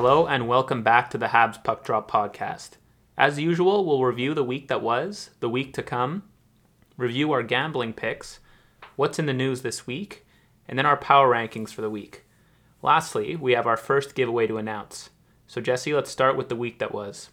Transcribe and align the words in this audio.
Hello 0.00 0.28
and 0.28 0.46
welcome 0.46 0.84
back 0.84 1.10
to 1.10 1.18
the 1.18 1.26
Habs 1.26 1.60
Puck 1.64 1.82
Drop 1.82 2.08
podcast. 2.08 2.76
As 3.16 3.40
usual, 3.40 3.84
we'll 3.84 4.04
review 4.04 4.32
the 4.32 4.44
week 4.44 4.68
that 4.68 4.80
was, 4.80 5.30
the 5.40 5.48
week 5.48 5.74
to 5.74 5.82
come, 5.82 6.22
review 6.96 7.32
our 7.32 7.42
gambling 7.42 7.92
picks, 7.92 8.38
what's 8.94 9.18
in 9.18 9.26
the 9.26 9.32
news 9.32 9.62
this 9.62 9.88
week, 9.88 10.24
and 10.68 10.78
then 10.78 10.86
our 10.86 10.96
power 10.96 11.28
rankings 11.28 11.70
for 11.70 11.80
the 11.80 11.90
week. 11.90 12.24
Lastly, 12.80 13.34
we 13.34 13.54
have 13.54 13.66
our 13.66 13.76
first 13.76 14.14
giveaway 14.14 14.46
to 14.46 14.56
announce. 14.56 15.10
So, 15.48 15.60
Jesse, 15.60 15.92
let's 15.92 16.12
start 16.12 16.36
with 16.36 16.48
the 16.48 16.54
week 16.54 16.78
that 16.78 16.94
was. 16.94 17.30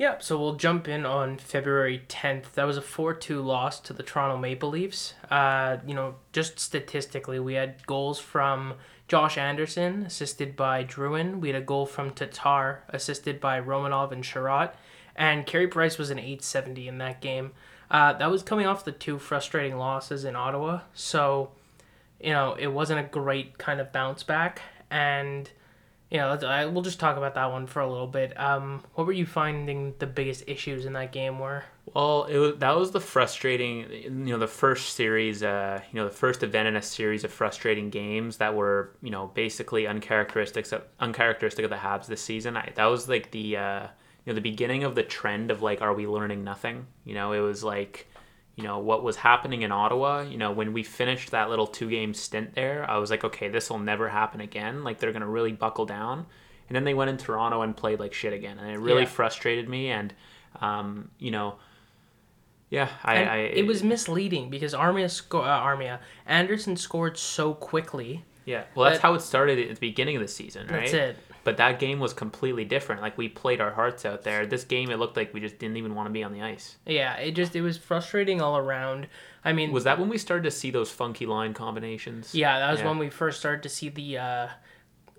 Yeah, 0.00 0.16
so 0.18 0.40
we'll 0.40 0.54
jump 0.54 0.88
in 0.88 1.04
on 1.04 1.36
February 1.36 2.02
10th. 2.08 2.52
That 2.54 2.64
was 2.64 2.78
a 2.78 2.80
4 2.80 3.12
2 3.12 3.42
loss 3.42 3.78
to 3.80 3.92
the 3.92 4.02
Toronto 4.02 4.38
Maple 4.38 4.70
Leafs. 4.70 5.12
Uh, 5.30 5.76
you 5.86 5.92
know, 5.92 6.14
just 6.32 6.58
statistically, 6.58 7.38
we 7.38 7.52
had 7.52 7.86
goals 7.86 8.18
from 8.18 8.76
Josh 9.08 9.36
Anderson, 9.36 10.04
assisted 10.04 10.56
by 10.56 10.84
Drouin. 10.84 11.40
We 11.40 11.48
had 11.50 11.60
a 11.60 11.62
goal 11.62 11.84
from 11.84 12.12
Tatar, 12.12 12.82
assisted 12.88 13.40
by 13.40 13.60
Romanov 13.60 14.10
and 14.10 14.24
Chiarot. 14.24 14.72
And 15.16 15.44
Carey 15.44 15.68
Price 15.68 15.98
was 15.98 16.08
an 16.08 16.18
870 16.18 16.88
in 16.88 16.96
that 16.96 17.20
game. 17.20 17.52
Uh, 17.90 18.14
that 18.14 18.30
was 18.30 18.42
coming 18.42 18.66
off 18.66 18.86
the 18.86 18.92
two 18.92 19.18
frustrating 19.18 19.76
losses 19.76 20.24
in 20.24 20.34
Ottawa. 20.34 20.80
So, 20.94 21.50
you 22.18 22.32
know, 22.32 22.56
it 22.58 22.68
wasn't 22.68 23.00
a 23.00 23.02
great 23.10 23.58
kind 23.58 23.82
of 23.82 23.92
bounce 23.92 24.22
back. 24.22 24.62
And 24.90 25.50
know, 26.18 26.30
I, 26.30 26.66
we'll 26.66 26.82
just 26.82 26.98
talk 26.98 27.16
about 27.16 27.34
that 27.36 27.52
one 27.52 27.66
for 27.66 27.80
a 27.80 27.88
little 27.88 28.08
bit. 28.08 28.38
Um, 28.38 28.82
what 28.94 29.06
were 29.06 29.12
you 29.12 29.26
finding 29.26 29.94
the 30.00 30.06
biggest 30.06 30.44
issues 30.48 30.84
in 30.84 30.92
that 30.94 31.12
game 31.12 31.38
were? 31.38 31.64
Well, 31.94 32.24
it 32.24 32.38
was, 32.38 32.56
that 32.58 32.76
was 32.76 32.90
the 32.90 33.00
frustrating, 33.00 33.90
you 33.90 34.32
know, 34.32 34.38
the 34.38 34.48
first 34.48 34.96
series, 34.96 35.42
uh, 35.42 35.80
you 35.92 36.00
know, 36.00 36.08
the 36.08 36.14
first 36.14 36.42
event 36.42 36.68
in 36.68 36.76
a 36.76 36.82
series 36.82 37.22
of 37.22 37.32
frustrating 37.32 37.90
games 37.90 38.38
that 38.38 38.54
were, 38.54 38.96
you 39.02 39.10
know, 39.10 39.28
basically 39.34 39.86
uncharacteristic 39.86 40.70
of, 40.72 40.82
uncharacteristic 40.98 41.64
of 41.64 41.70
the 41.70 41.76
Habs 41.76 42.06
this 42.06 42.22
season. 42.22 42.56
I, 42.56 42.72
that 42.74 42.86
was 42.86 43.08
like 43.08 43.30
the, 43.30 43.56
uh, 43.56 43.82
you 44.24 44.32
know, 44.32 44.34
the 44.34 44.40
beginning 44.40 44.84
of 44.84 44.96
the 44.96 45.02
trend 45.04 45.50
of 45.50 45.62
like, 45.62 45.80
are 45.80 45.94
we 45.94 46.06
learning 46.08 46.42
nothing? 46.42 46.86
You 47.04 47.14
know, 47.14 47.32
it 47.32 47.40
was 47.40 47.62
like, 47.62 48.08
you 48.60 48.66
know 48.68 48.78
what 48.78 49.02
was 49.02 49.16
happening 49.16 49.62
in 49.62 49.72
Ottawa. 49.72 50.20
You 50.20 50.36
know 50.36 50.52
when 50.52 50.72
we 50.72 50.82
finished 50.82 51.30
that 51.30 51.50
little 51.50 51.66
two 51.66 51.88
game 51.88 52.14
stint 52.14 52.54
there, 52.54 52.88
I 52.88 52.98
was 52.98 53.10
like, 53.10 53.24
okay, 53.24 53.48
this 53.48 53.70
will 53.70 53.78
never 53.78 54.08
happen 54.08 54.40
again. 54.40 54.84
Like 54.84 54.98
they're 54.98 55.12
gonna 55.12 55.28
really 55.28 55.52
buckle 55.52 55.86
down. 55.86 56.26
And 56.68 56.76
then 56.76 56.84
they 56.84 56.94
went 56.94 57.10
in 57.10 57.16
Toronto 57.16 57.62
and 57.62 57.76
played 57.76 57.98
like 57.98 58.14
shit 58.14 58.32
again, 58.32 58.58
and 58.58 58.70
it 58.70 58.78
really 58.78 59.02
yeah. 59.02 59.08
frustrated 59.08 59.68
me. 59.68 59.90
And 59.90 60.14
um, 60.60 61.10
you 61.18 61.30
know, 61.32 61.56
yeah, 62.68 62.88
I, 63.02 63.24
I, 63.24 63.36
it 63.38 63.66
was 63.66 63.82
misleading 63.82 64.50
because 64.50 64.72
Armia, 64.72 65.10
sco- 65.10 65.40
uh, 65.40 65.60
Armia 65.60 65.98
Anderson 66.26 66.76
scored 66.76 67.18
so 67.18 67.54
quickly. 67.54 68.24
Yeah, 68.44 68.64
well, 68.74 68.84
that's 68.84 68.98
that, 69.00 69.06
how 69.06 69.14
it 69.14 69.20
started 69.20 69.58
at 69.58 69.74
the 69.74 69.80
beginning 69.80 70.16
of 70.16 70.22
the 70.22 70.28
season, 70.28 70.68
right? 70.68 70.82
That's 70.82 70.92
it. 70.92 71.16
But 71.42 71.56
that 71.56 71.78
game 71.78 72.00
was 72.00 72.12
completely 72.12 72.64
different. 72.64 73.00
Like 73.00 73.16
we 73.16 73.28
played 73.28 73.60
our 73.60 73.70
hearts 73.70 74.04
out 74.04 74.22
there. 74.22 74.46
This 74.46 74.64
game, 74.64 74.90
it 74.90 74.98
looked 74.98 75.16
like 75.16 75.32
we 75.32 75.40
just 75.40 75.58
didn't 75.58 75.76
even 75.76 75.94
want 75.94 76.06
to 76.06 76.12
be 76.12 76.22
on 76.22 76.32
the 76.32 76.42
ice. 76.42 76.76
Yeah, 76.86 77.14
it 77.16 77.32
just 77.32 77.56
it 77.56 77.62
was 77.62 77.78
frustrating 77.78 78.40
all 78.40 78.56
around. 78.56 79.08
I 79.44 79.52
mean, 79.52 79.72
was 79.72 79.84
that 79.84 79.98
when 79.98 80.08
we 80.08 80.18
started 80.18 80.44
to 80.44 80.50
see 80.50 80.70
those 80.70 80.90
funky 80.90 81.26
line 81.26 81.54
combinations? 81.54 82.34
Yeah, 82.34 82.58
that 82.58 82.70
was 82.70 82.80
yeah. 82.80 82.88
when 82.88 82.98
we 82.98 83.10
first 83.10 83.40
started 83.40 83.62
to 83.62 83.68
see 83.68 83.88
the. 83.88 84.18
Uh, 84.18 84.48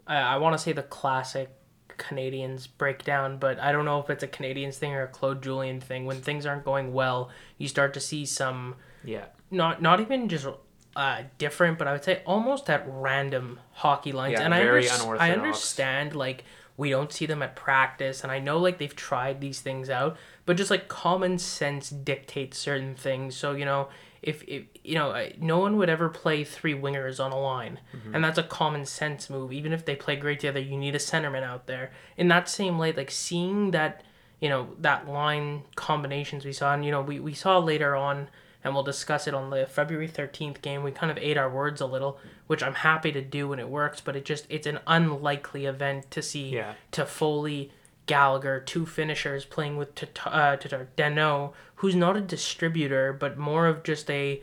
I, 0.06 0.18
I 0.18 0.38
want 0.38 0.56
to 0.56 0.60
say 0.64 0.74
the 0.74 0.84
classic 0.84 1.50
Canadiens 1.98 2.68
breakdown, 2.78 3.38
but 3.38 3.60
I 3.60 3.72
don't 3.72 3.86
know 3.86 4.00
if 4.00 4.10
it's 4.10 4.24
a 4.24 4.28
Canadiens 4.28 4.76
thing 4.76 4.94
or 4.94 5.04
a 5.04 5.08
Claude 5.08 5.42
Julien 5.42 5.80
thing. 5.80 6.06
When 6.06 6.22
things 6.22 6.46
aren't 6.46 6.66
going 6.66 6.94
well, 6.94 7.30
you 7.58 7.68
start 7.68 7.94
to 7.96 8.00
see 8.00 8.26
some. 8.26 8.76
Yeah. 9.04 9.26
Not 9.50 9.82
not 9.82 10.00
even 10.00 10.30
just 10.30 10.48
uh, 10.96 11.24
different, 11.38 11.78
but 11.78 11.88
I 11.88 11.94
would 11.94 12.04
say 12.04 12.22
almost 12.26 12.70
at 12.70 12.84
random 12.88 13.60
hockey 13.72 14.12
lines. 14.12 14.34
Yeah, 14.34 14.42
and 14.42 14.54
I, 14.54 14.62
under- 14.62 15.18
I 15.18 15.32
understand 15.32 16.16
like 16.16 16.44
we 16.78 16.90
don't 16.90 17.12
see 17.12 17.26
them 17.26 17.42
at 17.42 17.56
practice, 17.56 18.24
and 18.24 18.32
I 18.32 18.40
know 18.40 18.58
like 18.58 18.78
they've 18.78 18.96
tried 18.96 19.40
these 19.40 19.62
things 19.62 19.90
out, 19.90 20.18
but 20.46 20.58
just 20.58 20.72
like 20.72 20.88
common 20.88 21.38
sense 21.38 21.90
dictates 21.90 22.58
certain 22.58 22.96
things. 22.96 23.36
So 23.36 23.54
you 23.54 23.66
know, 23.66 23.90
if, 24.22 24.44
if 24.48 24.64
you 24.84 24.96
know, 24.96 25.30
no 25.40 25.60
one 25.60 25.78
would 25.78 25.90
ever 25.90 26.10
play 26.10 26.44
three 26.44 26.74
wingers 26.74 27.24
on 27.24 27.32
a 27.32 27.40
line, 27.40 27.80
mm-hmm. 27.96 28.14
and 28.14 28.24
that's 28.24 28.38
a 28.38 28.44
common 28.44 28.86
sense 28.86 29.30
move. 29.30 29.54
Even 29.54 29.74
if 29.74 29.86
they 29.86 29.96
play 29.96 30.16
great 30.16 30.42
together, 30.42 30.60
you 30.60 30.78
need 30.78 30.96
a 30.96 31.00
centerman 31.00 31.44
out 31.44 31.68
there. 31.68 31.92
In 32.18 32.28
that 32.28 32.50
same 32.50 32.78
light, 32.78 32.98
like 32.98 33.12
seeing 33.12 33.72
that, 33.72 34.04
you 34.40 34.50
know, 34.50 34.70
that 34.80 35.08
line 35.08 35.64
combinations 35.76 36.44
we 36.44 36.54
saw, 36.54 36.74
and 36.74 36.84
you 36.84 36.92
know, 36.92 37.02
we 37.02 37.20
we 37.20 37.34
saw 37.34 37.60
later 37.60 37.96
on 37.96 38.28
and 38.64 38.74
we'll 38.74 38.84
discuss 38.84 39.28
it 39.28 39.34
on 39.34 39.50
the 39.50 39.66
February 39.66 40.08
13th 40.08 40.62
game. 40.62 40.84
We 40.84 40.92
kind 40.92 41.12
of 41.12 41.18
ate 41.18 41.38
our 41.38 41.50
words 41.50 41.82
a 41.82 41.86
little, 41.86 42.20
which 42.48 42.62
I'm 42.62 42.76
happy 42.76 43.12
to 43.12 43.22
do 43.22 43.48
when 43.50 43.60
it 43.60 43.70
works, 43.70 44.02
but 44.02 44.16
it 44.16 44.26
just 44.26 44.46
it's 44.50 44.68
an 44.68 44.80
unlikely 44.88 45.66
event 45.66 46.12
to 46.12 46.22
see 46.22 46.50
yeah. 46.50 46.74
Toffoli, 46.92 47.72
Gallagher, 48.06 48.60
two 48.60 48.86
finishers 48.86 49.46
playing 49.46 49.78
with 49.78 49.90
uh, 50.26 50.58
Danault, 50.98 51.54
who's 51.76 51.96
not 51.96 52.18
a 52.18 52.22
distributor, 52.22 53.14
but 53.14 53.38
more 53.38 53.68
of 53.68 53.84
just 53.84 54.10
a 54.10 54.42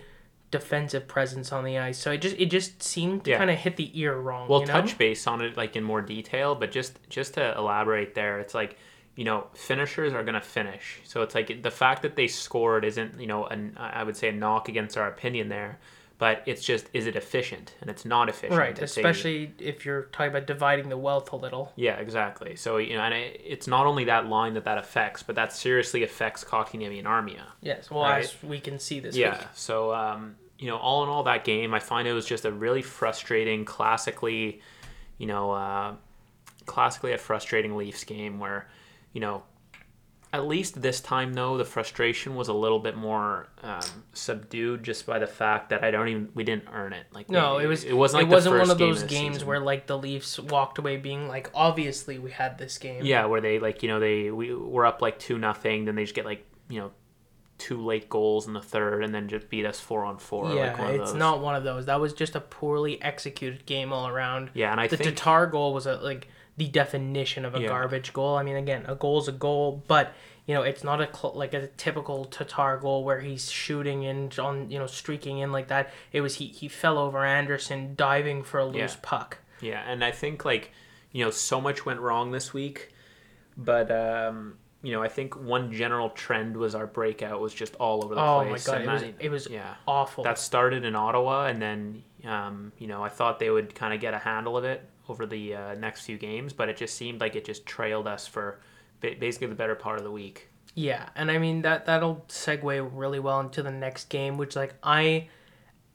defensive 0.50 1.06
presence 1.06 1.52
on 1.52 1.64
the 1.64 1.78
ice. 1.78 1.98
So 1.98 2.10
it 2.10 2.22
just 2.22 2.36
it 2.38 2.46
just 2.46 2.82
seemed 2.82 3.24
to 3.24 3.32
yeah. 3.32 3.38
kind 3.38 3.50
of 3.50 3.58
hit 3.58 3.76
the 3.76 3.90
ear 3.98 4.18
wrong. 4.18 4.48
We'll 4.48 4.60
you 4.60 4.66
know? 4.66 4.72
touch 4.72 4.98
base 4.98 5.26
on 5.26 5.40
it 5.42 5.56
like 5.56 5.76
in 5.76 5.84
more 5.84 6.02
detail, 6.02 6.54
but 6.54 6.70
just 6.70 6.98
just 7.08 7.34
to 7.34 7.56
elaborate 7.56 8.14
there, 8.14 8.40
it's 8.40 8.54
like 8.54 8.76
you 9.18 9.24
know, 9.24 9.48
finishers 9.52 10.12
are 10.12 10.22
going 10.22 10.36
to 10.36 10.40
finish. 10.40 11.00
So 11.02 11.22
it's 11.22 11.34
like 11.34 11.64
the 11.64 11.72
fact 11.72 12.02
that 12.02 12.14
they 12.14 12.28
scored 12.28 12.84
isn't, 12.84 13.20
you 13.20 13.26
know, 13.26 13.46
an, 13.46 13.76
I 13.76 14.04
would 14.04 14.16
say 14.16 14.28
a 14.28 14.32
knock 14.32 14.68
against 14.68 14.96
our 14.96 15.08
opinion 15.08 15.48
there, 15.48 15.80
but 16.18 16.44
it's 16.46 16.62
just, 16.62 16.86
is 16.92 17.08
it 17.08 17.16
efficient? 17.16 17.74
And 17.80 17.90
it's 17.90 18.04
not 18.04 18.28
efficient. 18.28 18.56
Right, 18.56 18.80
especially 18.80 19.52
if 19.58 19.84
you're 19.84 20.02
talking 20.12 20.30
about 20.30 20.46
dividing 20.46 20.88
the 20.88 20.96
wealth 20.96 21.32
a 21.32 21.36
little. 21.36 21.72
Yeah, 21.74 21.96
exactly. 21.96 22.54
So, 22.54 22.76
you 22.76 22.94
know, 22.94 23.00
and 23.00 23.12
it, 23.12 23.40
it's 23.44 23.66
not 23.66 23.86
only 23.86 24.04
that 24.04 24.28
line 24.28 24.54
that 24.54 24.62
that 24.66 24.78
affects, 24.78 25.24
but 25.24 25.34
that 25.34 25.52
seriously 25.52 26.04
affects 26.04 26.44
Kotkaniemi 26.44 27.00
and 27.00 27.08
Armia. 27.08 27.42
Yes, 27.60 27.90
well, 27.90 28.04
right? 28.04 28.22
as 28.22 28.40
we 28.44 28.60
can 28.60 28.78
see 28.78 29.00
this 29.00 29.16
yeah, 29.16 29.36
week. 29.36 29.48
so, 29.52 29.92
um, 29.92 30.36
you 30.60 30.68
know, 30.68 30.76
all 30.76 31.02
in 31.02 31.08
all, 31.08 31.24
that 31.24 31.42
game, 31.42 31.74
I 31.74 31.80
find 31.80 32.06
it 32.06 32.12
was 32.12 32.24
just 32.24 32.44
a 32.44 32.52
really 32.52 32.82
frustrating, 32.82 33.64
classically, 33.64 34.60
you 35.16 35.26
know, 35.26 35.50
uh, 35.50 35.94
classically 36.66 37.14
a 37.14 37.18
frustrating 37.18 37.76
Leafs 37.76 38.04
game 38.04 38.38
where 38.38 38.68
you 39.18 39.20
know, 39.20 39.42
at 40.32 40.46
least 40.46 40.80
this 40.80 41.00
time 41.00 41.34
though, 41.34 41.56
the 41.56 41.64
frustration 41.64 42.36
was 42.36 42.46
a 42.46 42.52
little 42.52 42.78
bit 42.78 42.96
more 42.96 43.48
um, 43.64 43.80
subdued 44.12 44.84
just 44.84 45.06
by 45.06 45.18
the 45.18 45.26
fact 45.26 45.70
that 45.70 45.82
I 45.82 45.90
don't 45.90 46.06
even 46.06 46.28
we 46.34 46.44
didn't 46.44 46.66
earn 46.72 46.92
it. 46.92 47.06
Like 47.12 47.28
no, 47.28 47.56
we, 47.56 47.64
it 47.64 47.66
was 47.66 47.82
it 47.82 47.94
wasn't 47.94 48.22
like 48.22 48.30
it 48.30 48.32
wasn't 48.32 48.58
one 48.60 48.70
of 48.70 48.78
those 48.78 49.02
games 49.02 49.38
season. 49.38 49.48
where 49.48 49.58
like 49.58 49.88
the 49.88 49.98
Leafs 49.98 50.38
walked 50.38 50.78
away 50.78 50.98
being 50.98 51.26
like 51.26 51.50
obviously 51.52 52.20
we 52.20 52.30
had 52.30 52.58
this 52.58 52.78
game. 52.78 53.04
Yeah, 53.04 53.24
where 53.24 53.40
they 53.40 53.58
like 53.58 53.82
you 53.82 53.88
know 53.88 53.98
they 53.98 54.30
we 54.30 54.54
were 54.54 54.86
up 54.86 55.02
like 55.02 55.18
two 55.18 55.36
nothing, 55.36 55.84
then 55.84 55.96
they 55.96 56.04
just 56.04 56.14
get 56.14 56.24
like 56.24 56.46
you 56.68 56.78
know 56.78 56.92
two 57.56 57.84
late 57.84 58.08
goals 58.08 58.46
in 58.46 58.52
the 58.52 58.62
third 58.62 59.02
and 59.02 59.12
then 59.12 59.26
just 59.26 59.50
beat 59.50 59.66
us 59.66 59.80
four 59.80 60.04
on 60.04 60.16
four. 60.16 60.54
Yeah, 60.54 60.80
like 60.80 61.00
it's 61.00 61.12
not 61.12 61.40
one 61.40 61.56
of 61.56 61.64
those. 61.64 61.86
That 61.86 61.98
was 61.98 62.12
just 62.12 62.36
a 62.36 62.40
poorly 62.40 63.02
executed 63.02 63.66
game 63.66 63.92
all 63.92 64.06
around. 64.06 64.50
Yeah, 64.54 64.70
and 64.70 64.80
I 64.80 64.86
the 64.86 64.96
think... 64.96 65.16
Tatar 65.16 65.48
goal 65.48 65.74
was 65.74 65.86
a 65.86 65.96
like 65.96 66.28
the 66.58 66.66
definition 66.66 67.44
of 67.44 67.54
a 67.54 67.60
yeah. 67.60 67.68
garbage 67.68 68.12
goal. 68.12 68.36
I 68.36 68.42
mean, 68.42 68.56
again, 68.56 68.84
a 68.86 68.96
goal 68.96 69.20
is 69.20 69.28
a 69.28 69.32
goal, 69.32 69.82
but 69.86 70.12
you 70.44 70.54
know, 70.54 70.62
it's 70.62 70.82
not 70.82 71.00
a 71.00 71.08
cl- 71.14 71.34
like 71.34 71.54
a 71.54 71.68
typical 71.68 72.24
Tatar 72.24 72.78
goal 72.78 73.04
where 73.04 73.20
he's 73.20 73.50
shooting 73.50 74.04
and 74.04 74.36
on 74.38 74.70
you 74.70 74.78
know 74.78 74.86
streaking 74.86 75.38
in 75.38 75.52
like 75.52 75.68
that. 75.68 75.90
It 76.12 76.20
was 76.20 76.34
he 76.36 76.48
he 76.48 76.68
fell 76.68 76.98
over 76.98 77.24
Anderson 77.24 77.94
diving 77.94 78.42
for 78.42 78.58
a 78.58 78.66
loose 78.66 78.94
yeah. 78.94 79.00
puck. 79.02 79.38
Yeah, 79.60 79.82
and 79.86 80.04
I 80.04 80.10
think 80.10 80.44
like 80.44 80.72
you 81.12 81.24
know 81.24 81.30
so 81.30 81.60
much 81.60 81.86
went 81.86 82.00
wrong 82.00 82.32
this 82.32 82.52
week, 82.52 82.92
but 83.56 83.92
um, 83.92 84.56
you 84.82 84.92
know 84.92 85.02
I 85.02 85.08
think 85.08 85.36
one 85.36 85.72
general 85.72 86.10
trend 86.10 86.56
was 86.56 86.74
our 86.74 86.88
breakout 86.88 87.40
was 87.40 87.54
just 87.54 87.76
all 87.76 88.04
over 88.04 88.16
the 88.16 88.20
oh 88.20 88.44
place. 88.48 88.68
Oh 88.68 88.72
my 88.72 88.84
god, 88.84 88.88
it 88.88 88.90
was 88.90 89.14
it 89.20 89.28
was 89.28 89.48
yeah 89.48 89.74
awful. 89.86 90.24
That 90.24 90.40
started 90.40 90.84
in 90.84 90.96
Ottawa, 90.96 91.46
and 91.46 91.62
then 91.62 92.02
um, 92.24 92.72
you 92.78 92.88
know 92.88 93.04
I 93.04 93.10
thought 93.10 93.38
they 93.38 93.50
would 93.50 93.76
kind 93.76 93.94
of 93.94 94.00
get 94.00 94.12
a 94.12 94.18
handle 94.18 94.56
of 94.56 94.64
it 94.64 94.82
over 95.08 95.26
the 95.26 95.54
uh, 95.54 95.74
next 95.74 96.02
few 96.02 96.18
games, 96.18 96.52
but 96.52 96.68
it 96.68 96.76
just 96.76 96.96
seemed 96.96 97.20
like 97.20 97.36
it 97.36 97.44
just 97.44 97.66
trailed 97.66 98.06
us 98.06 98.26
for 98.26 98.60
basically 99.00 99.46
the 99.46 99.54
better 99.54 99.74
part 99.74 99.98
of 99.98 100.04
the 100.04 100.10
week. 100.10 100.48
Yeah, 100.74 101.08
and 101.16 101.30
I 101.30 101.38
mean 101.38 101.62
that 101.62 101.86
that'll 101.86 102.24
segue 102.28 102.90
really 102.92 103.18
well 103.18 103.40
into 103.40 103.62
the 103.62 103.70
next 103.70 104.08
game, 104.08 104.36
which 104.36 104.54
like 104.54 104.74
I 104.82 105.28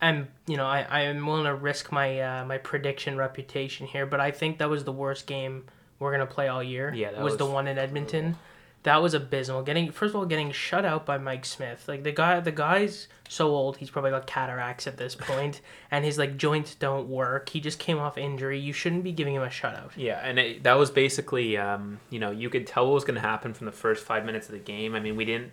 am, 0.02 0.28
you 0.48 0.58
know, 0.58 0.66
I 0.66 0.82
I 0.90 1.02
am 1.02 1.26
willing 1.26 1.46
to 1.46 1.56
risk 1.56 1.92
my 1.92 2.20
uh, 2.20 2.46
my 2.46 2.58
prediction 2.58 3.18
reputation 3.18 3.88
here, 3.88 4.06
but 4.06 4.20
I 4.20 4.32
think 4.32 4.58
that 4.58 4.70
was 4.70 4.84
the 4.84 4.92
worst 4.92 5.28
game 5.28 5.66
we're 6.00 6.12
gonna 6.12 6.26
play 6.26 6.48
all 6.48 6.64
year. 6.64 6.94
Yeah, 6.94 7.12
was, 7.22 7.34
was, 7.34 7.38
the 7.38 7.46
one 7.46 7.68
in 7.68 7.78
Edmonton. 7.78 8.24
Brutal 8.24 8.40
that 8.84 9.02
was 9.02 9.14
abysmal. 9.14 9.64
Getting 9.64 9.92
first 9.92 10.12
of 10.12 10.18
all, 10.18 10.26
getting 10.26 10.52
shut 10.52 10.86
out 10.86 11.06
by 11.06 11.18
Mike 11.18 11.46
Smith. 11.46 11.86
Like 11.88 12.04
the 12.04 12.12
guy, 12.12 12.40
the 12.40 12.52
guy's 12.52 13.08
so 13.30 13.50
old. 13.50 13.78
He's 13.78 13.90
probably 13.90 14.12
got 14.12 14.28
cataracts 14.28 14.88
at 14.88 14.98
this 14.98 15.16
point, 15.16 15.62
and 15.90 16.06
his 16.06 16.18
like 16.18 16.38
joints 16.38 16.76
don't 16.76 17.08
work. 17.08 17.50
He 17.50 17.60
just 17.60 17.80
came 17.80 17.98
off 17.98 18.18
injury. 18.18 18.60
You 18.60 18.74
shouldn't 18.74 19.04
be 19.04 19.12
giving 19.12 19.36
him 19.36 19.42
a 19.42 19.48
shutout. 19.48 19.92
Yeah, 19.96 20.20
and 20.24 20.38
it, 20.38 20.64
that 20.64 20.74
was 20.74 20.92
basically, 20.92 21.58
um, 21.58 22.00
you 22.10 22.20
know, 22.20 22.32
you 22.32 22.50
could 22.50 22.68
tell 22.68 22.86
what 22.86 22.94
was 22.94 23.04
going 23.06 23.16
to 23.16 23.22
happen 23.22 23.54
from 23.54 23.66
the 23.66 23.72
first 23.72 24.06
five 24.06 24.26
minutes 24.26 24.48
of 24.48 24.54
the 24.54 24.60
game. 24.60 24.96
I 24.96 25.00
mean, 25.00 25.16
we 25.16 25.26
didn't. 25.26 25.52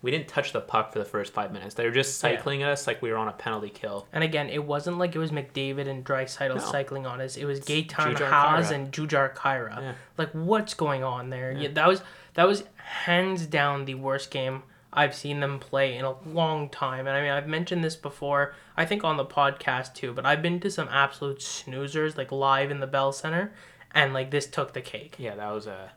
we 0.00 0.12
didn't 0.12 0.28
touch 0.28 0.52
the 0.52 0.60
puck 0.60 0.92
for 0.92 1.00
the 1.00 1.04
first 1.04 1.32
five 1.32 1.52
minutes. 1.52 1.74
They 1.74 1.84
were 1.84 1.90
just 1.90 2.18
cycling 2.18 2.60
yeah. 2.60 2.70
us 2.70 2.86
like 2.86 3.02
we 3.02 3.10
were 3.10 3.16
on 3.16 3.28
a 3.28 3.32
penalty 3.32 3.70
kill. 3.70 4.06
And 4.12 4.22
again, 4.22 4.48
it 4.48 4.62
wasn't 4.62 4.98
like 4.98 5.16
it 5.16 5.18
was 5.18 5.32
McDavid 5.32 5.88
and 5.88 6.04
Draisaitl 6.04 6.56
no. 6.56 6.60
cycling 6.60 7.04
on 7.06 7.20
us. 7.20 7.36
It 7.36 7.46
was 7.46 7.60
Gaetan 7.60 8.16
Haas 8.16 8.70
and 8.70 8.92
Jujar 8.92 9.34
Khaira. 9.34 9.80
Yeah. 9.80 9.92
Like 10.16 10.30
what's 10.30 10.74
going 10.74 11.02
on 11.02 11.30
there? 11.30 11.50
Yeah, 11.52 11.70
that 11.72 11.88
was 11.88 12.02
that 12.38 12.46
was 12.46 12.62
hands 12.76 13.46
down 13.46 13.84
the 13.84 13.96
worst 13.96 14.30
game 14.30 14.62
I've 14.92 15.12
seen 15.12 15.40
them 15.40 15.58
play 15.58 15.96
in 15.96 16.04
a 16.04 16.14
long 16.20 16.68
time. 16.68 17.08
And 17.08 17.16
I 17.16 17.20
mean, 17.20 17.32
I've 17.32 17.48
mentioned 17.48 17.82
this 17.82 17.96
before, 17.96 18.54
I 18.76 18.84
think 18.84 19.02
on 19.02 19.16
the 19.16 19.24
podcast 19.24 19.94
too, 19.94 20.12
but 20.12 20.24
I've 20.24 20.40
been 20.40 20.60
to 20.60 20.70
some 20.70 20.86
absolute 20.88 21.40
snoozers, 21.40 22.16
like 22.16 22.30
live 22.30 22.70
in 22.70 22.78
the 22.78 22.86
Bell 22.86 23.10
Center, 23.10 23.52
and 23.90 24.14
like 24.14 24.30
this 24.30 24.46
took 24.46 24.72
the 24.72 24.80
cake. 24.80 25.16
Yeah, 25.18 25.34
that 25.34 25.50
was 25.50 25.66
a. 25.66 25.90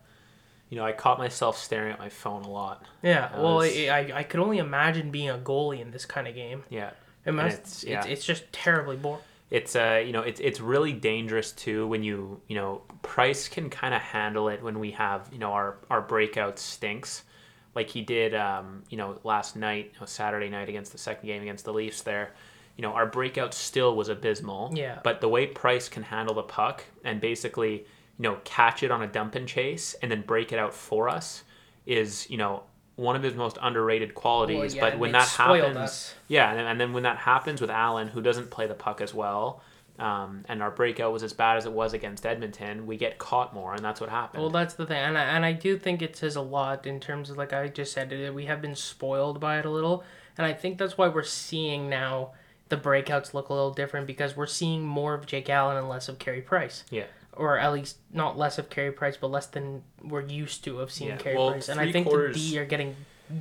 You 0.71 0.77
know, 0.77 0.83
I 0.83 0.93
caught 0.93 1.19
myself 1.19 1.59
staring 1.59 1.93
at 1.93 1.99
my 1.99 2.09
phone 2.09 2.41
a 2.41 2.49
lot. 2.49 2.87
Yeah, 3.03 3.27
that 3.27 3.37
well, 3.39 3.57
was... 3.57 3.69
I, 3.77 4.11
I 4.11 4.23
could 4.23 4.39
only 4.39 4.57
imagine 4.57 5.11
being 5.11 5.29
a 5.29 5.37
goalie 5.37 5.79
in 5.79 5.91
this 5.91 6.05
kind 6.05 6.27
of 6.27 6.33
game. 6.33 6.63
Yeah. 6.71 6.89
It 7.23 7.33
must, 7.33 7.59
it's, 7.59 7.83
yeah. 7.83 7.99
It's, 7.99 8.07
it's 8.07 8.25
just 8.25 8.51
terribly 8.51 8.95
boring 8.95 9.21
it's 9.51 9.75
uh 9.75 10.01
you 10.03 10.13
know 10.13 10.21
it's 10.21 10.39
it's 10.39 10.59
really 10.59 10.93
dangerous 10.93 11.51
too 11.51 11.85
when 11.87 12.03
you 12.03 12.41
you 12.47 12.55
know 12.55 12.81
Price 13.03 13.47
can 13.47 13.69
kind 13.69 13.93
of 13.93 14.01
handle 14.01 14.49
it 14.49 14.63
when 14.63 14.79
we 14.79 14.91
have 14.91 15.29
you 15.31 15.37
know 15.37 15.51
our 15.51 15.77
our 15.89 16.01
breakout 16.01 16.57
stinks 16.57 17.23
like 17.75 17.89
he 17.89 18.01
did, 18.01 18.35
um, 18.35 18.83
you 18.89 18.97
know, 18.97 19.19
last 19.23 19.55
night, 19.55 19.91
you 19.93 19.99
know, 19.99 20.05
Saturday 20.05 20.49
night 20.49 20.69
against 20.69 20.91
the 20.91 20.97
second 20.97 21.25
game 21.25 21.41
against 21.41 21.65
the 21.65 21.73
Leafs. 21.73 22.01
There, 22.01 22.31
you 22.75 22.81
know, 22.81 22.91
our 22.91 23.05
breakout 23.05 23.53
still 23.53 23.95
was 23.95 24.09
abysmal. 24.09 24.71
Yeah. 24.73 24.99
But 25.03 25.21
the 25.21 25.29
way 25.29 25.47
Price 25.47 25.87
can 25.87 26.03
handle 26.03 26.35
the 26.35 26.43
puck 26.43 26.83
and 27.03 27.21
basically, 27.21 27.85
you 28.17 28.23
know, 28.23 28.39
catch 28.43 28.83
it 28.83 28.91
on 28.91 29.01
a 29.01 29.07
dump 29.07 29.35
and 29.35 29.47
chase 29.47 29.95
and 30.01 30.11
then 30.11 30.21
break 30.21 30.51
it 30.51 30.59
out 30.59 30.73
for 30.73 31.07
us 31.07 31.43
is, 31.85 32.29
you 32.29 32.37
know, 32.37 32.63
one 33.01 33.15
of 33.15 33.23
his 33.23 33.35
most 33.35 33.57
underrated 33.61 34.13
qualities. 34.13 34.75
Well, 34.75 34.85
yeah, 34.85 34.89
but 34.91 34.99
when 34.99 35.11
that 35.11 35.27
happens, 35.27 35.77
us. 35.77 36.15
yeah, 36.27 36.51
and, 36.51 36.61
and 36.61 36.79
then 36.79 36.93
when 36.93 37.03
that 37.03 37.17
happens 37.17 37.59
with 37.59 37.71
Allen, 37.71 38.07
who 38.07 38.21
doesn't 38.21 38.51
play 38.51 38.67
the 38.67 38.75
puck 38.75 39.01
as 39.01 39.13
well, 39.13 39.61
um, 39.99 40.45
and 40.47 40.61
our 40.61 40.71
breakout 40.71 41.11
was 41.11 41.23
as 41.23 41.33
bad 41.33 41.57
as 41.57 41.65
it 41.65 41.71
was 41.71 41.93
against 41.93 42.25
Edmonton, 42.25 42.85
we 42.85 42.97
get 42.97 43.17
caught 43.17 43.53
more, 43.53 43.73
and 43.73 43.83
that's 43.83 43.99
what 43.99 44.09
happened. 44.09 44.41
Well, 44.41 44.51
that's 44.51 44.75
the 44.75 44.85
thing, 44.85 44.97
and 44.97 45.17
I, 45.17 45.23
and 45.23 45.43
I 45.43 45.51
do 45.51 45.77
think 45.77 46.01
it 46.01 46.15
says 46.15 46.35
a 46.35 46.41
lot 46.41 46.85
in 46.85 46.99
terms 46.99 47.29
of 47.29 47.37
like 47.37 47.53
I 47.53 47.67
just 47.67 47.91
said, 47.91 48.33
we 48.33 48.45
have 48.45 48.61
been 48.61 48.75
spoiled 48.75 49.39
by 49.39 49.59
it 49.59 49.65
a 49.65 49.69
little, 49.69 50.03
and 50.37 50.45
I 50.45 50.53
think 50.53 50.77
that's 50.77 50.97
why 50.97 51.07
we're 51.07 51.23
seeing 51.23 51.89
now 51.89 52.31
the 52.69 52.77
breakouts 52.77 53.33
look 53.33 53.49
a 53.49 53.53
little 53.53 53.73
different 53.73 54.07
because 54.07 54.37
we're 54.37 54.47
seeing 54.47 54.85
more 54.85 55.13
of 55.13 55.25
Jake 55.25 55.49
Allen 55.49 55.75
and 55.75 55.89
less 55.89 56.07
of 56.07 56.19
Carey 56.19 56.41
Price. 56.41 56.85
Yeah. 56.89 57.05
Or 57.33 57.57
at 57.57 57.71
least 57.71 57.97
not 58.11 58.37
less 58.37 58.57
of 58.57 58.69
Carey 58.69 58.91
Price, 58.91 59.15
but 59.15 59.31
less 59.31 59.47
than 59.47 59.83
we're 60.03 60.27
used 60.27 60.63
to 60.65 60.79
of 60.79 60.91
seeing 60.91 61.11
yeah. 61.11 61.17
Carey 61.17 61.37
well, 61.37 61.51
Price, 61.51 61.69
and 61.69 61.79
I 61.79 61.91
think 61.91 62.07
quarters... 62.07 62.35
the 62.35 62.51
D 62.51 62.59
are 62.59 62.65
getting 62.65 62.95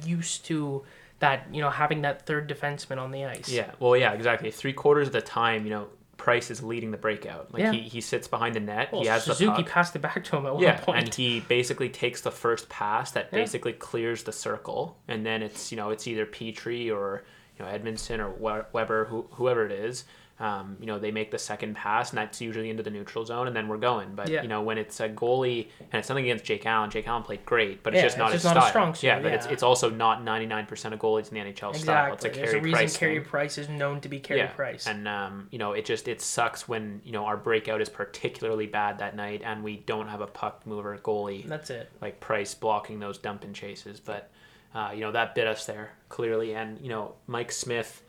used 0.04 0.44
to 0.46 0.84
that 1.19 1.46
you 1.52 1.60
know 1.60 1.70
having 1.70 2.02
that 2.02 2.26
third 2.26 2.48
defenseman 2.48 2.98
on 2.98 3.10
the 3.10 3.25
ice. 3.25 3.48
Yeah, 3.48 3.72
well, 3.78 3.96
yeah, 3.96 4.12
exactly. 4.12 4.50
Three 4.50 4.72
quarters 4.72 5.08
of 5.08 5.12
the 5.12 5.20
time, 5.20 5.64
you 5.64 5.70
know, 5.70 5.88
Price 6.16 6.50
is 6.50 6.62
leading 6.62 6.90
the 6.90 6.98
breakout. 6.98 7.52
Like 7.52 7.62
yeah. 7.62 7.72
he, 7.72 7.81
he 7.81 8.00
sits 8.00 8.28
behind 8.28 8.54
the 8.54 8.60
net. 8.60 8.92
Well, 8.92 9.02
he 9.02 9.08
has 9.08 9.25
Suzuki 9.25 9.56
the 9.56 9.62
puck. 9.62 9.72
passed 9.72 9.96
it 9.96 10.00
back 10.00 10.22
to 10.25 10.37
him 10.37 10.46
at 10.46 10.54
one 10.54 10.62
yeah, 10.62 10.78
point. 10.78 10.98
and 10.98 11.14
he 11.14 11.40
basically 11.40 11.88
takes 11.88 12.20
the 12.20 12.31
first 12.31 12.69
pass 12.69 13.12
that 13.12 13.28
yeah. 13.32 13.38
basically 13.38 13.72
clears 13.72 14.22
the 14.25 14.32
circle, 14.32 14.98
and 15.08 15.25
then 15.25 15.42
it's 15.42 15.70
you 15.70 15.76
know 15.76 15.90
it's 15.90 16.06
either 16.06 16.26
Petry 16.26 16.94
or 16.94 17.25
you 17.58 17.64
know 17.64 17.70
Edmundson 17.70 18.19
or 18.19 18.64
Weber, 18.72 19.06
who, 19.06 19.26
whoever 19.32 19.64
it 19.64 19.72
is, 19.72 20.04
um, 20.40 20.78
you 20.81 20.87
know, 20.87 20.98
they 20.98 21.10
make 21.10 21.31
the 21.31 21.38
second 21.38 21.76
pass, 21.76 22.10
and 22.10 22.19
that's 22.19 22.40
usually 22.40 22.70
into 22.70 22.82
the 22.82 22.90
neutral 22.90 23.26
zone, 23.26 23.46
and 23.46 23.54
then 23.54 23.69
we're 23.69 23.76
going. 23.76 24.14
But 24.14 24.28
yeah. 24.28 24.40
you 24.40 24.48
know, 24.48 24.62
when 24.62 24.78
it's 24.78 24.98
a 24.98 25.08
goalie 25.08 25.69
and 25.78 25.98
it's 25.98 26.08
something 26.08 26.25
against 26.25 26.46
Jake 26.46 26.64
Allen, 26.64 26.88
Jake 26.88 27.06
Allen 27.06 27.22
played 27.22 27.44
great, 27.44 27.82
but 27.82 27.92
it's 27.92 27.98
yeah, 27.98 28.06
just 28.06 28.19
not 28.19 28.32
it's 28.32 28.42
just 28.42 28.54
his 28.54 28.62
not 28.62 28.69
strong 28.70 28.94
suit, 28.94 29.08
yeah, 29.08 29.20
but 29.20 29.28
yeah. 29.28 29.34
it's 29.34 29.46
it's 29.46 29.62
also 29.62 29.90
not 29.90 30.25
ninety 30.25 30.46
nine 30.46 30.64
percent 30.64 30.94
of 30.94 31.00
goalies 31.00 31.31
in 31.31 31.34
the 31.34 31.40
NHL 31.40 31.75
exactly. 31.75 31.81
style. 31.81 32.12
It's 32.14 32.25
a 32.25 32.28
There's 32.31 32.54
a 32.54 32.60
reason 32.60 32.72
Price 32.72 32.96
Carey 32.96 33.20
Price 33.20 33.58
is 33.58 33.69
known 33.69 34.00
to 34.00 34.08
be 34.08 34.19
Carey 34.19 34.48
Price. 34.48 34.87
And 34.87 35.06
um, 35.06 35.48
you 35.50 35.58
know, 35.58 35.72
it 35.72 35.84
just 35.84 36.08
it 36.08 36.22
sucks 36.22 36.66
when 36.66 37.02
you 37.04 37.12
know 37.12 37.26
our 37.26 37.37
breakout 37.37 37.82
is 37.82 37.90
particularly 37.90 38.66
bad 38.66 38.98
that 39.00 39.14
night, 39.14 39.42
and 39.44 39.62
we 39.62 39.76
don't 39.76 40.08
have 40.08 40.22
a 40.22 40.26
puck 40.26 40.62
mover 40.66 40.98
goalie. 41.02 41.46
That's 41.46 41.69
it. 41.69 41.90
Like 42.00 42.19
Price 42.19 42.54
blocking 42.54 42.98
those 42.98 43.19
dump 43.19 43.44
and 43.44 43.54
chases, 43.54 44.00
but 44.00 44.31
uh, 44.75 44.92
you 44.94 45.00
know 45.00 45.12
that 45.12 45.34
bit 45.34 45.46
us 45.46 45.66
there 45.66 45.90
clearly, 46.08 46.54
and 46.54 46.81
you 46.81 46.88
know 46.88 47.12
Mike 47.26 47.52
Smith 47.52 48.02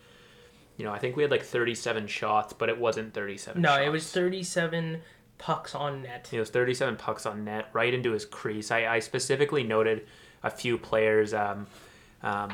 you 0.81 0.87
know, 0.87 0.93
I 0.93 0.97
think 0.97 1.15
we 1.15 1.21
had 1.21 1.29
like 1.29 1.43
37 1.43 2.07
shots, 2.07 2.53
but 2.53 2.67
it 2.67 2.79
wasn't 2.79 3.13
37 3.13 3.61
no, 3.61 3.69
shots. 3.69 3.85
it 3.85 3.89
was 3.89 4.11
37 4.11 5.01
pucks 5.37 5.75
on 5.75 6.01
net. 6.01 6.27
It 6.31 6.39
was 6.39 6.49
37 6.49 6.95
pucks 6.95 7.27
on 7.27 7.45
net, 7.45 7.69
right 7.71 7.93
into 7.93 8.13
his 8.13 8.25
crease. 8.25 8.71
I, 8.71 8.87
I 8.87 8.97
specifically 8.97 9.63
noted 9.63 10.07
a 10.41 10.49
few 10.49 10.79
players, 10.79 11.35
um, 11.35 11.67
um, 12.23 12.49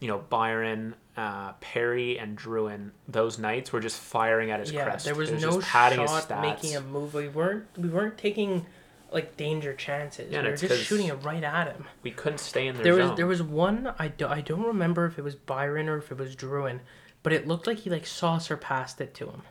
you 0.00 0.08
know, 0.08 0.18
Byron, 0.18 0.96
uh, 1.16 1.52
Perry, 1.60 2.18
and 2.18 2.36
Drouin. 2.36 2.90
Those 3.06 3.38
nights 3.38 3.72
were 3.72 3.78
just 3.78 4.00
firing 4.00 4.50
at 4.50 4.58
his 4.58 4.72
yeah, 4.72 4.86
crest. 4.86 5.04
there 5.04 5.14
was, 5.14 5.30
was 5.30 5.40
no 5.40 5.60
shot 5.60 6.28
making 6.40 6.74
a 6.74 6.80
move. 6.80 7.14
We 7.14 7.28
weren't 7.28 7.66
we 7.78 7.88
weren't 7.88 8.18
taking 8.18 8.66
like 9.12 9.36
danger 9.36 9.74
chances. 9.74 10.32
Yeah, 10.32 10.42
we 10.42 10.48
were 10.48 10.56
just 10.56 10.82
shooting 10.82 11.06
it 11.06 11.22
right 11.22 11.44
at 11.44 11.68
him. 11.68 11.86
We 12.02 12.10
couldn't 12.10 12.38
stay 12.38 12.66
in 12.66 12.74
their 12.74 12.82
there 12.82 12.96
zone. 12.96 13.10
was 13.10 13.16
there 13.16 13.26
was 13.28 13.44
one 13.44 13.94
I, 13.96 14.08
do, 14.08 14.26
I 14.26 14.40
don't 14.40 14.64
remember 14.64 15.06
if 15.06 15.20
it 15.20 15.22
was 15.22 15.36
Byron 15.36 15.88
or 15.88 15.98
if 15.98 16.10
it 16.10 16.18
was 16.18 16.34
Drouin 16.34 16.80
but 17.22 17.32
it 17.32 17.46
looked 17.46 17.66
like 17.66 17.78
he 17.78 17.90
like 17.90 18.06
saucer 18.06 18.56
passed 18.56 19.00
it 19.00 19.14
to 19.14 19.26
him. 19.26 19.42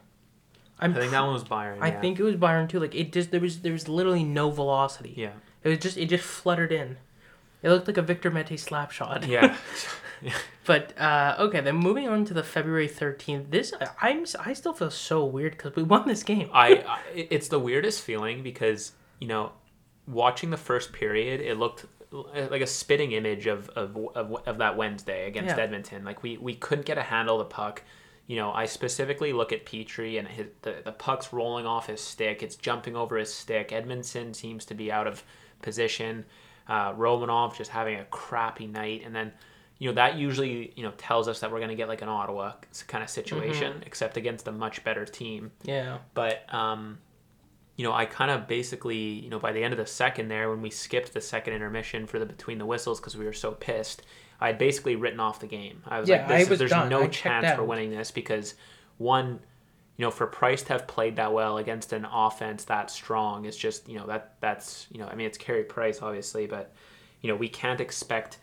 I'm 0.82 0.96
i 0.96 1.00
think 1.00 1.12
that 1.12 1.22
one 1.22 1.34
was 1.34 1.44
Byron. 1.44 1.80
I 1.82 1.92
think 1.92 2.20
it 2.20 2.24
was 2.24 2.36
Byron 2.36 2.68
too. 2.68 2.80
Like 2.80 2.96
it 2.96 3.12
just 3.12 3.32
there 3.32 3.42
was 3.42 3.60
there 3.60 3.74
was 3.74 3.88
literally 3.88 4.24
no 4.24 4.50
velocity. 4.50 5.14
Yeah. 5.16 5.34
It 5.64 5.70
was 5.70 5.80
just 5.80 5.98
it 5.98 6.06
just 6.06 6.24
fluttered 6.24 6.72
in. 6.72 6.98
It 7.62 7.70
looked 7.70 7.88
like 7.88 7.98
a 7.98 8.02
Victor 8.02 8.32
Mete 8.32 8.58
slap 8.58 8.92
shot. 8.92 9.28
Yeah. 9.28 9.58
But 10.66 10.96
uh, 11.00 11.36
okay, 11.40 11.62
then 11.62 11.78
moving 11.78 12.08
on 12.08 12.26
to 12.26 12.34
the 12.36 12.44
February 12.44 12.88
thirteenth. 12.88 13.50
This 13.50 13.74
I'm 14.00 14.26
I 14.40 14.54
still 14.54 14.74
feel 14.74 14.92
so 14.92 15.26
weird 15.26 15.54
because 15.54 15.76
we 15.76 15.82
won 15.82 16.08
this 16.08 16.22
game. 16.22 16.48
I, 16.54 16.76
I 16.88 17.00
it's 17.16 17.48
the 17.48 17.58
weirdest 17.58 18.04
feeling 18.04 18.44
because 18.44 18.92
you 19.20 19.28
know, 19.28 19.54
watching 20.08 20.52
the 20.52 20.58
first 20.58 20.94
period, 20.94 21.42
it 21.42 21.58
looked 21.58 21.86
like 22.12 22.62
a 22.62 22.68
spitting 22.68 23.12
image 23.12 23.48
of 23.48 23.70
of, 23.70 23.96
of, 24.16 24.48
of 24.48 24.58
that 24.58 24.78
Wednesday 24.78 25.28
against 25.28 25.56
yeah. 25.56 25.64
Edmonton. 25.64 26.04
Like 26.04 26.24
we 26.24 26.38
we 26.38 26.56
couldn't 26.56 26.86
get 26.86 26.98
a 26.98 27.04
handle 27.04 27.40
of 27.40 27.48
the 27.50 27.54
puck. 27.54 27.84
You 28.28 28.36
know, 28.36 28.52
I 28.52 28.66
specifically 28.66 29.34
look 29.34 29.52
at 29.52 29.66
Petry 29.66 30.20
and 30.20 30.28
his 30.28 30.48
the, 30.62 30.82
the 30.84 30.92
puck's 30.92 31.34
rolling 31.34 31.66
off 31.66 31.88
his 31.88 32.02
stick. 32.02 32.44
It's 32.44 32.56
jumping 32.56 32.96
over 32.96 33.18
his 33.18 33.34
stick. 33.34 33.70
Edmundson 33.70 34.36
seems 34.36 34.66
to 34.66 34.76
be 34.76 34.92
out 34.92 35.08
of 35.08 35.24
position. 35.62 36.26
Uh, 36.68 36.94
Romanov 36.94 37.58
just 37.58 37.72
having 37.72 38.00
a 38.00 38.06
crappy 38.06 38.68
night, 38.68 39.02
and 39.04 39.16
then 39.16 39.34
you 39.80 39.90
know 39.90 39.96
that 39.96 40.16
usually 40.16 40.74
you 40.76 40.84
know 40.84 40.92
tells 40.98 41.28
us 41.28 41.40
that 41.40 41.52
we're 41.52 41.58
going 41.58 41.70
to 41.70 41.76
get 41.76 41.88
like 41.88 42.02
an 42.02 42.10
Ottawa 42.10 42.54
kind 42.88 43.04
of 43.04 43.10
situation, 43.10 43.74
mm-hmm. 43.74 43.84
except 43.84 44.18
against 44.18 44.48
a 44.48 44.52
much 44.52 44.84
better 44.84 45.06
team. 45.06 45.52
Yeah. 45.64 45.98
But 46.14 46.52
um, 46.54 47.00
you 47.80 47.86
know, 47.86 47.94
I 47.94 48.04
kind 48.04 48.30
of 48.30 48.46
basically, 48.46 48.98
you 48.98 49.30
know, 49.30 49.40
by 49.40 49.54
the 49.54 49.64
end 49.64 49.74
of 49.74 49.78
the 49.78 49.86
second 49.86 50.28
there, 50.28 50.50
when 50.50 50.62
we 50.62 50.70
skipped 50.70 51.14
the 51.14 51.22
second 51.22 51.54
intermission 51.54 52.08
for 52.08 52.20
the 52.20 52.26
between 52.26 52.58
the 52.58 52.66
whistles 52.66 53.00
because 53.00 53.16
we 53.16 53.24
were 53.24 53.32
so 53.32 53.54
pissed, 53.54 54.02
I 54.42 54.48
had 54.48 54.58
basically 54.58 54.98
written 54.98 55.22
off 55.22 55.40
the 55.40 55.48
game. 55.48 55.82
I 55.88 56.02
was 56.02 56.10
yeah, 56.10 56.28
like, 56.28 56.40
this, 56.40 56.50
was 56.50 56.60
there's 56.60 56.72
done. 56.72 56.90
no 56.90 57.04
I 57.04 57.08
chance 57.08 57.56
for 57.56 57.64
winning 57.64 57.90
this 57.90 58.12
because 58.12 58.56
one, 58.98 59.40
you 59.96 60.04
know, 60.04 60.12
for 60.12 60.28
Price 60.28 60.62
to 60.64 60.74
have 60.74 60.88
played 60.88 61.16
that 61.16 61.32
well 61.32 61.58
against 61.58 61.94
an 61.94 62.04
offense 62.04 62.66
that 62.66 62.92
strong 62.92 63.46
is 63.46 63.56
just, 63.56 63.88
you 63.88 63.98
know, 63.98 64.08
that 64.08 64.34
that's, 64.42 64.86
you 64.92 65.00
know, 65.00 65.08
I 65.08 65.16
mean, 65.16 65.28
it's 65.28 65.38
Carey 65.38 65.64
Price 65.64 66.02
obviously, 66.02 66.48
but 66.48 66.74
you 67.22 67.30
know, 67.30 67.38
we 67.38 67.48
can't 67.48 67.80
expect. 67.80 68.40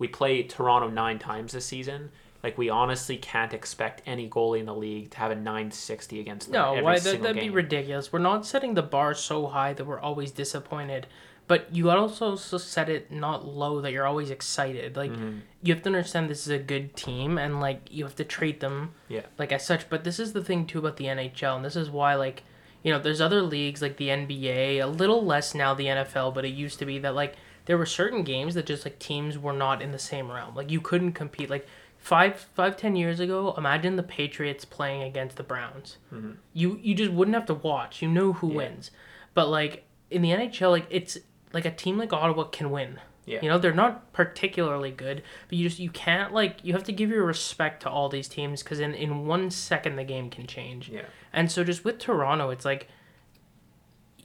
We 0.00 0.08
play 0.08 0.42
Toronto 0.42 0.88
nine 0.88 1.20
times 1.20 1.52
this 1.52 1.64
season 1.64 2.10
like 2.42 2.56
we 2.56 2.70
honestly 2.70 3.16
can't 3.16 3.52
expect 3.52 4.02
any 4.06 4.28
goalie 4.28 4.60
in 4.60 4.66
the 4.66 4.74
league 4.74 5.10
to 5.10 5.18
have 5.18 5.30
a 5.30 5.34
960 5.34 6.20
against 6.20 6.50
them. 6.50 6.76
No, 6.76 6.82
why 6.82 6.98
that, 6.98 7.22
that'd 7.22 7.36
game. 7.36 7.44
be 7.44 7.50
ridiculous. 7.50 8.12
We're 8.12 8.18
not 8.18 8.46
setting 8.46 8.74
the 8.74 8.82
bar 8.82 9.14
so 9.14 9.46
high 9.46 9.74
that 9.74 9.84
we're 9.84 10.00
always 10.00 10.30
disappointed, 10.30 11.06
but 11.46 11.74
you 11.74 11.90
also 11.90 12.36
set 12.36 12.88
it 12.88 13.10
not 13.10 13.46
low 13.46 13.80
that 13.80 13.92
you're 13.92 14.06
always 14.06 14.30
excited. 14.30 14.96
Like 14.96 15.10
mm-hmm. 15.10 15.40
you 15.62 15.74
have 15.74 15.82
to 15.82 15.88
understand 15.88 16.30
this 16.30 16.46
is 16.46 16.52
a 16.52 16.58
good 16.58 16.96
team, 16.96 17.36
and 17.36 17.60
like 17.60 17.88
you 17.90 18.04
have 18.04 18.16
to 18.16 18.24
treat 18.24 18.60
them 18.60 18.92
yeah 19.08 19.22
like 19.38 19.52
as 19.52 19.66
such. 19.66 19.90
But 19.90 20.04
this 20.04 20.18
is 20.18 20.32
the 20.32 20.44
thing 20.44 20.66
too 20.66 20.78
about 20.78 20.96
the 20.96 21.06
NHL, 21.06 21.56
and 21.56 21.64
this 21.64 21.76
is 21.76 21.90
why 21.90 22.14
like 22.14 22.42
you 22.82 22.90
know 22.90 22.98
there's 22.98 23.20
other 23.20 23.42
leagues 23.42 23.82
like 23.82 23.98
the 23.98 24.08
NBA, 24.08 24.82
a 24.82 24.86
little 24.86 25.24
less 25.24 25.54
now 25.54 25.74
the 25.74 25.86
NFL, 25.86 26.34
but 26.34 26.46
it 26.46 26.54
used 26.54 26.78
to 26.78 26.86
be 26.86 26.98
that 27.00 27.14
like 27.14 27.36
there 27.66 27.76
were 27.76 27.86
certain 27.86 28.22
games 28.22 28.54
that 28.54 28.66
just 28.66 28.84
like 28.84 28.98
teams 28.98 29.38
were 29.38 29.52
not 29.52 29.82
in 29.82 29.92
the 29.92 29.98
same 29.98 30.30
realm. 30.30 30.54
Like 30.54 30.70
you 30.70 30.80
couldn't 30.80 31.12
compete. 31.12 31.50
Like 31.50 31.66
five 32.00 32.48
five 32.54 32.76
ten 32.76 32.96
years 32.96 33.20
ago 33.20 33.54
imagine 33.56 33.96
the 33.96 34.02
patriots 34.02 34.64
playing 34.64 35.02
against 35.02 35.36
the 35.36 35.42
browns 35.42 35.98
mm-hmm. 36.12 36.32
you 36.54 36.80
you 36.82 36.94
just 36.94 37.12
wouldn't 37.12 37.34
have 37.34 37.44
to 37.44 37.54
watch 37.54 38.00
you 38.00 38.08
know 38.08 38.32
who 38.32 38.48
yeah. 38.50 38.56
wins 38.56 38.90
but 39.34 39.48
like 39.48 39.84
in 40.10 40.22
the 40.22 40.30
nhl 40.30 40.70
like 40.70 40.86
it's 40.88 41.18
like 41.52 41.66
a 41.66 41.70
team 41.70 41.98
like 41.98 42.12
ottawa 42.12 42.44
can 42.44 42.70
win 42.70 42.98
yeah. 43.26 43.38
you 43.42 43.48
know 43.50 43.58
they're 43.58 43.74
not 43.74 44.12
particularly 44.14 44.90
good 44.90 45.22
but 45.48 45.58
you 45.58 45.68
just 45.68 45.78
you 45.78 45.90
can't 45.90 46.32
like 46.32 46.58
you 46.64 46.72
have 46.72 46.84
to 46.84 46.92
give 46.92 47.10
your 47.10 47.24
respect 47.24 47.82
to 47.82 47.90
all 47.90 48.08
these 48.08 48.28
teams 48.28 48.62
because 48.62 48.80
in 48.80 48.94
in 48.94 49.26
one 49.26 49.50
second 49.50 49.96
the 49.96 50.04
game 50.04 50.30
can 50.30 50.46
change 50.46 50.88
yeah 50.88 51.02
and 51.34 51.52
so 51.52 51.62
just 51.62 51.84
with 51.84 51.98
toronto 51.98 52.48
it's 52.48 52.64
like 52.64 52.88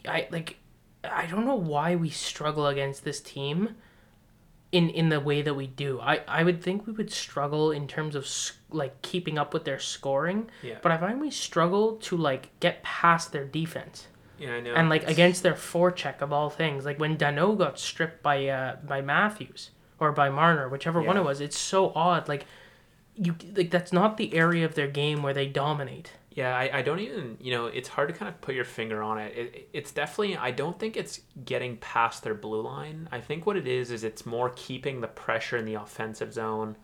i 0.07 0.27
like 0.31 0.57
i 1.03 1.25
don't 1.25 1.45
know 1.45 1.55
why 1.55 1.93
we 1.93 2.09
struggle 2.09 2.67
against 2.67 3.03
this 3.03 3.19
team 3.19 3.75
in 4.75 4.89
in 4.89 5.07
the 5.07 5.21
way 5.21 5.41
that 5.41 5.53
we 5.53 5.67
do. 5.67 6.01
I 6.01 6.19
I 6.27 6.43
would 6.43 6.61
think 6.61 6.85
we 6.85 6.91
would 6.91 7.09
struggle 7.09 7.71
in 7.71 7.87
terms 7.87 8.13
of 8.13 8.27
like 8.69 9.01
keeping 9.01 9.37
up 9.37 9.53
with 9.53 9.63
their 9.63 9.79
scoring. 9.79 10.49
Yeah. 10.61 10.79
But 10.81 10.91
I 10.91 10.97
find 10.97 11.21
we 11.21 11.31
struggle 11.31 11.95
to 12.07 12.17
like 12.17 12.59
get 12.59 12.83
past 12.83 13.31
their 13.31 13.45
defense. 13.45 14.07
Yeah, 14.37 14.55
I 14.55 14.59
know. 14.59 14.73
And 14.73 14.89
like 14.89 15.03
it's... 15.03 15.11
against 15.11 15.43
their 15.43 15.53
forecheck 15.53 16.21
of 16.21 16.33
all 16.33 16.49
things, 16.49 16.83
like 16.83 16.99
when 16.99 17.15
Danault 17.15 17.57
got 17.57 17.79
stripped 17.79 18.21
by 18.21 18.47
uh 18.47 18.75
by 18.85 18.99
Matthews 19.01 19.71
or 19.97 20.11
by 20.11 20.29
Marner, 20.29 20.67
whichever 20.67 20.99
yeah. 20.99 21.07
one 21.07 21.17
it 21.17 21.23
was, 21.23 21.39
it's 21.39 21.57
so 21.57 21.93
odd. 21.95 22.27
Like 22.27 22.45
you 23.15 23.33
like 23.55 23.71
that's 23.71 23.93
not 23.93 24.17
the 24.17 24.33
area 24.33 24.65
of 24.65 24.75
their 24.75 24.89
game 24.89 25.23
where 25.23 25.33
they 25.33 25.47
dominate. 25.47 26.11
Yeah, 26.35 26.53
I, 26.53 26.79
I 26.79 26.81
don't 26.81 26.99
even, 26.99 27.37
you 27.39 27.51
know, 27.51 27.67
it's 27.67 27.87
hard 27.87 28.09
to 28.09 28.13
kind 28.13 28.27
of 28.27 28.41
put 28.41 28.55
your 28.55 28.65
finger 28.65 29.01
on 29.01 29.17
it. 29.19 29.37
it. 29.37 29.69
It's 29.71 29.91
definitely, 29.93 30.35
I 30.35 30.51
don't 30.51 30.77
think 30.77 30.97
it's 30.97 31.21
getting 31.45 31.77
past 31.77 32.23
their 32.23 32.33
blue 32.33 32.61
line. 32.61 33.07
I 33.09 33.21
think 33.21 33.45
what 33.45 33.55
it 33.55 33.67
is, 33.67 33.89
is 33.89 34.03
it's 34.03 34.25
more 34.25 34.51
keeping 34.57 34.99
the 34.99 35.07
pressure 35.07 35.55
in 35.55 35.63
the 35.63 35.75
offensive 35.75 36.33
zone. 36.33 36.75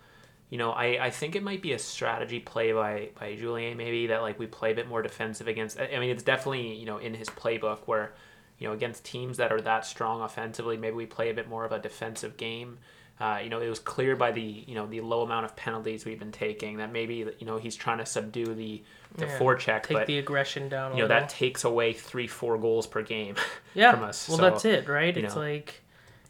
You 0.50 0.58
know, 0.58 0.72
I, 0.72 1.05
I 1.05 1.10
think 1.10 1.36
it 1.36 1.43
might 1.43 1.62
be 1.62 1.74
a 1.74 1.79
strategy 1.79 2.39
play 2.39 2.72
by, 2.72 3.10
by 3.20 3.36
Julien, 3.36 3.75
maybe, 3.75 4.08
that 4.08 4.22
like 4.22 4.39
we 4.39 4.48
play 4.48 4.72
a 4.72 4.75
bit 4.75 4.88
more 4.88 5.01
defensive 5.01 5.50
against. 5.50 5.77
I 5.81 6.00
mean, 6.00 6.12
it's 6.12 6.24
definitely, 6.24 6.74
you 6.75 6.86
know, 6.86 6.98
in 7.00 7.13
his 7.13 7.27
playbook 7.27 7.79
where, 7.88 8.13
you 8.58 8.67
know, 8.67 8.74
against 8.74 9.03
teams 9.03 9.36
that 9.36 9.51
are 9.51 9.62
that 9.62 9.86
strong 9.86 10.22
offensively, 10.22 10.77
maybe 10.77 10.96
we 10.96 11.05
play 11.05 11.29
a 11.29 11.34
bit 11.34 11.50
more 11.50 11.65
of 11.65 11.74
a 11.74 11.79
defensive 11.79 12.38
game. 12.38 12.77
Uh, 13.21 13.37
you 13.37 13.51
know, 13.51 13.61
it 13.61 13.69
was 13.69 13.77
clear 13.77 14.15
by 14.15 14.31
the 14.31 14.41
you 14.41 14.73
know 14.73 14.87
the 14.87 14.99
low 14.99 15.21
amount 15.21 15.45
of 15.45 15.55
penalties 15.55 16.05
we've 16.05 16.17
been 16.17 16.31
taking 16.31 16.77
that 16.77 16.91
maybe 16.91 17.25
you 17.37 17.45
know 17.45 17.57
he's 17.57 17.75
trying 17.75 17.99
to 17.99 18.05
subdue 18.05 18.55
the 18.55 18.81
the 19.15 19.25
yeah, 19.25 19.37
forecheck, 19.37 19.83
take 19.83 19.97
but, 19.97 20.07
the 20.07 20.17
aggression 20.17 20.69
down. 20.69 20.95
you 20.95 21.03
know 21.03 21.07
that 21.07 21.29
takes 21.29 21.63
away 21.63 21.93
three 21.93 22.25
four 22.25 22.57
goals 22.57 22.87
per 22.87 23.03
game. 23.03 23.35
Yeah, 23.73 23.93
from 23.93 24.03
us. 24.03 24.27
Well, 24.27 24.37
so, 24.37 24.43
that's 24.43 24.65
it, 24.65 24.89
right? 24.89 25.15
It's 25.15 25.33
know, 25.33 25.41
like. 25.41 25.81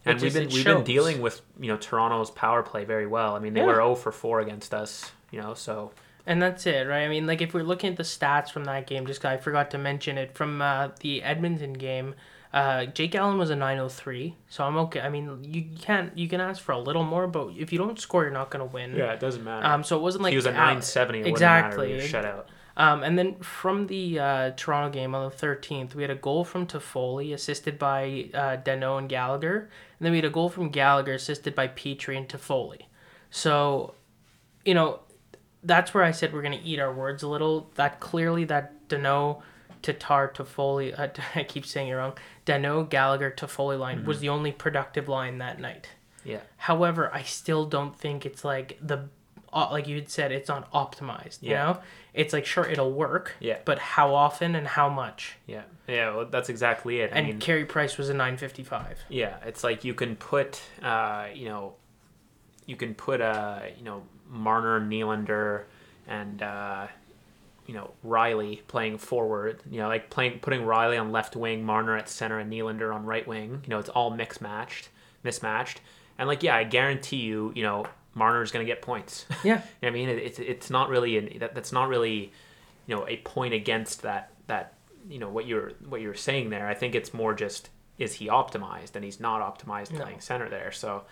And 0.06 0.22
we've 0.22 0.32
been 0.32 0.50
we've 0.50 0.64
been 0.64 0.84
dealing 0.84 1.22
with 1.22 1.42
you 1.60 1.70
know 1.70 1.78
Toronto's 1.78 2.30
power 2.30 2.62
play 2.62 2.86
very 2.86 3.08
well. 3.08 3.36
I 3.36 3.40
mean 3.40 3.54
they 3.54 3.62
yeah. 3.62 3.66
were 3.66 3.76
0 3.76 3.96
for 3.96 4.12
4 4.12 4.42
against 4.42 4.76
us, 4.76 5.12
you 5.32 5.42
know, 5.42 5.56
so 5.56 5.92
and 6.26 6.42
that's 6.42 6.66
it, 6.66 6.88
right? 6.88 7.04
I 7.04 7.08
mean, 7.08 7.26
like 7.26 7.42
if 7.42 7.54
we're 7.54 7.64
looking 7.64 7.92
at 7.92 7.98
the 7.98 8.04
stats 8.04 8.52
from 8.52 8.66
that 8.66 8.86
game, 8.86 9.08
just 9.08 9.26
I 9.26 9.38
forgot 9.38 9.72
to 9.72 9.78
mention 9.78 10.18
it 10.18 10.36
from 10.36 10.62
uh, 10.62 10.90
the 11.00 11.24
Edmonton 11.24 11.74
game. 11.74 12.16
Uh, 12.54 12.86
Jake 12.86 13.16
Allen 13.16 13.38
was 13.38 13.50
a 13.50 13.56
903, 13.56 14.36
so 14.50 14.66
I'm 14.66 14.76
okay. 14.78 15.00
I 15.00 15.10
mean, 15.10 15.42
you 15.44 15.66
can't 15.80 16.18
you 16.18 16.28
can 16.28 16.42
ask 16.42 16.62
for 16.62 16.74
a 16.74 16.80
little 16.80 17.04
more, 17.04 17.26
but 17.26 17.52
if 17.58 17.72
you 17.72 17.78
don't 17.78 17.98
score, 17.98 18.24
you're 18.24 18.32
not 18.32 18.50
gonna 18.52 18.66
win. 18.66 18.94
Yeah, 18.94 19.14
it 19.14 19.22
doesn't 19.22 19.44
matter. 19.44 19.66
Um, 19.66 19.84
so 19.84 19.98
it 19.98 20.02
wasn't 20.02 20.24
like 20.24 20.32
he 20.32 20.36
was 20.36 20.46
a 20.46 20.52
970. 20.52 21.30
exactly. 21.30 21.92
Shutout. 22.00 22.46
Um, 22.78 23.04
and 23.04 23.18
then 23.18 23.36
from 23.40 23.88
the 23.88 24.20
uh, 24.20 24.52
Toronto 24.56 24.92
game 24.92 25.14
on 25.14 25.30
the 25.30 25.36
13th, 25.36 25.94
we 25.94 26.04
had 26.04 26.12
a 26.12 26.16
goal 26.16 26.44
from 26.44 26.66
Toffoli, 26.66 27.34
assisted 27.34 27.78
by 27.78 28.30
uh, 28.34 28.58
and 28.66 29.10
Gallagher. 29.10 29.70
And 30.00 30.06
then 30.06 30.12
we 30.12 30.18
had 30.18 30.26
a 30.26 30.30
goal 30.30 30.50
from 30.50 30.70
Gallagher, 30.70 31.14
assisted 31.14 31.54
by 31.54 31.68
Petry 31.68 32.18
and 32.18 32.28
Toffoli. 32.28 32.84
So, 33.30 33.96
you 34.66 34.74
know, 34.74 35.02
that's 35.64 35.94
where 35.94 36.04
I 36.04 36.12
said 36.12 36.34
we're 36.34 36.42
going 36.42 36.58
to 36.58 36.66
eat 36.66 36.80
our 36.80 36.94
words 36.94 37.24
a 37.24 37.28
little. 37.28 37.70
That 37.76 38.00
clearly 38.00 38.46
that 38.46 38.88
Danault 38.88 39.42
Tatar 39.82 40.32
Toffoli, 40.34 40.98
uh, 40.98 41.08
I 41.36 41.44
keep 41.44 41.66
saying 41.66 41.90
it 41.90 41.94
wrong, 41.94 42.14
Danault 42.46 42.90
Gallagher 42.90 43.32
Toffoli 43.32 43.80
line 43.80 44.00
mm-hmm. 44.00 44.08
was 44.08 44.20
the 44.20 44.30
only 44.30 44.52
productive 44.52 45.08
line 45.08 45.38
that 45.40 45.60
night. 45.60 45.90
Yeah. 46.24 46.42
However, 46.58 47.14
I 47.14 47.24
still 47.24 47.66
don't 47.66 47.98
think 47.98 48.26
it's 48.26 48.44
like 48.44 48.78
the 48.82 49.10
like 49.54 49.86
you 49.88 49.96
had 49.96 50.10
said 50.10 50.32
it's 50.32 50.48
not 50.48 50.72
optimized. 50.72 51.40
Yeah. 51.42 51.50
You 51.50 51.56
know, 51.56 51.80
it's 52.14 52.34
like 52.34 52.46
sure 52.46 52.66
it'll 52.66 52.92
work. 52.92 53.36
Yeah. 53.40 53.58
But 53.66 53.80
how 53.80 54.14
often 54.14 54.56
and 54.56 54.68
how 54.68 54.90
much? 54.90 55.38
Yeah. 55.46 55.64
Yeah. 55.88 56.16
Well, 56.16 56.26
that's 56.26 56.50
exactly 56.50 57.02
it. 57.02 57.12
And 57.14 57.26
I 57.26 57.30
mean, 57.30 57.40
Carey 57.40 57.66
Price 57.66 57.98
was 57.98 58.10
a 58.10 58.14
nine 58.14 58.38
fifty 58.38 58.64
five. 58.64 59.00
Yeah, 59.10 59.38
it's 59.46 59.64
like 59.64 59.84
you 59.84 59.94
can 59.94 60.16
put, 60.16 60.62
uh, 60.82 61.28
you 61.34 61.46
know, 61.46 61.74
you 62.66 62.76
can 62.76 62.96
put 62.96 63.22
uh, 63.22 63.62
you 63.78 63.84
know, 63.84 64.04
Marner, 64.30 64.80
Nylander, 64.80 65.64
and 66.08 66.42
uh, 66.42 66.88
you 67.66 67.74
know 67.74 67.92
Rielly 68.06 68.62
playing 68.68 68.98
forward. 68.98 69.62
You 69.70 69.80
know, 69.80 69.88
like 69.88 70.10
playing 70.10 70.40
putting 70.40 70.62
Rielly 70.62 71.00
on 71.00 71.12
left 71.12 71.36
wing, 71.36 71.64
Marner 71.64 71.98
at 71.98 72.10
center, 72.10 72.40
and 72.40 72.52
Nylander 72.52 72.94
on 72.94 73.06
right 73.06 73.28
wing. 73.28 73.62
You 73.64 73.70
know, 73.70 73.80
it's 73.80 73.90
all 73.90 74.10
mixed 74.10 74.42
matched, 74.42 74.90
mismatched. 75.24 75.82
And 76.18 76.28
like, 76.28 76.44
yeah, 76.44 76.56
I 76.56 76.64
guarantee 76.64 77.18
you, 77.18 77.52
you 77.56 77.64
know, 77.64 77.86
Marner's 78.14 78.52
going 78.52 78.66
to 78.66 78.72
get 78.72 78.82
points. 78.82 79.26
Yeah, 79.44 79.62
I 79.82 79.90
mean, 79.90 80.10
it's 80.10 80.40
it's 80.40 80.70
not 80.70 80.90
really 80.90 81.18
an, 81.18 81.40
that 81.40 81.56
that's 81.56 81.72
not 81.72 81.88
really, 81.88 82.32
you 82.86 82.96
know, 82.96 83.08
a 83.08 83.18
point 83.18 83.54
against 83.54 84.04
that 84.04 84.32
that 84.48 84.74
you 85.10 85.20
know 85.20 85.30
what 85.30 85.48
you're 85.48 85.72
what 85.88 86.02
you're 86.02 86.14
saying 86.14 86.50
there. 86.50 86.68
I 86.68 86.74
think 86.74 86.96
it's 86.96 87.14
more 87.14 87.34
just 87.34 87.70
is 87.98 88.14
he 88.14 88.28
optimized, 88.28 88.96
and 88.96 89.04
he's 89.04 89.20
not 89.20 89.42
optimized 89.42 89.96
playing 89.96 90.18
no. 90.18 90.20
center 90.20 90.50
there. 90.50 90.72
So 90.72 91.04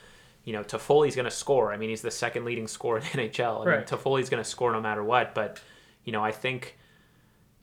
you 0.45 0.53
know, 0.53 0.63
Toffoli's 0.63 1.15
going 1.15 1.25
to 1.25 1.31
score. 1.31 1.71
I 1.73 1.77
mean, 1.77 1.89
he's 1.89 2.01
the 2.01 2.11
second 2.11 2.45
leading 2.45 2.67
scorer 2.67 2.99
in 2.99 3.03
the 3.03 3.29
NHL. 3.29 3.61
I 3.61 3.65
right. 3.65 3.77
mean, 3.77 3.85
Toffoli's 3.87 4.29
going 4.29 4.43
to 4.43 4.49
score 4.49 4.71
no 4.71 4.81
matter 4.81 5.03
what. 5.03 5.35
But 5.35 5.61
you 6.09 6.13
know, 6.13 6.23
I 6.23 6.31
think 6.31 6.75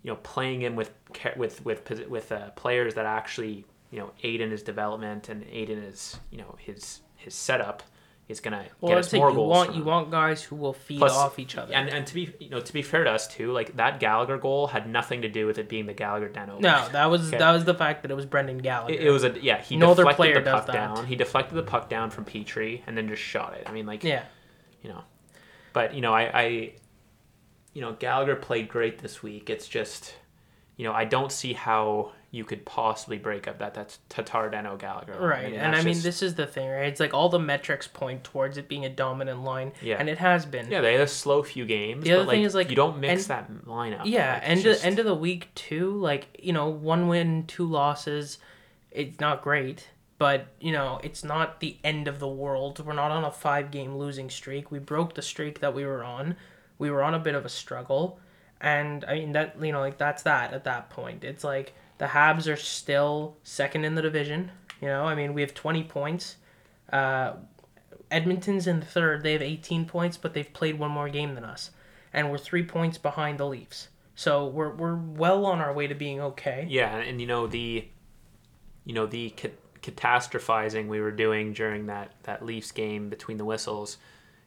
you 0.04 0.12
know 0.12 0.18
playing 0.22 0.62
him 0.62 0.76
with 0.76 0.92
with 1.36 1.64
with 1.64 2.08
with 2.08 2.30
uh, 2.30 2.50
players 2.50 2.94
that 2.94 3.04
actually 3.04 3.64
you 3.90 3.98
know 3.98 4.12
aid 4.22 4.40
in 4.40 4.52
his 4.52 4.62
development 4.62 5.28
and 5.28 5.44
aid 5.50 5.68
in 5.68 5.82
his 5.82 6.16
you 6.30 6.38
know 6.38 6.54
his 6.60 7.00
his 7.16 7.34
setup 7.34 7.82
is 8.28 8.38
gonna 8.38 8.64
well, 8.80 8.90
get 8.90 8.98
us 8.98 9.12
more 9.12 9.30
you 9.30 9.34
goals. 9.34 9.50
Want, 9.50 9.74
you 9.74 9.82
want 9.82 10.12
guys 10.12 10.44
who 10.44 10.54
will 10.54 10.74
feed 10.74 10.98
Plus, 10.98 11.12
off 11.12 11.40
each 11.40 11.56
other. 11.56 11.74
And 11.74 11.88
and 11.88 12.06
to 12.06 12.14
be 12.14 12.32
you 12.38 12.50
know 12.50 12.60
to 12.60 12.72
be 12.72 12.82
fair 12.82 13.02
to 13.02 13.10
us 13.10 13.26
too, 13.26 13.50
like 13.50 13.76
that 13.78 13.98
Gallagher 13.98 14.38
goal 14.38 14.68
had 14.68 14.88
nothing 14.88 15.22
to 15.22 15.28
do 15.28 15.44
with 15.44 15.58
it 15.58 15.68
being 15.68 15.86
the 15.86 15.92
Gallagher 15.92 16.28
Danault. 16.28 16.60
No, 16.60 16.88
that 16.92 17.06
was 17.06 17.26
okay. 17.26 17.38
that 17.38 17.50
was 17.50 17.64
the 17.64 17.74
fact 17.74 18.02
that 18.02 18.12
it 18.12 18.14
was 18.14 18.26
Brendan 18.26 18.58
Gallagher. 18.58 18.94
It, 18.94 19.06
it 19.06 19.10
was 19.10 19.24
a 19.24 19.36
yeah. 19.42 19.60
He 19.60 19.76
no 19.76 19.92
deflected 19.92 20.44
the 20.44 20.52
puck 20.52 20.72
down. 20.72 21.04
He 21.04 21.16
deflected 21.16 21.58
the 21.58 21.64
puck 21.64 21.88
down 21.88 22.10
from 22.10 22.24
Petry 22.24 22.82
and 22.86 22.96
then 22.96 23.08
just 23.08 23.22
shot 23.22 23.54
it. 23.54 23.64
I 23.68 23.72
mean, 23.72 23.86
like 23.86 24.04
yeah, 24.04 24.22
you 24.84 24.90
know, 24.90 25.02
but 25.72 25.94
you 25.94 26.00
know, 26.00 26.14
I, 26.14 26.30
I 26.32 26.72
you 27.76 27.82
know 27.82 27.92
Gallagher 27.92 28.36
played 28.36 28.70
great 28.70 29.00
this 29.00 29.22
week. 29.22 29.50
It's 29.50 29.68
just 29.68 30.14
you 30.78 30.84
know 30.86 30.94
I 30.94 31.04
don't 31.04 31.30
see 31.30 31.52
how 31.52 32.12
you 32.30 32.42
could 32.42 32.64
possibly 32.64 33.18
break 33.18 33.46
up 33.46 33.58
that 33.58 33.74
that's 33.74 33.98
Tatar 34.08 34.50
Danault 34.50 34.78
Gallagher. 34.78 35.12
Right. 35.18 35.46
I 35.46 35.50
mean, 35.50 35.60
and 35.60 35.76
I 35.76 35.82
mean 35.82 35.92
just... 35.92 36.04
this 36.04 36.22
is 36.22 36.34
the 36.36 36.46
thing, 36.46 36.70
right? 36.70 36.86
It's 36.86 37.00
like 37.00 37.12
all 37.12 37.28
the 37.28 37.38
metrics 37.38 37.86
point 37.86 38.24
towards 38.24 38.56
it 38.56 38.66
being 38.66 38.86
a 38.86 38.88
dominant 38.88 39.44
line. 39.44 39.72
Yeah. 39.82 39.96
And 39.98 40.08
it 40.08 40.16
has 40.18 40.46
been. 40.46 40.70
Yeah, 40.70 40.80
they 40.80 40.92
had 40.92 41.02
a 41.02 41.06
slow 41.06 41.42
few 41.42 41.66
games. 41.66 42.04
The 42.04 42.12
other 42.12 42.30
thing 42.30 42.40
like, 42.40 42.46
is 42.46 42.54
like 42.54 42.70
you 42.70 42.76
don't 42.76 42.98
mix 42.98 43.26
that 43.26 43.50
lineup. 43.66 44.02
Yeah, 44.06 44.34
like, 44.34 44.48
end 44.48 44.62
just... 44.62 44.80
of, 44.80 44.86
end 44.86 44.98
of 44.98 45.04
the 45.04 45.14
week 45.14 45.54
too, 45.54 45.92
like, 45.92 46.28
you 46.42 46.54
know, 46.54 46.68
one 46.68 47.08
win, 47.08 47.44
two 47.46 47.66
losses, 47.66 48.38
it's 48.90 49.20
not 49.20 49.42
great. 49.42 49.88
But, 50.18 50.46
you 50.60 50.72
know, 50.72 50.98
it's 51.04 51.22
not 51.22 51.60
the 51.60 51.76
end 51.84 52.08
of 52.08 52.20
the 52.20 52.28
world. 52.28 52.84
We're 52.84 52.94
not 52.94 53.10
on 53.10 53.24
a 53.24 53.30
five 53.30 53.70
game 53.70 53.96
losing 53.96 54.30
streak. 54.30 54.70
We 54.70 54.78
broke 54.78 55.14
the 55.14 55.22
streak 55.22 55.60
that 55.60 55.74
we 55.74 55.84
were 55.84 56.02
on. 56.02 56.36
We 56.78 56.90
were 56.90 57.02
on 57.02 57.14
a 57.14 57.18
bit 57.18 57.34
of 57.34 57.44
a 57.44 57.48
struggle. 57.48 58.18
And 58.60 59.04
I 59.06 59.14
mean 59.14 59.32
that 59.32 59.56
you 59.60 59.72
know, 59.72 59.80
like 59.80 59.98
that's 59.98 60.22
that 60.22 60.52
at 60.52 60.64
that 60.64 60.90
point. 60.90 61.24
It's 61.24 61.44
like 61.44 61.74
the 61.98 62.06
Habs 62.06 62.52
are 62.52 62.56
still 62.56 63.36
second 63.42 63.84
in 63.84 63.94
the 63.94 64.02
division. 64.02 64.50
You 64.80 64.88
know, 64.88 65.04
I 65.04 65.14
mean, 65.14 65.32
we 65.34 65.40
have 65.40 65.54
20 65.54 65.84
points. 65.84 66.36
Uh, 66.92 67.34
Edmonton's 68.10 68.66
in 68.66 68.82
third. 68.82 69.22
They 69.22 69.32
have 69.32 69.42
18 69.42 69.86
points, 69.86 70.16
but 70.16 70.34
they've 70.34 70.52
played 70.52 70.78
one 70.78 70.90
more 70.90 71.08
game 71.08 71.34
than 71.34 71.44
us. 71.44 71.70
And 72.12 72.30
we're 72.30 72.38
three 72.38 72.64
points 72.64 72.98
behind 72.98 73.38
the 73.38 73.46
Leafs. 73.46 73.88
So 74.14 74.46
we're, 74.46 74.70
we're 74.74 74.96
well 74.96 75.44
on 75.46 75.60
our 75.60 75.72
way 75.72 75.86
to 75.86 75.94
being 75.94 76.20
okay. 76.20 76.66
Yeah, 76.68 76.96
and 76.96 77.20
you 77.20 77.26
know, 77.26 77.46
the, 77.46 77.86
you 78.84 78.94
know, 78.94 79.06
the 79.06 79.30
ca- 79.30 79.50
catastrophizing 79.82 80.88
we 80.88 81.00
were 81.00 81.10
doing 81.10 81.52
during 81.52 81.86
that, 81.86 82.12
that 82.22 82.44
Leafs 82.44 82.72
game 82.72 83.08
between 83.08 83.36
the 83.36 83.44
whistles, 83.44 83.98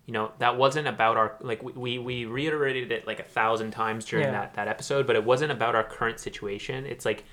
you 0.10 0.14
know, 0.14 0.32
that 0.40 0.58
wasn't 0.58 0.88
about 0.88 1.18
our, 1.18 1.38
like, 1.40 1.62
we, 1.62 2.00
we 2.00 2.26
reiterated 2.26 2.92
it 2.92 3.06
like 3.06 3.20
a 3.20 3.24
thousand 3.24 3.70
times 3.70 4.06
during 4.06 4.26
yeah. 4.26 4.32
that, 4.32 4.56
that 4.56 4.68
episode, 4.68 5.06
but 5.06 5.16
it 5.16 5.24
wasn't 5.24 5.52
about 5.52 5.76
our 5.76 5.84
current 5.84 6.20
situation. 6.20 6.88
It's 6.88 7.06
like, 7.06 7.26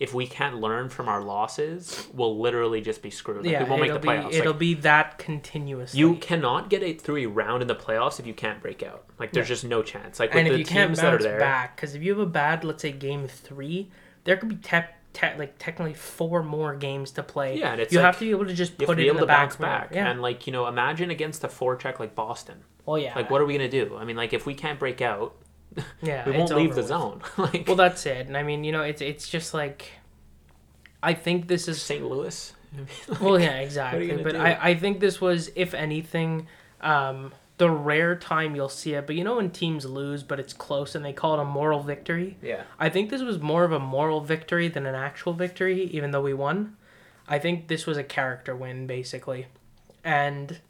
if 0.00 0.14
we 0.14 0.26
can't 0.26 0.56
learn 0.56 0.88
from 0.88 1.06
our 1.06 1.20
losses, 1.20 2.08
we'll 2.14 2.40
literally 2.40 2.80
just 2.80 3.02
be 3.02 3.10
screwed. 3.10 3.44
Like, 3.44 3.52
yeah, 3.52 3.64
we 3.64 3.68
won't 3.68 3.82
make 3.82 3.92
the 3.92 3.98
playoffs. 3.98 4.30
Be, 4.30 4.36
it'll 4.38 4.52
like, 4.52 4.58
be 4.58 4.74
that 4.74 5.18
continuous 5.18 5.94
You 5.94 6.14
cannot 6.14 6.70
get 6.70 6.82
it 6.82 6.98
through 7.02 7.16
a 7.16 7.26
round 7.26 7.60
in 7.60 7.68
the 7.68 7.74
playoffs 7.74 8.18
if 8.18 8.26
you 8.26 8.32
can't 8.32 8.62
break 8.62 8.82
out. 8.82 9.04
Like 9.18 9.32
there's 9.32 9.46
yeah. 9.46 9.56
just 9.56 9.64
no 9.64 9.82
chance. 9.82 10.18
Like 10.18 10.30
with 10.30 10.38
and 10.38 10.48
if 10.48 10.52
the 10.54 10.58
you 10.60 10.64
can't 10.64 10.96
bounce 10.96 11.24
there, 11.24 11.38
back, 11.38 11.76
because 11.76 11.94
if 11.94 12.02
you 12.02 12.12
have 12.12 12.20
a 12.20 12.26
bad, 12.26 12.64
let's 12.64 12.80
say 12.80 12.92
game 12.92 13.28
three, 13.28 13.90
there 14.24 14.38
could 14.38 14.48
be 14.48 14.56
te- 14.56 14.94
te- 15.12 15.36
like 15.38 15.54
technically 15.58 15.94
four 15.94 16.42
more 16.42 16.74
games 16.74 17.10
to 17.12 17.22
play. 17.22 17.58
Yeah, 17.58 17.72
and 17.72 17.80
it's 17.80 17.92
you 17.92 17.98
like, 17.98 18.06
have 18.06 18.18
to 18.18 18.24
be 18.24 18.30
able 18.30 18.46
to 18.46 18.54
just 18.54 18.78
put 18.78 18.98
it 18.98 19.06
in 19.06 19.16
the 19.16 19.26
back. 19.26 19.58
back. 19.58 19.94
Yeah. 19.94 20.10
and 20.10 20.22
like 20.22 20.46
you 20.46 20.52
know, 20.52 20.66
imagine 20.66 21.10
against 21.10 21.44
a 21.44 21.48
forecheck 21.48 21.98
like 21.98 22.14
Boston. 22.14 22.62
Well, 22.86 22.98
yeah. 22.98 23.14
Like 23.14 23.30
what 23.30 23.40
are 23.40 23.46
we 23.46 23.54
gonna 23.54 23.68
do? 23.68 23.96
I 23.98 24.04
mean, 24.04 24.16
like 24.16 24.32
if 24.32 24.46
we 24.46 24.54
can't 24.54 24.78
break 24.78 25.00
out, 25.00 25.36
yeah, 26.02 26.28
we 26.28 26.36
won't 26.36 26.54
leave 26.54 26.74
the 26.74 26.82
with. 26.82 26.88
zone. 26.88 27.22
like, 27.38 27.64
well, 27.66 27.76
that's 27.76 28.06
it. 28.06 28.26
And 28.26 28.36
I 28.36 28.42
mean, 28.42 28.64
you 28.64 28.72
know, 28.72 28.82
it's 28.82 29.02
it's 29.02 29.28
just 29.28 29.54
like 29.54 29.92
I 31.02 31.14
think 31.14 31.48
this 31.48 31.68
is 31.68 31.80
St. 31.80 32.04
Louis. 32.04 32.52
like, 33.08 33.20
well, 33.20 33.38
yeah, 33.38 33.58
exactly. 33.58 34.16
But 34.22 34.36
I, 34.36 34.58
I 34.60 34.74
think 34.74 35.00
this 35.00 35.20
was, 35.20 35.50
if 35.54 35.74
anything, 35.74 36.48
um, 36.80 37.32
the 37.58 37.70
rare 37.70 38.16
time 38.16 38.56
you'll 38.56 38.68
see 38.68 38.94
it. 38.94 39.06
But 39.06 39.16
you 39.16 39.24
know 39.24 39.36
when 39.36 39.50
teams 39.50 39.84
lose, 39.84 40.22
but 40.22 40.40
it's 40.40 40.52
close, 40.52 40.94
and 40.94 41.04
they 41.04 41.12
call 41.12 41.34
it 41.34 41.42
a 41.42 41.44
moral 41.44 41.80
victory. 41.80 42.38
Yeah. 42.40 42.62
I 42.78 42.88
think 42.88 43.10
this 43.10 43.22
was 43.22 43.40
more 43.40 43.64
of 43.64 43.72
a 43.72 43.78
moral 43.78 44.20
victory 44.20 44.68
than 44.68 44.86
an 44.86 44.94
actual 44.94 45.34
victory, 45.34 45.84
even 45.84 46.12
though 46.12 46.22
we 46.22 46.34
won. 46.34 46.76
I 47.28 47.38
think 47.38 47.68
this 47.68 47.84
was 47.84 47.98
a 47.98 48.04
character 48.04 48.56
win, 48.56 48.86
basically. 48.86 49.46
And 50.02 50.60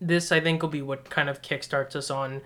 this, 0.00 0.32
I 0.32 0.40
think, 0.40 0.62
will 0.62 0.70
be 0.70 0.82
what 0.82 1.10
kind 1.10 1.28
of 1.28 1.42
kickstarts 1.42 1.94
us 1.94 2.10
on. 2.10 2.40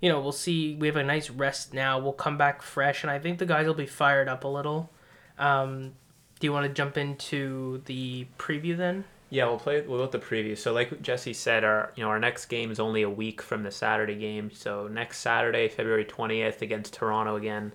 You 0.00 0.10
know, 0.10 0.20
we'll 0.20 0.32
see. 0.32 0.76
We 0.76 0.86
have 0.86 0.96
a 0.96 1.02
nice 1.02 1.30
rest 1.30 1.74
now. 1.74 1.98
We'll 1.98 2.12
come 2.12 2.38
back 2.38 2.62
fresh, 2.62 3.02
and 3.02 3.10
I 3.10 3.18
think 3.18 3.38
the 3.38 3.46
guys 3.46 3.66
will 3.66 3.74
be 3.74 3.86
fired 3.86 4.28
up 4.28 4.44
a 4.44 4.48
little. 4.48 4.90
Um, 5.38 5.94
do 6.38 6.46
you 6.46 6.52
want 6.52 6.66
to 6.66 6.72
jump 6.72 6.96
into 6.96 7.82
the 7.86 8.26
preview 8.38 8.76
then? 8.76 9.04
Yeah, 9.30 9.46
we'll 9.46 9.58
play 9.58 9.80
we'll 9.82 10.06
the 10.08 10.18
preview. 10.18 10.56
So 10.56 10.72
like 10.72 11.02
Jesse 11.02 11.34
said, 11.34 11.64
our 11.64 11.92
you 11.96 12.02
know 12.02 12.08
our 12.08 12.18
next 12.18 12.46
game 12.46 12.70
is 12.70 12.80
only 12.80 13.02
a 13.02 13.10
week 13.10 13.42
from 13.42 13.62
the 13.62 13.70
Saturday 13.70 14.16
game. 14.16 14.50
So 14.52 14.88
next 14.88 15.18
Saturday, 15.18 15.68
February 15.68 16.04
twentieth, 16.04 16.62
against 16.62 16.94
Toronto 16.94 17.36
again. 17.36 17.72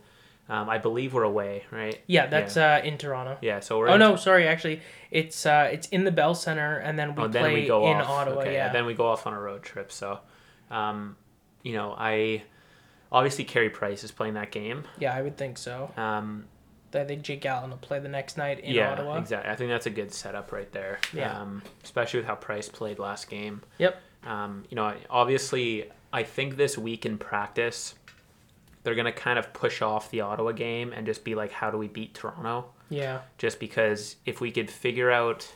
Um, 0.49 0.69
I 0.69 0.77
believe 0.77 1.13
we're 1.13 1.23
away, 1.23 1.63
right? 1.71 2.01
Yeah, 2.05 2.27
that's 2.27 2.57
yeah. 2.57 2.75
Uh, 2.75 2.85
in 2.85 2.97
Toronto. 2.97 3.37
Yeah, 3.41 3.61
so 3.61 3.79
we're. 3.79 3.87
Oh 3.87 3.97
no, 3.97 4.15
sorry. 4.15 4.47
Actually, 4.47 4.81
it's 5.09 5.45
uh, 5.45 5.69
it's 5.71 5.87
in 5.87 6.03
the 6.03 6.11
Bell 6.11 6.35
Center, 6.35 6.77
and 6.77 6.99
then 6.99 7.15
we 7.15 7.23
oh, 7.23 7.29
play 7.29 7.41
then 7.41 7.53
we 7.53 7.67
go 7.67 7.87
in 7.87 7.97
off. 7.97 8.09
Ottawa. 8.09 8.41
Okay, 8.41 8.53
yeah. 8.53 8.71
then 8.71 8.85
we 8.85 8.93
go 8.93 9.05
off 9.05 9.25
on 9.25 9.33
a 9.33 9.39
road 9.39 9.63
trip. 9.63 9.91
So, 9.91 10.19
um, 10.69 11.15
you 11.61 11.73
know, 11.73 11.95
I 11.97 12.43
obviously 13.11 13.45
Carey 13.45 13.69
Price 13.69 14.03
is 14.03 14.11
playing 14.11 14.33
that 14.33 14.51
game. 14.51 14.83
Yeah, 14.99 15.15
I 15.15 15.21
would 15.21 15.37
think 15.37 15.57
so. 15.57 15.91
Um, 15.95 16.45
I 16.95 17.05
think 17.05 17.23
Jake 17.23 17.45
Allen 17.45 17.69
will 17.69 17.77
play 17.77 17.99
the 17.99 18.09
next 18.09 18.37
night 18.37 18.59
in 18.59 18.73
yeah, 18.73 18.91
Ottawa. 18.91 19.17
exactly. 19.17 19.51
I 19.51 19.55
think 19.55 19.69
that's 19.69 19.85
a 19.85 19.91
good 19.91 20.13
setup 20.13 20.51
right 20.51 20.71
there. 20.71 20.99
Yeah. 21.13 21.39
Um, 21.39 21.61
especially 21.83 22.19
with 22.19 22.27
how 22.27 22.35
Price 22.35 22.69
played 22.69 22.99
last 22.99 23.29
game. 23.29 23.61
Yep. 23.77 24.01
Um, 24.25 24.63
you 24.69 24.75
know, 24.75 24.93
obviously, 25.09 25.89
I 26.11 26.23
think 26.23 26.57
this 26.57 26.77
week 26.77 27.05
in 27.05 27.17
practice, 27.17 27.95
they're 28.83 28.95
gonna 28.95 29.11
kind 29.11 29.39
of 29.39 29.53
push 29.53 29.81
off 29.81 30.11
the 30.11 30.21
Ottawa 30.21 30.51
game 30.51 30.93
and 30.93 31.05
just 31.05 31.23
be 31.23 31.35
like, 31.35 31.51
how 31.51 31.71
do 31.71 31.77
we 31.77 31.87
beat 31.87 32.13
Toronto? 32.13 32.65
Yeah. 32.89 33.21
Just 33.37 33.59
because 33.59 34.15
if 34.25 34.39
we 34.39 34.51
could 34.51 34.69
figure 34.69 35.09
out, 35.09 35.51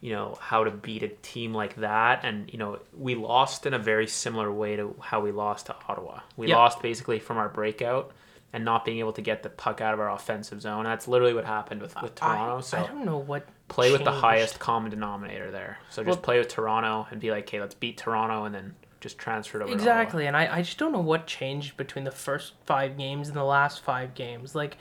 you 0.00 0.12
know, 0.12 0.38
how 0.40 0.64
to 0.64 0.70
beat 0.70 1.02
a 1.02 1.08
team 1.08 1.52
like 1.52 1.76
that, 1.76 2.24
and 2.24 2.52
you 2.52 2.58
know, 2.58 2.78
we 2.96 3.14
lost 3.14 3.66
in 3.66 3.74
a 3.74 3.78
very 3.78 4.06
similar 4.06 4.52
way 4.52 4.76
to 4.76 4.94
how 5.00 5.20
we 5.20 5.32
lost 5.32 5.66
to 5.66 5.76
Ottawa. 5.88 6.20
We 6.36 6.48
yep. 6.48 6.56
lost 6.56 6.82
basically 6.82 7.18
from 7.18 7.38
our 7.38 7.48
breakout 7.48 8.12
and 8.52 8.64
not 8.64 8.84
being 8.84 8.98
able 8.98 9.12
to 9.12 9.20
get 9.20 9.42
the 9.42 9.50
puck 9.50 9.80
out 9.80 9.92
of 9.94 10.00
our 10.00 10.10
offensive 10.10 10.62
zone. 10.62 10.84
That's 10.84 11.06
literally 11.06 11.34
what 11.34 11.44
happened 11.44 11.82
with, 11.82 11.94
with 12.00 12.14
Toronto. 12.14 12.58
I, 12.58 12.60
so 12.60 12.78
I 12.78 12.86
don't 12.86 13.04
know 13.04 13.18
what 13.18 13.46
play 13.68 13.88
changed. 13.88 14.00
with 14.00 14.04
the 14.04 14.18
highest 14.20 14.58
common 14.58 14.90
denominator 14.90 15.50
there. 15.50 15.78
So 15.90 16.02
just 16.02 16.18
well, 16.18 16.22
play 16.22 16.38
with 16.38 16.48
Toronto 16.48 17.06
and 17.10 17.20
be 17.20 17.30
like, 17.30 17.44
okay, 17.44 17.60
let's 17.60 17.74
beat 17.74 17.98
Toronto, 17.98 18.44
and 18.44 18.54
then 18.54 18.74
just 19.00 19.18
transfer 19.18 19.60
it 19.60 19.64
over. 19.64 19.72
Exactly, 19.72 20.26
and 20.26 20.36
I, 20.36 20.58
I 20.58 20.62
just 20.62 20.78
don't 20.78 20.92
know 20.92 21.00
what 21.00 21.26
changed 21.26 21.76
between 21.76 22.04
the 22.04 22.10
first 22.10 22.54
five 22.64 22.96
games 22.96 23.28
and 23.28 23.36
the 23.36 23.44
last 23.44 23.80
five 23.82 24.14
games. 24.14 24.54
Like, 24.54 24.78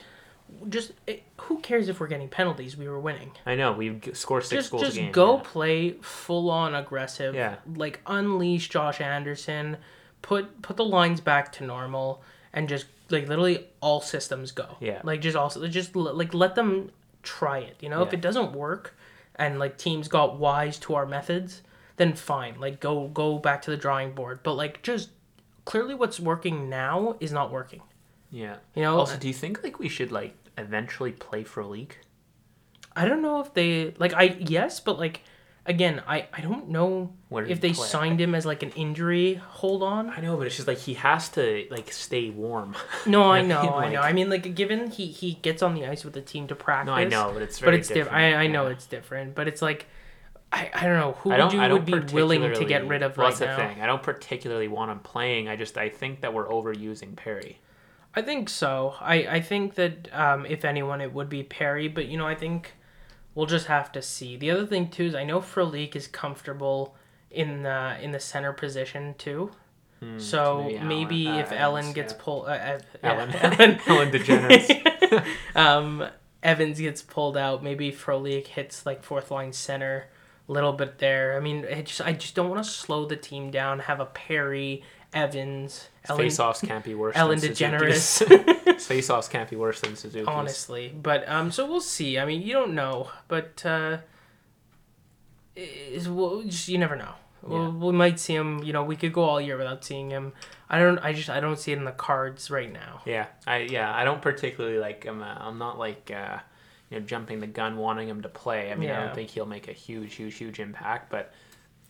just 0.69 0.93
it, 1.05 1.24
who 1.41 1.59
cares 1.59 1.89
if 1.89 2.00
we're 2.00 2.07
getting 2.07 2.29
penalties? 2.29 2.77
We 2.77 2.88
were 2.88 3.00
winning. 3.00 3.31
I 3.45 3.55
know 3.55 3.74
we 3.74 4.00
score 4.13 4.39
six 4.39 4.63
just, 4.63 4.71
goals 4.71 4.83
just 4.83 4.97
a 4.97 5.01
game. 5.01 5.12
go 5.12 5.36
yeah. 5.36 5.43
play 5.43 5.91
full 6.01 6.50
on 6.50 6.74
aggressive. 6.74 7.36
Yeah, 7.36 7.57
like 7.75 8.00
unleash 8.07 8.69
Josh 8.69 9.01
Anderson. 9.01 9.77
Put 10.21 10.62
put 10.62 10.77
the 10.77 10.86
lines 10.86 11.19
back 11.19 11.51
to 11.53 11.65
normal 11.65 12.24
and 12.53 12.67
just 12.67 12.86
like 13.09 13.27
literally 13.27 13.67
all 13.81 14.01
systems 14.01 14.51
go. 14.51 14.77
Yeah. 14.79 15.01
Like 15.03 15.21
just 15.21 15.35
also 15.35 15.65
just 15.67 15.95
like 15.95 16.33
let 16.33 16.55
them 16.55 16.91
try 17.23 17.59
it. 17.59 17.77
You 17.79 17.89
know, 17.89 18.01
yeah. 18.01 18.07
if 18.07 18.13
it 18.13 18.21
doesn't 18.21 18.53
work, 18.53 18.95
and 19.35 19.59
like 19.59 19.77
teams 19.77 20.07
got 20.07 20.37
wise 20.37 20.77
to 20.79 20.95
our 20.95 21.05
methods, 21.05 21.61
then 21.97 22.13
fine. 22.13 22.59
Like 22.59 22.79
go 22.79 23.07
go 23.07 23.37
back 23.37 23.61
to 23.63 23.71
the 23.71 23.77
drawing 23.77 24.13
board. 24.13 24.39
But 24.43 24.53
like 24.53 24.81
just 24.81 25.09
clearly 25.65 25.93
what's 25.93 26.19
working 26.19 26.69
now 26.69 27.15
is 27.19 27.31
not 27.31 27.51
working. 27.51 27.81
Yeah. 28.31 28.57
You 28.75 28.83
know. 28.83 28.99
Also, 28.99 29.15
uh, 29.15 29.19
do 29.19 29.27
you 29.27 29.33
think 29.33 29.63
like 29.63 29.79
we 29.79 29.89
should 29.89 30.11
like 30.11 30.35
eventually 30.57 31.11
play 31.11 31.43
Frolik? 31.43 31.91
I 32.95 33.05
don't 33.05 33.21
know 33.21 33.39
if 33.39 33.53
they 33.53 33.93
like 33.99 34.13
I 34.13 34.37
yes, 34.39 34.79
but 34.79 34.97
like 34.97 35.21
again, 35.67 36.01
I, 36.07 36.25
I 36.33 36.41
don't 36.41 36.69
know 36.69 37.12
if 37.31 37.62
they 37.62 37.74
play? 37.74 37.88
signed 37.88 38.21
him 38.21 38.33
as 38.33 38.45
like 38.45 38.63
an 38.63 38.71
injury 38.71 39.36
hold 39.36 39.83
on. 39.83 40.09
I 40.09 40.21
know, 40.21 40.38
but 40.38 40.47
it's 40.47 40.55
just 40.55 40.67
like 40.67 40.79
he 40.79 40.95
has 40.95 41.29
to 41.29 41.67
like 41.69 41.91
stay 41.91 42.29
warm. 42.29 42.75
No, 43.05 43.32
I 43.32 43.41
know, 43.41 43.75
I, 43.75 43.91
know. 43.91 44.01
I 44.01 44.12
mean, 44.13 44.30
like 44.30 44.56
given 44.56 44.89
he 44.89 45.08
he 45.08 45.34
gets 45.36 45.62
on 45.62 45.75
the 45.75 45.86
ice 45.86 46.03
with 46.03 46.13
the 46.13 46.21
team 46.21 46.47
to 46.47 46.56
practice. 46.56 46.88
No, 46.88 46.93
I 46.93 47.03
know, 47.06 47.32
but 47.34 47.41
it's 47.41 47.60
but 47.60 47.73
it's 47.73 47.88
different. 47.88 48.10
different. 48.10 48.36
I 48.36 48.43
I 48.43 48.47
know 48.47 48.67
it's 48.67 48.86
different, 48.86 49.36
but 49.36 49.47
it's 49.47 49.62
like. 49.62 49.86
I, 50.49 50.71
I 50.73 50.86
don't 50.86 50.97
know 50.97 51.12
who 51.12 51.30
would 51.32 51.51
you 51.51 51.60
would 51.60 51.86
be 51.86 52.15
willing 52.15 52.41
to 52.41 52.63
get 52.63 52.88
rid 52.88 53.03
of 53.03 53.17
well, 53.17 53.27
right 53.27 53.38
that's 53.38 53.41
now. 53.41 53.58
the 53.58 53.73
thing. 53.73 53.82
I 53.82 53.86
don't 53.86 54.01
particularly 54.01 54.69
want 54.69 54.89
him 54.89 54.99
playing. 54.99 55.49
I 55.49 55.58
just 55.58 55.77
I 55.77 55.89
think 55.89 56.21
that 56.21 56.34
we're 56.34 56.47
overusing 56.47 57.17
Perry. 57.17 57.60
I 58.15 58.21
think 58.21 58.47
so. 58.47 58.95
I 59.01 59.15
I 59.27 59.41
think 59.41 59.75
that 59.75 60.08
um, 60.13 60.45
if 60.45 60.63
anyone, 60.63 61.01
it 61.01 61.13
would 61.13 61.27
be 61.27 61.43
Perry. 61.43 61.89
But 61.89 62.06
you 62.08 62.17
know, 62.17 62.25
I 62.25 62.34
think 62.34 62.71
we'll 63.38 63.45
just 63.45 63.67
have 63.67 63.91
to 63.91 64.02
see. 64.02 64.36
The 64.36 64.50
other 64.50 64.65
thing 64.65 64.89
too 64.89 65.06
is 65.06 65.15
I 65.15 65.23
know 65.23 65.39
Frolik 65.39 65.95
is 65.95 66.08
comfortable 66.08 66.95
in 67.30 67.62
the 67.62 67.95
in 68.02 68.12
the 68.12 68.19
center 68.19 68.52
position 68.52 69.13
too. 69.19 69.52
Hmm, 70.00 70.17
so 70.19 70.63
maybe, 70.63 70.80
maybe 70.84 71.28
if 71.28 71.52
Ellen 71.52 71.93
gets 71.93 72.13
yeah. 72.13 72.19
pulled, 72.21 72.45
uh, 72.47 72.50
uh, 72.50 72.80
Ellen, 73.04 73.30
yeah, 73.30 73.56
Ellen, 73.60 73.80
Ellen 73.88 74.12
DeGeneres, 74.12 75.26
um, 75.56 76.08
Evans 76.41 76.80
gets 76.80 77.04
pulled 77.04 77.38
out. 77.38 77.63
Maybe 77.63 77.91
Frolik 77.91 78.47
hits 78.47 78.86
like 78.86 79.04
fourth 79.04 79.30
line 79.30 79.54
center, 79.54 80.08
a 80.50 80.52
little 80.52 80.73
bit 80.73 80.97
there. 80.97 81.38
I 81.38 81.39
mean, 81.39 81.65
I 81.71 81.84
just 81.84 82.02
I 82.02 82.13
just 82.13 82.34
don't 82.34 82.50
want 82.50 82.63
to 82.63 82.69
slow 82.69 83.06
the 83.06 83.15
team 83.15 83.52
down. 83.52 83.80
Have 83.80 84.00
a 84.00 84.06
Perry, 84.06 84.84
Evans, 85.17 85.89
Ellen, 86.08 86.21
face-offs 86.21 86.62
can't 86.62 86.84
be 86.84 86.95
worse. 86.95 87.15
Than 87.15 87.39
Suzuki. 87.39 87.65
Ellen 87.65 87.80
DeGeneres. 87.82 88.82
face-offs 88.82 89.27
can't 89.27 89.49
be 89.49 89.56
worse 89.56 89.82
than 89.82 89.95
Suzuki. 89.95 90.25
Honestly, 90.27 90.93
but 91.01 91.27
um, 91.27 91.51
so 91.51 91.65
we'll 91.69 91.82
see. 91.82 92.19
I 92.19 92.25
mean, 92.25 92.41
you 92.41 92.53
don't 92.53 92.75
know, 92.75 93.10
but 93.27 93.65
uh, 93.65 93.97
is 95.56 96.08
well, 96.08 96.43
just 96.43 96.67
you 96.67 96.77
never 96.77 96.95
know. 96.95 97.13
Yeah. 97.49 97.69
we 97.69 97.93
might 97.93 98.19
see 98.19 98.36
him. 98.36 98.63
You 98.63 98.73
know, 98.73 98.84
we 98.84 98.95
could 98.95 99.13
go 99.13 99.23
all 99.23 99.41
year 99.41 99.58
without 99.58 99.84
seeing 99.84 100.10
him. 100.10 100.34
I 100.69 100.80
don't. 100.80 100.99
I 100.99 101.13
just. 101.13 101.30
I 101.30 101.39
don't 101.39 101.58
see 101.58 101.71
it 101.71 101.77
in 101.77 101.86
the 101.86 101.91
cards 101.91 102.51
right 102.51 102.71
now. 102.71 103.01
Yeah. 103.06 103.27
I. 103.45 103.60
Yeah. 103.60 103.93
I 103.93 104.03
don't 104.03 104.21
particularly 104.21 104.80
like 104.80 105.03
him. 105.03 105.21
Uh, 105.21 105.36
I'm 105.39 105.58
not 105.58 105.80
like. 105.80 106.12
Uh, 106.13 106.39
you 106.89 106.99
know, 106.99 107.06
jumping 107.06 107.41
the 107.41 107.47
gun, 107.47 107.75
wanting 107.77 108.08
him 108.08 108.21
to 108.21 108.30
play. 108.30 108.71
I 108.71 108.75
mean, 108.75 108.89
yeah. 108.89 109.01
I 109.01 109.06
don't 109.06 109.15
think 109.15 109.30
he'll 109.30 109.45
make 109.45 109.67
a 109.67 109.73
huge, 109.73 110.15
huge, 110.15 110.36
huge 110.36 110.60
impact, 110.60 111.10
but 111.10 111.34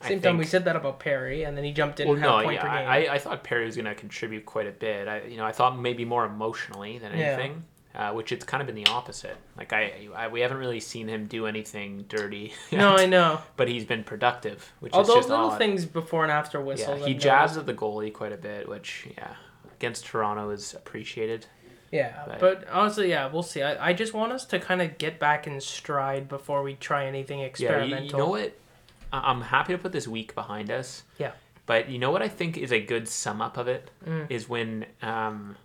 same 0.02 0.10
think, 0.10 0.24
time 0.24 0.38
we 0.38 0.46
said 0.46 0.66
that 0.66 0.76
about 0.76 1.00
Perry, 1.00 1.44
and 1.44 1.58
then 1.58 1.64
he 1.64 1.72
jumped 1.72 2.00
in. 2.00 2.08
Well, 2.08 2.18
no, 2.18 2.50
yeah, 2.50 2.64
I, 2.64 3.16
I 3.16 3.18
thought 3.18 3.44
Perry 3.44 3.66
was 3.66 3.76
going 3.76 3.86
to 3.86 3.96
contribute 3.96 4.46
quite 4.46 4.68
a 4.68 4.72
bit. 4.72 5.08
I, 5.08 5.24
you 5.24 5.38
know, 5.38 5.46
I 5.46 5.52
thought 5.52 5.80
maybe 5.80 6.06
more 6.06 6.24
emotionally 6.24 7.00
than 7.00 7.14
anything, 7.14 7.64
yeah. 7.96 8.12
uh, 8.12 8.14
which 8.14 8.32
it's 8.32 8.46
kind 8.46 8.62
of 8.62 8.68
been 8.68 8.76
the 8.76 8.86
opposite. 8.86 9.38
Like 9.58 9.74
I, 9.74 10.08
I, 10.16 10.28
we 10.28 10.42
haven't 10.42 10.58
really 10.58 10.80
seen 10.80 11.08
him 11.08 11.26
do 11.26 11.48
anything 11.48 12.06
dirty. 12.08 12.54
No, 12.72 12.96
I 12.96 13.08
know. 13.08 13.42
But 13.56 13.70
he's 13.70 13.86
been 13.86 14.04
productive, 14.04 14.72
which 14.82 14.94
All 14.94 15.02
is 15.02 15.08
just 15.08 15.30
little 15.30 15.48
odd. 15.48 15.58
things 15.58 15.86
before 15.86 16.22
and 16.22 16.32
after 16.32 16.62
whistles. 16.62 17.00
Yeah, 17.00 17.08
he 17.08 17.14
jabs 17.16 17.58
at 17.58 17.66
the 17.66 17.74
goalie 17.74 18.14
quite 18.14 18.34
a 18.34 18.38
bit, 18.38 18.70
which 18.70 19.08
yeah, 19.18 19.34
against 19.78 20.06
Toronto 20.06 20.52
is 20.52 20.76
appreciated. 20.76 21.48
Yeah, 21.92 22.24
but, 22.28 22.40
but, 22.40 22.68
honestly, 22.70 23.10
yeah, 23.10 23.32
we'll 23.32 23.42
see. 23.42 23.64
I, 23.64 23.90
I 23.90 23.94
just 23.94 24.14
want 24.14 24.32
us 24.32 24.46
to 24.46 24.60
kind 24.60 24.82
of 24.82 24.98
get 24.98 25.20
back 25.20 25.48
in 25.48 25.60
stride 25.60 26.28
before 26.28 26.62
we 26.62 26.76
try 26.76 27.06
anything 27.06 27.40
experimental. 27.40 27.90
Yeah, 27.90 28.00
you, 28.00 28.06
you 28.06 28.18
know 28.18 28.30
what? 28.30 28.54
I'm 29.12 29.42
happy 29.42 29.74
to 29.74 29.80
put 29.80 29.92
this 29.92 30.08
week 30.08 30.36
behind 30.36 30.72
us. 30.72 31.04
Yeah. 31.18 31.32
But 31.66 31.90
you 31.90 32.00
know 32.00 32.12
what 32.12 32.22
I 32.22 32.30
think 32.30 32.58
is 32.58 32.72
a 32.72 32.80
good 32.80 33.08
sum 33.08 33.42
up 33.42 33.58
of 33.58 33.68
it 33.68 33.92
mm. 34.06 34.26
is 34.30 34.48
when 34.48 34.86
um, 35.02 35.58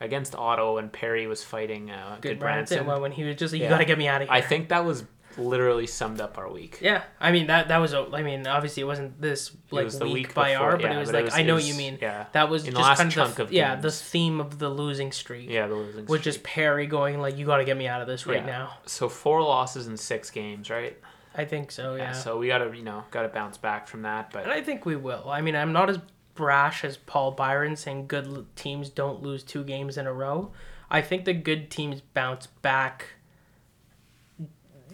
against 0.00 0.34
Otto 0.34 0.78
and 0.78 0.92
Perry 0.92 1.26
was 1.26 1.42
fighting 1.42 1.90
uh, 1.90 2.18
Good, 2.20 2.38
Branson. 2.38 2.86
Well, 2.86 3.00
when 3.00 3.12
he 3.12 3.24
was 3.24 3.36
just 3.36 3.52
like, 3.52 3.58
you 3.58 3.64
yeah. 3.64 3.70
got 3.70 3.78
to 3.78 3.84
get 3.84 3.98
me 3.98 4.06
out 4.06 4.22
of 4.22 4.28
here. 4.28 4.36
I 4.36 4.40
think 4.40 4.68
that 4.68 4.84
was 4.84 5.04
literally 5.38 5.86
summed 5.86 6.20
up 6.20 6.38
our 6.38 6.50
week. 6.50 6.78
Yeah, 6.80 7.02
I 7.18 7.32
mean 7.32 7.46
that 7.46 7.68
that 7.68 7.78
was 7.78 7.92
a. 7.92 8.06
I 8.12 8.22
mean, 8.22 8.46
obviously 8.46 8.82
it 8.82 8.86
wasn't 8.86 9.20
this 9.20 9.50
like 9.70 9.92
week, 9.94 10.02
week, 10.02 10.34
by 10.34 10.52
before, 10.52 10.66
our, 10.66 10.76
but 10.76 10.82
yeah, 10.82 10.96
it 10.96 11.00
was 11.00 11.08
but 11.08 11.14
like 11.14 11.22
it 11.22 11.24
was, 11.24 11.34
I 11.34 11.42
know 11.42 11.54
what 11.54 11.64
you 11.64 11.74
mean. 11.74 11.98
Yeah, 12.00 12.26
that 12.32 12.48
was 12.50 12.66
In 12.66 12.74
just 12.74 12.98
kind 12.98 13.16
of, 13.16 13.36
the, 13.36 13.42
of 13.44 13.52
yeah 13.52 13.76
the 13.76 13.90
theme 13.90 14.40
of 14.40 14.58
the 14.58 14.68
losing 14.68 15.10
streak. 15.10 15.48
Yeah, 15.48 15.66
the 15.66 15.74
losing. 15.74 15.92
Streak. 15.92 16.08
Was 16.08 16.20
just 16.20 16.42
Perry 16.42 16.86
going 16.86 17.20
like, 17.20 17.38
you 17.38 17.46
got 17.46 17.56
to 17.56 17.64
get 17.64 17.76
me 17.76 17.88
out 17.88 18.00
of 18.00 18.06
this 18.06 18.26
right 18.26 18.44
yeah. 18.44 18.46
now. 18.46 18.76
So 18.86 19.08
four 19.08 19.42
losses 19.42 19.86
in 19.86 19.96
six 19.96 20.30
games, 20.30 20.70
right? 20.70 20.98
I 21.34 21.44
think 21.44 21.70
so. 21.70 21.94
Yeah. 21.94 22.04
yeah 22.04 22.12
so 22.12 22.38
we 22.38 22.48
gotta 22.48 22.76
you 22.76 22.82
know 22.82 23.04
gotta 23.10 23.28
bounce 23.28 23.56
back 23.56 23.88
from 23.88 24.02
that, 24.02 24.30
but 24.32 24.44
and 24.44 24.52
I 24.52 24.60
think 24.60 24.84
we 24.84 24.96
will. 24.96 25.28
I 25.28 25.40
mean, 25.40 25.56
I'm 25.56 25.72
not 25.72 25.90
as 25.90 25.98
brash 26.34 26.84
as 26.84 26.96
Paul 26.96 27.32
Byron 27.32 27.76
saying 27.76 28.06
good 28.06 28.46
teams 28.56 28.88
don't 28.88 29.22
lose 29.22 29.42
two 29.42 29.64
games 29.64 29.96
in 29.96 30.06
a 30.06 30.12
row. 30.12 30.50
I 30.90 31.00
think 31.00 31.24
the 31.24 31.32
good 31.32 31.70
teams 31.70 32.00
bounce 32.00 32.46
back. 32.46 33.06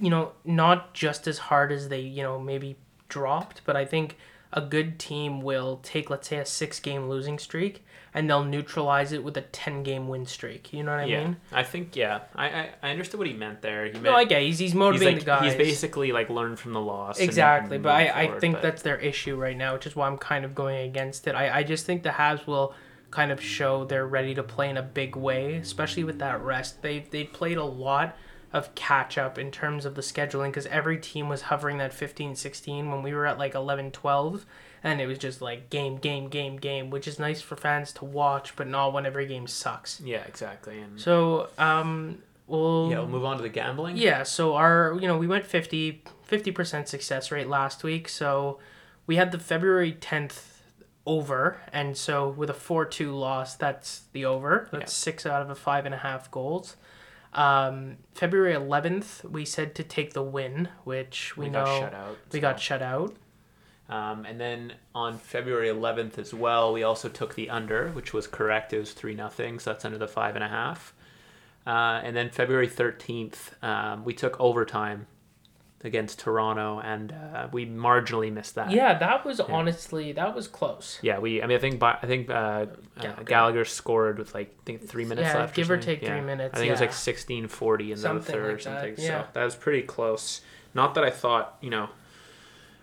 You 0.01 0.11
know, 0.11 0.33
not 0.44 0.94
just 0.94 1.27
as 1.27 1.38
hard 1.38 1.72
as 1.72 1.88
they 1.88 2.01
you 2.01 2.22
know 2.22 2.38
maybe 2.38 2.77
dropped, 3.09 3.62
but 3.64 3.77
I 3.77 3.85
think 3.85 4.16
a 4.53 4.61
good 4.61 4.98
team 4.98 5.40
will 5.40 5.81
take 5.83 6.09
let's 6.09 6.29
say 6.29 6.38
a 6.38 6.46
six 6.46 6.81
game 6.81 7.09
losing 7.09 7.38
streak 7.38 7.85
and 8.18 8.28
they'll 8.28 8.44
neutralize 8.44 9.12
it 9.12 9.22
with 9.22 9.37
a 9.37 9.42
10 9.42 9.85
game 9.85 10.09
win 10.09 10.26
streak. 10.26 10.72
You 10.72 10.83
know 10.83 10.90
what 10.90 11.02
I 11.02 11.04
yeah. 11.04 11.22
mean? 11.22 11.37
I 11.52 11.62
think, 11.62 11.94
yeah. 11.94 12.22
I, 12.35 12.48
I, 12.48 12.70
I 12.83 12.90
understood 12.90 13.18
what 13.18 13.28
he 13.28 13.33
meant 13.33 13.62
there. 13.62 13.87
He 13.87 13.92
meant, 13.92 14.07
no, 14.07 14.16
I 14.16 14.24
get 14.24 14.42
it. 14.42 14.46
He's, 14.46 14.59
he's 14.59 14.74
motivating 14.74 15.18
he's 15.18 15.26
like, 15.26 15.40
the 15.40 15.44
guys. 15.46 15.52
He's 15.52 15.66
basically 15.68 16.11
like 16.11 16.28
learned 16.28 16.59
from 16.59 16.72
the 16.72 16.81
loss. 16.81 17.20
Exactly. 17.20 17.66
And, 17.66 17.74
and 17.74 17.83
but 17.85 17.94
I, 17.94 18.09
forward, 18.09 18.37
I 18.37 18.40
think 18.40 18.54
but... 18.57 18.62
that's 18.62 18.83
their 18.83 18.98
issue 18.98 19.37
right 19.37 19.57
now, 19.57 19.74
which 19.74 19.87
is 19.87 19.94
why 19.94 20.09
I'm 20.09 20.18
kind 20.18 20.44
of 20.44 20.52
going 20.52 20.88
against 20.88 21.28
it. 21.28 21.37
I, 21.37 21.59
I 21.59 21.62
just 21.62 21.87
think 21.87 22.02
the 22.02 22.09
Habs 22.09 22.44
will 22.44 22.74
kind 23.12 23.31
of 23.31 23.40
show 23.40 23.85
they're 23.85 24.09
ready 24.09 24.35
to 24.35 24.42
play 24.42 24.68
in 24.68 24.76
a 24.76 24.83
big 24.83 25.14
way, 25.14 25.54
especially 25.54 26.02
with 26.02 26.18
that 26.18 26.42
rest. 26.42 26.83
They've, 26.83 27.09
they 27.09 27.22
played 27.22 27.57
a 27.57 27.64
lot 27.64 28.16
of 28.52 28.74
catch 28.74 29.16
up 29.16 29.38
in 29.38 29.52
terms 29.52 29.85
of 29.85 29.94
the 29.94 30.02
scheduling 30.02 30.48
because 30.48 30.66
every 30.66 30.98
team 30.98 31.28
was 31.28 31.42
hovering 31.42 31.78
that 31.78 31.94
15 31.94 32.35
16 32.35 32.90
when 32.90 33.02
we 33.04 33.14
were 33.14 33.26
at 33.26 33.38
like 33.38 33.54
11 33.54 33.92
12 33.92 34.44
and 34.83 35.01
it 35.01 35.07
was 35.07 35.19
just 35.19 35.41
like 35.41 35.71
game 35.71 35.97
game 35.97 36.29
game 36.29 36.57
game 36.57 36.91
which 36.91 37.07
is 37.07 37.19
nice 37.19 37.41
for 37.41 37.57
fans 37.57 37.93
to 37.93 38.05
watch 38.05 38.55
but 38.57 38.67
not 38.67 38.93
when 38.93 39.07
every 39.07 39.27
game 39.27 39.47
sucks 39.47 40.01
yeah 40.01 40.23
exactly 40.27 40.79
and 40.81 41.01
so 41.01 41.49
um 41.59 42.19
we'll 42.47 42.88
yeah 42.91 42.99
we'll 42.99 43.09
move 43.09 43.25
on 43.25 43.37
to 43.37 43.43
the 43.43 43.49
gambling 43.49 43.97
yeah 43.97 44.23
so 44.23 44.55
our 44.55 44.97
you 45.01 45.07
know 45.07 45.19
we 45.19 45.27
went 45.27 45.45
50 45.45 46.03
50% 46.29 46.88
success 46.88 47.31
rate 47.31 47.49
last 47.49 47.83
week 47.83 48.09
so 48.09 48.59
we 49.07 49.17
had 49.17 49.33
the 49.33 49.38
february 49.38 49.93
10th 49.93 50.45
over 51.07 51.59
and 51.73 51.97
so 51.97 52.29
with 52.29 52.51
a 52.51 52.55
4-2 52.55 53.19
loss 53.19 53.55
that's 53.57 54.03
the 54.12 54.25
over 54.25 54.69
that's 54.71 54.93
yeah. 54.93 55.05
six 55.05 55.25
out 55.25 55.41
of 55.41 55.49
a 55.49 55.55
five 55.55 55.87
and 55.87 55.95
a 55.95 55.99
half 55.99 56.31
goals 56.31 56.77
um, 57.33 57.99
February 58.14 58.55
11th, 58.55 59.25
we 59.25 59.45
said 59.45 59.75
to 59.77 59.85
take 59.85 60.14
the 60.14 60.23
win, 60.23 60.69
which 60.85 61.37
we, 61.37 61.47
we 61.47 61.51
know 61.51 61.64
got 61.64 61.79
shut 61.79 61.95
out, 61.95 62.17
we 62.33 62.38
so. 62.38 62.41
got 62.41 62.61
shut 62.61 62.83
out. 62.83 63.17
Um, 63.88 64.27
and 64.27 64.38
then 64.38 64.74
on 64.94 65.18
February 65.18 65.68
11th 65.68 66.18
as 66.18 66.35
well, 66.35 66.72
we 66.72 66.83
also 66.83 67.09
took 67.09 67.35
the 67.35 67.48
under, 67.48 67.88
which 67.90 68.12
was 68.12 68.27
correct. 68.27 68.72
It 68.72 68.81
was 68.81 68.92
3 68.92 69.14
nothing, 69.14 69.59
so 69.59 69.72
that's 69.72 69.85
under 69.85 69.98
the 69.98 70.07
5.5. 70.07 70.79
Uh, 71.66 72.01
and 72.05 72.14
then 72.14 72.31
February 72.31 72.68
13th, 72.68 73.62
um, 73.62 74.05
we 74.05 74.12
took 74.12 74.38
overtime 74.40 75.07
against 75.85 76.18
Toronto, 76.18 76.81
and 76.81 77.12
uh, 77.12 77.48
we 77.53 77.66
marginally 77.66 78.33
missed 78.33 78.57
that. 78.57 78.70
Yeah, 78.70 78.98
that 78.98 79.24
was 79.24 79.38
yeah. 79.38 79.55
honestly 79.55 80.12
that 80.12 80.35
was 80.35 80.48
close. 80.48 80.98
Yeah, 81.03 81.18
we. 81.18 81.42
I 81.42 81.46
mean, 81.46 81.57
I 81.57 81.61
think 81.61 81.83
I 81.83 82.07
think 82.07 82.31
uh, 82.31 82.66
Gallagher. 83.01 83.20
Uh, 83.20 83.22
Gallagher. 83.24 83.64
scored 83.64 84.18
with 84.18 84.35
like 84.35 84.55
I 84.61 84.64
think 84.64 84.88
three 84.88 85.05
minutes 85.05 85.29
yeah, 85.29 85.38
left. 85.38 85.55
give 85.55 85.70
or, 85.70 85.74
or 85.74 85.79
take 85.79 86.03
yeah. 86.03 86.14
three 86.14 86.20
minutes. 86.20 86.55
I 86.55 86.59
think 86.59 86.68
it 86.68 86.72
was 86.72 86.81
like 86.81 86.92
sixteen 86.92 87.48
forty 87.48 87.92
in 87.92 88.01
the 88.01 88.20
third 88.20 88.44
like 88.44 88.55
or 88.55 88.59
something. 88.59 88.94
That. 88.96 89.03
Yeah. 89.03 89.22
So 89.22 89.29
that 89.35 89.44
was 89.44 89.55
pretty 89.55 89.83
close. 89.83 90.40
Not 90.74 90.94
that 90.94 91.05
I 91.05 91.11
thought 91.11 91.57
you 91.61 91.70
know 91.70 91.90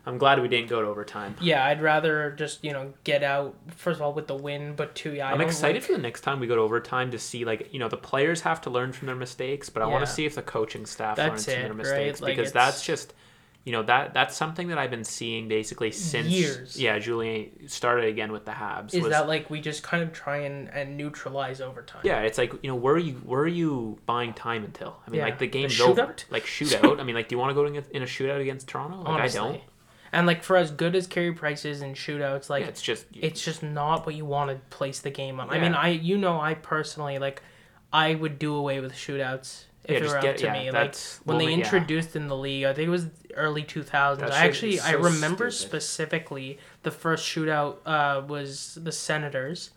I'm 0.05 0.17
glad 0.17 0.41
we 0.41 0.47
didn't 0.47 0.69
go 0.69 0.81
to 0.81 0.87
overtime. 0.87 1.35
Yeah, 1.41 1.65
I'd 1.65 1.81
rather 1.81 2.31
just 2.31 2.63
you 2.63 2.73
know 2.73 2.93
get 3.03 3.23
out 3.23 3.55
first 3.75 3.97
of 3.97 4.01
all 4.01 4.13
with 4.13 4.27
the 4.27 4.35
win, 4.35 4.75
but 4.75 4.95
two, 4.95 5.13
yeah. 5.13 5.29
I 5.29 5.33
am 5.33 5.41
excited 5.41 5.81
like... 5.81 5.83
for 5.83 5.93
the 5.93 6.01
next 6.01 6.21
time 6.21 6.39
we 6.39 6.47
go 6.47 6.55
to 6.55 6.61
overtime 6.61 7.11
to 7.11 7.19
see 7.19 7.45
like 7.45 7.73
you 7.73 7.79
know 7.79 7.89
the 7.89 7.97
players 7.97 8.41
have 8.41 8.61
to 8.61 8.69
learn 8.69 8.91
from 8.91 9.07
their 9.07 9.15
mistakes, 9.15 9.69
but 9.69 9.81
I 9.81 9.87
yeah. 9.87 9.91
want 9.91 10.05
to 10.05 10.11
see 10.11 10.25
if 10.25 10.35
the 10.35 10.41
coaching 10.41 10.85
staff 10.85 11.17
that's 11.17 11.29
learns 11.29 11.47
it, 11.47 11.53
from 11.53 11.63
their 11.63 11.73
mistakes 11.73 12.21
right? 12.21 12.27
like 12.27 12.35
because 12.37 12.49
it's... 12.49 12.53
that's 12.53 12.85
just 12.85 13.13
you 13.65 13.71
know 13.71 13.81
that 13.81 14.13
that's 14.13 14.37
something 14.37 14.67
that 14.67 14.77
I've 14.77 14.91
been 14.91 15.03
seeing 15.03 15.47
basically 15.47 15.91
since 15.91 16.27
years. 16.27 16.79
Yeah, 16.79 16.99
Julien 16.99 17.67
started 17.67 18.05
again 18.05 18.31
with 18.31 18.45
the 18.45 18.51
Habs. 18.51 18.93
Is 18.93 19.01
was, 19.01 19.09
that 19.09 19.27
like 19.27 19.49
we 19.49 19.59
just 19.59 19.81
kind 19.81 20.03
of 20.03 20.13
try 20.13 20.37
and, 20.37 20.69
and 20.69 20.95
neutralize 20.95 21.61
overtime? 21.61 22.01
Yeah, 22.03 22.21
it's 22.21 22.37
like 22.37 22.53
you 22.61 22.69
know 22.69 22.75
where 22.75 22.93
are 22.93 22.99
you 22.99 23.13
where 23.25 23.41
are 23.41 23.47
you 23.47 23.97
buying 24.05 24.33
time 24.33 24.63
until? 24.63 24.95
I 25.07 25.09
mean, 25.09 25.17
yeah. 25.17 25.25
like 25.25 25.39
the 25.39 25.47
game's 25.47 25.75
the 25.75 25.83
over. 25.85 26.15
Like 26.29 26.43
shootout. 26.43 26.99
I 26.99 27.03
mean, 27.03 27.15
like 27.15 27.27
do 27.27 27.33
you 27.33 27.39
want 27.39 27.49
to 27.49 27.55
go 27.55 27.65
in 27.65 27.75
a, 27.75 27.83
in 27.89 28.03
a 28.03 28.05
shootout 28.05 28.39
against 28.39 28.67
Toronto? 28.67 28.97
Like 29.05 29.07
Honestly. 29.07 29.39
I 29.39 29.43
don't. 29.43 29.61
And 30.11 30.27
like 30.27 30.43
for 30.43 30.55
as 30.55 30.71
good 30.71 30.95
as 30.95 31.07
Carey 31.07 31.33
Price 31.33 31.65
is 31.65 31.81
in 31.81 31.93
shootouts, 31.93 32.49
like 32.49 32.63
yeah, 32.63 32.69
it's 32.69 32.81
just 32.81 33.05
it's 33.13 33.43
just 33.43 33.63
not 33.63 34.05
what 34.05 34.15
you 34.15 34.25
want 34.25 34.51
to 34.51 34.57
place 34.75 34.99
the 34.99 35.09
game 35.09 35.39
on. 35.39 35.47
Yeah. 35.47 35.53
I 35.53 35.59
mean, 35.59 35.73
I 35.73 35.89
you 35.89 36.17
know 36.17 36.39
I 36.39 36.53
personally 36.53 37.19
like 37.19 37.41
I 37.91 38.15
would 38.15 38.39
do 38.39 38.55
away 38.55 38.79
with 38.79 38.93
shootouts 38.93 39.65
if 39.87 39.91
yeah, 39.91 39.97
it 39.97 40.13
were 40.13 40.21
get, 40.21 40.35
up 40.35 40.37
to 40.37 40.51
me. 40.51 40.71
Like 40.71 40.95
when 41.23 41.37
they 41.37 41.53
introduced 41.53 42.15
in 42.15 42.27
the 42.27 42.35
league, 42.35 42.65
I 42.65 42.73
think 42.73 42.87
it 42.87 42.91
was 42.91 43.07
early 43.35 43.63
two 43.63 43.83
thousands. 43.83 44.31
I 44.31 44.45
actually 44.45 44.77
so 44.77 44.87
I 44.87 44.91
remember 44.93 45.51
stupid. 45.51 45.69
specifically 45.69 46.59
the 46.83 46.91
first 46.91 47.25
shootout 47.25 47.77
uh, 47.85 48.21
was 48.25 48.77
the 48.81 48.91
Senators. 48.91 49.71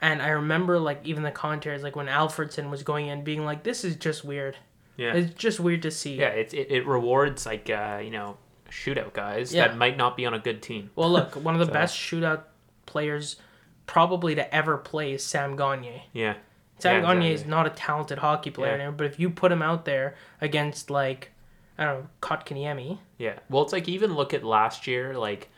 And 0.00 0.20
I 0.20 0.28
remember 0.28 0.78
like 0.80 1.00
even 1.04 1.22
the 1.22 1.30
commentaries 1.30 1.82
like 1.82 1.94
when 1.94 2.06
Alfredsson 2.06 2.70
was 2.70 2.82
going 2.82 3.06
in 3.06 3.22
being 3.22 3.44
like, 3.44 3.62
This 3.62 3.84
is 3.84 3.96
just 3.96 4.24
weird. 4.24 4.56
Yeah. 4.96 5.14
It's 5.14 5.34
just 5.34 5.60
weird 5.60 5.82
to 5.82 5.90
see. 5.90 6.16
Yeah, 6.16 6.28
it, 6.28 6.52
it, 6.52 6.70
it 6.70 6.86
rewards 6.86 7.46
like 7.46 7.70
uh, 7.70 8.00
you 8.02 8.10
know, 8.10 8.36
shootout 8.72 9.12
guys 9.12 9.52
yeah. 9.52 9.68
that 9.68 9.76
might 9.76 9.96
not 9.96 10.16
be 10.16 10.24
on 10.24 10.34
a 10.34 10.38
good 10.38 10.62
team. 10.62 10.90
Well, 10.96 11.10
look, 11.10 11.34
one 11.44 11.54
of 11.54 11.60
the 11.60 11.66
so. 11.66 11.72
best 11.72 11.96
shootout 11.96 12.44
players 12.86 13.36
probably 13.86 14.34
to 14.34 14.54
ever 14.54 14.78
play 14.78 15.12
is 15.12 15.24
Sam 15.24 15.56
Gagner. 15.56 16.02
Yeah. 16.12 16.34
Sam 16.78 16.96
yeah, 16.96 17.00
Gagner 17.02 17.26
exactly. 17.26 17.32
is 17.32 17.46
not 17.46 17.66
a 17.66 17.70
talented 17.70 18.18
hockey 18.18 18.50
player, 18.50 18.78
yeah. 18.78 18.90
but 18.90 19.06
if 19.06 19.20
you 19.20 19.30
put 19.30 19.52
him 19.52 19.62
out 19.62 19.84
there 19.84 20.16
against 20.40 20.90
like 20.90 21.30
I 21.78 21.84
don't 21.84 22.00
know 22.00 22.08
Kotkaniemi. 22.20 22.98
Yeah. 23.18 23.38
Well, 23.48 23.62
it's 23.62 23.72
like 23.72 23.88
even 23.88 24.14
look 24.14 24.34
at 24.34 24.44
last 24.44 24.86
year. 24.86 25.16
Like, 25.16 25.48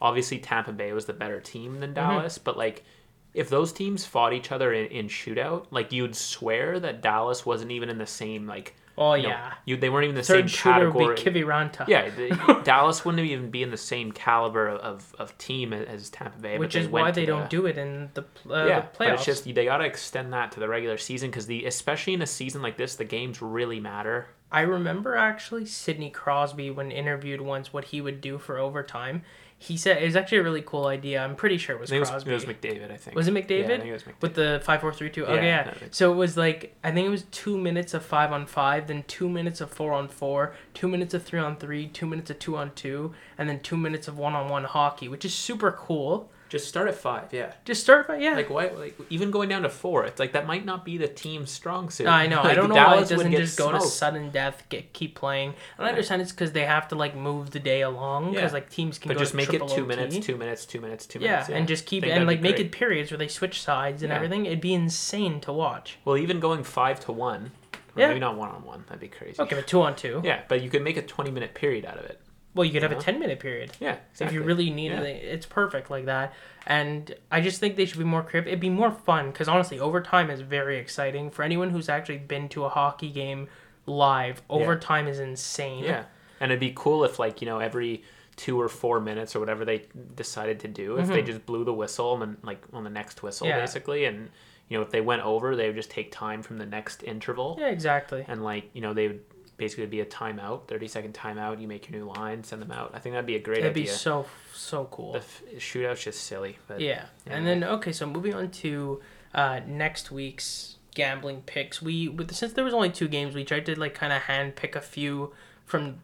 obviously 0.00 0.38
Tampa 0.38 0.72
Bay 0.72 0.92
was 0.92 1.06
the 1.06 1.12
better 1.12 1.40
team 1.40 1.80
than 1.80 1.94
mm-hmm. 1.94 1.94
Dallas, 1.94 2.34
mm-hmm. 2.34 2.44
but 2.44 2.56
like 2.56 2.84
if 3.32 3.50
those 3.50 3.72
teams 3.72 4.04
fought 4.04 4.32
each 4.32 4.52
other 4.52 4.72
in, 4.72 4.86
in 4.86 5.08
shootout, 5.08 5.66
like 5.70 5.92
you'd 5.92 6.14
swear 6.14 6.78
that 6.80 7.02
Dallas 7.02 7.44
wasn't 7.44 7.72
even 7.72 7.88
in 7.88 7.98
the 7.98 8.06
same 8.06 8.46
like 8.46 8.76
Oh 8.96 9.14
you 9.14 9.24
yeah, 9.28 9.28
know, 9.28 9.54
you 9.64 9.76
they 9.76 9.88
weren't 9.88 10.04
even 10.04 10.14
the 10.14 10.22
Third 10.22 10.48
same 10.48 10.72
category. 10.72 11.06
Would 11.06 11.16
be 11.16 11.22
Kiviranta. 11.22 11.88
Yeah, 11.88 12.10
the, 12.16 12.60
Dallas 12.64 13.04
wouldn't 13.04 13.26
even 13.26 13.50
be 13.50 13.62
in 13.62 13.70
the 13.70 13.76
same 13.76 14.12
caliber 14.12 14.68
of, 14.68 15.14
of 15.18 15.36
team 15.36 15.72
as 15.72 16.10
Tampa 16.10 16.38
Bay. 16.38 16.58
Which 16.58 16.76
is 16.76 16.86
why 16.86 17.10
they 17.10 17.22
the, 17.22 17.26
don't 17.26 17.50
do 17.50 17.66
it 17.66 17.76
in 17.76 18.10
the, 18.14 18.22
uh, 18.48 18.66
yeah, 18.66 18.80
the 18.80 18.86
playoffs. 18.86 18.98
But 18.98 19.08
it's 19.14 19.24
just 19.24 19.44
they 19.44 19.64
gotta 19.64 19.84
extend 19.84 20.32
that 20.32 20.52
to 20.52 20.60
the 20.60 20.68
regular 20.68 20.98
season 20.98 21.30
because 21.30 21.46
the 21.46 21.64
especially 21.64 22.14
in 22.14 22.22
a 22.22 22.26
season 22.26 22.62
like 22.62 22.76
this, 22.76 22.94
the 22.94 23.04
games 23.04 23.42
really 23.42 23.80
matter. 23.80 24.28
I 24.52 24.60
remember 24.60 25.16
actually 25.16 25.66
Sidney 25.66 26.10
Crosby 26.10 26.70
when 26.70 26.92
interviewed 26.92 27.40
once 27.40 27.72
what 27.72 27.86
he 27.86 28.00
would 28.00 28.20
do 28.20 28.38
for 28.38 28.56
overtime 28.56 29.22
he 29.64 29.78
said 29.78 30.02
it 30.02 30.04
was 30.04 30.14
actually 30.14 30.38
a 30.38 30.42
really 30.42 30.60
cool 30.60 30.86
idea. 30.86 31.24
I'm 31.24 31.34
pretty 31.36 31.56
sure 31.56 31.74
it 31.74 31.80
was 31.80 31.88
Crosby. 31.90 32.30
It 32.30 32.34
was, 32.34 32.44
it 32.44 32.48
was 32.48 32.56
McDavid, 32.56 32.92
I 32.92 32.96
think. 32.98 33.16
Was 33.16 33.28
it 33.28 33.34
McDavid? 33.34 33.68
Yeah, 33.68 33.74
I 33.74 33.78
think 33.78 33.84
it 33.86 33.92
was 33.92 34.02
McDavid. 34.02 34.20
With 34.22 34.34
the 34.34 34.60
five 34.62 34.80
four 34.82 34.92
three 34.92 35.08
two. 35.08 35.22
Yeah, 35.22 35.28
Okay, 35.30 35.46
yeah. 35.46 35.64
No, 35.64 35.88
so 35.90 36.12
it 36.12 36.16
was 36.16 36.36
like 36.36 36.76
I 36.84 36.90
think 36.90 37.06
it 37.06 37.10
was 37.10 37.22
two 37.30 37.56
minutes 37.56 37.94
of 37.94 38.04
five 38.04 38.30
on 38.30 38.44
five, 38.46 38.88
then 38.88 39.04
two 39.06 39.28
minutes 39.28 39.62
of 39.62 39.70
four 39.70 39.92
on 39.92 40.08
four, 40.08 40.54
two 40.74 40.86
minutes 40.88 41.14
of 41.14 41.22
three 41.22 41.40
on 41.40 41.56
three, 41.56 41.88
two 41.88 42.06
minutes 42.06 42.30
of 42.30 42.38
two 42.38 42.56
on 42.56 42.72
two, 42.74 43.14
and 43.38 43.48
then 43.48 43.60
two 43.60 43.78
minutes 43.78 44.06
of 44.06 44.18
one 44.18 44.34
on 44.34 44.50
one 44.50 44.64
hockey, 44.64 45.08
which 45.08 45.24
is 45.24 45.32
super 45.34 45.72
cool. 45.72 46.30
Just 46.54 46.68
start 46.68 46.86
at 46.86 46.94
five, 46.94 47.32
yeah. 47.32 47.52
Just 47.64 47.82
start 47.82 48.06
by 48.06 48.18
yeah. 48.18 48.36
Like 48.36 48.48
why? 48.48 48.68
Like 48.68 48.96
even 49.10 49.32
going 49.32 49.48
down 49.48 49.62
to 49.62 49.68
four, 49.68 50.04
it's 50.04 50.20
like 50.20 50.34
that 50.34 50.46
might 50.46 50.64
not 50.64 50.84
be 50.84 50.96
the 50.96 51.08
team's 51.08 51.50
strong 51.50 51.90
suit. 51.90 52.06
I 52.06 52.28
know. 52.28 52.42
Like, 52.42 52.52
I 52.52 52.54
don't 52.54 52.68
know 52.68 52.76
Dallas 52.76 53.10
why 53.10 53.16
it 53.16 53.18
doesn't 53.18 53.32
just 53.32 53.58
go 53.58 53.70
smoked. 53.70 53.82
to 53.82 53.90
sudden 53.90 54.30
death, 54.30 54.62
get 54.68 54.92
keep 54.92 55.16
playing. 55.16 55.48
And 55.48 55.56
yeah. 55.80 55.86
I 55.86 55.88
understand 55.88 56.22
it's 56.22 56.30
because 56.30 56.52
they 56.52 56.64
have 56.64 56.86
to 56.90 56.94
like 56.94 57.16
move 57.16 57.50
the 57.50 57.58
day 57.58 57.82
along 57.82 58.34
because 58.34 58.52
yeah. 58.52 58.54
like 58.54 58.70
teams 58.70 59.00
can. 59.00 59.08
But 59.08 59.18
just 59.18 59.34
make 59.34 59.52
it 59.52 59.66
two 59.66 59.84
minutes, 59.84 60.16
two 60.24 60.36
minutes, 60.36 60.64
two 60.64 60.80
minutes, 60.80 61.06
two 61.06 61.18
minutes. 61.18 61.48
Yeah, 61.48 61.56
and 61.56 61.66
just 61.66 61.86
keep 61.86 62.04
and 62.04 62.24
like 62.24 62.40
make 62.40 62.60
it 62.60 62.70
periods 62.70 63.10
where 63.10 63.18
they 63.18 63.26
switch 63.26 63.60
sides 63.60 64.04
and 64.04 64.12
everything. 64.12 64.46
It'd 64.46 64.60
be 64.60 64.74
insane 64.74 65.40
to 65.40 65.52
watch. 65.52 65.98
Well, 66.04 66.16
even 66.16 66.38
going 66.38 66.62
five 66.62 67.00
to 67.06 67.10
one. 67.10 67.50
yeah. 67.96 68.06
Maybe 68.06 68.20
not 68.20 68.36
one 68.36 68.50
on 68.50 68.64
one. 68.64 68.84
That'd 68.86 69.00
be 69.00 69.08
crazy. 69.08 69.42
Okay, 69.42 69.56
but 69.56 69.66
two 69.66 69.82
on 69.82 69.96
two. 69.96 70.20
Yeah, 70.22 70.42
but 70.46 70.62
you 70.62 70.70
could 70.70 70.82
make 70.82 70.98
a 70.98 71.02
twenty 71.02 71.32
minute 71.32 71.52
period 71.54 71.84
out 71.84 71.98
of 71.98 72.04
it. 72.04 72.20
Well, 72.54 72.64
you 72.64 72.72
could 72.72 72.82
have 72.82 72.92
a 72.92 73.00
ten 73.00 73.18
minute 73.18 73.40
period. 73.40 73.72
Yeah, 73.80 73.96
exactly. 74.12 74.26
If 74.26 74.32
you 74.32 74.42
really 74.46 74.70
need 74.70 74.92
yeah. 74.92 75.02
it, 75.02 75.24
it's 75.24 75.46
perfect 75.46 75.90
like 75.90 76.06
that. 76.06 76.32
And 76.66 77.14
I 77.30 77.40
just 77.40 77.60
think 77.60 77.76
they 77.76 77.84
should 77.84 77.98
be 77.98 78.04
more 78.04 78.22
creative. 78.22 78.48
It'd 78.48 78.60
be 78.60 78.70
more 78.70 78.92
fun 78.92 79.30
because 79.30 79.48
honestly, 79.48 79.80
overtime 79.80 80.30
is 80.30 80.40
very 80.40 80.78
exciting 80.78 81.30
for 81.30 81.42
anyone 81.42 81.70
who's 81.70 81.88
actually 81.88 82.18
been 82.18 82.48
to 82.50 82.64
a 82.64 82.68
hockey 82.68 83.10
game 83.10 83.48
live. 83.86 84.42
Overtime 84.48 85.06
yeah. 85.06 85.12
is 85.12 85.18
insane. 85.18 85.84
Yeah, 85.84 86.04
and 86.40 86.52
it'd 86.52 86.60
be 86.60 86.72
cool 86.74 87.04
if 87.04 87.18
like 87.18 87.42
you 87.42 87.46
know 87.46 87.58
every 87.58 88.04
two 88.36 88.60
or 88.60 88.68
four 88.68 89.00
minutes 89.00 89.36
or 89.36 89.40
whatever 89.40 89.64
they 89.64 89.84
decided 90.14 90.60
to 90.60 90.68
do, 90.68 90.96
if 90.96 91.04
mm-hmm. 91.04 91.12
they 91.12 91.22
just 91.22 91.44
blew 91.46 91.64
the 91.64 91.74
whistle 91.74 92.14
and 92.14 92.22
then 92.22 92.36
like 92.42 92.62
on 92.72 92.84
the 92.84 92.90
next 92.90 93.22
whistle 93.22 93.48
yeah. 93.48 93.60
basically, 93.60 94.04
and 94.04 94.30
you 94.68 94.78
know 94.78 94.82
if 94.82 94.90
they 94.90 95.00
went 95.00 95.22
over, 95.22 95.56
they 95.56 95.66
would 95.66 95.76
just 95.76 95.90
take 95.90 96.12
time 96.12 96.40
from 96.40 96.58
the 96.58 96.66
next 96.66 97.02
interval. 97.02 97.56
Yeah, 97.58 97.68
exactly. 97.68 98.24
And 98.28 98.44
like 98.44 98.70
you 98.72 98.80
know 98.80 98.94
they 98.94 99.08
would 99.08 99.24
basically 99.56 99.86
be 99.86 100.00
a 100.00 100.06
timeout, 100.06 100.68
thirty 100.68 100.88
second 100.88 101.14
timeout. 101.14 101.60
You 101.60 101.68
make 101.68 101.88
your 101.88 101.98
new 102.00 102.10
line, 102.12 102.42
send 102.44 102.60
them 102.62 102.72
out. 102.72 102.90
I 102.94 102.98
think 102.98 103.14
that'd 103.14 103.26
be 103.26 103.36
a 103.36 103.40
great 103.40 103.62
That'd 103.62 103.70
idea. 103.70 103.84
That'd 103.84 103.94
be 103.94 103.98
so 103.98 104.26
so 104.52 104.88
cool. 104.90 105.12
The 105.12 105.18
f- 105.18 105.42
shootout's 105.58 106.04
just 106.04 106.22
silly, 106.22 106.58
but 106.66 106.80
yeah. 106.80 107.06
yeah. 107.26 107.32
And 107.36 107.46
then 107.46 107.64
okay, 107.64 107.92
so 107.92 108.06
moving 108.06 108.34
on 108.34 108.50
to 108.50 109.00
uh, 109.34 109.60
next 109.66 110.10
week's 110.10 110.76
gambling 110.94 111.42
picks. 111.42 111.82
We 111.82 112.08
with 112.08 112.34
since 112.34 112.52
there 112.52 112.64
was 112.64 112.74
only 112.74 112.90
two 112.90 113.08
games, 113.08 113.34
we 113.34 113.44
tried 113.44 113.66
to 113.66 113.78
like 113.78 113.94
kind 113.94 114.12
of 114.12 114.22
hand 114.22 114.56
pick 114.56 114.76
a 114.76 114.80
few 114.80 115.32
from 115.64 116.00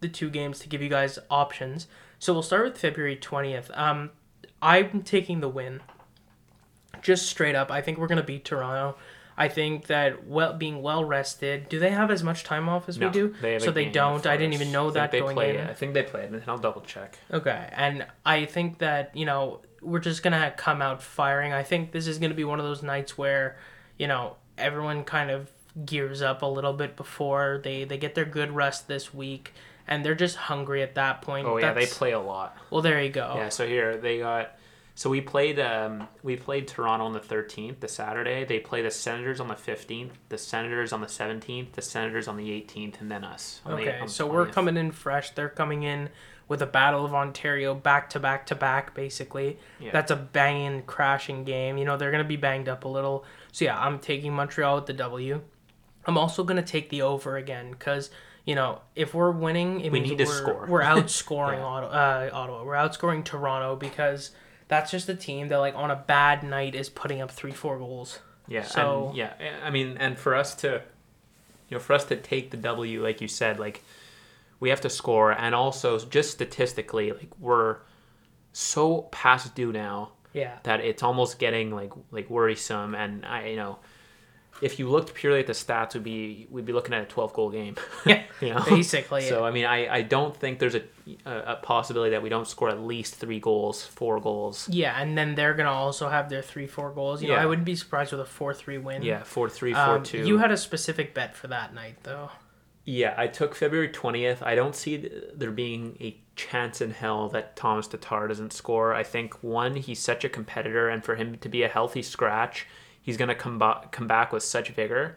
the 0.00 0.08
two 0.08 0.30
games 0.30 0.58
to 0.60 0.68
give 0.68 0.82
you 0.82 0.88
guys 0.88 1.18
options. 1.30 1.86
So 2.18 2.32
we'll 2.32 2.42
start 2.42 2.64
with 2.64 2.78
February 2.78 3.16
twentieth. 3.16 3.70
Um, 3.74 4.10
I'm 4.62 5.02
taking 5.02 5.40
the 5.40 5.48
win. 5.48 5.80
Just 7.02 7.26
straight 7.26 7.54
up, 7.54 7.70
I 7.70 7.82
think 7.82 7.98
we're 7.98 8.06
gonna 8.06 8.22
beat 8.22 8.44
Toronto. 8.44 8.96
I 9.36 9.48
think 9.48 9.86
that 9.86 10.26
well 10.26 10.54
being 10.54 10.82
well 10.82 11.04
rested. 11.04 11.68
Do 11.68 11.78
they 11.78 11.90
have 11.90 12.10
as 12.10 12.22
much 12.22 12.44
time 12.44 12.68
off 12.68 12.88
as 12.88 12.98
no, 12.98 13.08
we 13.08 13.12
do? 13.12 13.34
They 13.40 13.58
so 13.58 13.70
they 13.70 13.86
don't. 13.86 14.26
I 14.26 14.36
didn't 14.36 14.54
even 14.54 14.72
know 14.72 14.90
that 14.90 15.12
going 15.12 15.34
play, 15.34 15.58
in. 15.58 15.66
I 15.66 15.74
think 15.74 15.94
they 15.94 16.02
played, 16.02 16.30
and 16.30 16.42
I'll 16.46 16.58
double 16.58 16.80
check. 16.80 17.18
Okay, 17.32 17.68
and 17.72 18.06
I 18.24 18.46
think 18.46 18.78
that 18.78 19.14
you 19.14 19.26
know 19.26 19.60
we're 19.82 20.00
just 20.00 20.22
gonna 20.22 20.54
come 20.56 20.80
out 20.80 21.02
firing. 21.02 21.52
I 21.52 21.62
think 21.62 21.92
this 21.92 22.06
is 22.06 22.18
gonna 22.18 22.34
be 22.34 22.44
one 22.44 22.58
of 22.58 22.64
those 22.64 22.82
nights 22.82 23.18
where 23.18 23.58
you 23.98 24.06
know 24.06 24.36
everyone 24.56 25.04
kind 25.04 25.30
of 25.30 25.50
gears 25.84 26.22
up 26.22 26.40
a 26.40 26.46
little 26.46 26.72
bit 26.72 26.96
before 26.96 27.60
they 27.62 27.84
they 27.84 27.98
get 27.98 28.14
their 28.14 28.24
good 28.24 28.50
rest 28.50 28.88
this 28.88 29.12
week 29.12 29.52
and 29.88 30.04
they're 30.04 30.14
just 30.14 30.36
hungry 30.36 30.82
at 30.82 30.94
that 30.94 31.22
point. 31.22 31.46
Oh 31.46 31.58
yeah, 31.58 31.72
That's... 31.72 31.90
they 31.90 31.98
play 31.98 32.12
a 32.12 32.20
lot. 32.20 32.56
Well, 32.70 32.82
there 32.82 33.02
you 33.02 33.10
go. 33.10 33.34
Yeah, 33.36 33.48
so 33.48 33.66
here 33.66 33.96
they 33.96 34.18
got 34.18 34.56
So 34.96 35.10
we 35.10 35.20
played 35.20 35.60
um, 35.60 36.08
we 36.22 36.36
played 36.36 36.66
Toronto 36.66 37.04
on 37.04 37.12
the 37.12 37.20
13th, 37.20 37.80
the 37.80 37.86
Saturday. 37.88 38.46
They 38.46 38.58
play 38.58 38.80
the 38.80 38.90
Senators 38.90 39.40
on 39.40 39.48
the 39.48 39.54
15th, 39.54 40.12
the 40.30 40.38
Senators 40.38 40.90
on 40.90 41.02
the 41.02 41.06
17th, 41.06 41.72
the 41.72 41.82
Senators 41.82 42.26
on 42.26 42.38
the 42.38 42.48
18th, 42.48 43.02
and 43.02 43.10
then 43.10 43.22
us. 43.22 43.60
okay, 43.66 43.98
the, 44.02 44.08
so 44.08 44.26
we're 44.26 44.46
coming 44.46 44.78
in 44.78 44.90
fresh. 44.90 45.32
They're 45.32 45.50
coming 45.50 45.82
in 45.82 46.08
with 46.48 46.62
a 46.62 46.66
Battle 46.66 47.04
of 47.04 47.14
Ontario 47.14 47.74
back 47.74 48.08
to 48.10 48.20
back 48.20 48.46
to 48.46 48.54
back, 48.54 48.94
basically. 48.94 49.58
Yeah. 49.78 49.90
That's 49.92 50.10
a 50.10 50.16
banging, 50.16 50.84
crashing 50.84 51.44
game. 51.44 51.76
You 51.76 51.84
know, 51.84 51.98
they're 51.98 52.10
going 52.10 52.24
to 52.24 52.28
be 52.28 52.36
banged 52.36 52.70
up 52.70 52.86
a 52.86 52.88
little. 52.88 53.26
So, 53.52 53.66
yeah, 53.66 53.78
I'm 53.78 53.98
taking 53.98 54.32
Montreal 54.32 54.76
with 54.76 54.86
the 54.86 54.94
W. 54.94 55.42
I'm 56.06 56.16
also 56.16 56.42
going 56.42 56.56
to 56.56 56.66
take 56.66 56.88
the 56.88 57.02
over 57.02 57.36
again 57.36 57.70
because, 57.70 58.08
you 58.46 58.54
know, 58.54 58.80
if 58.94 59.12
we're 59.12 59.30
winning, 59.30 59.82
it 59.82 59.92
we 59.92 60.00
means 60.00 60.18
we're, 60.18 60.24
score. 60.24 60.66
we're 60.66 60.82
outscoring 60.84 61.58
yeah. 61.58 61.64
Ottawa, 61.64 61.92
uh, 61.92 62.30
Ottawa. 62.32 62.64
We're 62.64 62.76
outscoring 62.76 63.26
Toronto 63.26 63.76
because– 63.76 64.30
that's 64.68 64.90
just 64.90 65.08
a 65.08 65.14
team 65.14 65.48
that 65.48 65.58
like 65.58 65.74
on 65.74 65.90
a 65.90 65.96
bad 65.96 66.42
night 66.42 66.74
is 66.74 66.88
putting 66.88 67.20
up 67.20 67.30
three 67.30 67.52
four 67.52 67.78
goals. 67.78 68.20
Yeah. 68.48 68.62
So 68.62 69.08
and, 69.08 69.16
yeah, 69.16 69.32
I 69.64 69.70
mean, 69.70 69.96
and 69.98 70.18
for 70.18 70.34
us 70.34 70.54
to, 70.56 70.82
you 71.68 71.76
know, 71.76 71.78
for 71.78 71.92
us 71.94 72.04
to 72.06 72.16
take 72.16 72.50
the 72.50 72.56
W, 72.56 73.02
like 73.02 73.20
you 73.20 73.28
said, 73.28 73.58
like 73.58 73.82
we 74.60 74.70
have 74.70 74.80
to 74.82 74.90
score, 74.90 75.32
and 75.32 75.54
also 75.54 75.98
just 75.98 76.30
statistically, 76.30 77.12
like 77.12 77.30
we're 77.38 77.78
so 78.52 79.02
past 79.12 79.54
due 79.54 79.72
now. 79.72 80.12
Yeah. 80.32 80.58
That 80.64 80.80
it's 80.80 81.02
almost 81.02 81.38
getting 81.38 81.70
like 81.70 81.92
like 82.10 82.28
worrisome, 82.28 82.94
and 82.94 83.24
I 83.24 83.48
you 83.48 83.56
know 83.56 83.78
if 84.62 84.78
you 84.78 84.88
looked 84.88 85.14
purely 85.14 85.40
at 85.40 85.46
the 85.46 85.52
stats, 85.52 85.94
would 85.94 86.04
be 86.04 86.46
we'd 86.50 86.64
be 86.64 86.72
looking 86.72 86.94
at 86.94 87.02
a 87.02 87.06
twelve 87.06 87.32
goal 87.32 87.50
game. 87.50 87.76
Yeah, 88.04 88.22
you 88.40 88.54
know? 88.54 88.64
basically. 88.68 89.22
So 89.22 89.44
I 89.44 89.50
mean, 89.50 89.64
I, 89.64 89.96
I 89.96 90.02
don't 90.02 90.36
think 90.36 90.58
there's 90.58 90.74
a, 90.74 90.82
a 91.24 91.56
possibility 91.56 92.10
that 92.10 92.22
we 92.22 92.28
don't 92.28 92.46
score 92.46 92.68
at 92.68 92.80
least 92.80 93.16
three 93.16 93.40
goals, 93.40 93.84
four 93.84 94.20
goals. 94.20 94.68
Yeah, 94.68 95.00
and 95.00 95.16
then 95.16 95.34
they're 95.34 95.54
gonna 95.54 95.70
also 95.70 96.08
have 96.08 96.28
their 96.28 96.42
three, 96.42 96.66
four 96.66 96.90
goals. 96.90 97.22
You 97.22 97.28
yeah. 97.28 97.36
know, 97.36 97.42
I 97.42 97.46
wouldn't 97.46 97.66
be 97.66 97.76
surprised 97.76 98.12
with 98.12 98.20
a 98.20 98.26
four-three 98.26 98.78
win. 98.78 99.02
Yeah, 99.02 99.22
four-three, 99.22 99.74
four-two. 99.74 100.20
Um, 100.20 100.26
you 100.26 100.38
had 100.38 100.50
a 100.50 100.56
specific 100.56 101.14
bet 101.14 101.34
for 101.34 101.48
that 101.48 101.74
night, 101.74 101.96
though. 102.02 102.30
Yeah, 102.84 103.14
I 103.16 103.26
took 103.26 103.54
February 103.54 103.88
twentieth. 103.88 104.42
I 104.42 104.54
don't 104.54 104.74
see 104.74 105.10
there 105.34 105.50
being 105.50 105.96
a 106.00 106.16
chance 106.36 106.80
in 106.80 106.92
hell 106.92 107.28
that 107.30 107.56
Thomas 107.56 107.88
Tatar 107.88 108.28
doesn't 108.28 108.52
score. 108.52 108.94
I 108.94 109.02
think 109.02 109.42
one, 109.42 109.74
he's 109.74 109.98
such 109.98 110.24
a 110.24 110.28
competitor, 110.28 110.88
and 110.88 111.04
for 111.04 111.16
him 111.16 111.36
to 111.38 111.48
be 111.48 111.62
a 111.62 111.68
healthy 111.68 112.02
scratch 112.02 112.66
he's 113.06 113.16
going 113.16 113.28
to 113.28 113.34
come, 113.34 113.58
ba- 113.58 113.88
come 113.90 114.06
back 114.06 114.32
with 114.32 114.42
such 114.42 114.68
vigor. 114.70 115.16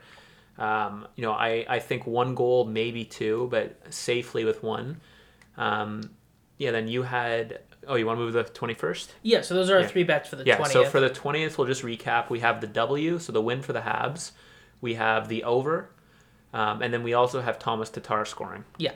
Um, 0.58 1.08
you 1.16 1.24
know, 1.24 1.32
I, 1.32 1.66
I 1.68 1.80
think 1.80 2.08
one 2.08 2.36
goal, 2.36 2.66
maybe 2.66 3.04
two, 3.04 3.48
but 3.52 3.76
safely 3.90 4.46
with 4.46 4.64
one. 4.64 5.02
Um, 5.58 6.12
yeah, 6.58 6.72
then 6.72 6.88
you 6.88 7.04
had. 7.04 7.60
Oh, 7.88 7.96
you 7.96 8.06
want 8.06 8.20
to 8.20 8.24
move 8.24 8.34
the 8.34 8.44
21st? 8.44 9.08
Yeah, 9.24 9.42
so 9.42 9.56
those 9.56 9.70
are 9.70 9.78
our 9.78 9.88
three 9.88 10.04
bets 10.04 10.30
for 10.30 10.36
the 10.36 10.46
yeah, 10.46 10.58
20th. 10.58 10.72
so 10.72 10.86
for 10.86 11.00
the 11.00 11.10
20th, 11.10 11.58
we'll 11.58 11.66
just 11.66 11.82
recap. 11.82 12.30
We 12.30 12.42
have 12.42 12.62
the 12.62 12.68
W, 12.68 13.18
so 13.18 13.32
the 13.32 13.42
win 13.42 13.62
for 13.62 13.74
the 13.74 13.80
Habs. 13.80 14.32
We 14.82 14.96
have 14.96 15.28
the 15.28 15.44
over. 15.44 15.90
Um, 16.54 16.82
and 16.82 16.94
then 16.94 17.04
we 17.04 17.14
also 17.14 17.42
have 17.42 17.58
Thomas 17.58 17.90
Tatar 17.90 18.26
scoring. 18.26 18.66
Yeah. 18.78 18.92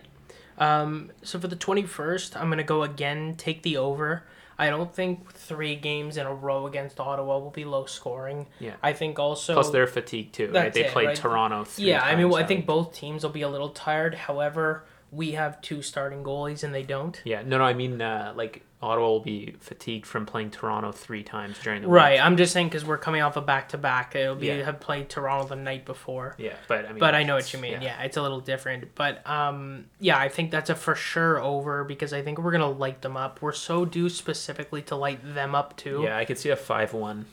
Um, 0.57 1.11
so 1.23 1.39
for 1.39 1.47
the 1.47 1.55
21st, 1.55 2.35
I'm 2.35 2.47
going 2.47 2.57
to 2.57 2.63
go 2.63 2.83
again, 2.83 3.35
take 3.37 3.63
the 3.63 3.77
over. 3.77 4.23
I 4.63 4.69
don't 4.69 4.93
think 4.93 5.33
three 5.33 5.75
games 5.75 6.15
in 6.15 6.25
a 6.25 6.33
row 6.33 6.67
against 6.67 6.99
Ottawa 6.99 7.37
will 7.37 7.51
be 7.51 7.65
low 7.65 7.85
scoring. 7.85 8.47
Yeah. 8.59 8.75
I 8.81 8.93
think 8.93 9.19
also 9.19 9.53
plus 9.53 9.71
they're 9.71 9.87
fatigued 9.87 10.33
too. 10.35 10.51
Right? 10.51 10.71
They 10.71 10.85
it, 10.85 10.91
played 10.91 11.07
right? 11.07 11.15
Toronto. 11.17 11.65
yeah, 11.77 12.01
I 12.01 12.15
mean, 12.15 12.29
well, 12.29 12.41
I 12.41 12.45
think 12.45 12.65
both 12.65 12.93
teams 12.93 13.23
will 13.23 13.31
be 13.31 13.41
a 13.41 13.49
little 13.49 13.69
tired. 13.69 14.15
However, 14.15 14.85
we 15.13 15.31
have 15.31 15.61
two 15.61 15.81
starting 15.81 16.23
goalies 16.23 16.63
and 16.63 16.73
they 16.73 16.83
don't. 16.83 17.21
Yeah, 17.23 17.43
no, 17.43 17.57
no, 17.57 17.63
I 17.63 17.73
mean 17.73 18.01
uh, 18.01 18.33
like 18.35 18.63
Ottawa 18.81 19.07
will 19.07 19.19
be 19.21 19.55
fatigued 19.59 20.05
from 20.05 20.25
playing 20.25 20.51
Toronto 20.51 20.91
three 20.91 21.23
times 21.23 21.57
during 21.63 21.83
the 21.83 21.87
week. 21.87 21.95
right. 21.95 22.11
week. 22.13 22.21
I'm 22.25 22.35
just 22.35 22.51
saying 22.51 22.67
because 22.67 22.83
we're 22.83 22.97
coming 22.97 23.21
off 23.21 23.37
a 23.37 23.41
back 23.41 23.69
to 23.69 23.77
back. 23.77 24.15
It'll 24.15 24.35
be 24.35 24.47
yeah. 24.47 24.63
have 24.63 24.81
played 24.81 25.09
Toronto 25.09 25.47
the 25.47 25.55
night 25.55 25.85
before. 25.85 26.35
Yeah, 26.37 26.55
but 26.67 26.85
I 26.85 26.89
mean, 26.89 26.99
but 26.99 27.15
I 27.15 27.23
know 27.23 27.35
what 27.35 27.53
you 27.53 27.59
mean. 27.59 27.73
Yeah. 27.73 27.81
yeah. 27.81 28.01
it's 28.03 28.17
a 28.17 28.21
little 28.21 28.41
different. 28.41 28.93
But 28.95 29.27
um, 29.29 29.85
yeah, 29.99 30.17
I 30.17 30.27
think 30.27 30.51
that's 30.51 30.69
a 30.69 30.75
for 30.75 30.95
sure 30.95 31.39
over 31.39 31.83
because 31.85 32.11
I 32.11 32.21
think 32.21 32.39
we're 32.39 32.51
gonna 32.51 32.69
light 32.69 33.01
them 33.01 33.15
up. 33.15 33.41
We're 33.41 33.53
so 33.53 33.85
due 33.85 34.09
specifically 34.09 34.81
to 34.83 34.95
light 34.95 35.19
them 35.33 35.55
up 35.55 35.77
too. 35.77 36.01
Yeah, 36.03 36.17
I 36.17 36.25
could 36.25 36.37
see 36.37 36.49
a 36.49 36.57
five 36.57 36.93
one. 36.93 37.25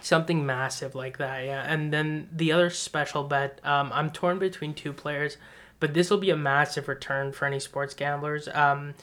Something 0.00 0.44
massive 0.44 0.94
like 0.94 1.18
that, 1.18 1.44
yeah. 1.44 1.64
And 1.66 1.92
then 1.92 2.28
the 2.32 2.52
other 2.52 2.68
special 2.70 3.24
bet, 3.24 3.60
um, 3.64 3.90
I'm 3.92 4.10
torn 4.10 4.38
between 4.38 4.74
two 4.74 4.92
players, 4.92 5.38
but 5.84 5.92
this 5.92 6.08
will 6.08 6.16
be 6.16 6.30
a 6.30 6.36
massive 6.36 6.88
return 6.88 7.30
for 7.30 7.44
any 7.44 7.60
sports 7.60 7.92
gamblers. 7.92 8.48
Um, 8.54 8.94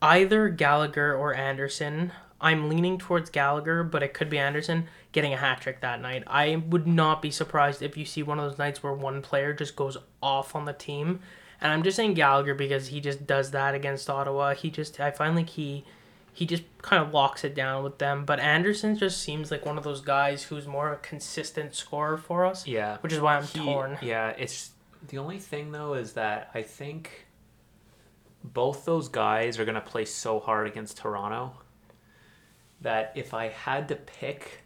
either 0.00 0.48
Gallagher 0.48 1.14
or 1.14 1.34
Anderson. 1.34 2.12
I'm 2.40 2.70
leaning 2.70 2.96
towards 2.96 3.28
Gallagher, 3.28 3.84
but 3.84 4.02
it 4.02 4.14
could 4.14 4.30
be 4.30 4.38
Anderson 4.38 4.86
getting 5.12 5.34
a 5.34 5.36
hat 5.36 5.60
trick 5.60 5.82
that 5.82 6.00
night. 6.00 6.24
I 6.26 6.62
would 6.66 6.86
not 6.86 7.20
be 7.20 7.30
surprised 7.30 7.82
if 7.82 7.94
you 7.98 8.06
see 8.06 8.22
one 8.22 8.38
of 8.38 8.48
those 8.48 8.56
nights 8.56 8.82
where 8.82 8.94
one 8.94 9.20
player 9.20 9.52
just 9.52 9.76
goes 9.76 9.98
off 10.22 10.56
on 10.56 10.64
the 10.64 10.72
team. 10.72 11.20
And 11.60 11.70
I'm 11.70 11.82
just 11.82 11.98
saying 11.98 12.14
Gallagher 12.14 12.54
because 12.54 12.86
he 12.86 13.02
just 13.02 13.26
does 13.26 13.50
that 13.50 13.74
against 13.74 14.08
Ottawa. 14.08 14.54
He 14.54 14.70
just 14.70 14.98
I 14.98 15.10
find 15.10 15.36
like 15.36 15.50
he 15.50 15.84
he 16.32 16.46
just 16.46 16.62
kind 16.80 17.02
of 17.02 17.12
locks 17.12 17.44
it 17.44 17.54
down 17.54 17.84
with 17.84 17.98
them. 17.98 18.24
But 18.24 18.40
Anderson 18.40 18.96
just 18.96 19.20
seems 19.20 19.50
like 19.50 19.66
one 19.66 19.76
of 19.76 19.84
those 19.84 20.00
guys 20.00 20.44
who's 20.44 20.66
more 20.66 20.88
of 20.88 20.94
a 21.00 21.02
consistent 21.02 21.74
scorer 21.74 22.16
for 22.16 22.46
us. 22.46 22.66
Yeah. 22.66 22.96
Which 23.02 23.12
is 23.12 23.20
why 23.20 23.36
I'm 23.36 23.44
he, 23.44 23.58
torn. 23.58 23.98
Yeah, 24.00 24.30
it's 24.30 24.70
the 25.06 25.18
only 25.18 25.38
thing 25.38 25.72
though 25.72 25.94
is 25.94 26.14
that 26.14 26.50
I 26.54 26.62
think 26.62 27.26
both 28.42 28.84
those 28.84 29.08
guys 29.08 29.58
are 29.58 29.64
going 29.64 29.74
to 29.74 29.80
play 29.80 30.04
so 30.04 30.40
hard 30.40 30.66
against 30.66 30.98
Toronto 30.98 31.52
that 32.80 33.12
if 33.14 33.34
I 33.34 33.48
had 33.48 33.88
to 33.88 33.96
pick, 33.96 34.62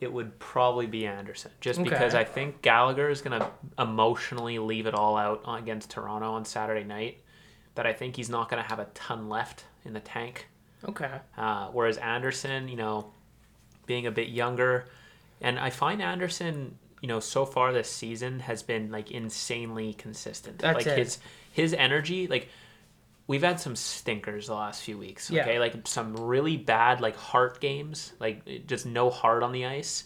it 0.00 0.12
would 0.12 0.38
probably 0.38 0.86
be 0.86 1.06
Anderson. 1.06 1.52
Just 1.60 1.80
okay. 1.80 1.88
because 1.88 2.14
I 2.14 2.24
think 2.24 2.62
Gallagher 2.62 3.08
is 3.08 3.22
going 3.22 3.40
to 3.40 3.50
emotionally 3.78 4.58
leave 4.58 4.86
it 4.86 4.94
all 4.94 5.16
out 5.16 5.42
against 5.46 5.90
Toronto 5.90 6.32
on 6.32 6.44
Saturday 6.44 6.84
night. 6.84 7.22
That 7.76 7.86
I 7.86 7.92
think 7.92 8.16
he's 8.16 8.30
not 8.30 8.48
going 8.48 8.62
to 8.62 8.68
have 8.68 8.78
a 8.78 8.86
ton 8.94 9.28
left 9.28 9.64
in 9.84 9.92
the 9.92 10.00
tank. 10.00 10.48
Okay. 10.88 11.10
Uh, 11.36 11.68
whereas 11.68 11.98
Anderson, 11.98 12.68
you 12.68 12.76
know, 12.76 13.12
being 13.86 14.06
a 14.06 14.10
bit 14.10 14.28
younger, 14.28 14.88
and 15.40 15.58
I 15.58 15.70
find 15.70 16.00
Anderson, 16.00 16.78
you 17.06 17.12
know, 17.12 17.20
so 17.20 17.46
far 17.46 17.72
this 17.72 17.88
season 17.88 18.40
has 18.40 18.64
been 18.64 18.90
like 18.90 19.12
insanely 19.12 19.94
consistent. 19.94 20.58
That's 20.58 20.74
like 20.78 20.86
it. 20.88 20.98
his 20.98 21.18
his 21.52 21.72
energy, 21.72 22.26
like 22.26 22.48
we've 23.28 23.44
had 23.44 23.60
some 23.60 23.76
stinkers 23.76 24.48
the 24.48 24.54
last 24.54 24.82
few 24.82 24.98
weeks. 24.98 25.30
Okay, 25.30 25.54
yeah. 25.54 25.60
like 25.60 25.86
some 25.86 26.16
really 26.16 26.56
bad 26.56 27.00
like 27.00 27.14
heart 27.14 27.60
games, 27.60 28.12
like 28.18 28.66
just 28.66 28.86
no 28.86 29.08
heart 29.08 29.44
on 29.44 29.52
the 29.52 29.66
ice. 29.66 30.02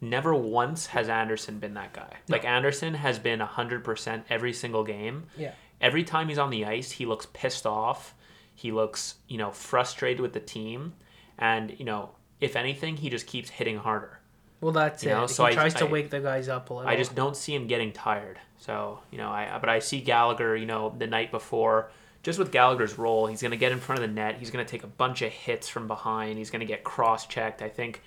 Never 0.00 0.32
once 0.32 0.86
has 0.86 1.08
Anderson 1.08 1.58
been 1.58 1.74
that 1.74 1.92
guy. 1.92 2.18
No. 2.28 2.36
Like 2.36 2.44
Anderson 2.44 2.94
has 2.94 3.18
been 3.18 3.40
hundred 3.40 3.82
percent 3.82 4.24
every 4.30 4.52
single 4.52 4.84
game. 4.84 5.24
Yeah. 5.36 5.54
Every 5.80 6.04
time 6.04 6.28
he's 6.28 6.38
on 6.38 6.50
the 6.50 6.66
ice, 6.66 6.92
he 6.92 7.04
looks 7.04 7.26
pissed 7.32 7.66
off. 7.66 8.14
He 8.54 8.70
looks, 8.70 9.16
you 9.26 9.38
know, 9.38 9.50
frustrated 9.50 10.20
with 10.20 10.34
the 10.34 10.38
team, 10.38 10.92
and 11.36 11.74
you 11.80 11.84
know, 11.84 12.10
if 12.40 12.54
anything, 12.54 12.96
he 12.96 13.10
just 13.10 13.26
keeps 13.26 13.50
hitting 13.50 13.78
harder. 13.78 14.20
Well, 14.64 14.72
that's 14.72 15.04
you 15.04 15.10
it. 15.10 15.12
Know? 15.12 15.26
So 15.26 15.44
he 15.44 15.50
I, 15.50 15.54
tries 15.54 15.74
to 15.74 15.84
I, 15.84 15.90
wake 15.90 16.08
the 16.08 16.20
guys 16.20 16.48
up 16.48 16.70
a 16.70 16.74
little. 16.74 16.88
I 16.88 16.96
just 16.96 17.14
don't 17.14 17.36
see 17.36 17.54
him 17.54 17.66
getting 17.66 17.92
tired. 17.92 18.38
So 18.56 19.00
you 19.10 19.18
know, 19.18 19.28
I 19.28 19.58
but 19.60 19.68
I 19.68 19.80
see 19.80 20.00
Gallagher. 20.00 20.56
You 20.56 20.64
know, 20.64 20.94
the 20.96 21.06
night 21.06 21.30
before, 21.30 21.90
just 22.22 22.38
with 22.38 22.50
Gallagher's 22.50 22.96
role, 22.96 23.26
he's 23.26 23.42
going 23.42 23.50
to 23.50 23.58
get 23.58 23.72
in 23.72 23.78
front 23.78 24.02
of 24.02 24.08
the 24.08 24.14
net. 24.14 24.36
He's 24.38 24.50
going 24.50 24.64
to 24.64 24.70
take 24.70 24.82
a 24.82 24.86
bunch 24.86 25.20
of 25.20 25.30
hits 25.30 25.68
from 25.68 25.86
behind. 25.86 26.38
He's 26.38 26.48
going 26.48 26.60
to 26.60 26.66
get 26.66 26.82
cross 26.82 27.26
checked. 27.26 27.60
I 27.60 27.68
think, 27.68 28.00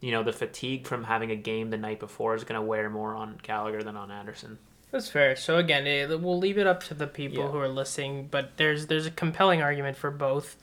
you 0.00 0.12
know, 0.12 0.22
the 0.22 0.32
fatigue 0.32 0.86
from 0.86 1.02
having 1.02 1.32
a 1.32 1.36
game 1.36 1.70
the 1.70 1.78
night 1.78 1.98
before 1.98 2.36
is 2.36 2.44
going 2.44 2.60
to 2.60 2.64
wear 2.64 2.88
more 2.88 3.12
on 3.16 3.40
Gallagher 3.42 3.82
than 3.82 3.96
on 3.96 4.12
Anderson. 4.12 4.58
That's 4.92 5.08
fair. 5.08 5.34
So 5.34 5.58
again, 5.58 5.84
we'll 6.22 6.38
leave 6.38 6.58
it 6.58 6.68
up 6.68 6.84
to 6.84 6.94
the 6.94 7.08
people 7.08 7.46
yeah. 7.46 7.50
who 7.50 7.58
are 7.58 7.68
listening, 7.68 8.28
but 8.30 8.56
there's 8.56 8.86
there's 8.86 9.06
a 9.06 9.10
compelling 9.10 9.62
argument 9.62 9.96
for 9.96 10.12
both. 10.12 10.54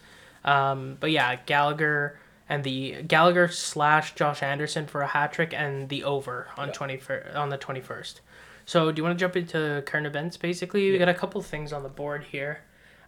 Um, 0.45 0.95
but 1.01 1.11
yeah, 1.11 1.35
Gallagher 1.45 2.17
and 2.51 2.65
the 2.65 3.01
Gallagher 3.03 3.47
slash 3.47 4.13
Josh 4.13 4.43
Anderson 4.43 4.85
for 4.85 4.99
a 4.99 5.07
hat 5.07 5.31
trick 5.31 5.53
and 5.53 5.87
the 5.87 6.03
over 6.03 6.49
on 6.57 6.67
yeah. 6.67 6.73
twenty 6.73 6.99
on 7.33 7.47
the 7.47 7.55
twenty 7.55 7.79
first. 7.79 8.19
So 8.65 8.91
do 8.91 8.99
you 8.99 9.03
want 9.05 9.17
to 9.17 9.23
jump 9.23 9.37
into 9.37 9.81
current 9.85 10.05
events? 10.05 10.35
Basically, 10.35 10.91
we 10.91 10.97
got 10.97 11.07
a 11.07 11.13
couple 11.13 11.41
things 11.41 11.71
on 11.71 11.81
the 11.81 11.89
board 11.89 12.25
here. 12.25 12.59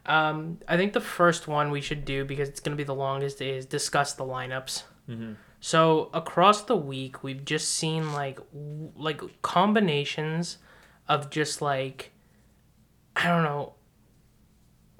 Um, 0.06 0.60
I 0.65 0.77
think 0.77 0.93
the 0.93 1.01
first 1.01 1.45
one 1.49 1.71
we 1.71 1.82
should 1.82 2.06
do 2.06 2.23
because 2.23 2.47
it's 2.47 2.62
going 2.62 2.71
to 2.71 2.82
be 2.82 2.86
the 2.86 2.95
longest 2.95 3.41
is 3.41 3.65
discuss 3.65 4.13
the 4.13 4.23
lineups. 4.23 4.84
Mm-hmm. 5.10 5.34
So 5.60 6.10
across 6.13 6.62
the 6.62 6.77
week, 6.77 7.21
we've 7.21 7.43
just 7.43 7.73
seen 7.73 8.13
like 8.13 8.38
w- 8.53 8.91
like 8.95 9.41
combinations 9.41 10.58
of 11.10 11.29
just 11.29 11.62
like 11.62 12.12
I 13.17 13.27
don't 13.27 13.43
know, 13.43 13.73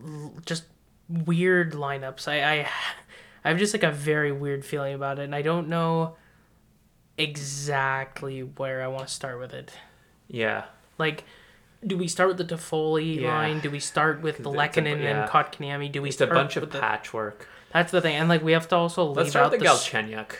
l- 0.06 0.34
just 0.46 0.66
weird 1.08 1.74
lineups. 1.74 2.28
I 2.28 2.44
I 2.44 2.70
I 3.44 3.50
have 3.50 3.58
just 3.58 3.74
like 3.74 3.84
a 3.84 3.92
very 3.92 4.32
weird 4.32 4.66
feeling 4.66 4.94
about 4.94 5.20
it, 5.20 5.24
and 5.24 5.36
I 5.36 5.42
don't 5.42 5.68
know 5.68 6.16
exactly 7.18 8.42
where 8.42 8.82
I 8.82 8.88
want 8.88 9.08
to 9.08 9.14
start 9.14 9.40
with 9.40 9.54
it. 9.54 9.72
Yeah. 10.28 10.66
Like, 10.98 11.26
do 11.86 11.98
we 11.98 12.08
start 12.08 12.30
with 12.30 12.38
the 12.38 12.56
Toffoli 12.56 13.22
yeah. 13.22 13.28
line? 13.28 13.60
Do 13.60 13.70
we 13.70 13.80
start 13.80 14.22
with 14.22 14.38
the 14.38 14.50
Lehkonen 14.50 15.02
yeah. 15.02 15.24
and 15.24 15.30
Kotkaniemi? 15.30 15.92
Do 15.92 16.02
we 16.02 16.10
it's 16.10 16.18
start 16.18 16.32
a 16.32 16.34
bunch 16.34 16.56
of 16.56 16.70
patchwork? 16.70 17.48
That's 17.74 17.92
the 17.92 18.02
thing, 18.02 18.16
and 18.16 18.30
like 18.30 18.44
we 18.44 18.52
have 18.52 18.68
to 18.70 18.76
also 18.76 19.06
leave 19.06 19.18
Let's 19.18 19.30
start 19.32 19.46
out 19.46 19.52
the 19.52 19.58
the 19.58 19.66
Galchenyuk. 19.66 20.36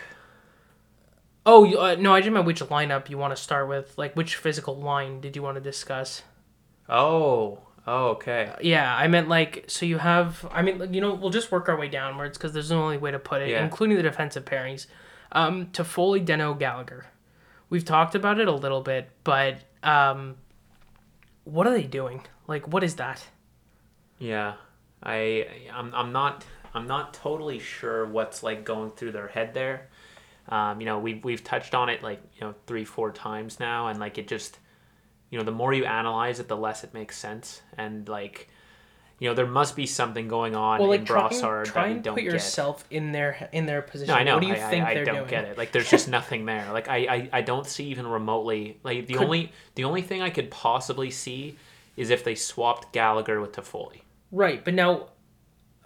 Oh 1.46 1.76
uh, 1.76 1.96
no, 1.96 2.14
I 2.14 2.20
just 2.20 2.32
meant 2.32 2.46
which 2.46 2.60
lineup 2.60 3.10
you 3.10 3.18
want 3.18 3.36
to 3.36 3.42
start 3.42 3.68
with. 3.68 3.98
Like 3.98 4.14
which 4.14 4.36
physical 4.36 4.76
line 4.76 5.20
did 5.20 5.36
you 5.36 5.42
want 5.42 5.56
to 5.56 5.60
discuss? 5.60 6.22
Oh, 6.88 7.58
oh, 7.86 8.08
okay. 8.10 8.52
Yeah, 8.62 8.94
I 8.94 9.08
meant 9.08 9.28
like 9.28 9.64
so 9.68 9.86
you 9.86 9.98
have. 9.98 10.46
I 10.50 10.62
mean, 10.62 10.92
you 10.94 11.00
know, 11.00 11.14
we'll 11.14 11.30
just 11.30 11.50
work 11.52 11.68
our 11.68 11.76
way 11.78 11.88
downwards 11.88 12.36
because 12.38 12.52
there's 12.52 12.70
no 12.70 12.82
only 12.82 12.98
way 12.98 13.10
to 13.10 13.18
put 13.18 13.42
it, 13.42 13.50
Yeah. 13.50 13.64
including 13.64 13.96
the 13.96 14.02
defensive 14.02 14.44
pairings. 14.44 14.86
Um, 15.32 15.70
to 15.72 15.82
Foley, 15.84 16.20
Danault, 16.20 16.58
Gallagher. 16.58 17.06
We've 17.70 17.84
talked 17.84 18.14
about 18.14 18.38
it 18.38 18.46
a 18.46 18.52
little 18.52 18.82
bit, 18.82 19.10
but 19.24 19.56
um, 19.82 20.36
what 21.44 21.66
are 21.66 21.72
they 21.74 21.84
doing? 21.88 22.22
Like, 22.46 22.68
what 22.68 22.84
is 22.84 22.96
that? 22.96 23.26
Yeah, 24.18 24.54
I 25.02 25.46
I'm 25.72 25.92
I'm 25.94 26.12
not 26.12 26.44
I'm 26.72 26.86
not 26.86 27.14
totally 27.14 27.58
sure 27.58 28.06
what's 28.06 28.42
like 28.42 28.64
going 28.64 28.90
through 28.92 29.12
their 29.12 29.28
head 29.28 29.54
there. 29.54 29.88
Um, 30.48 30.80
you 30.80 30.86
know, 30.86 30.98
we've 30.98 31.24
we've 31.24 31.42
touched 31.42 31.74
on 31.74 31.88
it 31.88 32.02
like 32.02 32.20
you 32.36 32.42
know 32.42 32.54
three 32.66 32.84
four 32.84 33.10
times 33.10 33.58
now, 33.58 33.88
and 33.88 33.98
like 33.98 34.18
it 34.18 34.28
just 34.28 34.58
you 35.34 35.40
know 35.40 35.44
the 35.44 35.50
more 35.50 35.72
you 35.74 35.84
analyze 35.84 36.38
it, 36.38 36.46
the 36.46 36.56
less 36.56 36.84
it 36.84 36.94
makes 36.94 37.18
sense, 37.18 37.60
and 37.76 38.08
like 38.08 38.48
you 39.18 39.28
know 39.28 39.34
there 39.34 39.48
must 39.48 39.74
be 39.74 39.84
something 39.84 40.28
going 40.28 40.54
on 40.54 40.78
Well, 40.78 40.92
in 40.92 41.00
like 41.00 41.08
try, 41.08 41.28
Brossard 41.28 41.64
try 41.64 41.82
that 41.82 41.88
we 41.88 41.94
and 41.96 42.04
don't 42.04 42.14
put 42.14 42.22
get. 42.22 42.32
yourself 42.32 42.84
in 42.88 43.10
their 43.10 43.48
in 43.50 43.66
their 43.66 43.82
position. 43.82 44.14
No, 44.14 44.20
I 44.20 44.22
know. 44.22 44.34
What 44.34 44.42
do 44.42 44.46
you 44.46 44.52
I, 44.54 44.58
think 44.70 44.84
I, 44.84 44.90
I 44.92 44.94
don't 45.02 45.14
doing? 45.16 45.26
get 45.26 45.44
it. 45.46 45.58
Like, 45.58 45.72
there's 45.72 45.90
just 45.90 46.08
nothing 46.08 46.46
there. 46.46 46.70
Like, 46.72 46.86
I, 46.88 46.98
I, 46.98 47.28
I 47.32 47.40
don't 47.40 47.66
see 47.66 47.86
even 47.86 48.06
remotely. 48.06 48.78
Like, 48.84 49.08
the 49.08 49.14
Could- 49.14 49.24
only 49.24 49.52
the 49.74 49.82
only 49.82 50.02
thing 50.02 50.22
I 50.22 50.30
could 50.30 50.52
possibly 50.52 51.10
see 51.10 51.56
is 51.96 52.10
if 52.10 52.22
they 52.22 52.36
swapped 52.36 52.92
Gallagher 52.92 53.40
with 53.40 53.50
Toffoli. 53.50 54.02
Right, 54.30 54.64
but 54.64 54.74
now, 54.74 55.08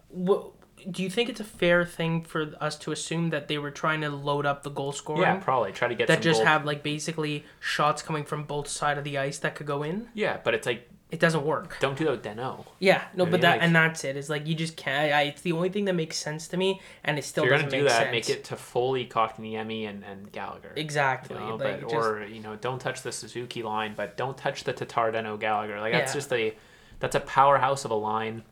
what 0.08 0.52
do 0.90 1.02
you 1.02 1.10
think 1.10 1.28
it's 1.28 1.40
a 1.40 1.44
fair 1.44 1.84
thing 1.84 2.22
for 2.22 2.52
us 2.60 2.76
to 2.78 2.92
assume 2.92 3.30
that 3.30 3.48
they 3.48 3.58
were 3.58 3.70
trying 3.70 4.00
to 4.02 4.10
load 4.10 4.46
up 4.46 4.62
the 4.62 4.70
goal 4.70 4.92
scoring? 4.92 5.22
Yeah, 5.22 5.36
probably 5.36 5.72
try 5.72 5.88
to 5.88 5.94
get 5.94 6.08
that 6.08 6.22
just 6.22 6.38
goal- 6.40 6.46
have 6.46 6.64
like 6.64 6.82
basically 6.82 7.44
shots 7.60 8.02
coming 8.02 8.24
from 8.24 8.44
both 8.44 8.68
side 8.68 8.98
of 8.98 9.04
the 9.04 9.18
ice 9.18 9.38
that 9.38 9.54
could 9.54 9.66
go 9.66 9.82
in. 9.82 10.08
Yeah, 10.14 10.38
but 10.44 10.54
it's 10.54 10.66
like 10.66 10.88
It 11.10 11.20
doesn't 11.20 11.44
work. 11.44 11.76
don't 11.80 11.96
do 11.96 12.04
that 12.04 12.10
with 12.10 12.22
Deno. 12.22 12.66
Yeah, 12.80 13.02
no, 13.14 13.24
but 13.24 13.40
that 13.40 13.52
like- 13.58 13.62
and 13.62 13.74
that's 13.74 14.04
it. 14.04 14.10
it. 14.10 14.16
Is 14.18 14.28
like 14.28 14.46
you 14.46 14.54
just 14.54 14.76
can't. 14.76 15.12
I, 15.12 15.22
it's 15.22 15.40
the 15.40 15.52
only 15.52 15.70
thing 15.70 15.86
that 15.86 15.94
makes 15.94 16.16
sense 16.18 16.48
to 16.48 16.56
me, 16.58 16.80
and 17.04 17.18
it 17.18 17.24
still 17.24 17.44
if 17.44 17.48
you're 17.48 17.56
doesn't 17.56 17.70
gonna 17.70 17.78
do 17.82 17.84
make 17.84 17.92
that, 17.92 17.98
sense. 18.02 18.10
make 18.12 18.28
it 18.30 18.44
to 18.44 18.54
Toffoli, 18.56 19.08
Kotkaniemi, 19.08 19.88
and 19.88 20.04
and 20.04 20.30
Gallagher. 20.32 20.72
exactly. 20.76 21.36
You 21.38 21.42
know, 21.42 21.56
like, 21.56 21.80
but, 21.80 21.90
just, 21.90 21.94
or 21.94 22.26
you 22.26 22.40
know, 22.40 22.56
don't 22.56 22.78
touch 22.80 23.02
the 23.02 23.12
Suzuki 23.12 23.62
line, 23.62 23.94
but 23.96 24.16
don't 24.16 24.36
touch 24.36 24.64
the 24.64 24.72
Tatar 24.74 25.10
Deno 25.12 25.38
Gallagher. 25.40 25.80
Like 25.80 25.92
that's 25.92 26.12
Yeah. 26.12 26.18
just 26.20 26.32
a 26.32 26.54
that's 27.00 27.14
a 27.14 27.20
powerhouse 27.20 27.84
of 27.86 27.90
a 27.90 27.94
line. 27.94 28.42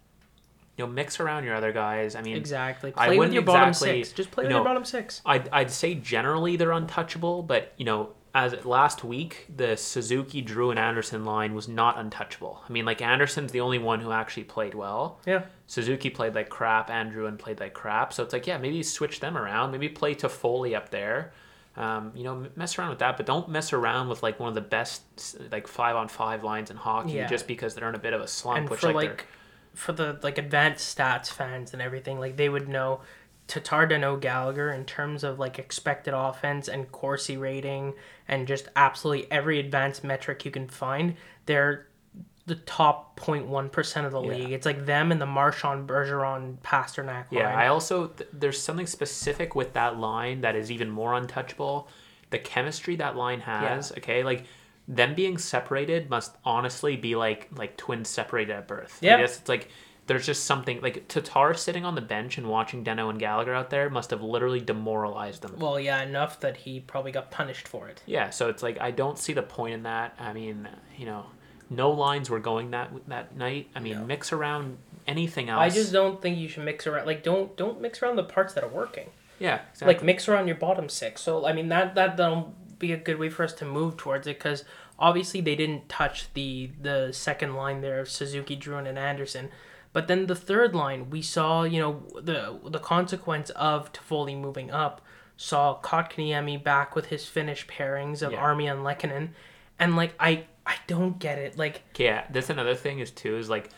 You 0.77 0.85
know, 0.87 0.93
mix 0.93 1.21
around 1.21 1.45
your 1.45 1.55
other 1.55 1.73
guys. 1.73 2.15
I 2.15 2.23
mean, 2.23 2.37
exactly. 2.37 2.93
I 2.97 3.07
Play 3.07 3.19
with 3.19 3.33
your 3.33 3.43
bottom 3.43 3.71
exactly- 3.71 4.03
six. 4.05 4.13
Just 4.15 4.31
play 4.31 4.45
you 4.45 4.49
with 4.49 4.57
your 4.57 4.65
bottom 4.65 4.85
six. 4.85 5.23
I'd, 5.25 5.49
I'd 5.51 5.71
say 5.71 5.95
generally 5.95 6.57
they're 6.57 6.73
untouchable, 6.73 7.43
but 7.43 7.73
you 7.79 7.85
know, 7.87 8.11
as 8.35 8.67
last 8.67 9.03
week, 9.03 9.47
the 9.57 9.77
Suzuki, 9.79 10.43
Drew, 10.43 10.69
and 10.71 10.79
Anderson 10.79 11.25
line 11.25 11.55
was 11.55 11.69
not 11.69 11.99
untouchable. 11.99 12.63
I 12.69 12.71
mean, 12.71 12.85
like 12.85 13.01
Anderson's 13.01 13.53
the 13.53 13.63
only 13.63 13.79
one 13.79 14.01
who 14.01 14.13
actually 14.13 14.45
played 14.45 14.75
well. 14.75 15.19
Yeah. 15.25 15.45
Suzuki 15.67 16.11
played 16.11 16.35
like 16.35 16.51
crap, 16.51 16.91
Andrew 16.91 17.25
and 17.27 17.39
played 17.39 17.59
like 17.61 17.73
crap. 17.73 18.13
So 18.13 18.23
it's 18.23 18.35
like, 18.35 18.47
yeah, 18.47 18.59
maybe 18.59 18.83
switch 18.83 19.21
them 19.21 19.39
around. 19.39 19.71
Maybe 19.73 19.89
play 19.89 20.15
Toffoli 20.15 20.77
up 20.77 20.91
there. 20.91 21.33
Um, 21.79 22.13
you 22.15 22.25
know, 22.25 22.47
mess 22.57 22.79
around 22.79 22.91
with 22.91 22.99
that, 22.99 23.17
but 23.17 23.25
don't 23.25 23.49
mess 23.49 23.73
around 23.73 24.09
with 24.09 24.23
like 24.23 24.39
one 24.39 24.51
of 24.51 24.55
the 24.55 24.61
best 24.61 25.03
like 25.51 25.67
five 25.67 25.97
on 25.97 26.09
five 26.09 26.45
lines 26.45 26.71
in 26.71 26.77
hockey 26.77 27.13
Yeah. 27.13 27.27
just 27.29 27.47
because 27.47 27.75
they're 27.75 27.89
in 27.89 27.95
a 27.95 27.99
bit 27.99 28.13
of 28.13 28.21
a 28.21 28.29
slump. 28.29 28.59
and 28.59 28.69
which 28.71 28.81
for 28.81 28.93
like, 28.93 29.09
like, 29.11 29.27
for 29.77 29.93
the 29.93 30.19
like 30.23 30.39
advanced 30.39 30.97
stats 30.97 31.29
fans 31.31 31.73
and 31.73 31.81
everything, 31.83 32.19
like 32.19 32.37
they 32.37 32.49
would 32.49 32.69
know 32.69 33.01
Tatar 33.47 33.87
Deno 33.87 34.19
Gallagher 34.21 34.73
in 34.73 34.85
terms 34.85 35.23
of 35.23 35.39
like 35.39 35.59
expected 35.59 36.15
offense 36.15 36.67
and 36.69 36.91
Corsi 36.91 37.37
rating 37.37 37.95
and 38.27 38.49
just 38.49 38.69
absolutely 38.75 39.31
every 39.31 39.61
advanced 39.61 40.03
metric 40.03 40.45
you 40.45 40.51
can 40.51 40.67
find. 40.67 41.15
They're 41.45 41.87
the 42.47 42.55
top 42.57 43.19
0.1 43.21 43.71
percent 43.71 44.07
of 44.07 44.13
the 44.13 44.23
Yeah. 44.23 44.29
league. 44.35 44.53
It's 44.53 44.67
like 44.67 44.87
them 44.87 45.13
and 45.13 45.21
the 45.21 45.27
Marchand 45.27 45.89
Bergeron 45.89 46.59
Pastrnak 46.63 47.27
Yeah, 47.31 47.49
line. 47.49 47.59
I 47.59 47.67
also 47.69 48.09
th- 48.09 48.31
there's 48.33 48.61
something 48.61 48.87
specific 48.87 49.55
with 49.55 49.73
that 49.75 49.99
line 49.99 50.41
that 50.41 50.57
is 50.57 50.71
even 50.71 50.91
more 50.91 51.15
untouchable. 51.15 51.89
The 52.31 52.39
chemistry 52.39 52.97
that 52.97 53.15
line 53.17 53.41
has, 53.41 53.93
okay, 53.93 54.25
like 54.25 54.45
them 54.89 55.15
being 55.15 55.37
separated 55.39 56.09
must 56.11 56.37
honestly 56.45 56.97
be 56.97 57.17
like 57.17 57.49
like 57.57 57.77
twins 57.77 58.09
separated 58.09 58.53
at 58.55 58.69
birth. 58.69 58.99
Yeah. 59.01 59.17
I 59.17 59.21
guess 59.23 59.41
it's 59.41 59.49
like 59.49 59.69
there's 60.07 60.25
just 60.25 60.45
something 60.45 60.81
like 60.83 61.09
Tatar 61.09 61.53
sitting 61.55 61.85
on 61.85 61.97
the 61.97 62.01
bench 62.01 62.39
and 62.39 62.49
watching 62.49 62.85
Deno 62.85 63.11
and 63.11 63.19
Gallagher 63.19 63.53
out 63.53 63.71
there 63.71 63.91
must 63.91 64.11
have 64.11 64.23
literally 64.23 64.61
demoralized 64.61 65.43
them. 65.43 65.57
well, 65.59 65.81
yeah, 65.81 66.01
enough 66.03 66.39
that 66.41 66.57
he 66.59 66.79
probably 66.79 67.11
got 67.11 67.33
punished 67.33 67.67
for 67.67 67.89
it. 67.89 68.01
Yeah, 68.07 68.31
so 68.31 68.49
it's 68.49 68.63
like 68.63 68.81
I 68.81 68.93
don't 68.93 69.19
see 69.19 69.33
the 69.33 69.43
point 69.43 69.75
in 69.75 69.83
that. 69.83 70.15
I 70.21 70.33
mean, 70.33 70.69
you 70.97 71.07
know, 71.07 71.27
no 71.71 71.91
lines 71.91 72.31
were 72.31 72.39
going 72.39 72.71
that 72.71 72.91
that 73.09 73.37
night. 73.37 73.69
I 73.75 73.81
mean, 73.81 73.95
Yeah. 73.95 74.05
mix 74.05 74.33
around 74.33 74.79
anything 75.09 75.49
else. 75.49 75.61
I 75.61 75.71
just 75.71 75.93
don't 75.93 76.23
think 76.23 76.39
you 76.39 76.47
should 76.47 76.65
mix 76.65 76.87
around. 76.87 77.07
Like, 77.07 77.25
don't 77.25 77.57
don't 77.57 77.81
mix 77.81 78.01
around 78.01 78.15
the 78.15 78.23
parts 78.25 78.55
that 78.55 78.63
are 78.63 78.69
working. 78.69 79.09
yeah, 79.41 79.63
exactly. 79.73 79.95
like 79.95 80.05
mix 80.05 80.29
around 80.29 80.47
your 80.47 80.57
bottom 80.57 80.89
six. 80.89 81.21
So 81.23 81.45
I 81.45 81.53
mean 81.53 81.69
that 81.71 81.97
that 81.97 82.17
that'll 82.17 82.55
be 82.79 82.93
a 82.93 82.97
good 82.97 83.19
way 83.19 83.29
for 83.29 83.43
us 83.45 83.53
to 83.55 83.65
move 83.65 83.97
towards 83.97 84.27
it 84.27 84.39
because 84.39 84.65
obviously 84.99 85.41
they 85.41 85.57
didn't 85.57 85.89
touch 85.89 86.33
the 86.35 86.71
the 86.81 87.13
second 87.13 87.55
line 87.55 87.81
there 87.81 88.01
of 88.01 88.09
Suzuki, 88.09 88.57
Drouin, 88.57 88.89
and 88.89 88.99
Anderson. 88.99 89.51
But 89.93 90.09
then 90.09 90.27
the 90.27 90.35
third 90.35 90.75
line, 90.75 91.09
we 91.11 91.23
saw 91.23 91.63
you 91.63 91.81
know 91.81 92.03
the 92.21 92.59
the 92.69 92.79
consequence 92.79 93.51
of 93.51 93.93
Toffoli 93.93 94.39
moving 94.39 94.71
up. 94.71 95.01
Saw 95.39 95.79
Kotkaniemi 95.81 96.63
back 96.63 96.97
with 96.97 97.07
his 97.07 97.27
Finnish 97.27 97.67
pairings 97.67 98.23
of 98.23 98.33
Yeah. 98.33 98.43
Armia 98.43 98.73
and 98.73 98.85
Lehkonen, 98.85 99.31
and 99.79 99.95
like 99.97 100.15
I 100.19 100.45
I 100.65 100.77
don't 100.87 101.19
get 101.19 101.39
it. 101.39 101.59
Like 101.59 101.83
Yeah, 101.99 102.25
that's 102.31 102.51
another 102.51 102.75
thing 102.75 102.99
is 103.01 103.11
too 103.11 103.37
is 103.37 103.49
like 103.51 103.71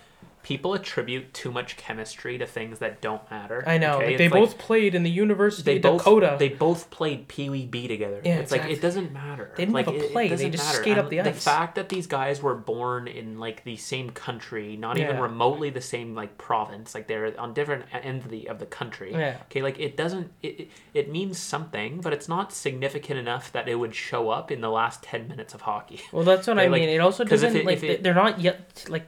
people 0.42 0.72
attribute 0.72 1.34
too 1.34 1.50
much 1.50 1.76
chemistry 1.76 2.38
to 2.38 2.46
things 2.46 2.78
that 2.78 3.00
don't 3.00 3.28
matter. 3.30 3.62
I 3.66 3.76
know 3.78 3.96
okay? 3.96 4.06
like 4.06 4.18
they 4.18 4.28
both 4.28 4.56
played 4.56 4.94
in 4.94 5.02
the 5.02 5.10
University 5.10 5.62
they 5.72 5.76
of 5.76 5.82
both 5.82 5.98
Dakota. 5.98 6.36
they 6.38 6.48
both 6.48 6.90
played 6.90 7.28
Pee 7.28 7.50
Wee 7.50 7.66
B 7.66 7.86
together. 7.88 8.20
Yeah, 8.24 8.36
it's 8.38 8.50
like 8.52 8.64
it 8.64 8.80
doesn't 8.80 9.12
matter. 9.12 9.52
They 9.56 9.62
didn't 9.64 9.74
like, 9.74 9.86
have 9.86 9.94
a 9.94 9.98
it- 9.98 10.32
it 10.32 10.36
they 10.38 10.50
just 10.50 10.64
matter. 10.64 10.78
skate 10.82 10.96
up 10.98 11.04
And 11.04 11.12
the 11.12 11.16
The 11.18 11.28
ice. 11.30 11.34
The 11.34 11.40
fact 11.40 11.74
that 11.74 11.88
these 11.88 12.06
guys 12.06 12.40
were 12.42 12.54
born 12.54 13.08
in 13.08 13.38
like 13.38 13.64
the 13.64 13.76
same 13.76 14.10
country, 14.10 14.76
not 14.76 14.96
even 14.96 15.18
remotely 15.18 15.70
the 15.70 15.80
same 15.80 16.14
like 16.14 16.38
province, 16.38 16.94
like 16.94 17.08
they're 17.08 17.38
on 17.38 17.52
different 17.52 17.84
ends 17.92 18.24
of 18.24 18.30
the 18.30 18.48
of 18.48 18.58
the 18.58 18.66
country. 18.66 19.12
Yeah. 19.12 19.36
Okay, 19.50 19.60
like 19.62 19.78
it 19.78 19.96
doesn't 19.96 20.30
it, 20.42 20.60
it 20.60 20.68
it 20.94 21.10
means 21.10 21.38
something, 21.38 22.00
but 22.00 22.12
it's 22.12 22.28
not 22.28 22.52
significant 22.52 23.18
enough 23.18 23.52
that 23.52 23.68
it 23.68 23.74
would 23.74 23.94
show 23.94 24.30
up 24.30 24.50
in 24.50 24.60
the 24.60 24.70
last 24.70 25.02
ten 25.02 25.28
minutes 25.28 25.52
of 25.54 25.62
hockey. 25.62 26.00
Well, 26.12 26.24
that's 26.24 26.46
what 26.46 26.56
Okay, 26.58 26.66
I 26.66 26.68
like- 26.68 26.80
mean. 26.80 26.88
It 26.90 26.98
also 27.00 27.24
doesn't 27.24 27.56
it- 27.56 27.66
like 27.66 28.02
they're 28.02 28.14
not 28.14 28.40
yet 28.40 28.84
like 28.88 29.06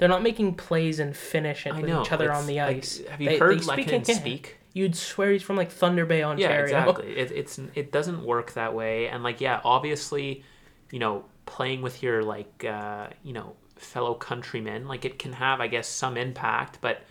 they're 0.00 0.08
not 0.08 0.22
making 0.22 0.54
plays 0.54 0.98
and 0.98 1.14
finish 1.14 1.66
it 1.66 1.74
I 1.74 1.80
with 1.80 1.90
know. 1.90 2.00
each 2.00 2.10
other 2.10 2.32
on 2.32 2.46
the 2.46 2.56
like, 2.56 2.78
ice. 2.78 3.02
have 3.06 3.20
you 3.20 3.28
They- 3.28 3.38
heard 3.38 3.58
they 3.58 3.62
speak 3.62 3.88
Lehkonen 3.88 4.14
speak? 4.16 4.56
You'd 4.72 4.96
swear 4.96 5.30
he's 5.32 5.42
from 5.42 5.56
like 5.56 5.70
Thunder 5.70 6.06
Bay, 6.06 6.22
Ontario. 6.22 6.56
Yeah, 6.56 6.62
exactly. 6.62 7.12
It, 7.18 7.30
it's 7.32 7.60
it 7.74 7.92
doesn't 7.92 8.24
work 8.24 8.52
that 8.54 8.72
way, 8.74 9.08
and 9.08 9.22
like 9.22 9.40
yeah, 9.42 9.60
obviously, 9.62 10.42
you 10.90 10.98
know, 10.98 11.24
playing 11.44 11.82
with 11.82 12.02
your 12.02 12.22
like 12.22 12.64
uh, 12.64 13.08
you 13.22 13.34
know 13.34 13.56
fellow 13.76 14.14
countrymen, 14.14 14.88
like 14.88 15.04
it 15.04 15.18
can 15.18 15.34
have, 15.34 15.60
I 15.60 15.66
guess, 15.66 15.86
some 15.86 16.16
impact. 16.16 16.78
But 16.80 17.02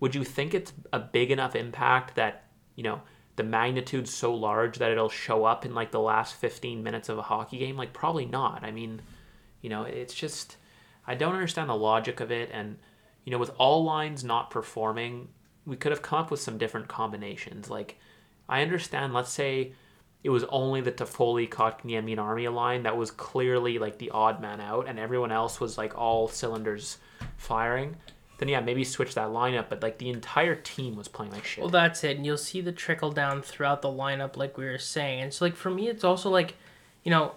would 0.00 0.14
you 0.14 0.24
think 0.24 0.52
it's 0.52 0.72
a 0.92 0.98
big 0.98 1.30
enough 1.30 1.56
impact 1.56 2.16
that 2.16 2.44
you 2.74 2.82
know 2.82 3.00
the 3.36 3.44
magnitude's 3.44 4.12
so 4.12 4.34
large 4.34 4.78
that 4.78 4.90
it'll 4.90 5.08
show 5.08 5.44
up 5.44 5.64
in 5.64 5.74
like 5.74 5.92
the 5.92 6.00
last 6.00 6.34
fifteen 6.34 6.82
minutes 6.82 7.08
of 7.08 7.16
a 7.18 7.22
hockey 7.22 7.58
game? 7.58 7.76
Like 7.78 7.92
probably 7.94 8.26
not. 8.26 8.62
I 8.64 8.72
mean, 8.72 9.00
you 9.62 9.70
know, 9.70 9.84
it's 9.84 10.12
just 10.12 10.56
I 11.06 11.14
don't 11.14 11.34
understand 11.34 11.70
the 11.70 11.76
logic 11.76 12.20
of 12.20 12.30
it, 12.30 12.50
and 12.52 12.78
you 13.24 13.32
know, 13.32 13.38
with 13.38 13.50
all 13.58 13.84
lines 13.84 14.24
not 14.24 14.50
performing, 14.50 15.28
we 15.66 15.76
could 15.76 15.92
have 15.92 16.02
come 16.02 16.20
up 16.20 16.30
with 16.30 16.40
some 16.40 16.58
different 16.58 16.88
combinations. 16.88 17.68
Like, 17.68 17.98
I 18.48 18.62
understand. 18.62 19.12
Let's 19.12 19.32
say 19.32 19.72
it 20.22 20.30
was 20.30 20.44
only 20.44 20.80
the 20.80 20.92
Toffoli, 20.92 21.48
Kotkaniemi, 21.48 22.12
and 22.12 22.20
Armia 22.20 22.52
line 22.52 22.84
that 22.84 22.96
was 22.96 23.10
clearly 23.10 23.78
like 23.78 23.98
the 23.98 24.10
odd 24.10 24.40
man 24.40 24.60
out, 24.60 24.88
and 24.88 24.98
everyone 24.98 25.32
else 25.32 25.60
was 25.60 25.76
like 25.76 25.96
all 25.96 26.28
cylinders 26.28 26.98
firing. 27.36 27.96
Then 28.38 28.48
yeah, 28.48 28.60
maybe 28.60 28.84
switch 28.84 29.14
that 29.14 29.28
lineup. 29.28 29.68
But 29.68 29.82
like 29.82 29.98
the 29.98 30.10
entire 30.10 30.54
team 30.54 30.96
was 30.96 31.08
playing 31.08 31.32
like 31.32 31.44
shit. 31.44 31.62
Well, 31.62 31.70
that's 31.70 32.04
it, 32.04 32.16
and 32.16 32.26
you'll 32.26 32.38
see 32.38 32.60
the 32.60 32.72
trickle 32.72 33.10
down 33.10 33.42
throughout 33.42 33.82
the 33.82 33.88
lineup, 33.88 34.36
like 34.36 34.58
we 34.58 34.64
were 34.66 34.78
saying. 34.78 35.20
And 35.20 35.34
so, 35.34 35.44
like 35.44 35.56
for 35.56 35.70
me, 35.70 35.88
it's 35.88 36.04
also 36.04 36.30
like, 36.30 36.54
you 37.02 37.10
know, 37.10 37.32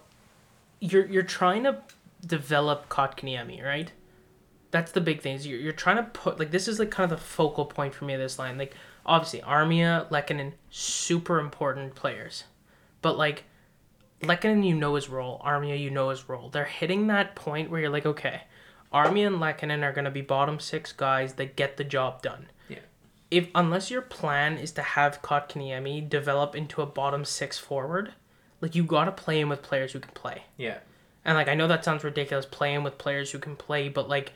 you're 0.80 1.06
you're 1.08 1.24
trying 1.24 1.64
to 1.64 1.82
develop 2.26 2.90
Kotkaniemi, 2.90 3.64
right? 3.64 3.92
That's 4.72 4.92
the 4.92 5.02
big 5.02 5.22
thing. 5.22 5.36
Is 5.36 5.48
you're, 5.48 5.60
you're 5.60 5.74
trying 5.74 5.98
to 5.98 6.04
put 6.04 6.40
like 6.40 6.52
this 6.52 6.68
is 6.68 6.80
like 6.80 6.92
kind 6.92 7.12
of 7.12 7.18
the 7.18 7.24
focal 7.26 7.66
point 7.66 7.94
for 7.94 8.06
me 8.06 8.14
of 8.14 8.20
this 8.20 8.38
line. 8.40 8.58
Like 8.58 8.76
obviously 9.06 9.42
Armia, 9.42 10.10
Lehkonen, 10.10 10.54
super 10.70 11.40
important 11.40 11.96
players, 11.96 12.44
but 13.02 13.18
like 13.18 13.46
Lehkonen, 14.22 14.66
you 14.68 14.76
know 14.76 14.96
his 14.96 15.10
role. 15.10 15.42
Armia, 15.46 15.80
you 15.80 15.90
know 15.90 16.10
his 16.10 16.28
role. 16.30 16.50
They're 16.50 16.66
hitting 16.66 17.08
that 17.08 17.36
point 17.36 17.70
where 17.70 17.82
you're 17.82 17.90
like, 17.90 18.06
okay, 18.06 18.42
Armia 18.94 19.28
and 19.28 19.38
Lehkonen 19.38 19.84
are 19.84 19.94
gonna 19.94 20.12
be 20.12 20.22
bottom 20.22 20.60
six 20.60 20.92
guys 20.92 21.34
that 21.34 21.56
get 21.56 21.78
the 21.78 21.84
job 21.84 22.22
done. 22.22 22.48
Yeah. 22.68 22.80
if 23.32 23.48
unless 23.56 23.90
your 23.90 24.02
plan 24.02 24.58
is 24.58 24.72
to 24.74 24.82
have 24.82 25.22
Kotkaniemi 25.22 26.08
develop 26.10 26.56
into 26.56 26.82
a 26.82 26.86
bottom 26.86 27.26
six 27.26 27.58
forward, 27.58 28.14
like 28.62 28.76
you 28.76 28.84
got 28.84 29.06
to 29.06 29.12
play 29.12 29.40
him 29.40 29.50
with 29.50 29.62
players 29.64 29.94
who 29.94 30.00
can 30.00 30.12
play. 30.14 30.44
Yeah. 30.58 30.80
And 31.26 31.36
like 31.36 31.48
I 31.48 31.54
know 31.54 31.68
that 31.68 31.84
sounds 31.84 32.04
ridiculous, 32.04 32.46
playing 32.46 32.84
with 32.84 32.98
players 32.98 33.32
who 33.32 33.40
can 33.40 33.56
play, 33.56 33.90
but 33.90 34.10
like 34.10 34.34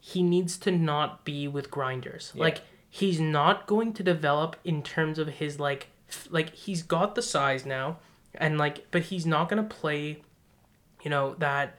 he 0.00 0.22
needs 0.22 0.58
to 0.58 0.70
not 0.70 1.24
be 1.24 1.48
with 1.48 1.70
grinders. 1.70 2.32
Yeah. 2.34 2.42
Like 2.42 2.60
he's 2.90 3.20
not 3.20 3.66
going 3.66 3.92
to 3.94 4.02
develop 4.02 4.56
in 4.64 4.82
terms 4.82 5.18
of 5.18 5.28
his 5.28 5.58
like 5.58 5.88
f- 6.08 6.28
like 6.30 6.54
he's 6.54 6.82
got 6.82 7.14
the 7.14 7.22
size 7.22 7.64
now, 7.64 7.98
and 8.34 8.58
like 8.58 8.90
but 8.90 9.02
he's 9.02 9.26
not 9.26 9.48
gonna 9.48 9.62
play, 9.62 10.22
you 11.02 11.10
know 11.10 11.34
that 11.38 11.78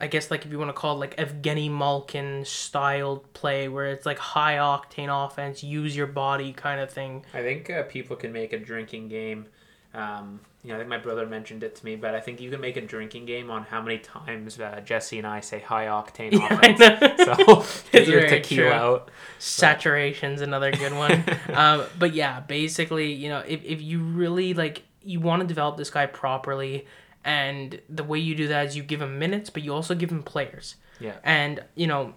I 0.00 0.06
guess 0.06 0.30
like 0.30 0.44
if 0.44 0.50
you 0.50 0.58
want 0.58 0.70
to 0.70 0.74
call 0.74 0.96
it 0.96 0.98
like 0.98 1.16
Evgeny 1.16 1.70
Malkin 1.70 2.44
styled 2.44 3.32
play 3.32 3.68
where 3.68 3.86
it's 3.86 4.04
like 4.04 4.18
high 4.18 4.56
octane 4.56 5.08
offense, 5.08 5.62
use 5.62 5.96
your 5.96 6.06
body 6.06 6.52
kind 6.52 6.80
of 6.80 6.90
thing. 6.90 7.24
I 7.32 7.42
think 7.42 7.70
uh, 7.70 7.84
people 7.84 8.16
can 8.16 8.32
make 8.32 8.52
a 8.52 8.58
drinking 8.58 9.08
game. 9.08 9.46
Um, 9.94 10.40
you 10.64 10.70
know, 10.70 10.76
I 10.76 10.78
think 10.78 10.88
my 10.88 10.98
brother 10.98 11.26
mentioned 11.26 11.62
it 11.62 11.76
to 11.76 11.84
me, 11.84 11.94
but 11.94 12.14
I 12.14 12.20
think 12.20 12.40
you 12.40 12.50
can 12.50 12.58
make 12.58 12.78
a 12.78 12.80
drinking 12.80 13.26
game 13.26 13.50
on 13.50 13.64
how 13.64 13.82
many 13.82 13.98
times 13.98 14.58
uh, 14.58 14.80
Jesse 14.82 15.18
and 15.18 15.26
I 15.26 15.40
say 15.40 15.60
high 15.60 15.84
octane 15.86 16.32
yeah, 16.40 16.54
offense. 16.54 17.22
so 17.22 17.82
get 17.92 18.08
your 18.08 18.26
tequila 18.26 18.62
true. 18.62 18.72
out. 18.72 19.10
Saturation's 19.38 20.40
another 20.40 20.72
good 20.72 20.94
one. 20.94 21.22
um, 21.52 21.84
but 21.98 22.14
yeah, 22.14 22.40
basically, 22.40 23.12
you 23.12 23.28
know, 23.28 23.40
if, 23.46 23.62
if 23.62 23.82
you 23.82 24.00
really 24.00 24.54
like 24.54 24.84
you 25.02 25.20
want 25.20 25.42
to 25.42 25.46
develop 25.46 25.76
this 25.76 25.90
guy 25.90 26.06
properly 26.06 26.86
and 27.26 27.78
the 27.90 28.02
way 28.02 28.18
you 28.18 28.34
do 28.34 28.48
that 28.48 28.66
is 28.66 28.74
you 28.74 28.82
give 28.82 29.02
him 29.02 29.18
minutes, 29.18 29.50
but 29.50 29.62
you 29.62 29.74
also 29.74 29.94
give 29.94 30.10
him 30.10 30.22
players. 30.22 30.76
Yeah. 30.98 31.16
And 31.22 31.62
you 31.74 31.86
know, 31.86 32.14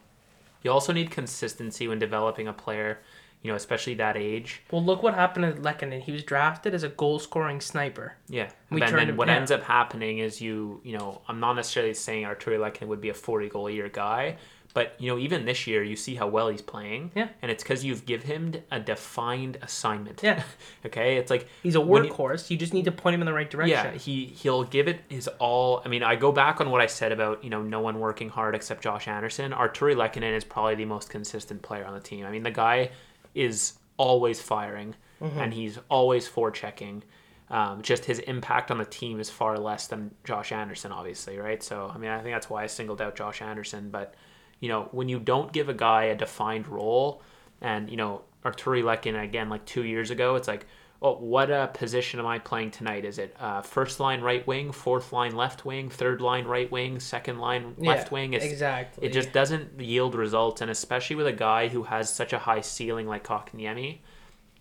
you 0.64 0.72
also 0.72 0.94
need 0.94 1.12
consistency 1.12 1.86
when 1.90 2.00
developing 2.00 2.48
a 2.48 2.54
player. 2.54 3.00
You 3.48 3.54
know, 3.54 3.56
especially 3.56 3.94
that 3.94 4.18
age. 4.18 4.62
Well, 4.72 4.84
look 4.84 5.02
what 5.02 5.14
happened 5.14 5.56
to 5.56 5.62
Lehkonen. 5.62 6.02
He 6.02 6.12
was 6.12 6.22
drafted 6.22 6.74
as 6.74 6.84
a 6.84 6.90
goal-scoring 6.90 7.62
sniper. 7.62 8.16
Yeah. 8.28 8.50
We 8.70 8.82
and 8.82 8.94
then 8.94 9.16
what 9.16 9.30
ends 9.30 9.52
up 9.52 9.64
happening 9.64 10.18
is 10.18 10.42
you, 10.42 10.82
you 10.84 10.98
know, 10.98 11.22
I'm 11.30 11.40
not 11.40 11.54
necessarily 11.54 11.94
saying 11.94 12.26
Artturi 12.26 12.60
Lehkonen 12.60 12.88
would 12.90 13.00
be 13.00 13.08
a 13.08 13.14
40 13.14 13.48
goal 13.48 13.68
a 13.68 13.72
year 13.72 13.88
guy, 13.88 14.36
but 14.74 14.94
you 15.00 15.10
know, 15.10 15.18
even 15.18 15.46
this 15.46 15.66
year, 15.66 15.82
you 15.82 15.96
see 15.96 16.16
how 16.16 16.28
well 16.28 16.50
he's 16.50 16.62
playing. 16.62 17.12
Yeah. 17.16 17.30
And 17.42 17.50
it's 17.50 17.64
because 17.64 17.84
you've 17.84 18.06
give 18.06 18.24
him 18.24 18.54
a 18.70 18.80
defined 18.80 19.58
assignment. 19.62 20.22
Yeah. 20.22 20.44
okay. 20.86 21.16
It's 21.16 21.32
like 21.32 21.48
he's 21.64 21.76
a 21.76 21.80
workhorse. 21.80 22.50
You, 22.50 22.56
you, 22.56 22.60
just 22.60 22.74
need 22.74 22.86
to 22.86 22.92
point 22.92 23.16
him 23.16 23.22
in 23.22 23.26
the 23.26 23.34
right 23.34 23.50
direction. 23.50 23.94
Yeah. 23.94 23.98
He 23.98 24.26
he'll 24.26 24.66
give 24.66 24.88
it 24.88 25.00
his 25.10 25.28
all. 25.40 25.82
I 25.86 25.88
mean, 25.88 26.04
I 26.04 26.16
go 26.16 26.32
back 26.32 26.60
on 26.62 26.70
what 26.70 26.82
I 26.82 26.86
said 26.86 27.12
about 27.12 27.44
you 27.44 27.50
know 27.50 27.64
no 27.64 27.80
one 27.80 28.00
working 28.00 28.30
hard 28.30 28.56
except 28.56 28.84
Josh 28.84 29.08
Anderson. 29.08 29.52
Artturi 29.52 29.96
Lehkonen 29.96 30.36
is 30.36 30.44
probably 30.44 30.76
the 30.76 30.86
most 30.86 31.10
consistent 31.10 31.62
player 31.64 31.86
on 31.86 31.94
the 31.94 32.00
team. 32.00 32.26
I 32.26 32.30
mean, 32.30 32.44
the 32.44 32.52
guy 32.52 32.92
is 33.38 33.74
always 33.98 34.42
firing, 34.42 34.96
mm-hmm. 35.22 35.40
and 35.40 35.54
he's 35.54 35.80
always 35.90 36.28
forechecking. 36.28 37.04
Um, 37.50 37.82
just 37.82 38.06
his 38.06 38.20
impact 38.20 38.72
on 38.72 38.78
the 38.78 38.86
team 38.86 39.20
is 39.20 39.30
far 39.30 39.58
less 39.58 39.88
than 39.88 40.14
Josh 40.26 40.52
Anderson, 40.52 40.92
obviously, 40.92 41.38
right? 41.38 41.64
So, 41.64 41.90
I 41.94 41.98
mean, 41.98 42.10
I 42.10 42.22
think 42.22 42.36
that's 42.36 42.50
why 42.50 42.64
I 42.64 42.68
singled 42.68 43.02
out 43.02 43.16
Josh 43.16 43.42
Anderson. 43.42 43.90
But 43.90 44.16
you 44.60 44.68
know, 44.70 44.90
when 44.92 45.08
you 45.08 45.20
don't 45.20 45.54
give 45.54 45.70
a 45.70 45.74
guy 45.74 46.06
a 46.06 46.16
defined 46.16 46.68
role, 46.68 47.22
and 47.62 47.90
you 47.90 47.96
know, 47.96 48.24
Artturi 48.44 48.84
Lehkonen 48.84 49.24
again, 49.24 49.50
like 49.50 49.66
two 49.66 49.84
years 49.84 50.12
ago, 50.12 50.36
it's 50.36 50.48
like, 50.48 50.66
oh, 51.02 51.16
what 51.16 51.52
uh, 51.52 51.68
position 51.68 52.20
am 52.20 52.26
I 52.26 52.40
playing 52.40 52.72
tonight? 52.72 53.06
Is 53.06 53.20
it 53.20 53.36
uh, 53.40 53.62
first 53.62 54.00
line 54.00 54.22
right 54.22 54.46
wing, 54.48 54.72
fourth 54.72 55.14
line 55.14 55.36
left 55.36 55.66
wing, 55.66 55.90
third 55.90 56.22
line 56.22 56.46
right 56.46 56.72
wing, 56.72 57.00
second 57.00 57.40
line 57.40 57.76
yeah, 57.80 57.90
left 57.90 58.12
wing? 58.12 58.34
It's, 58.34 58.46
exactly. 58.46 59.08
It 59.08 59.14
just 59.14 59.32
doesn't 59.32 59.80
yield 59.80 60.16
results, 60.16 60.62
and 60.62 60.72
especially 60.72 61.16
with 61.16 61.28
a 61.28 61.34
guy 61.34 61.68
who 61.68 61.84
has 61.84 62.14
such 62.14 62.34
a 62.34 62.40
high 62.40 62.62
ceiling 62.62 63.08
like 63.08 63.24
Kotkaniemi, 63.24 64.00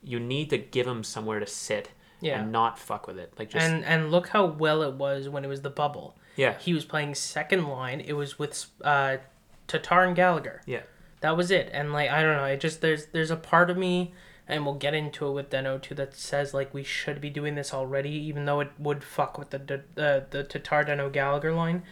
you 0.02 0.20
need 0.20 0.50
to 0.50 0.58
give 0.58 0.86
him 0.86 1.02
somewhere 1.02 1.40
to 1.40 1.46
sit. 1.46 1.90
Yeah. 2.20 2.40
And 2.40 2.50
not 2.50 2.78
fuck 2.78 3.06
with 3.06 3.18
it. 3.18 3.34
Like 3.38 3.50
just 3.50 3.64
and 3.64 3.84
and 3.84 4.10
look 4.10 4.28
how 4.28 4.46
well 4.46 4.82
it 4.82 4.94
was 4.94 5.28
when 5.28 5.44
it 5.44 5.48
was 5.48 5.60
the 5.60 5.70
bubble. 5.70 6.16
Yeah. 6.34 6.56
He 6.58 6.72
was 6.72 6.84
playing 6.84 7.14
second 7.14 7.68
line. 7.68 8.00
It 8.00 8.14
was 8.14 8.38
with 8.38 8.66
uh, 8.82 9.18
Tatar 9.66 10.04
and 10.04 10.16
Gallagher. 10.16 10.62
Yeah. 10.64 10.80
That 11.20 11.36
was 11.36 11.50
it. 11.50 11.68
And 11.72 11.92
like 11.92 12.10
I 12.10 12.22
don't 12.22 12.36
know, 12.36 12.46
it 12.46 12.60
just 12.60 12.80
there's 12.80 13.06
there's 13.06 13.30
a 13.30 13.36
part 13.36 13.68
of 13.68 13.76
me 13.76 14.14
and 14.48 14.64
we'll 14.64 14.74
get 14.74 14.94
into 14.94 15.26
it 15.26 15.32
with 15.32 15.50
Deno 15.50 15.80
too 15.80 15.94
that 15.96 16.14
says 16.14 16.54
like 16.54 16.72
we 16.72 16.84
should 16.84 17.20
be 17.20 17.30
doing 17.30 17.54
this 17.54 17.74
already, 17.74 18.10
even 18.10 18.44
though 18.44 18.60
it 18.60 18.70
would 18.78 19.02
fuck 19.02 19.38
with 19.38 19.50
the 19.50 19.58
the 19.58 19.82
the, 19.94 20.26
the 20.30 20.44
Tatar 20.44 20.84
Deno 20.84 21.12
Gallagher 21.12 21.52
line. 21.52 21.82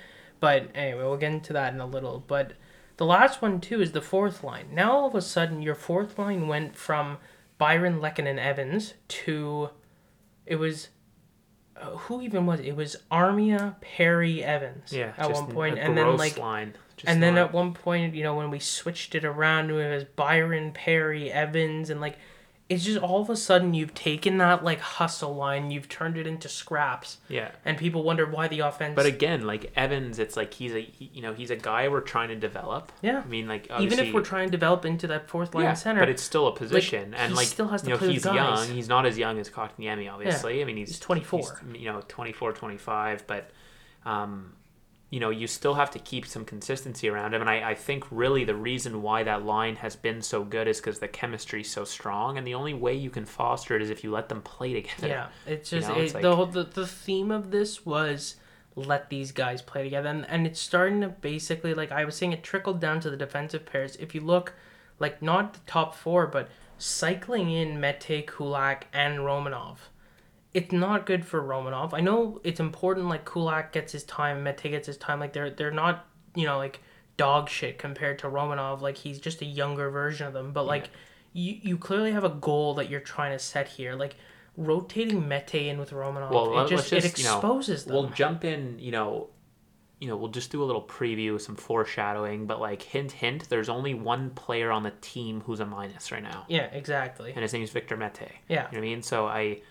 But 0.40 0.68
anyway, 0.74 1.02
we'll 1.02 1.16
get 1.16 1.32
into 1.32 1.52
that 1.52 1.72
in 1.72 1.80
a 1.80 1.86
little. 1.86 2.22
But 2.26 2.52
the 2.96 3.06
last 3.06 3.42
one 3.42 3.60
too 3.60 3.80
is 3.80 3.92
the 3.92 4.02
fourth 4.02 4.44
line. 4.44 4.68
Now 4.72 4.92
all 4.92 5.06
of 5.06 5.14
a 5.14 5.22
sudden 5.22 5.62
your 5.62 5.74
fourth 5.74 6.18
line 6.18 6.48
went 6.48 6.76
from 6.76 7.18
Byron 7.58 8.00
Lehkonen 8.00 8.30
and 8.30 8.40
Evans 8.40 8.94
to 9.08 9.70
it 10.46 10.56
was 10.56 10.88
uh, 11.76 11.90
who 11.90 12.22
even 12.22 12.46
was 12.46 12.60
it? 12.60 12.66
it 12.66 12.76
was 12.76 12.96
Armia 13.10 13.80
Perry 13.80 14.44
Evans 14.44 14.92
yeah, 14.92 15.12
at 15.16 15.32
one 15.32 15.46
point, 15.48 15.78
and 15.78 15.96
then 15.96 16.16
like 16.16 16.38
line. 16.38 16.74
Just 16.96 17.08
and 17.08 17.20
then 17.22 17.36
at 17.36 17.52
one 17.52 17.74
point, 17.74 18.14
you 18.14 18.22
know, 18.22 18.36
when 18.36 18.50
we 18.50 18.60
switched 18.60 19.16
it 19.16 19.24
around, 19.24 19.70
it 19.70 19.74
was 19.74 20.04
Byron, 20.04 20.72
Perry, 20.72 21.32
Evans, 21.32 21.90
and 21.90 22.00
like, 22.00 22.16
it's 22.68 22.84
just 22.84 22.98
all 22.98 23.20
of 23.20 23.28
a 23.28 23.36
sudden 23.36 23.74
you've 23.74 23.92
taken 23.92 24.38
that 24.38 24.64
like 24.64 24.80
hustle 24.80 25.34
line, 25.34 25.70
you've 25.70 25.88
turned 25.88 26.16
it 26.16 26.26
into 26.26 26.48
scraps. 26.48 27.18
Yeah. 27.28 27.50
And 27.64 27.76
people 27.76 28.02
wonder 28.02 28.24
why 28.24 28.48
the 28.48 28.60
offense. 28.60 28.94
But 28.96 29.04
again, 29.04 29.46
like 29.46 29.70
Evans, 29.76 30.18
it's 30.18 30.34
like 30.34 30.54
he's 30.54 30.74
a 30.74 30.80
he, 30.80 31.10
you 31.12 31.20
know 31.20 31.34
he's 31.34 31.50
a 31.50 31.56
guy 31.56 31.88
we're 31.88 32.00
trying 32.00 32.28
to 32.28 32.36
develop. 32.36 32.90
Yeah. 33.02 33.20
I 33.22 33.28
mean, 33.28 33.46
like 33.46 33.70
even 33.78 33.98
if 33.98 34.14
we're 34.14 34.22
trying 34.22 34.48
to 34.48 34.52
develop 34.52 34.86
into 34.86 35.06
that 35.08 35.28
fourth 35.28 35.54
line 35.54 35.64
yeah, 35.64 35.74
center, 35.74 36.00
but 36.00 36.08
it's 36.08 36.22
still 36.22 36.46
a 36.46 36.56
position, 36.56 37.10
like, 37.10 37.20
and 37.20 37.34
like 37.34 37.46
still 37.48 37.68
has 37.68 37.82
to 37.82 37.90
you 37.90 37.98
know 37.98 38.08
he's 38.08 38.24
young. 38.24 38.68
He's 38.68 38.88
not 38.88 39.04
as 39.04 39.18
young 39.18 39.38
as 39.38 39.50
Kotkaniemi, 39.50 40.10
obviously. 40.10 40.56
Yeah. 40.56 40.62
I 40.62 40.64
mean, 40.64 40.78
he's, 40.78 40.88
he's 40.88 41.00
twenty 41.00 41.22
four. 41.22 41.60
You 41.74 41.92
know, 41.92 42.02
24, 42.08 42.52
25, 42.52 43.26
but. 43.26 43.50
Um, 44.06 44.52
you 45.10 45.20
know, 45.20 45.30
you 45.30 45.46
still 45.46 45.74
have 45.74 45.92
to 45.92 45.98
keep 46.00 46.26
some 46.26 46.44
consistency 46.44 47.08
around 47.08 47.34
him. 47.34 47.40
And 47.40 47.48
I, 47.48 47.70
I 47.70 47.74
think 47.74 48.04
really 48.10 48.44
the 48.44 48.54
reason 48.54 49.00
why 49.00 49.22
that 49.22 49.44
line 49.44 49.76
has 49.76 49.94
been 49.94 50.22
so 50.22 50.42
good 50.42 50.66
is 50.66 50.78
because 50.78 50.98
the 50.98 51.06
chemistry 51.06 51.60
is 51.60 51.70
so 51.70 51.84
strong. 51.84 52.36
And 52.36 52.44
the 52.44 52.54
only 52.54 52.74
way 52.74 52.94
you 52.94 53.10
can 53.10 53.24
foster 53.24 53.76
it 53.76 53.82
is 53.82 53.90
if 53.90 54.02
you 54.02 54.10
let 54.10 54.28
them 54.28 54.42
play 54.42 54.72
together. 54.72 55.06
Yeah. 55.06 55.26
It's 55.46 55.70
just, 55.70 55.88
you 55.88 55.94
know, 55.94 56.00
it's 56.00 56.14
it, 56.14 56.22
like, 56.22 56.22
the, 56.22 56.62
the, 56.62 56.70
the 56.70 56.86
theme 56.86 57.30
of 57.30 57.52
this 57.52 57.86
was 57.86 58.36
let 58.74 59.08
these 59.08 59.30
guys 59.30 59.62
play 59.62 59.84
together. 59.84 60.08
And, 60.08 60.26
and 60.28 60.48
it's 60.48 60.60
starting 60.60 61.02
to 61.02 61.08
basically, 61.10 61.74
like 61.74 61.92
I 61.92 62.04
was 62.04 62.16
saying, 62.16 62.32
it 62.32 62.42
trickled 62.42 62.80
down 62.80 62.98
to 63.00 63.10
the 63.10 63.16
defensive 63.16 63.66
pairs. 63.66 63.94
If 63.96 64.16
you 64.16 64.20
look, 64.20 64.54
like, 64.98 65.22
not 65.22 65.54
the 65.54 65.60
top 65.66 65.94
four, 65.94 66.26
but 66.26 66.48
cycling 66.76 67.50
in 67.50 67.80
Mete, 67.80 68.26
Kulak, 68.26 68.88
and 68.92 69.20
Romanov 69.20 69.76
it's 70.54 70.72
not 70.72 71.04
good 71.04 71.26
for 71.26 71.42
Romanov. 71.42 71.92
I 71.92 72.00
know 72.00 72.40
it's 72.44 72.60
important. 72.60 73.08
Like 73.08 73.24
Kulak 73.24 73.72
gets 73.72 73.92
his 73.92 74.04
time, 74.04 74.44
Mete 74.44 74.62
gets 74.62 74.86
his 74.86 74.96
time. 74.96 75.18
Like 75.18 75.32
they're 75.32 75.50
they're 75.50 75.72
not 75.72 76.06
you 76.36 76.46
know 76.46 76.56
like 76.56 76.80
dog 77.16 77.48
shit 77.48 77.76
compared 77.76 78.20
to 78.20 78.28
Romanov. 78.28 78.80
Like 78.80 78.96
he's 78.96 79.18
just 79.18 79.42
a 79.42 79.44
younger 79.44 79.90
version 79.90 80.26
of 80.28 80.32
them. 80.32 80.52
But 80.52 80.64
like 80.64 80.90
you 81.32 81.58
you 81.60 81.76
clearly 81.76 82.12
have 82.12 82.24
a 82.24 82.30
goal 82.30 82.74
that 82.74 82.88
you're 82.88 83.00
trying 83.00 83.32
to 83.32 83.38
set 83.38 83.66
here. 83.66 83.94
Like 83.94 84.14
rotating 84.56 85.28
Mete 85.28 85.54
in 85.54 85.78
with 85.78 85.90
Romanov, 85.90 86.30
well, 86.30 86.64
it 86.64 86.68
just, 86.68 86.88
just, 86.88 87.04
it 87.04 87.10
exposes 87.10 87.86
you 87.86 87.92
know, 87.92 88.02
them. 88.02 88.04
We'll 88.06 88.14
jump 88.16 88.44
in. 88.44 88.78
You 88.78 88.92
know. 88.92 89.30
You 90.00 90.08
know, 90.10 90.16
we'll 90.18 90.32
just 90.32 90.50
do 90.50 90.62
a 90.62 90.66
little 90.66 90.82
preview, 90.82 91.40
some 91.40 91.56
foreshadowing, 91.56 92.46
but 92.46 92.60
like 92.60 92.82
hint, 92.82 93.12
hint. 93.12 93.48
There's 93.48 93.70
only 93.70 93.94
one 93.94 94.30
player 94.30 94.70
on 94.70 94.82
the 94.82 94.92
team 95.00 95.40
who's 95.40 95.60
a 95.60 95.66
minus 95.66 96.12
right 96.12 96.22
now. 96.22 96.44
Yeah, 96.46 96.64
exactly. 96.64 97.32
And 97.32 97.40
his 97.40 97.54
name 97.54 97.62
is 97.62 97.70
Victor 97.70 97.96
Mete. 97.96 98.20
Yeah. 98.20 98.28
You 98.48 98.56
know 98.56 98.64
what 98.64 98.76
I 98.76 98.80
mean? 98.80 99.02
So 99.02 99.26
I, 99.26 99.62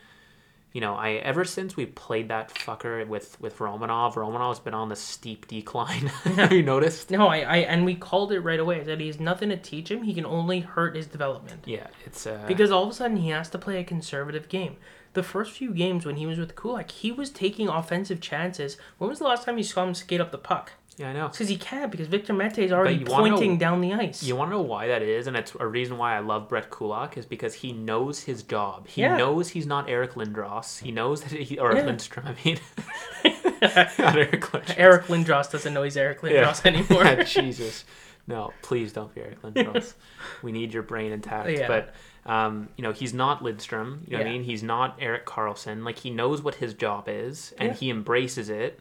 you 0.73 0.81
know, 0.81 0.95
I 0.95 1.11
ever 1.11 1.45
since 1.45 1.77
we 1.77 1.85
played 1.85 2.29
that 2.29 2.53
fucker 2.53 3.07
with 3.07 3.39
with 3.39 3.59
Romanov, 3.59 4.15
Romanov's 4.15 4.59
been 4.59 4.73
on 4.73 4.89
the 4.89 4.95
steep 4.95 5.47
decline. 5.47 6.07
Have 6.23 6.51
you 6.51 6.63
noticed? 6.63 7.11
No, 7.11 7.27
I, 7.27 7.41
I 7.41 7.57
and 7.57 7.85
we 7.85 7.93
called 7.93 8.31
it 8.31 8.39
right 8.39 8.59
away. 8.59 8.81
That 8.81 8.99
he 8.99 9.05
has 9.05 9.19
nothing 9.19 9.49
to 9.49 9.57
teach 9.57 9.91
him. 9.91 10.01
He 10.01 10.15
can 10.15 10.25
only 10.25 10.61
hurt 10.61 10.95
his 10.95 11.05
development. 11.05 11.63
Yeah, 11.67 11.87
it's 12.05 12.25
uh... 12.25 12.43
because 12.47 12.71
all 12.71 12.83
of 12.83 12.89
a 12.89 12.93
sudden 12.93 13.17
he 13.17 13.29
has 13.29 13.51
to 13.51 13.59
play 13.59 13.79
a 13.79 13.83
conservative 13.83 14.49
game. 14.49 14.77
The 15.13 15.21
first 15.21 15.51
few 15.51 15.71
games 15.75 16.07
when 16.07 16.15
he 16.15 16.25
was 16.25 16.39
with 16.39 16.55
Kulak, 16.55 16.89
he 16.89 17.11
was 17.11 17.29
taking 17.29 17.67
offensive 17.67 18.19
chances. 18.19 18.77
When 18.97 19.11
was 19.11 19.19
the 19.19 19.25
last 19.25 19.45
time 19.45 19.59
you 19.59 19.63
saw 19.63 19.83
him 19.83 19.93
skate 19.93 20.19
up 20.19 20.31
the 20.31 20.39
puck? 20.39 20.71
Yeah, 20.97 21.09
I 21.09 21.13
know. 21.13 21.27
Because 21.27 21.49
he 21.49 21.57
can't 21.57 21.91
because 21.91 22.07
Victor 22.07 22.33
Mete 22.33 22.59
is 22.59 22.71
already 22.71 23.03
pointing 23.03 23.53
know, 23.53 23.59
down 23.59 23.81
the 23.81 23.93
ice. 23.93 24.21
You 24.21 24.35
want 24.35 24.51
to 24.51 24.57
know 24.57 24.61
why 24.61 24.87
that 24.87 25.01
is, 25.01 25.27
and 25.27 25.35
it's 25.35 25.55
a 25.59 25.65
reason 25.65 25.97
why 25.97 26.15
I 26.15 26.19
love 26.19 26.47
Brett 26.47 26.69
Kulak 26.69 27.17
is 27.17 27.25
because 27.25 27.55
he 27.55 27.71
knows 27.71 28.23
his 28.23 28.43
job. 28.43 28.87
He 28.87 29.01
yeah. 29.01 29.17
knows 29.17 29.49
he's 29.49 29.65
not 29.65 29.89
Eric 29.89 30.13
Lindros. 30.13 30.81
He 30.81 30.91
knows 30.91 31.23
that 31.23 31.31
he 31.31 31.57
or 31.57 31.75
yeah. 31.75 31.85
Lindstrom. 31.85 32.27
I 32.27 32.35
mean, 32.45 32.59
not 33.97 34.17
Eric 34.17 34.41
Lindros. 34.41 34.73
Eric 34.77 35.05
Lindros 35.07 35.51
doesn't 35.51 35.73
know 35.73 35.83
he's 35.83 35.97
Eric 35.97 36.21
Lindros 36.21 36.63
yeah. 36.65 36.71
anymore. 36.71 37.23
Jesus, 37.23 37.85
no, 38.27 38.53
please 38.61 38.93
don't 38.93 39.13
be 39.15 39.21
Eric 39.21 39.41
Lindros. 39.41 39.93
we 40.43 40.51
need 40.51 40.73
your 40.73 40.83
brain 40.83 41.11
intact. 41.11 41.49
Yeah. 41.49 41.67
But 41.67 41.93
um, 42.25 42.69
you 42.77 42.83
know, 42.83 42.91
he's 42.91 43.15
not 43.15 43.43
Lindstrom. 43.43 44.03
You 44.05 44.13
know 44.13 44.23
what 44.23 44.27
I 44.27 44.31
mean? 44.31 44.43
He's 44.43 44.61
not 44.61 44.97
Erik 44.99 45.25
Karlsson. 45.25 45.83
Like 45.83 45.97
he 45.97 46.11
knows 46.11 46.43
what 46.43 46.55
his 46.55 46.75
job 46.75 47.05
is, 47.07 47.51
and 47.57 47.73
he 47.73 47.89
embraces 47.89 48.49
it 48.49 48.79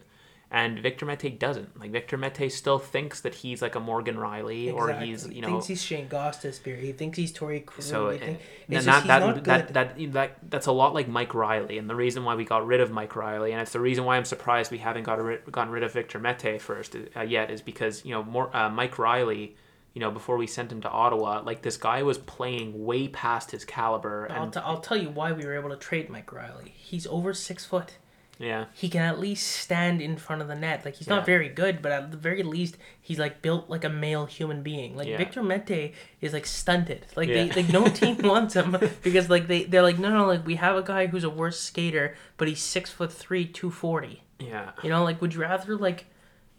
and 0.53 0.77
Victor 0.77 1.07
Mete 1.07 1.39
doesn't. 1.39 1.79
Like 1.79 1.89
Victor 1.89 2.15
Mete 2.15 2.51
still 2.51 2.77
thinks 2.77 3.21
that 3.21 3.33
he's 3.33 3.59
like 3.59 3.73
a 3.73 3.79
Morgan 3.79 4.15
Rielly 4.15 4.67
exactly. 4.67 4.71
or 4.71 4.93
he's 4.93 5.27
you 5.27 5.41
know 5.41 5.47
thinks 5.47 5.65
he's 5.65 5.81
Shane 5.81 6.07
Gostisbehere. 6.07 6.79
He 6.79 6.91
thinks 6.91 7.17
he's 7.17 7.33
Torey 7.33 7.65
Krug. 7.65 7.81
So 7.81 8.09
eh, 8.09 8.19
think, 8.19 8.39
that, 8.69 9.07
that, 9.07 9.43
that, 9.43 9.73
that, 9.73 10.13
that 10.13 10.37
that's 10.47 10.67
a 10.67 10.71
lot 10.71 10.93
like 10.93 11.07
Mike 11.07 11.33
Reilly, 11.33 11.79
and 11.79 11.89
the 11.89 11.95
reason 11.95 12.23
why 12.23 12.35
we 12.35 12.45
got 12.45 12.67
rid 12.67 12.81
of 12.81 12.91
Mike 12.91 13.15
Reilly, 13.15 13.51
and 13.51 13.59
it's 13.59 13.73
the 13.73 13.79
reason 13.79 14.05
why 14.05 14.15
I'm 14.15 14.25
surprised 14.25 14.71
we 14.71 14.77
haven't 14.77 15.03
got 15.03 15.19
rid, 15.21 15.51
gotten 15.51 15.73
rid 15.73 15.81
of 15.81 15.91
Victor 15.91 16.19
Mete 16.19 16.61
first 16.61 16.95
uh, 17.15 17.21
yet, 17.21 17.49
is 17.49 17.63
because 17.63 18.05
you 18.05 18.11
know 18.11 18.23
more 18.23 18.55
uh, 18.55 18.69
Mike 18.69 18.99
Reilly 18.99 19.55
You 19.95 19.99
know, 19.99 20.11
before 20.11 20.37
we 20.37 20.47
sent 20.47 20.71
him 20.71 20.81
to 20.81 20.89
Ottawa, 20.89 21.41
like 21.43 21.61
this 21.61 21.77
guy 21.77 22.01
was 22.03 22.17
playing 22.17 22.85
way 22.85 23.07
past 23.07 23.51
his 23.51 23.63
caliber. 23.63 24.25
And... 24.25 24.37
I'll, 24.37 24.51
t- 24.51 24.59
I'll 24.63 24.81
tell 24.81 24.97
you 24.97 25.09
why 25.09 25.31
we 25.31 25.45
were 25.45 25.55
able 25.55 25.69
to 25.69 25.75
trade 25.75 26.09
Mike 26.09 26.31
Reilly. 26.31 26.73
He's 26.75 27.05
over 27.07 27.33
six 27.33 27.65
foot. 27.65 27.97
Yeah. 28.43 28.65
He 28.73 28.89
can 28.89 29.01
at 29.01 29.19
least 29.19 29.47
stand 29.47 30.01
in 30.01 30.17
front 30.17 30.41
of 30.41 30.47
the 30.47 30.55
net. 30.55 30.83
Like 30.83 30.95
he's 30.95 31.07
yeah. 31.07 31.15
not 31.15 31.25
very 31.25 31.49
good, 31.49 31.81
but 31.81 31.91
at 31.91 32.11
the 32.11 32.17
very 32.17 32.43
least 32.43 32.77
he's 33.01 33.17
like 33.17 33.41
built 33.41 33.69
like 33.69 33.83
a 33.83 33.89
male 33.89 34.25
human 34.25 34.61
being. 34.61 34.95
Like 34.95 35.07
yeah. 35.07 35.17
Victor 35.17 35.41
Mete 35.41 35.93
is 36.19 36.33
like 36.33 36.45
stunted. 36.45 37.05
Like 37.15 37.29
yeah. 37.29 37.45
they 37.45 37.63
like 37.63 37.71
no 37.71 37.87
team 37.89 38.17
wants 38.17 38.55
him 38.55 38.75
because 39.01 39.29
like 39.29 39.47
they 39.47 39.63
they're 39.63 39.81
like 39.81 39.97
no 39.97 40.09
no 40.09 40.25
like 40.25 40.45
we 40.45 40.55
have 40.55 40.75
a 40.75 40.83
guy 40.83 41.07
who's 41.07 41.23
a 41.23 41.29
worse 41.29 41.59
skater, 41.59 42.15
but 42.37 42.47
he's 42.47 42.61
six 42.61 42.91
foot 42.91 43.11
three, 43.11 43.45
two 43.45 43.71
forty. 43.71 44.23
Yeah. 44.39 44.71
You 44.83 44.89
know, 44.89 45.03
like 45.03 45.21
would 45.21 45.33
you 45.33 45.41
rather 45.41 45.77
like, 45.77 46.05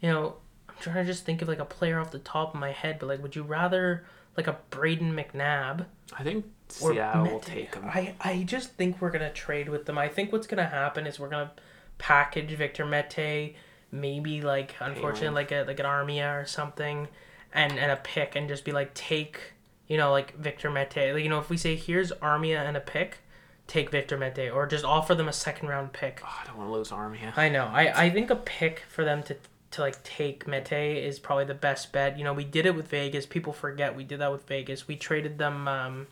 you 0.01 0.09
know, 0.09 0.37
I'm 0.67 0.75
trying 0.79 0.95
to 0.95 1.05
just 1.05 1.25
think 1.25 1.41
of 1.41 1.47
like 1.47 1.59
a 1.59 1.65
player 1.65 1.99
off 1.99 2.11
the 2.11 2.19
top 2.19 2.55
of 2.55 2.59
my 2.59 2.71
head, 2.71 2.97
but 2.99 3.07
like 3.07 3.21
would 3.21 3.35
you 3.35 3.43
rather 3.43 4.05
like 4.35 4.47
a 4.47 4.57
Brayden 4.71 5.13
McNabb? 5.13 5.85
I 6.17 6.23
think 6.23 6.45
Seattle 6.67 7.25
will 7.25 7.39
take 7.39 7.75
him. 7.75 7.85
I, 7.85 8.15
I 8.19 8.43
just 8.43 8.71
think 8.71 9.01
we're 9.01 9.11
gonna 9.11 9.31
trade 9.31 9.69
with 9.69 9.85
them. 9.85 9.97
I 9.97 10.07
think 10.07 10.31
what's 10.31 10.47
gonna 10.47 10.65
happen 10.65 11.05
is 11.05 11.19
we're 11.19 11.29
gonna 11.29 11.51
package 11.97 12.51
Victor 12.51 12.85
Mete, 12.85 13.55
maybe 13.91 14.41
like 14.41 14.75
unfortunately 14.79 15.35
like 15.35 15.51
a 15.51 15.63
like 15.63 15.79
an 15.79 15.85
Armia 15.85 16.41
or 16.41 16.45
something, 16.45 17.07
and 17.53 17.73
and 17.73 17.91
a 17.91 17.97
pick, 17.97 18.35
and 18.35 18.47
just 18.47 18.65
be 18.65 18.71
like 18.71 18.93
take 18.93 19.39
you 19.87 19.97
know 19.97 20.11
like 20.11 20.35
Victor 20.37 20.69
Mete. 20.69 21.13
Like, 21.13 21.23
you 21.23 21.29
know 21.29 21.39
if 21.39 21.49
we 21.49 21.57
say 21.57 21.75
here's 21.75 22.11
Armia 22.13 22.65
and 22.67 22.77
a 22.77 22.81
pick, 22.81 23.19
take 23.67 23.89
Victor 23.89 24.17
Mete, 24.17 24.51
or 24.51 24.65
just 24.67 24.85
offer 24.85 25.15
them 25.15 25.27
a 25.27 25.33
second 25.33 25.69
round 25.69 25.93
pick. 25.93 26.21
Oh, 26.23 26.39
I 26.43 26.47
don't 26.47 26.57
want 26.57 26.69
to 26.69 26.73
lose 26.73 26.91
Armia. 26.91 27.37
I 27.37 27.49
know. 27.49 27.65
I 27.65 28.05
I 28.05 28.09
think 28.09 28.29
a 28.29 28.35
pick 28.35 28.83
for 28.89 29.03
them 29.03 29.23
to 29.23 29.37
to 29.71 29.81
like 29.81 30.01
take 30.03 30.47
Mete 30.47 30.71
is 30.71 31.19
probably 31.19 31.45
the 31.45 31.53
best 31.53 31.91
bet. 31.91 32.17
You 32.17 32.23
know, 32.23 32.33
we 32.33 32.45
did 32.45 32.65
it 32.65 32.75
with 32.75 32.87
Vegas. 32.87 33.25
People 33.25 33.53
forget 33.53 33.95
we 33.95 34.03
did 34.03 34.19
that 34.19 34.31
with 34.31 34.47
Vegas. 34.47 34.87
We 34.87 34.95
traded 34.95 35.37
them. 35.37 35.67
Um, 35.67 36.07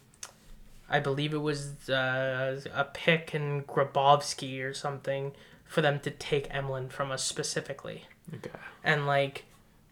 I 0.89 0.99
believe 0.99 1.33
it 1.33 1.39
was 1.39 1.89
uh, 1.89 2.61
a 2.73 2.83
pick 2.83 3.33
and 3.33 3.65
Grabowski 3.65 4.63
or 4.63 4.73
something 4.73 5.31
for 5.73 5.81
them 5.81 5.99
to 5.99 6.11
take 6.11 6.47
Emelin 6.51 6.91
from 6.91 7.11
us 7.11 7.23
specifically. 7.23 8.05
Okay. 8.31 8.51
And 8.83 9.07
like, 9.07 9.45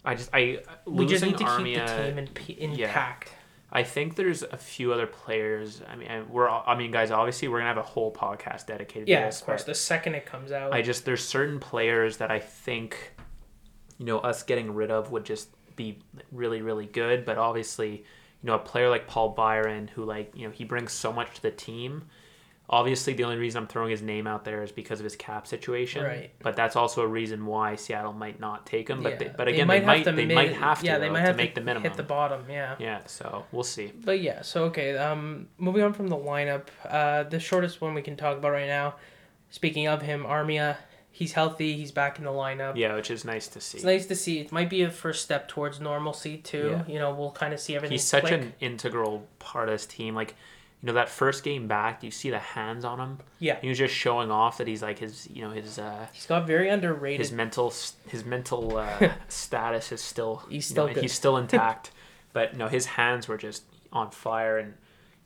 I 0.06 0.14
just 0.14 0.30
I 0.32 0.60
we 0.86 1.08
just 1.08 1.26
need 1.26 1.40
to 1.40 1.44
Armia, 1.44 1.64
keep 1.64 1.88
the 1.88 2.04
team 2.04 2.18
in, 2.20 2.72
intact. 2.72 3.30
Yeah. 3.30 3.36
I 3.72 3.82
think 3.82 4.16
there's 4.16 4.44
a 4.44 4.58
few 4.58 4.94
other 4.94 5.08
players. 5.08 5.82
I 5.90 5.96
mean, 5.96 6.08
we're 6.30 6.48
I 6.48 6.78
mean, 6.78 6.92
guys, 6.92 7.10
obviously 7.10 7.48
we're 7.48 7.58
gonna 7.58 7.70
have 7.70 7.78
a 7.78 7.82
whole 7.82 8.14
podcast 8.14 8.68
dedicated. 8.68 9.08
Yeah, 9.08 9.22
to 9.22 9.26
this, 9.26 9.40
of 9.40 9.48
course. 9.48 9.64
The 9.64 9.74
second 9.74 10.14
it 10.14 10.28
comes 10.28 10.52
out, 10.52 10.72
I 10.72 10.84
just 10.84 11.04
there's 11.04 11.28
certain 11.28 11.60
players 11.60 12.18
that 12.18 12.30
I 12.30 12.38
think, 12.38 13.14
you 13.98 14.06
know, 14.06 14.20
us 14.20 14.44
getting 14.44 14.76
rid 14.76 14.92
of 14.92 15.12
would 15.12 15.26
just 15.26 15.50
be 15.76 15.98
really 16.32 16.62
really 16.62 16.86
good. 16.86 17.26
But 17.26 17.40
obviously, 17.40 17.90
you 17.92 18.04
know, 18.44 18.54
a 18.54 18.60
player 18.60 18.88
like 18.88 19.08
Paul 19.08 19.30
Byron, 19.30 19.88
who 19.88 20.06
like 20.06 20.32
you 20.36 20.46
know 20.46 20.52
he 20.52 20.64
brings 20.64 20.92
so 20.92 21.12
much 21.12 21.38
to 21.38 21.42
the 21.42 21.52
team 21.52 22.04
Obviously, 22.72 23.12
the 23.12 23.26
only 23.26 23.36
reason 23.36 23.62
I'm 23.62 23.68
throwing 23.68 23.92
his 23.92 24.02
name 24.02 24.28
out 24.28 24.46
there 24.46 24.64
is 24.64 24.72
because 24.72 25.02
of 25.02 25.04
his 25.04 25.18
cap 25.18 25.46
situation. 25.46 26.06
Right. 26.06 26.32
But 26.40 26.56
that's 26.56 26.78
also 26.78 27.02
a 27.02 27.08
reason 27.08 27.46
why 27.46 27.76
Seattle 27.76 28.14
might 28.14 28.40
not 28.40 28.66
take 28.66 28.90
him. 28.90 29.04
But 29.04 29.14
yeah. 29.14 29.18
they, 29.18 29.34
but 29.36 29.48
again, 29.50 29.68
they, 29.68 29.80
they 29.80 29.86
might 29.86 30.06
they 30.06 30.26
mid, 30.26 30.34
might 30.34 30.54
have 30.54 30.80
to. 30.80 30.86
Yeah, 30.86 30.98
they 30.98 31.10
might 31.10 31.20
have 31.20 31.36
to 31.36 31.44
make 31.44 31.54
the 31.54 31.60
minimum. 31.60 31.84
Hit 31.84 31.98
the 31.98 32.04
bottom. 32.04 32.46
Yeah. 32.50 32.78
Yeah. 32.80 33.02
So 33.08 33.44
we'll 33.52 33.64
see. 33.64 33.92
But 34.06 34.22
yeah. 34.22 34.42
So 34.42 34.64
okay. 34.66 34.98
Um, 34.98 35.50
moving 35.58 35.84
on 35.84 35.92
from 35.92 36.08
the 36.08 36.16
lineup, 36.16 36.68
uh, 36.88 37.24
the 37.24 37.42
shortest 37.42 37.82
one 37.82 37.94
we 37.94 38.02
can 38.02 38.16
talk 38.16 38.38
about 38.38 38.52
right 38.52 38.68
now. 38.68 38.96
Speaking 39.50 39.88
of 39.88 40.02
him, 40.02 40.24
Armia, 40.24 40.78
he's 41.12 41.34
healthy. 41.34 41.76
He's 41.76 41.92
back 41.92 42.20
in 42.20 42.24
the 42.24 42.32
lineup. 42.32 42.78
Yeah, 42.78 42.96
which 42.96 43.12
is 43.12 43.26
nice 43.26 43.50
to 43.50 43.60
see. 43.60 43.80
It's 43.80 43.86
nice 43.86 44.06
to 44.06 44.16
see. 44.16 44.40
It 44.40 44.54
might 44.54 44.70
be 44.70 44.82
a 44.84 44.90
first 44.90 45.24
step 45.24 45.50
towards 45.50 45.82
normalcy 45.82 46.38
too. 46.38 46.84
Yeah. 46.88 46.94
You 46.94 47.00
know, 47.00 47.14
we'll 47.14 47.32
kind 47.32 47.54
of 47.54 47.60
see 47.60 47.76
everything. 47.76 47.96
He's 47.96 48.06
such 48.06 48.28
click. 48.28 48.42
an 48.42 48.54
integral 48.62 49.28
part 49.40 49.68
of 49.68 49.74
this 49.74 49.86
team. 49.86 50.16
Like 50.16 50.36
you 50.82 50.88
know 50.88 50.94
that 50.94 51.10
first 51.10 51.44
game 51.44 51.68
back, 51.68 52.04
you 52.04 52.10
see 52.10 52.32
the 52.32 52.40
hands 52.40 52.84
on 52.86 53.00
him. 53.00 53.20
Yeah, 53.40 53.60
he 53.62 53.70
was 53.70 53.78
just 53.78 53.94
showing 53.94 54.32
off 54.32 54.58
that 54.58 54.68
he's 54.68 54.82
like 54.82 54.98
his, 54.98 55.30
you 55.30 55.44
know, 55.44 55.52
his. 55.52 55.78
Uh, 55.78 56.08
he's 56.12 56.26
got 56.26 56.48
very 56.48 56.70
underrated. 56.70 57.20
His 57.20 57.32
mental, 57.32 57.72
his 58.08 58.26
mental 58.26 58.78
uh, 58.78 59.10
status 59.28 59.92
is 59.92 60.02
still. 60.02 60.44
He's 60.50 60.66
still 60.66 60.90
you 60.90 60.96
know, 60.96 61.02
He's 61.02 61.14
still 61.14 61.38
intact, 61.44 61.92
but 62.34 62.58
no, 62.58 62.68
his 62.68 62.88
hands 62.88 63.28
were 63.28 63.38
just 63.38 63.64
on 63.94 64.10
fire, 64.10 64.58
and 64.58 64.74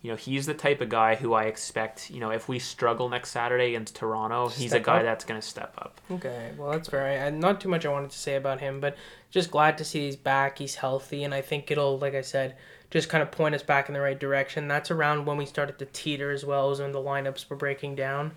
you 0.02 0.12
know 0.12 0.18
he's 0.18 0.46
the 0.46 0.54
type 0.54 0.82
of 0.82 0.90
guy 0.90 1.16
who 1.16 1.34
I 1.34 1.46
expect. 1.46 2.10
You 2.12 2.20
know, 2.20 2.32
if 2.32 2.50
we 2.50 2.60
struggle 2.60 3.08
next 3.08 3.30
Saturday 3.30 3.68
against 3.76 3.96
Toronto, 3.96 4.50
he's 4.50 4.74
a 4.74 4.82
guy 4.82 4.98
up. 4.98 5.04
that's 5.04 5.24
gonna 5.24 5.42
step 5.42 5.74
up. 5.78 6.02
Okay, 6.12 6.52
well 6.58 6.72
that's 6.72 6.90
fair. 6.90 7.26
I, 7.26 7.30
not 7.30 7.62
too 7.62 7.70
much 7.70 7.86
I 7.86 7.90
wanted 7.90 8.12
to 8.12 8.18
say 8.18 8.36
about 8.36 8.60
him, 8.60 8.82
but 8.82 8.98
just 9.32 9.52
glad 9.52 9.78
to 9.78 9.86
see 9.86 10.06
he's 10.06 10.18
back. 10.18 10.58
He's 10.58 10.76
healthy, 10.76 11.24
and 11.24 11.34
I 11.34 11.40
think 11.40 11.72
it'll, 11.72 11.98
like 11.98 12.14
I 12.14 12.22
said 12.22 12.58
just 12.96 13.10
kind 13.10 13.22
of 13.22 13.30
point 13.30 13.54
us 13.54 13.62
back 13.62 13.90
in 13.90 13.94
the 13.94 14.00
right 14.00 14.18
direction. 14.18 14.70
That's 14.70 14.90
around 14.90 15.26
when 15.26 15.36
we 15.36 15.46
started 15.46 15.78
to 15.80 15.86
teeter 15.86 16.32
as 16.32 16.46
well 16.46 16.72
as 16.72 16.80
when 16.80 16.94
the 16.94 17.00
lineups 17.00 17.50
were 17.50 17.58
breaking 17.58 17.96
down. 17.96 18.32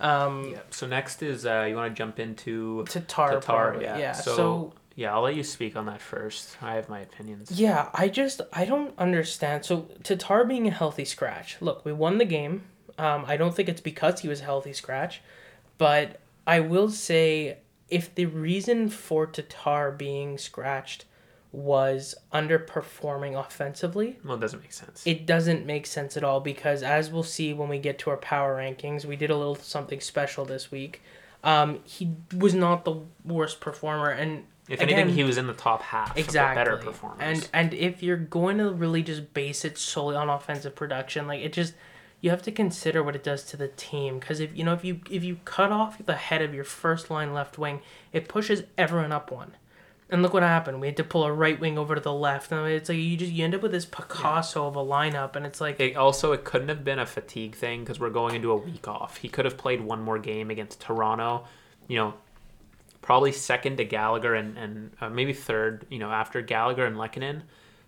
Um, 0.00 0.50
yeah. 0.50 0.58
So 0.68 0.86
next 0.86 1.22
is 1.22 1.46
uh, 1.46 1.64
you 1.66 1.76
want 1.76 1.94
to 1.94 1.96
jump 1.96 2.20
into 2.20 2.84
Tatar. 2.84 3.40
Tatar, 3.40 3.78
yeah. 3.80 3.96
yeah. 3.96 4.12
So, 4.12 4.36
so 4.36 4.72
yeah, 4.96 5.14
I'll 5.14 5.22
let 5.22 5.34
you 5.34 5.42
speak 5.42 5.76
on 5.76 5.86
that 5.86 6.02
first. 6.02 6.58
I 6.60 6.74
have 6.74 6.90
my 6.90 7.00
opinions. 7.00 7.52
Yeah, 7.52 7.88
I 7.94 8.08
just 8.08 8.42
I 8.52 8.66
don't 8.66 8.92
understand. 8.98 9.64
So 9.64 9.88
Tatar 10.02 10.44
being 10.44 10.68
a 10.68 10.70
healthy 10.70 11.06
scratch. 11.06 11.56
Look, 11.62 11.82
we 11.86 11.94
won 11.94 12.18
the 12.18 12.26
game. 12.26 12.64
Um, 12.98 13.24
I 13.26 13.38
don't 13.38 13.54
think 13.56 13.70
it's 13.70 13.80
because 13.80 14.20
he 14.20 14.28
was 14.28 14.42
a 14.42 14.44
healthy 14.44 14.74
scratch, 14.74 15.22
but 15.78 16.20
I 16.46 16.60
will 16.60 16.90
say 16.90 17.56
if 17.88 18.14
the 18.14 18.26
reason 18.26 18.90
for 18.90 19.24
Tatar 19.24 19.90
being 19.90 20.36
scratched 20.36 21.06
was 21.52 22.14
underperforming 22.32 23.38
offensively. 23.38 24.18
Well, 24.24 24.36
it 24.36 24.40
doesn't 24.40 24.60
make 24.60 24.72
sense. 24.72 25.06
It 25.06 25.26
doesn't 25.26 25.66
make 25.66 25.86
sense 25.86 26.16
at 26.16 26.24
all 26.24 26.40
because, 26.40 26.82
as 26.82 27.10
we'll 27.10 27.22
see 27.22 27.52
when 27.52 27.68
we 27.68 27.78
get 27.78 27.98
to 28.00 28.10
our 28.10 28.16
power 28.16 28.56
rankings, 28.56 29.04
we 29.04 29.16
did 29.16 29.30
a 29.30 29.36
little 29.36 29.54
something 29.54 30.00
special 30.00 30.44
this 30.46 30.70
week. 30.70 31.02
Um, 31.44 31.80
he 31.84 32.14
was 32.36 32.54
not 32.54 32.84
the 32.84 33.00
worst 33.24 33.60
performer, 33.60 34.08
and 34.10 34.44
if 34.68 34.80
again, 34.80 34.98
anything, 34.98 35.14
he 35.14 35.24
was 35.24 35.36
in 35.36 35.46
the 35.46 35.52
top 35.52 35.82
half. 35.82 36.16
Exactly, 36.16 36.58
better 36.58 36.76
performers. 36.78 37.18
And 37.20 37.48
and 37.52 37.74
if 37.74 38.02
you're 38.02 38.16
going 38.16 38.58
to 38.58 38.70
really 38.70 39.02
just 39.02 39.34
base 39.34 39.64
it 39.64 39.76
solely 39.76 40.16
on 40.16 40.30
offensive 40.30 40.74
production, 40.74 41.26
like 41.26 41.42
it 41.42 41.52
just 41.52 41.74
you 42.22 42.30
have 42.30 42.42
to 42.42 42.52
consider 42.52 43.02
what 43.02 43.16
it 43.16 43.24
does 43.24 43.44
to 43.44 43.56
the 43.56 43.68
team 43.68 44.20
because 44.20 44.40
if 44.40 44.56
you 44.56 44.64
know 44.64 44.72
if 44.72 44.84
you 44.84 45.00
if 45.10 45.24
you 45.24 45.40
cut 45.44 45.72
off 45.72 45.98
the 46.06 46.14
head 46.14 46.40
of 46.40 46.54
your 46.54 46.64
first 46.64 47.10
line 47.10 47.34
left 47.34 47.58
wing, 47.58 47.82
it 48.12 48.28
pushes 48.28 48.62
everyone 48.78 49.12
up 49.12 49.30
one. 49.30 49.56
And 50.12 50.22
look 50.22 50.34
what 50.34 50.42
happened. 50.42 50.78
We 50.78 50.88
had 50.88 50.98
to 50.98 51.04
pull 51.04 51.24
a 51.24 51.32
right 51.32 51.58
wing 51.58 51.78
over 51.78 51.94
to 51.94 52.00
the 52.00 52.12
left. 52.12 52.52
And 52.52 52.68
it's 52.68 52.90
like 52.90 52.98
you 52.98 53.16
just 53.16 53.32
you 53.32 53.44
end 53.44 53.54
up 53.54 53.62
with 53.62 53.72
this 53.72 53.86
Picasso 53.86 54.62
yeah. 54.62 54.68
of 54.68 54.76
a 54.76 54.84
lineup, 54.84 55.36
and 55.36 55.46
it's 55.46 55.58
like 55.58 55.80
it 55.80 55.96
also 55.96 56.32
it 56.32 56.44
couldn't 56.44 56.68
have 56.68 56.84
been 56.84 56.98
a 56.98 57.06
fatigue 57.06 57.56
thing 57.56 57.80
because 57.80 57.98
we're 57.98 58.10
going 58.10 58.34
into 58.34 58.50
a 58.52 58.56
week 58.56 58.86
off. 58.86 59.16
He 59.16 59.30
could 59.30 59.46
have 59.46 59.56
played 59.56 59.80
one 59.80 60.02
more 60.02 60.18
game 60.18 60.50
against 60.50 60.82
Toronto. 60.82 61.44
You 61.88 61.96
know, 61.96 62.14
probably 63.00 63.32
second 63.32 63.78
to 63.78 63.86
Gallagher 63.86 64.34
and 64.34 64.58
and 64.58 64.90
uh, 65.00 65.08
maybe 65.08 65.32
third. 65.32 65.86
You 65.88 65.98
know, 65.98 66.10
after 66.10 66.42
Gallagher 66.42 66.84
and 66.84 66.96
Lehkonen, 66.96 67.44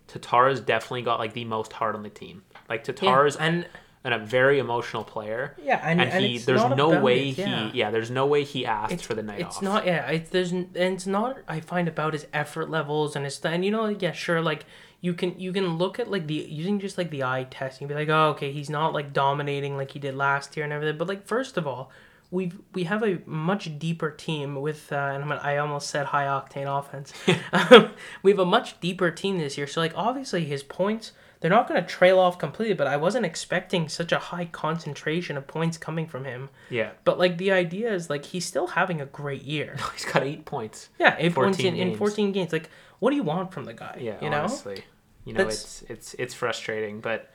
Tatar's 0.07 0.59
definitely 0.59 1.03
got 1.03 1.19
like 1.19 1.33
the 1.33 1.45
most 1.45 1.73
heart 1.73 1.93
on 1.93 2.01
the 2.01 2.09
team. 2.09 2.41
Like 2.67 2.83
Tatar's 2.83 3.35
yeah, 3.35 3.45
and 3.45 3.67
and 4.05 4.13
a 4.13 4.19
very 4.19 4.59
emotional 4.59 5.03
player. 5.03 5.55
Yeah, 5.61 5.81
and, 5.83 5.99
and, 5.99 6.11
and 6.11 6.23
he 6.23 6.37
there's 6.37 6.63
no 6.77 7.01
way 7.01 7.29
it, 7.29 7.39
yeah. 7.39 7.69
he 7.71 7.79
yeah 7.79 7.89
there's 7.89 8.11
no 8.11 8.27
way 8.27 8.43
he 8.43 8.65
asked 8.65 8.93
it's, 8.93 9.03
for 9.03 9.15
the 9.15 9.23
night 9.23 9.41
it's 9.41 9.57
off. 9.57 9.63
not 9.63 9.85
yeah 9.87 10.07
it's 10.07 10.29
there's 10.29 10.51
and 10.51 10.69
it's 10.75 11.07
not 11.07 11.39
I 11.47 11.59
find 11.59 11.87
about 11.87 12.13
his 12.13 12.27
effort 12.31 12.69
levels 12.69 13.15
and 13.15 13.25
his 13.25 13.43
and 13.43 13.65
you 13.65 13.71
know 13.71 13.87
yeah 13.87 14.11
sure 14.11 14.41
like 14.41 14.65
you 15.01 15.15
can 15.15 15.37
you 15.39 15.51
can 15.51 15.77
look 15.77 15.99
at 15.99 16.09
like 16.09 16.27
the 16.27 16.35
using 16.35 16.79
just 16.79 16.99
like 16.99 17.09
the 17.09 17.23
eye 17.23 17.47
test 17.49 17.81
and 17.81 17.89
be 17.89 17.95
like 17.95 18.09
oh 18.09 18.29
okay 18.29 18.51
he's 18.51 18.69
not 18.69 18.93
like 18.93 19.11
dominating 19.11 19.75
like 19.75 19.91
he 19.91 19.99
did 19.99 20.15
last 20.15 20.55
year 20.55 20.63
and 20.63 20.71
everything 20.71 20.99
but 20.99 21.07
like 21.07 21.25
first 21.25 21.57
of 21.57 21.65
all 21.65 21.91
we 22.29 22.51
we 22.73 22.83
have 22.83 23.03
a 23.03 23.19
much 23.25 23.79
deeper 23.79 24.11
team 24.11 24.61
with 24.61 24.91
uh, 24.91 24.95
and 24.95 25.33
I 25.33 25.57
almost 25.57 25.89
said 25.89 26.07
high 26.07 26.25
octane 26.25 26.67
offense. 26.67 27.13
we 28.23 28.31
have 28.31 28.39
a 28.39 28.45
much 28.45 28.79
deeper 28.79 29.11
team 29.11 29.37
this 29.37 29.57
year. 29.57 29.67
So 29.67 29.79
like 29.79 29.93
obviously 29.95 30.45
his 30.45 30.63
points 30.63 31.11
they're 31.45 31.51
not 31.51 31.67
going 31.69 31.79
to 31.79 31.87
trail 31.87 32.17
off 32.17 32.39
completely, 32.39 32.73
but 32.73 32.87
I 32.87 32.97
wasn't 32.97 33.23
expecting 33.23 33.87
such 33.87 34.11
a 34.11 34.17
high 34.17 34.45
concentration 34.45 35.37
of 35.37 35.45
points 35.45 35.77
coming 35.77 36.07
from 36.07 36.25
him. 36.25 36.49
Yeah. 36.71 36.93
But 37.03 37.19
like 37.19 37.37
the 37.37 37.51
idea 37.51 37.93
is 37.93 38.09
like 38.09 38.25
he's 38.25 38.45
still 38.45 38.65
having 38.65 38.99
a 38.99 39.05
great 39.05 39.43
year. 39.43 39.77
he's 39.93 40.05
got 40.05 40.23
eight 40.23 40.45
points. 40.45 40.89
Yeah, 40.97 41.15
eight 41.19 41.35
points 41.35 41.59
in, 41.59 41.75
in 41.75 41.97
14 41.97 42.31
games. 42.31 42.51
Like, 42.51 42.71
what 42.97 43.11
do 43.11 43.15
you 43.15 43.21
want 43.21 43.53
from 43.53 43.65
the 43.65 43.75
guy? 43.75 43.99
Yeah, 44.01 44.15
you 44.23 44.31
know? 44.31 44.39
honestly. 44.39 44.85
You 45.23 45.33
know, 45.33 45.43
That's... 45.43 45.83
it's 45.83 45.83
it's 45.91 46.13
it's 46.15 46.33
frustrating, 46.33 46.99
but 46.99 47.29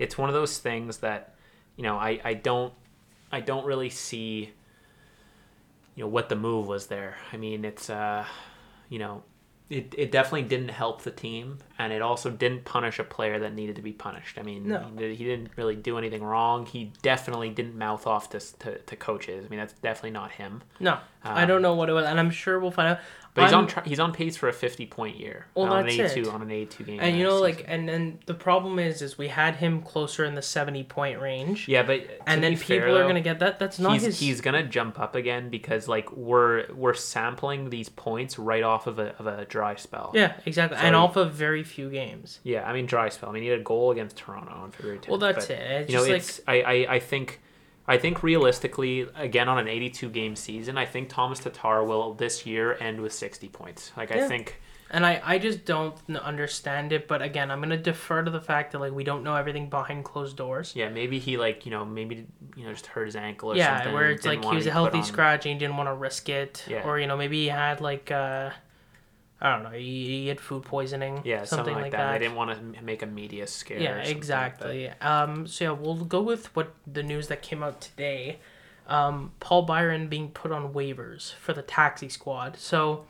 it's 0.00 0.18
one 0.18 0.28
of 0.28 0.34
those 0.34 0.58
things 0.58 0.96
that, 0.96 1.36
you 1.76 1.84
know, 1.84 1.96
I, 1.96 2.18
I 2.24 2.34
don't 2.34 2.74
I 3.30 3.38
don't 3.38 3.64
really 3.64 3.90
see 3.90 4.50
you 5.94 6.02
know 6.02 6.08
what 6.08 6.28
the 6.28 6.34
move 6.34 6.66
was 6.66 6.88
there. 6.88 7.18
I 7.32 7.36
mean, 7.36 7.64
it's 7.64 7.88
uh, 7.88 8.24
you 8.88 8.98
know, 8.98 9.22
it, 9.70 9.94
it 9.96 10.12
definitely 10.12 10.42
didn't 10.42 10.68
help 10.68 11.02
the 11.02 11.10
team, 11.10 11.58
and 11.78 11.90
it 11.92 12.02
also 12.02 12.30
didn't 12.30 12.66
punish 12.66 12.98
a 12.98 13.04
player 13.04 13.38
that 13.40 13.54
needed 13.54 13.76
to 13.76 13.82
be 13.82 13.92
punished. 13.92 14.38
I 14.38 14.42
mean, 14.42 14.68
no. 14.68 14.90
he, 14.98 15.14
he, 15.14 15.24
didn't 15.24 15.50
really 15.56 15.74
do 15.74 15.96
anything 15.96 16.22
wrong. 16.22 16.66
He 16.66 16.92
definitely 17.00 17.48
didn't 17.48 17.76
mouth 17.76 18.06
off 18.06 18.28
to, 18.30 18.40
to, 18.58 18.78
to 18.78 18.96
coaches. 18.96 19.46
I 19.46 19.48
mean, 19.48 19.58
that's 19.58 19.72
definitely 19.72 20.10
not 20.10 20.32
him. 20.32 20.62
No, 20.80 20.92
um, 20.92 21.00
I 21.22 21.46
don't 21.46 21.62
know 21.62 21.74
what 21.74 21.88
it 21.88 21.94
was, 21.94 22.04
and 22.04 22.20
I'm 22.20 22.30
sure 22.30 22.60
we'll 22.60 22.72
find 22.72 22.88
out. 22.88 22.98
But 23.34 23.44
he's 23.44 23.52
I'm, 23.52 23.58
on 23.60 23.66
tra- 23.66 23.82
he's 23.84 23.98
on 23.98 24.12
pace 24.12 24.36
for 24.36 24.48
a 24.48 24.52
50 24.52 24.86
point 24.86 25.18
year. 25.18 25.46
Well, 25.54 25.66
on 25.66 25.84
that's 25.84 25.98
an 25.98 26.06
82, 26.06 26.20
it. 26.20 26.28
On 26.28 26.40
an 26.40 26.50
82 26.52 26.84
game. 26.84 27.00
And 27.00 27.18
you 27.18 27.24
know, 27.24 27.30
season. 27.30 27.42
like, 27.42 27.64
and 27.66 27.88
then 27.88 28.20
the 28.26 28.34
problem 28.34 28.78
is, 28.78 29.02
is 29.02 29.18
we 29.18 29.26
had 29.26 29.56
him 29.56 29.82
closer 29.82 30.24
in 30.24 30.36
the 30.36 30.42
70 30.42 30.84
point 30.84 31.20
range. 31.20 31.66
Yeah, 31.66 31.82
but 31.82 32.08
and 32.28 32.44
then 32.44 32.56
people 32.56 32.96
are 32.96 33.06
gonna 33.08 33.20
get 33.20 33.40
that. 33.40 33.58
That's 33.58 33.80
not 33.80 33.94
he's, 33.94 34.02
his. 34.02 34.20
He's 34.20 34.40
gonna 34.40 34.62
jump 34.62 35.00
up 35.00 35.16
again 35.16 35.50
because 35.50 35.88
like 35.88 36.12
we're 36.12 36.72
we're 36.72 36.94
sampling 36.94 37.70
these 37.70 37.88
points 37.88 38.38
right 38.38 38.62
off 38.62 38.86
of 38.86 39.00
a 39.00 39.16
of 39.18 39.26
a 39.26 39.46
dry 39.46 39.74
spell. 39.74 40.12
Yeah, 40.14 40.34
exactly, 40.46 40.78
so, 40.78 40.84
and 40.84 40.94
off 40.94 41.16
of 41.16 41.34
very 41.34 41.64
few 41.64 41.90
games. 41.90 42.38
Yeah, 42.44 42.68
I 42.68 42.72
mean 42.72 42.86
dry 42.86 43.08
spell. 43.08 43.30
I 43.30 43.32
mean 43.32 43.42
he 43.42 43.48
had 43.48 43.58
a 43.58 43.64
goal 43.64 43.90
against 43.90 44.16
Toronto 44.16 44.52
on 44.52 44.70
February 44.70 45.00
10th. 45.00 45.08
Well, 45.08 45.18
that's 45.18 45.46
but, 45.46 45.58
it. 45.58 45.70
It's 45.82 45.90
you 45.90 45.96
know, 45.96 46.04
like... 46.04 46.12
it's 46.12 46.40
I, 46.46 46.60
I 46.60 46.94
I 46.94 47.00
think 47.00 47.40
I 47.86 47.98
think 47.98 48.22
realistically, 48.22 49.06
again 49.14 49.48
on 49.48 49.58
an 49.58 49.68
82 49.68 50.08
game 50.10 50.36
season, 50.36 50.78
I 50.78 50.86
think 50.86 51.08
Thomas 51.08 51.38
Tatar 51.38 51.84
will 51.84 52.14
this 52.14 52.46
year 52.46 52.76
end 52.80 53.00
with 53.00 53.12
60 53.12 53.48
points. 53.48 53.92
Like 53.96 54.10
yeah. 54.10 54.24
I 54.24 54.28
think. 54.28 54.60
And 54.90 55.04
I, 55.04 55.20
I 55.24 55.38
just 55.38 55.64
don't 55.64 55.96
understand 56.16 56.92
it, 56.92 57.08
but 57.08 57.20
again, 57.20 57.50
I'm 57.50 57.60
gonna 57.60 57.76
defer 57.76 58.22
to 58.22 58.30
the 58.30 58.40
fact 58.40 58.72
that 58.72 58.78
like 58.78 58.92
we 58.92 59.02
don't 59.02 59.24
know 59.24 59.34
everything 59.34 59.68
behind 59.68 60.04
closed 60.04 60.36
doors. 60.36 60.72
Yeah, 60.76 60.88
maybe 60.88 61.18
he 61.18 61.36
like 61.36 61.66
you 61.66 61.72
know 61.72 61.84
maybe 61.84 62.26
you 62.56 62.64
know 62.64 62.72
just 62.72 62.86
hurt 62.86 63.06
his 63.06 63.16
ankle 63.16 63.52
or 63.52 63.56
yeah, 63.56 63.76
something. 63.76 63.92
Yeah, 63.92 63.94
where 63.94 64.10
it's 64.10 64.24
like 64.24 64.44
he 64.44 64.54
was 64.54 64.66
a 64.66 64.70
healthy 64.70 65.02
scratch 65.02 65.46
and 65.46 65.54
he 65.54 65.58
didn't 65.58 65.76
want 65.76 65.88
to 65.88 65.94
risk 65.94 66.28
it, 66.28 66.64
yeah. 66.68 66.86
or 66.86 67.00
you 67.00 67.06
know 67.06 67.16
maybe 67.16 67.42
he 67.42 67.48
had 67.48 67.80
like 67.80 68.10
uh, 68.10 68.50
I 69.44 69.54
don't 69.54 69.62
know, 69.62 69.78
he, 69.78 70.22
he 70.22 70.28
had 70.28 70.40
food 70.40 70.62
poisoning. 70.62 71.20
Yeah, 71.22 71.44
something, 71.44 71.56
something 71.56 71.74
like, 71.74 71.82
like 71.82 71.92
that. 71.92 72.12
that. 72.12 72.18
didn't 72.18 72.34
want 72.34 72.74
to 72.74 72.82
make 72.82 73.02
a 73.02 73.06
media 73.06 73.46
scare. 73.46 73.78
Yeah, 73.78 73.98
exactly. 73.98 74.88
Um, 75.02 75.46
so 75.46 75.64
yeah, 75.64 75.70
we'll 75.72 75.96
go 75.96 76.22
with 76.22 76.46
what 76.56 76.74
the 76.90 77.02
news 77.02 77.28
that 77.28 77.42
came 77.42 77.62
out 77.62 77.82
today. 77.82 78.38
Um, 78.86 79.32
Paul 79.40 79.62
Byron 79.62 80.08
being 80.08 80.30
put 80.30 80.50
on 80.50 80.72
waivers 80.72 81.34
for 81.34 81.52
the 81.52 81.60
taxi 81.60 82.08
squad. 82.08 82.56
So, 82.56 83.04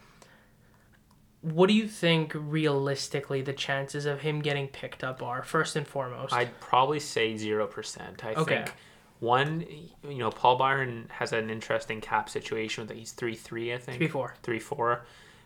what 1.40 1.68
do 1.68 1.74
you 1.74 1.86
think 1.86 2.32
realistically 2.34 3.42
the 3.42 3.52
chances 3.52 4.04
of 4.04 4.20
him 4.22 4.40
getting 4.40 4.66
picked 4.66 5.04
up 5.04 5.22
are? 5.22 5.44
First 5.44 5.76
and 5.76 5.86
foremost, 5.86 6.32
I'd 6.32 6.58
probably 6.58 7.00
say 7.00 7.36
zero 7.36 7.68
percent. 7.68 8.24
I 8.24 8.34
okay. 8.34 8.56
think 8.56 8.74
one, 9.20 9.64
you 10.08 10.18
know, 10.18 10.30
Paul 10.30 10.56
Byron 10.56 11.06
has 11.10 11.32
an 11.32 11.48
interesting 11.48 12.00
cap 12.00 12.28
situation 12.28 12.82
with 12.82 12.88
that 12.88 12.96
he's 12.96 13.12
three 13.12 13.36
three. 13.36 13.72
I 13.72 13.78
think 13.78 13.98
three 13.98 14.08
four. 14.08 14.34
Three 14.42 14.58
four. 14.60 15.04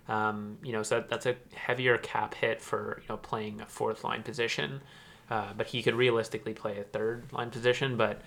Um, 0.08 0.58
you 0.62 0.72
know, 0.72 0.82
so 0.82 1.04
that's 1.08 1.26
a 1.26 1.36
heavier 1.54 1.98
cap 1.98 2.34
hit 2.34 2.60
for 2.62 2.98
you 3.02 3.08
know 3.08 3.18
playing 3.18 3.60
a 3.60 3.66
fourth 3.66 4.04
line 4.04 4.22
position, 4.22 4.80
uh, 5.30 5.52
but 5.56 5.66
he 5.66 5.82
could 5.82 5.94
realistically 5.94 6.54
play 6.54 6.78
a 6.78 6.84
third 6.84 7.30
line 7.32 7.50
position. 7.50 7.96
But 7.96 8.22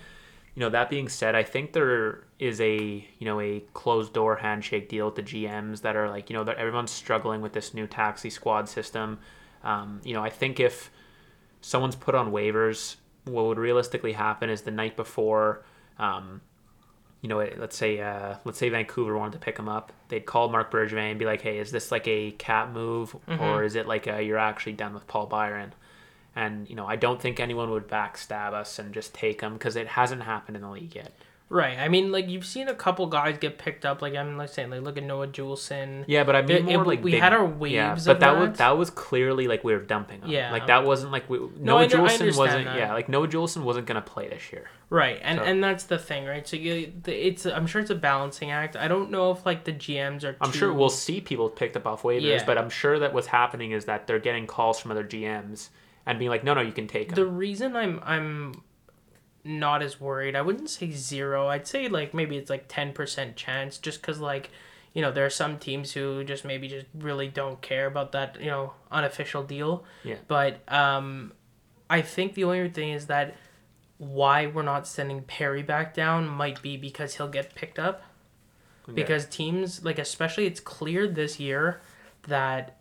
you 0.54 0.60
know, 0.60 0.70
that 0.70 0.90
being 0.90 1.08
said, 1.08 1.34
I 1.34 1.42
think 1.42 1.72
there 1.72 2.24
is 2.38 2.60
a 2.60 2.76
you 3.18 3.24
know 3.24 3.40
a 3.40 3.64
closed 3.74 4.12
door 4.12 4.36
handshake 4.36 4.88
deal 4.88 5.06
with 5.06 5.16
the 5.16 5.22
GMs 5.22 5.80
that 5.82 5.96
are 5.96 6.08
like 6.08 6.30
you 6.30 6.36
know 6.36 6.44
that 6.44 6.58
everyone's 6.58 6.92
struggling 6.92 7.40
with 7.40 7.52
this 7.52 7.74
new 7.74 7.86
taxi 7.88 8.30
squad 8.30 8.68
system. 8.68 9.18
Um, 9.64 10.00
you 10.04 10.14
know, 10.14 10.22
I 10.22 10.30
think 10.30 10.60
if 10.60 10.90
someone's 11.62 11.96
put 11.96 12.14
on 12.14 12.30
waivers, 12.30 12.96
what 13.24 13.46
would 13.46 13.58
realistically 13.58 14.12
happen 14.12 14.50
is 14.50 14.62
the 14.62 14.70
night 14.70 14.96
before. 14.96 15.64
Um, 15.98 16.42
you 17.22 17.28
know, 17.28 17.38
let's 17.56 17.76
say 17.76 18.00
uh, 18.00 18.34
let's 18.44 18.58
say 18.58 18.68
Vancouver 18.68 19.16
wanted 19.16 19.34
to 19.34 19.38
pick 19.38 19.56
him 19.56 19.68
up, 19.68 19.92
they'd 20.08 20.26
call 20.26 20.48
Marc 20.48 20.72
Bergevin 20.72 21.10
and 21.10 21.18
be 21.20 21.24
like, 21.24 21.40
"Hey, 21.40 21.58
is 21.58 21.70
this 21.70 21.92
like 21.92 22.06
a 22.08 22.32
cap 22.32 22.72
move, 22.72 23.16
mm-hmm. 23.28 23.40
or 23.40 23.62
is 23.62 23.76
it 23.76 23.86
like 23.86 24.08
a, 24.08 24.20
you're 24.22 24.38
actually 24.38 24.72
done 24.72 24.92
with 24.92 25.06
Paul 25.06 25.26
Byron?" 25.26 25.72
And 26.34 26.68
you 26.68 26.74
know, 26.74 26.86
I 26.86 26.96
don't 26.96 27.22
think 27.22 27.38
anyone 27.38 27.70
would 27.70 27.86
backstab 27.86 28.54
us 28.54 28.80
and 28.80 28.92
just 28.92 29.14
take 29.14 29.40
him 29.40 29.52
because 29.52 29.76
it 29.76 29.86
hasn't 29.86 30.22
happened 30.22 30.56
in 30.56 30.62
the 30.62 30.70
league 30.70 30.96
yet. 30.96 31.12
Right. 31.52 31.78
I 31.78 31.88
mean, 31.88 32.10
like 32.10 32.30
you've 32.30 32.46
seen 32.46 32.68
a 32.68 32.74
couple 32.74 33.06
guys 33.08 33.36
get 33.36 33.58
picked 33.58 33.84
up. 33.84 34.00
Like 34.00 34.14
I'm 34.14 34.38
like 34.38 34.48
saying, 34.48 34.70
like 34.70 34.80
look 34.80 34.96
at 34.96 35.04
Noah 35.04 35.28
Juulsen. 35.28 36.04
Yeah, 36.06 36.24
but 36.24 36.34
I 36.34 36.40
mean, 36.40 36.64
more 36.64 36.82
it, 36.82 36.86
like 36.86 37.04
we 37.04 37.10
big, 37.10 37.20
had 37.20 37.34
our 37.34 37.44
waves. 37.44 37.74
Yeah, 37.74 37.94
but 37.94 38.04
that, 38.04 38.20
that, 38.20 38.38
was 38.38 38.58
that 38.58 38.78
was 38.78 38.88
clearly 38.88 39.46
like 39.48 39.62
we 39.62 39.74
were 39.74 39.80
dumping. 39.80 40.22
Him. 40.22 40.30
Yeah. 40.30 40.50
Like 40.50 40.66
that 40.68 40.84
wasn't 40.84 41.12
like 41.12 41.28
we, 41.28 41.38
no, 41.38 41.76
Noah 41.76 41.88
Juulsen 41.88 42.38
wasn't. 42.38 42.64
That. 42.64 42.78
Yeah, 42.78 42.94
like 42.94 43.10
Noah 43.10 43.28
Juulsen 43.28 43.64
wasn't 43.64 43.86
gonna 43.86 44.00
play 44.00 44.30
this 44.30 44.50
year. 44.50 44.70
Right, 44.88 45.18
and 45.22 45.38
so. 45.38 45.44
and 45.44 45.62
that's 45.62 45.84
the 45.84 45.98
thing, 45.98 46.24
right? 46.24 46.48
So 46.48 46.56
you, 46.56 46.90
it's 47.04 47.44
I'm 47.44 47.66
sure 47.66 47.82
it's 47.82 47.90
a 47.90 47.96
balancing 47.96 48.50
act. 48.50 48.74
I 48.74 48.88
don't 48.88 49.10
know 49.10 49.30
if 49.30 49.44
like 49.44 49.64
the 49.64 49.74
GMs 49.74 50.24
are. 50.24 50.38
I'm 50.40 50.52
sure 50.52 50.72
we'll 50.72 50.88
see 50.88 51.20
people 51.20 51.50
picked 51.50 51.76
up 51.76 51.86
off 51.86 52.02
waivers, 52.02 52.22
yeah. 52.22 52.44
but 52.46 52.56
I'm 52.56 52.70
sure 52.70 52.98
that 52.98 53.12
what's 53.12 53.26
happening 53.26 53.72
is 53.72 53.84
that 53.84 54.06
they're 54.06 54.18
getting 54.18 54.46
calls 54.46 54.80
from 54.80 54.90
other 54.90 55.04
GMs 55.04 55.68
and 56.06 56.18
being 56.18 56.30
like, 56.30 56.44
no, 56.44 56.54
no, 56.54 56.62
you 56.62 56.72
can 56.72 56.86
take 56.86 57.08
them. 57.08 57.16
The 57.16 57.26
reason 57.26 57.76
I'm 57.76 58.00
I'm 58.02 58.62
not 59.44 59.82
as 59.82 60.00
worried. 60.00 60.36
I 60.36 60.42
wouldn't 60.42 60.70
say 60.70 60.90
zero. 60.92 61.48
I'd 61.48 61.66
say 61.66 61.88
like 61.88 62.14
maybe 62.14 62.36
it's 62.36 62.50
like 62.50 62.68
10% 62.68 63.36
chance 63.36 63.78
just 63.78 64.00
because 64.00 64.20
like, 64.20 64.50
you 64.94 65.02
know, 65.02 65.10
there 65.10 65.26
are 65.26 65.30
some 65.30 65.58
teams 65.58 65.92
who 65.92 66.22
just 66.24 66.44
maybe 66.44 66.68
just 66.68 66.86
really 66.94 67.28
don't 67.28 67.60
care 67.60 67.86
about 67.86 68.12
that, 68.12 68.40
you 68.40 68.50
know, 68.50 68.74
unofficial 68.90 69.42
deal. 69.42 69.84
Yeah. 70.04 70.16
But 70.28 70.60
um, 70.72 71.32
I 71.88 72.02
think 72.02 72.34
the 72.34 72.44
only 72.44 72.68
thing 72.68 72.90
is 72.90 73.06
that 73.06 73.34
why 73.98 74.46
we're 74.46 74.62
not 74.62 74.86
sending 74.86 75.22
Perry 75.22 75.62
back 75.62 75.94
down 75.94 76.28
might 76.28 76.60
be 76.60 76.76
because 76.76 77.14
he'll 77.14 77.28
get 77.28 77.54
picked 77.54 77.78
up. 77.78 78.02
Okay. 78.84 78.94
Because 78.94 79.26
teams, 79.26 79.84
like, 79.84 79.98
especially 79.98 80.46
it's 80.46 80.60
clear 80.60 81.06
this 81.06 81.38
year 81.38 81.80
that 82.26 82.78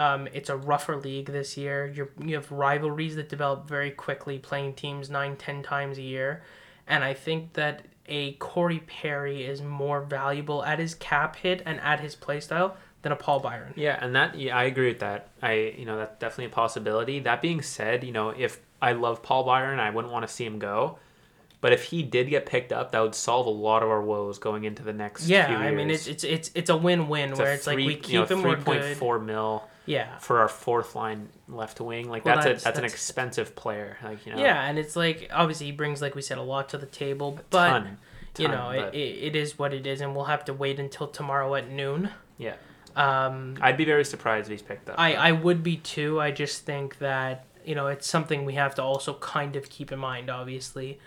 um, 0.00 0.28
it's 0.32 0.48
a 0.48 0.56
rougher 0.56 0.96
league 0.96 1.26
this 1.26 1.58
year. 1.58 1.86
you 1.86 2.08
you 2.24 2.34
have 2.34 2.50
rivalries 2.50 3.16
that 3.16 3.28
develop 3.28 3.68
very 3.68 3.90
quickly, 3.90 4.38
playing 4.38 4.72
teams 4.72 5.10
nine, 5.10 5.36
ten 5.36 5.62
times 5.62 5.98
a 5.98 6.02
year, 6.02 6.42
and 6.86 7.04
I 7.04 7.12
think 7.12 7.52
that 7.52 7.84
a 8.06 8.32
Corey 8.34 8.78
Perry 8.78 9.44
is 9.44 9.60
more 9.60 10.00
valuable 10.00 10.64
at 10.64 10.78
his 10.78 10.94
cap 10.94 11.36
hit 11.36 11.62
and 11.66 11.78
at 11.80 12.00
his 12.00 12.16
playstyle 12.16 12.72
than 13.02 13.12
a 13.12 13.16
Paul 13.16 13.40
Byron. 13.40 13.74
Yeah, 13.76 13.98
and 14.00 14.16
that 14.16 14.38
yeah, 14.38 14.56
I 14.56 14.64
agree 14.64 14.88
with 14.88 15.00
that. 15.00 15.28
I 15.42 15.74
you 15.76 15.84
know 15.84 15.98
that's 15.98 16.18
definitely 16.18 16.46
a 16.46 16.48
possibility. 16.48 17.20
That 17.20 17.42
being 17.42 17.60
said, 17.60 18.02
you 18.02 18.12
know 18.12 18.30
if 18.30 18.58
I 18.80 18.92
love 18.92 19.22
Paul 19.22 19.44
Byron, 19.44 19.78
I 19.80 19.90
wouldn't 19.90 20.12
want 20.12 20.26
to 20.26 20.32
see 20.32 20.46
him 20.46 20.58
go. 20.58 20.98
But 21.60 21.74
if 21.74 21.84
he 21.84 22.02
did 22.02 22.30
get 22.30 22.46
picked 22.46 22.72
up, 22.72 22.92
that 22.92 23.00
would 23.00 23.14
solve 23.14 23.46
a 23.46 23.50
lot 23.50 23.82
of 23.82 23.90
our 23.90 24.00
woes 24.00 24.38
going 24.38 24.64
into 24.64 24.82
the 24.82 24.94
next. 24.94 25.26
Yeah, 25.26 25.58
I 25.58 25.72
mean 25.72 25.90
it's 25.90 26.06
it's 26.06 26.24
it's 26.24 26.50
it's 26.54 26.70
a 26.70 26.76
win 26.78 27.08
win 27.08 27.34
where 27.36 27.52
it's 27.52 27.64
three, 27.64 27.74
like 27.76 27.86
we 27.86 27.96
keep 27.96 28.12
you 28.12 28.20
know, 28.20 28.24
him. 28.24 28.40
Three 28.40 28.56
point 28.56 28.96
four 28.96 29.18
mil 29.18 29.68
yeah. 29.86 30.18
For 30.18 30.40
our 30.40 30.48
fourth 30.48 30.94
line 30.94 31.28
left 31.48 31.80
wing, 31.80 32.08
like 32.08 32.24
well, 32.24 32.36
that's, 32.36 32.46
that's, 32.46 32.62
a 32.62 32.64
that's, 32.64 32.64
that's, 32.64 32.78
an 32.78 32.84
expensive 32.84 33.56
player, 33.56 33.98
like 34.02 34.26
you 34.26 34.34
know. 34.34 34.40
Yeah, 34.40 34.64
and 34.64 34.78
it's 34.78 34.96
like 34.96 35.30
obviously 35.32 35.66
he 35.66 35.72
brings 35.72 36.02
like 36.02 36.14
we 36.14 36.22
said 36.22 36.38
a 36.38 36.42
lot 36.42 36.68
to 36.70 36.78
the 36.78 36.86
table, 36.86 37.38
but 37.50 37.68
ton, 37.68 37.82
ton, 37.82 37.96
you 38.38 38.48
know 38.48 38.72
but... 38.74 38.94
It, 38.94 38.98
it 38.98 39.36
is 39.36 39.58
what 39.58 39.72
it 39.74 39.86
is, 39.86 40.00
and 40.00 40.14
we'll 40.14 40.26
have 40.26 40.44
to 40.46 40.54
wait 40.54 40.78
until 40.78 41.06
tomorrow 41.06 41.54
at 41.54 41.70
noon. 41.70 42.10
Yeah. 42.38 42.54
Um, 42.96 43.56
I'd 43.60 43.76
be 43.76 43.84
very 43.84 44.04
surprised 44.04 44.46
if 44.46 44.52
he's 44.52 44.62
picked 44.62 44.90
up. 44.90 44.98
I 44.98 45.14
I 45.14 45.32
would 45.32 45.62
be 45.62 45.76
too. 45.76 46.20
I 46.20 46.30
just 46.30 46.64
think 46.64 46.98
that 46.98 47.46
you 47.64 47.74
know 47.74 47.86
it's 47.88 48.06
something 48.06 48.44
we 48.44 48.54
have 48.54 48.74
to 48.76 48.82
also 48.82 49.14
kind 49.14 49.56
of 49.56 49.68
keep 49.70 49.92
in 49.92 49.98
mind, 49.98 50.30
obviously. 50.30 50.98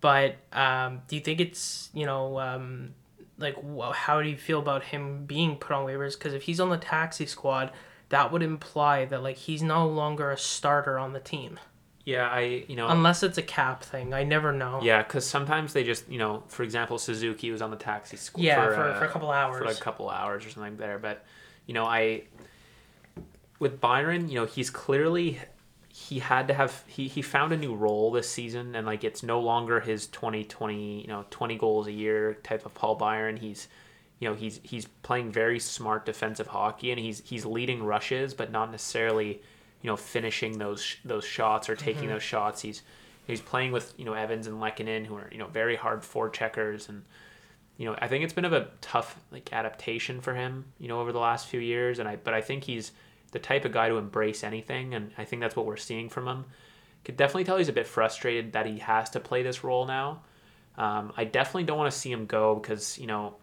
But 0.00 0.36
um, 0.52 1.02
do 1.08 1.16
you 1.16 1.22
think 1.22 1.40
it's 1.40 1.90
you 1.94 2.06
know 2.06 2.38
um, 2.38 2.94
like 3.38 3.56
how 3.92 4.22
do 4.22 4.28
you 4.28 4.36
feel 4.36 4.60
about 4.60 4.84
him 4.84 5.24
being 5.24 5.56
put 5.56 5.72
on 5.72 5.86
waivers? 5.86 6.18
Because 6.18 6.34
if 6.34 6.42
he's 6.42 6.60
on 6.60 6.70
the 6.70 6.78
taxi 6.78 7.26
squad 7.26 7.72
that 8.08 8.32
would 8.32 8.42
imply 8.42 9.04
that 9.06 9.22
like 9.22 9.36
he's 9.36 9.62
no 9.62 9.86
longer 9.86 10.30
a 10.30 10.38
starter 10.38 10.98
on 10.98 11.12
the 11.12 11.20
team. 11.20 11.58
Yeah, 12.04 12.28
I 12.28 12.64
you 12.68 12.76
know 12.76 12.88
unless 12.88 13.22
it's 13.22 13.38
a 13.38 13.42
cap 13.42 13.82
thing, 13.82 14.12
I 14.12 14.24
never 14.24 14.52
know. 14.52 14.80
Yeah, 14.82 15.02
because 15.02 15.26
sometimes 15.26 15.72
they 15.72 15.84
just 15.84 16.08
you 16.08 16.18
know, 16.18 16.42
for 16.48 16.62
example, 16.62 16.98
Suzuki 16.98 17.50
was 17.50 17.62
on 17.62 17.70
the 17.70 17.76
taxi 17.76 18.16
school. 18.16 18.44
Yeah, 18.44 18.66
for, 18.66 18.74
for, 18.74 18.82
uh, 18.82 18.98
for 18.98 19.04
a 19.06 19.08
couple 19.08 19.30
hours. 19.30 19.58
For 19.58 19.64
like 19.64 19.78
a 19.78 19.80
couple 19.80 20.10
hours 20.10 20.44
or 20.44 20.50
something 20.50 20.76
there, 20.76 20.98
but 20.98 21.24
you 21.66 21.72
know, 21.72 21.84
I 21.84 22.24
with 23.58 23.80
Byron, 23.80 24.28
you 24.28 24.34
know, 24.34 24.44
he's 24.44 24.68
clearly 24.68 25.40
he 25.88 26.18
had 26.18 26.48
to 26.48 26.54
have 26.54 26.82
he, 26.88 27.06
he 27.06 27.22
found 27.22 27.52
a 27.52 27.56
new 27.56 27.72
role 27.72 28.10
this 28.10 28.28
season 28.28 28.74
and 28.74 28.84
like 28.84 29.04
it's 29.04 29.22
no 29.22 29.38
longer 29.38 29.78
his 29.78 30.08
2020 30.08 31.02
you 31.02 31.06
know 31.06 31.24
20 31.30 31.56
goals 31.56 31.86
a 31.86 31.92
year 31.92 32.34
type 32.42 32.66
of 32.66 32.74
paul 32.74 32.96
byron 32.96 33.36
he's 33.36 33.68
you 34.18 34.28
know 34.28 34.34
he's 34.34 34.60
he's 34.62 34.86
playing 35.02 35.32
very 35.32 35.58
smart 35.58 36.06
defensive 36.06 36.46
hockey 36.46 36.90
and 36.90 37.00
he's 37.00 37.22
he's 37.24 37.44
leading 37.44 37.82
rushes 37.82 38.34
but 38.34 38.50
not 38.50 38.70
necessarily 38.70 39.42
you 39.84 39.90
know 39.90 39.96
finishing 39.96 40.58
those 40.58 40.96
those 41.04 41.24
shots 41.24 41.68
or 41.68 41.76
taking 41.76 42.04
mm-hmm. 42.04 42.12
those 42.12 42.22
shots. 42.22 42.62
He's 42.62 42.82
he's 43.26 43.42
playing 43.42 43.70
with 43.70 43.92
you 43.98 44.06
know 44.06 44.14
Evans 44.14 44.46
and 44.46 44.60
Lehkonen 44.60 45.04
who 45.04 45.14
are 45.14 45.28
you 45.30 45.36
know 45.36 45.46
very 45.46 45.76
hard 45.76 46.00
forecheckers 46.00 46.88
and 46.88 47.04
you 47.76 47.84
know 47.84 47.94
I 48.00 48.08
think 48.08 48.24
it's 48.24 48.32
been 48.32 48.46
of 48.46 48.54
a 48.54 48.70
tough 48.80 49.20
like 49.30 49.52
adaptation 49.52 50.22
for 50.22 50.34
him 50.34 50.64
you 50.80 50.88
know 50.88 51.00
over 51.00 51.12
the 51.12 51.18
last 51.18 51.48
few 51.48 51.60
years. 51.60 51.98
And 51.98 52.08
I 52.08 52.16
but 52.16 52.32
I 52.32 52.40
think 52.40 52.64
he's 52.64 52.92
the 53.32 53.38
type 53.38 53.66
of 53.66 53.72
guy 53.72 53.90
to 53.90 53.98
embrace 53.98 54.42
anything. 54.42 54.94
And 54.94 55.10
I 55.18 55.24
think 55.24 55.42
that's 55.42 55.54
what 55.54 55.66
we're 55.66 55.76
seeing 55.76 56.08
from 56.08 56.26
him. 56.26 56.46
Could 57.04 57.18
definitely 57.18 57.44
tell 57.44 57.58
he's 57.58 57.68
a 57.68 57.74
bit 57.74 57.86
frustrated 57.86 58.54
that 58.54 58.64
he 58.64 58.78
has 58.78 59.10
to 59.10 59.20
play 59.20 59.42
this 59.42 59.62
role 59.62 59.84
now. 59.84 60.22
Um, 60.78 61.12
I 61.14 61.24
definitely 61.24 61.64
don't 61.64 61.76
want 61.76 61.92
to 61.92 61.98
see 61.98 62.10
him 62.10 62.24
go 62.24 62.54
because 62.54 62.98
you 62.98 63.06
know 63.06 63.34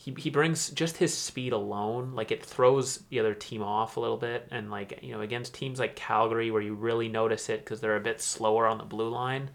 he, 0.00 0.14
he 0.16 0.30
brings 0.30 0.70
just 0.70 0.96
his 0.96 1.12
speed 1.12 1.52
alone 1.52 2.14
like 2.14 2.30
it 2.30 2.42
throws 2.42 3.00
the 3.10 3.20
other 3.20 3.34
team 3.34 3.62
off 3.62 3.98
a 3.98 4.00
little 4.00 4.16
bit 4.16 4.48
and 4.50 4.70
like 4.70 4.98
you 5.02 5.12
know 5.12 5.20
against 5.20 5.52
teams 5.52 5.78
like 5.78 5.94
calgary 5.94 6.50
where 6.50 6.62
you 6.62 6.72
really 6.72 7.06
notice 7.06 7.50
it 7.50 7.62
because 7.62 7.82
they're 7.82 7.96
a 7.96 8.00
bit 8.00 8.18
slower 8.18 8.66
on 8.66 8.78
the 8.78 8.84
blue 8.84 9.10
line 9.10 9.50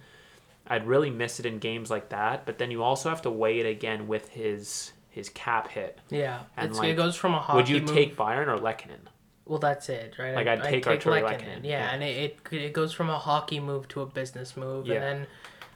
i'd 0.67 0.85
really 0.85 1.09
miss 1.09 1.39
it 1.39 1.47
in 1.47 1.57
games 1.57 1.89
like 1.89 2.09
that 2.09 2.45
but 2.45 2.59
then 2.59 2.69
you 2.69 2.83
also 2.83 3.09
have 3.09 3.23
to 3.23 3.31
weigh 3.31 3.59
it 3.59 3.65
again 3.65 4.07
with 4.07 4.29
his 4.29 4.91
his 5.09 5.29
cap 5.29 5.67
hit 5.67 5.97
yeah 6.09 6.41
and 6.57 6.75
like, 6.75 6.89
it 6.89 6.95
goes 6.95 7.15
from 7.15 7.33
a 7.33 7.39
hockey 7.39 7.57
would 7.57 7.69
you 7.69 7.79
move. 7.79 7.89
take 7.89 8.15
byron 8.15 8.47
or 8.47 8.57
Lehkonen? 8.59 9.07
Well, 9.47 9.59
that's 9.59 9.89
it, 9.89 10.15
right? 10.17 10.33
Like 10.33 10.47
I'd, 10.47 10.61
I'd 10.61 10.69
take, 10.71 10.85
Artturi 10.85 11.21
Lehkonen. 11.21 11.63
Yeah, 11.63 11.69
yeah, 11.69 11.89
and 11.93 12.01
it, 12.01 12.39
it 12.51 12.53
it 12.57 12.73
goes 12.73 12.93
from 12.93 13.11
a 13.11 13.19
hockey 13.19 13.59
move 13.59 13.87
to 13.89 14.01
a 14.01 14.07
business 14.07 14.57
move, 14.57 14.87
yeah. 14.87 14.95
and 14.95 15.03
then 15.03 15.27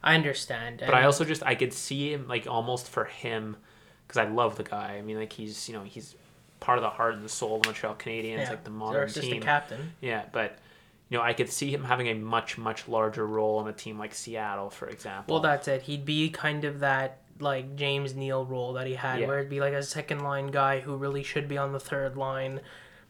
I 0.03 0.15
understand. 0.15 0.81
But 0.83 0.95
I 0.95 1.03
also 1.03 1.23
just 1.23 1.43
I 1.45 1.53
could 1.53 1.71
see 1.71 2.11
him 2.11 2.27
like 2.27 2.47
almost 2.47 2.89
for 2.89 3.05
him 3.05 3.57
because 4.09 4.25
I 4.25 4.29
love 4.29 4.55
the 4.55 4.63
guy. 4.63 4.95
I 4.97 5.03
mean, 5.03 5.17
like 5.17 5.31
he's 5.31 5.69
you 5.69 5.75
know 5.75 5.83
he's 5.83 6.15
part 6.59 6.79
of 6.79 6.81
the 6.81 6.89
heart 6.89 7.13
and 7.13 7.23
the 7.23 7.29
soul 7.29 7.57
of 7.57 7.61
the 7.61 7.67
Montreal 7.69 7.95
Canadiens, 7.95 8.39
yeah. 8.39 8.49
like 8.49 8.63
the 8.63 8.71
modern 8.71 9.07
team. 9.07 9.41
captain. 9.41 9.93
Yeah, 10.01 10.23
but 10.31 10.57
you 11.09 11.17
know 11.17 11.23
I 11.23 11.33
could 11.33 11.49
see 11.49 11.71
him 11.71 11.83
having 11.83 12.07
a 12.07 12.15
much 12.15 12.57
much 12.57 12.87
larger 12.87 13.25
role 13.27 13.61
in 13.61 13.67
a 13.67 13.73
team 13.73 13.99
like 13.99 14.15
Seattle, 14.15 14.71
for 14.71 14.87
example. 14.87 15.35
Well, 15.35 15.43
that's 15.43 15.67
it. 15.67 15.83
He'd 15.83 16.05
be 16.05 16.29
kind 16.29 16.65
of 16.65 16.79
that 16.79 17.19
like 17.39 17.75
James 17.75 18.15
Neal 18.15 18.45
role 18.45 18.73
that 18.73 18.87
he 18.87 18.95
had, 18.95 19.19
yeah. 19.19 19.27
where 19.27 19.37
it'd 19.37 19.49
be 19.49 19.59
like 19.59 19.73
a 19.73 19.83
second 19.83 20.23
line 20.23 20.47
guy 20.47 20.79
who 20.79 20.95
really 20.95 21.23
should 21.23 21.47
be 21.47 21.57
on 21.57 21.71
the 21.71 21.79
third 21.79 22.17
line. 22.17 22.61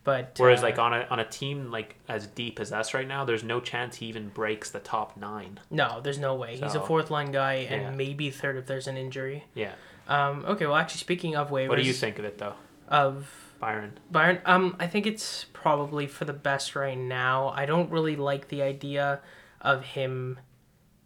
But 0.04 0.36
whereas 0.38 0.60
uh, 0.60 0.64
like 0.64 0.80
on 0.80 0.93
a 0.93 1.08
on 1.10 1.20
a 1.20 1.26
team 1.26 1.72
like 1.72 1.95
as 2.10 2.28
deep 2.28 2.60
as 2.60 2.74
us 2.74 2.93
right 2.93 3.08
now, 3.08 3.24
there's 3.24 3.43
no 3.43 3.62
chance 3.62 3.95
he 3.95 4.08
even 4.08 4.28
breaks 4.30 4.70
the 4.70 4.80
top 4.80 5.16
nine. 5.16 5.62
No, 5.72 6.02
there's 6.02 6.20
no 6.20 6.36
way. 6.36 6.58
So, 6.58 6.66
He's 6.66 6.76
a 6.76 6.82
fourth 6.82 7.10
line 7.10 7.32
guy 7.32 7.68
and 7.70 7.82
yeah. 7.82 7.91
maybe 7.91 8.30
third 8.32 8.58
if 8.58 8.66
there's 8.66 8.88
an 8.88 8.97
injury. 8.97 9.45
Yeah. 9.54 9.74
Um, 10.10 10.43
okay, 10.45 10.66
well, 10.66 10.76
actually, 10.76 10.99
speaking 10.99 11.36
of 11.36 11.49
waivers, 11.51 11.70
what 11.70 11.78
do 11.78 11.84
you 11.84 11.93
think 11.93 12.20
of 12.20 12.26
it 12.26 12.38
though? 12.38 12.55
Of 12.89 13.32
Byron. 13.60 13.99
Byron. 14.12 14.39
Um, 14.45 14.76
I 14.80 14.88
think 14.88 15.05
it's 15.05 15.45
probably 15.53 16.07
for 16.07 16.26
the 16.26 16.34
best 16.34 16.76
right 16.76 16.97
now. 16.97 17.49
I 17.49 17.66
don't 17.66 17.91
really 17.91 18.16
like 18.16 18.47
the 18.47 18.62
idea 18.62 19.20
of 19.62 19.84
him 19.86 20.39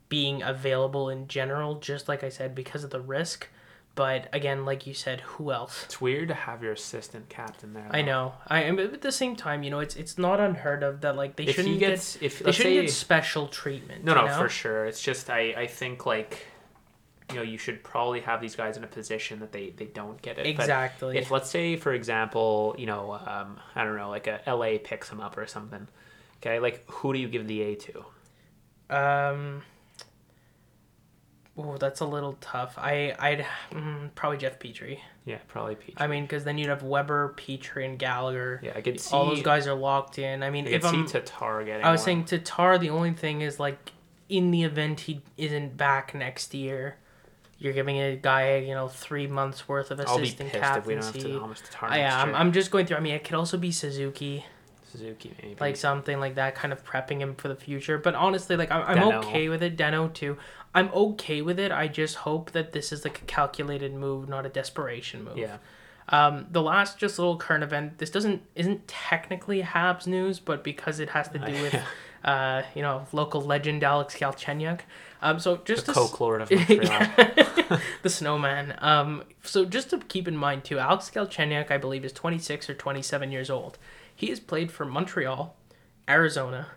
being 0.10 0.42
available 0.42 1.10
in 1.10 1.28
general, 1.28 1.76
just 1.76 2.08
like 2.08 2.24
I 2.24 2.30
said, 2.30 2.56
because 2.56 2.84
of 2.84 2.92
the 2.92 3.02
risk. 3.02 3.50
But 3.96 4.28
again, 4.34 4.66
like 4.66 4.88
you 4.88 4.94
said, 4.94 5.22
who 5.22 5.52
else? 5.52 5.84
It's 5.86 6.02
weird 6.02 6.30
to 6.30 6.34
have 6.34 6.64
your 6.64 6.72
assistant 6.72 7.30
captain 7.30 7.74
there. 7.74 7.88
Though. 7.92 7.98
I 7.98 8.02
know. 8.02 8.34
I 8.48 8.64
am 8.64 8.80
at 8.80 9.02
the 9.02 9.12
same 9.12 9.36
time, 9.36 9.62
you 9.62 9.70
know, 9.70 9.80
it's 9.80 9.96
it's 9.96 10.18
not 10.18 10.40
unheard 10.40 10.82
of 10.82 11.02
that 11.02 11.16
like 11.16 11.36
they 11.36 11.44
if 11.44 11.56
shouldn't 11.56 11.78
gets, 11.80 12.16
get 12.16 12.24
if 12.24 12.40
they 12.40 12.52
shouldn't 12.52 12.76
say, 12.76 12.82
get 12.82 12.92
special 12.92 13.48
treatment. 13.48 14.04
No, 14.04 14.16
no, 14.16 14.26
know? 14.26 14.38
for 14.38 14.50
sure. 14.50 14.86
It's 14.86 15.02
just 15.02 15.30
I 15.30 15.54
I 15.56 15.68
think 15.68 16.08
like 16.08 16.48
you 17.30 17.38
know 17.38 17.42
you 17.42 17.58
should 17.58 17.84
probably 17.84 18.20
have 18.20 18.42
these 18.42 18.56
guys 18.56 18.78
in 18.78 18.84
a 18.84 18.88
position 18.88 19.40
that 19.40 19.52
they 19.52 19.72
they 19.78 19.86
don't 19.86 20.22
get 20.22 20.38
it 20.38 20.46
exactly 20.46 21.14
but 21.14 21.22
if 21.22 21.32
let's 21.32 21.50
say 21.50 21.76
for 21.76 21.94
example 21.94 22.76
you 22.78 22.86
know 22.86 23.14
um, 23.26 23.60
i 23.76 23.84
don't 23.84 23.96
know 23.96 24.10
like 24.10 24.28
a 24.28 24.42
la 24.48 24.78
picks 24.84 25.10
him 25.10 25.20
up 25.20 25.38
or 25.38 25.48
something 25.48 25.88
okay 26.38 26.60
like 26.60 26.84
who 26.90 27.14
do 27.14 27.20
you 27.20 27.28
give 27.28 27.48
the 27.48 27.62
a 27.62 27.76
to 27.76 28.06
um 28.90 29.62
Oh, 31.56 31.78
that's 31.78 32.00
a 32.00 32.06
little 32.06 32.36
tough. 32.42 32.76
I 32.80 33.14
I'd 33.20 33.46
mm, 33.72 34.10
probably 34.16 34.40
Jeff 34.40 34.58
Petry. 34.58 35.00
Yeah, 35.26 35.38
probably 35.48 35.76
Petry. 35.76 35.94
I 35.98 36.08
mean, 36.08 36.24
because 36.24 36.44
then 36.44 36.58
you'd 36.58 36.70
have 36.70 36.82
Weber, 36.82 37.36
Petry, 37.38 37.86
and 37.86 38.00
Gallagher. 38.00 38.60
Yeah, 38.64 38.74
I 38.76 38.82
could 38.82 39.00
see 39.00 39.16
all 39.16 39.28
those 39.28 39.44
guys 39.44 39.68
are 39.68 39.76
locked 39.76 40.18
in. 40.18 40.42
I 40.42 40.50
mean, 40.50 40.68
I 40.68 40.72
if 40.72 40.86
I'm 40.86 41.06
Tatar 41.06 41.64
getting. 41.64 41.86
I 41.86 41.92
was 41.92 42.00
one. 42.02 42.06
saying 42.06 42.26
Tatar. 42.26 42.80
The 42.80 42.90
only 42.90 43.14
thing 43.14 43.42
is 43.42 43.60
like, 43.60 43.92
in 44.30 44.50
the 44.50 44.64
event 44.64 45.02
he 45.02 45.22
isn't 45.38 45.78
back 45.78 46.16
next 46.16 46.56
year, 46.56 46.98
you're 47.64 47.74
giving 47.74 47.98
a 47.98 48.18
guy, 48.18 48.58
you 48.58 48.74
know, 48.74 48.90
three 48.90 49.26
months 49.26 49.70
worth 49.70 49.90
of 49.90 50.00
assistant 50.00 50.52
captaincy. 50.52 51.40
I, 51.82 52.00
yeah, 52.00 52.22
I'm, 52.22 52.36
I'm 52.36 52.52
just 52.52 52.72
going 52.72 52.86
through. 52.86 52.98
I 52.98 53.00
mean, 53.00 53.16
it 53.16 53.24
could 53.24 53.36
also 53.36 53.58
be 53.58 53.72
Suzuki. 53.72 54.46
Suzuki, 54.92 55.34
maybe. 55.42 55.56
Like 55.60 55.78
something 55.78 56.20
like 56.20 56.36
that, 56.36 56.56
kind 56.56 56.74
of 56.74 56.84
prepping 56.86 57.20
him 57.20 57.36
for 57.36 57.48
the 57.48 57.56
future. 57.56 57.98
But 57.98 58.16
honestly, 58.16 58.58
like 58.58 58.70
I'm, 58.70 58.84
I'm 59.00 59.18
okay 59.20 59.48
with 59.48 59.64
it. 59.64 59.78
Deno 59.78 60.14
too. 60.14 60.38
I'm 60.76 60.90
okay 60.90 61.42
with 61.42 61.58
it. 61.58 61.72
I 61.72 61.88
just 61.88 62.18
hope 62.18 62.52
that 62.52 62.74
this 62.74 62.92
is 62.92 63.06
like 63.06 63.22
a 63.22 63.26
calculated 63.26 63.94
move, 63.94 64.28
not 64.28 64.46
a 64.46 64.50
desperation 64.50 65.24
move. 65.24 65.38
Yeah. 65.38 65.58
Um, 66.10 66.48
the 66.52 66.62
last 66.62 66.98
just 66.98 67.18
little 67.18 67.38
current 67.38 67.64
event. 67.64 67.98
This 67.98 68.10
doesn't 68.10 68.42
isn't 68.56 68.88
technically 68.90 69.62
Habs 69.62 70.06
news, 70.06 70.40
but 70.40 70.66
because 70.66 71.00
it 71.00 71.10
has 71.10 71.30
to 71.30 71.40
do 71.40 71.52
with, 71.54 71.80
uh, 72.26 72.64
you 72.76 72.82
know, 72.82 73.08
local 73.14 73.42
legend 73.42 73.86
Alex 73.86 74.16
Galchenyuk. 74.16 74.82
Um, 75.24 75.40
so 75.40 75.56
just 75.64 75.86
the 75.86 75.94
of 75.94 76.52
Montreal, 76.52 77.80
the 78.02 78.10
snowman. 78.10 78.76
Um, 78.80 79.24
so 79.42 79.64
just 79.64 79.90
to 79.92 80.00
keep 80.00 80.28
in 80.28 80.36
mind 80.36 80.66
too, 80.66 80.78
Alex 80.78 81.10
Galchenyuk, 81.10 81.72
I 81.72 81.78
believe, 81.78 82.04
is 82.04 82.12
26 82.12 82.70
or 82.70 82.74
27 82.74 83.32
years 83.32 83.50
old. 83.50 83.78
He 84.14 84.28
has 84.28 84.42
played 84.42 84.70
for 84.70 84.84
Montreal, 84.84 85.56
Arizona, 86.10 86.68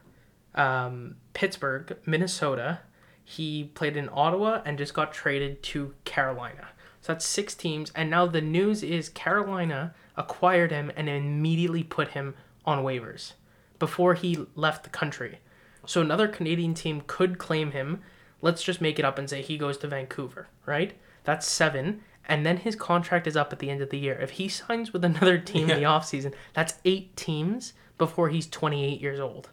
um, 0.55 1.17
Pittsburgh, 1.35 1.97
Minnesota. 2.07 2.79
He 3.25 3.65
played 3.75 3.97
in 3.97 4.09
Ottawa 4.13 4.63
and 4.65 4.79
just 4.79 4.95
got 4.95 5.13
traded 5.13 5.61
to 5.65 5.95
Carolina. 6.05 6.69
So 7.01 7.13
that's 7.13 7.27
six 7.27 7.53
teams. 7.53 7.91
And 7.97 8.09
now 8.09 8.27
the 8.27 8.41
news 8.41 8.85
is 8.85 9.09
Carolina 9.09 9.93
acquired 10.17 10.71
him 10.71 10.93
and 10.97 11.09
immediately 11.09 11.83
put 11.83 12.11
him 12.11 12.37
on 12.65 12.85
waivers 12.85 13.33
before 13.81 14.15
he 14.15 14.47
left 14.55 14.85
the 14.85 14.91
country. 14.91 15.41
So 15.85 16.01
another 16.01 16.29
Canadian 16.29 16.75
team 16.75 17.03
could 17.09 17.39
claim 17.39 17.73
him 17.73 18.03
let's 18.47 18.63
just 18.63 18.81
make 18.81 19.01
it 19.01 19.05
up 19.05 19.19
and 19.19 19.29
say 19.29 19.43
he 19.43 19.59
goes 19.59 19.77
to 19.79 19.89
Vancouver, 19.89 20.47
right? 20.65 20.95
That's 21.25 21.47
seven. 21.47 22.03
And 22.29 22.47
then 22.47 22.59
his 22.59 22.77
contract 22.77 23.27
is 23.27 23.37
up 23.37 23.53
at 23.53 23.59
the 23.59 23.69
end 23.69 23.83
of 23.83 23.91
the 23.91 23.99
year. 23.99 24.15
If 24.15 24.31
he 24.31 24.49
signs 24.49 24.93
with 24.93 25.05
another 25.05 25.37
team 25.53 25.69
yeah. 25.69 25.75
in 25.75 25.81
the 25.83 25.89
offseason, 25.89 26.33
that's 26.55 26.75
eight 26.85 27.17
teams 27.17 27.73
before 27.99 28.29
he's 28.29 28.47
28 28.47 29.01
years 29.01 29.19
old. 29.19 29.51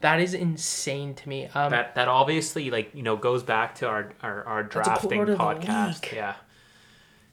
That 0.00 0.20
is 0.20 0.32
insane 0.32 1.14
to 1.14 1.28
me. 1.28 1.46
Um, 1.46 1.70
that 1.70 1.94
that 1.96 2.06
obviously 2.06 2.70
like 2.70 2.94
you 2.94 3.02
know 3.02 3.16
goes 3.16 3.42
back 3.42 3.76
to 3.76 3.88
our 3.88 4.12
our, 4.22 4.44
our 4.44 4.62
drafting 4.62 5.22
podcast. 5.22 6.12
Yeah, 6.12 6.34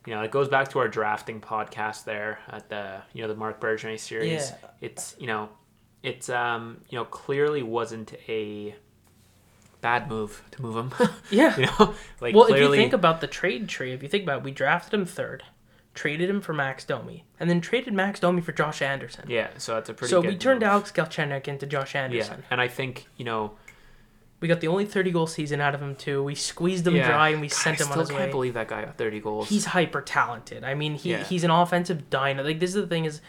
you 0.07 0.15
know 0.15 0.21
it 0.21 0.31
goes 0.31 0.47
back 0.47 0.69
to 0.69 0.79
our 0.79 0.87
drafting 0.87 1.41
podcast 1.41 2.05
there 2.05 2.39
at 2.47 2.69
the 2.69 3.01
you 3.11 3.21
know 3.21 3.27
the 3.27 3.35
Marc 3.35 3.59
Bergevin 3.59 3.99
series. 3.99 4.49
Yeah. 4.49 4.69
It's 4.79 5.13
you 5.19 5.27
know 5.27 5.49
it's 6.03 6.29
um 6.29 6.79
you 6.89 6.97
know 6.97 7.03
clearly 7.03 7.63
wasn't 7.63 8.13
a 8.29 8.73
bad 9.83 10.09
move 10.09 10.41
to 10.51 10.61
move 10.61 10.75
him. 10.75 11.09
yeah. 11.29 11.55
You 11.55 11.65
know, 11.65 11.93
like 12.19 12.33
well, 12.33 12.45
clearly... 12.45 12.53
if 12.53 12.59
you 12.61 12.75
think 12.75 12.93
about 12.93 13.21
the 13.21 13.27
trade 13.27 13.69
tree, 13.69 13.91
if 13.91 14.01
you 14.01 14.09
think 14.09 14.23
about 14.23 14.39
it, 14.39 14.43
we 14.43 14.51
drafted 14.51 14.99
him 14.99 15.05
third, 15.05 15.43
traded 15.93 16.29
him 16.29 16.41
for 16.41 16.53
Max 16.53 16.83
Domi, 16.85 17.25
and 17.39 17.49
then 17.49 17.61
traded 17.61 17.93
Max 17.93 18.19
Domi 18.19 18.41
for 18.41 18.53
Josh 18.53 18.81
Anderson. 18.81 19.25
Yeah, 19.27 19.49
so 19.57 19.75
that's 19.75 19.89
a 19.89 19.93
pretty. 19.93 20.09
So 20.09 20.21
we 20.21 20.35
turned 20.35 20.61
move. 20.61 20.69
Alex 20.69 20.91
Galchenyuk 20.91 21.47
into 21.47 21.67
Josh 21.67 21.93
Anderson. 21.95 22.39
Yeah, 22.39 22.45
and 22.49 22.59
I 22.59 22.67
think 22.67 23.05
you 23.17 23.25
know. 23.25 23.51
We 24.39 24.49
got 24.49 24.59
the 24.59 24.67
only 24.67 24.83
30 24.83 25.11
goal 25.11 25.25
season 25.25 25.61
out 25.61 25.73
of 25.73 25.81
him 25.81 25.95
too. 25.95 26.21
We 26.21 26.35
squeezed 26.35 26.85
him 26.85 26.97
yeah. 26.97 27.07
dry 27.07 27.29
and 27.29 27.39
we 27.39 27.47
God, 27.47 27.55
sent 27.55 27.79
him 27.79 27.89
on 27.93 27.99
his 27.99 28.09
way. 28.09 28.15
I 28.15 28.19
can't 28.19 28.31
believe 28.31 28.55
that 28.55 28.67
guy 28.67 28.83
got 28.83 28.97
30 28.97 29.21
goals. 29.21 29.47
He's 29.47 29.63
hyper 29.63 30.01
talented. 30.01 30.65
I 30.65 30.73
mean, 30.73 30.95
he 30.95 31.11
yeah. 31.11 31.23
he's 31.23 31.45
an 31.45 31.49
offensive 31.49 32.09
dino. 32.09 32.43
Like 32.43 32.59
this 32.59 32.71
is 32.71 32.81
the 32.81 32.87
thing 32.87 33.05
is 33.05 33.21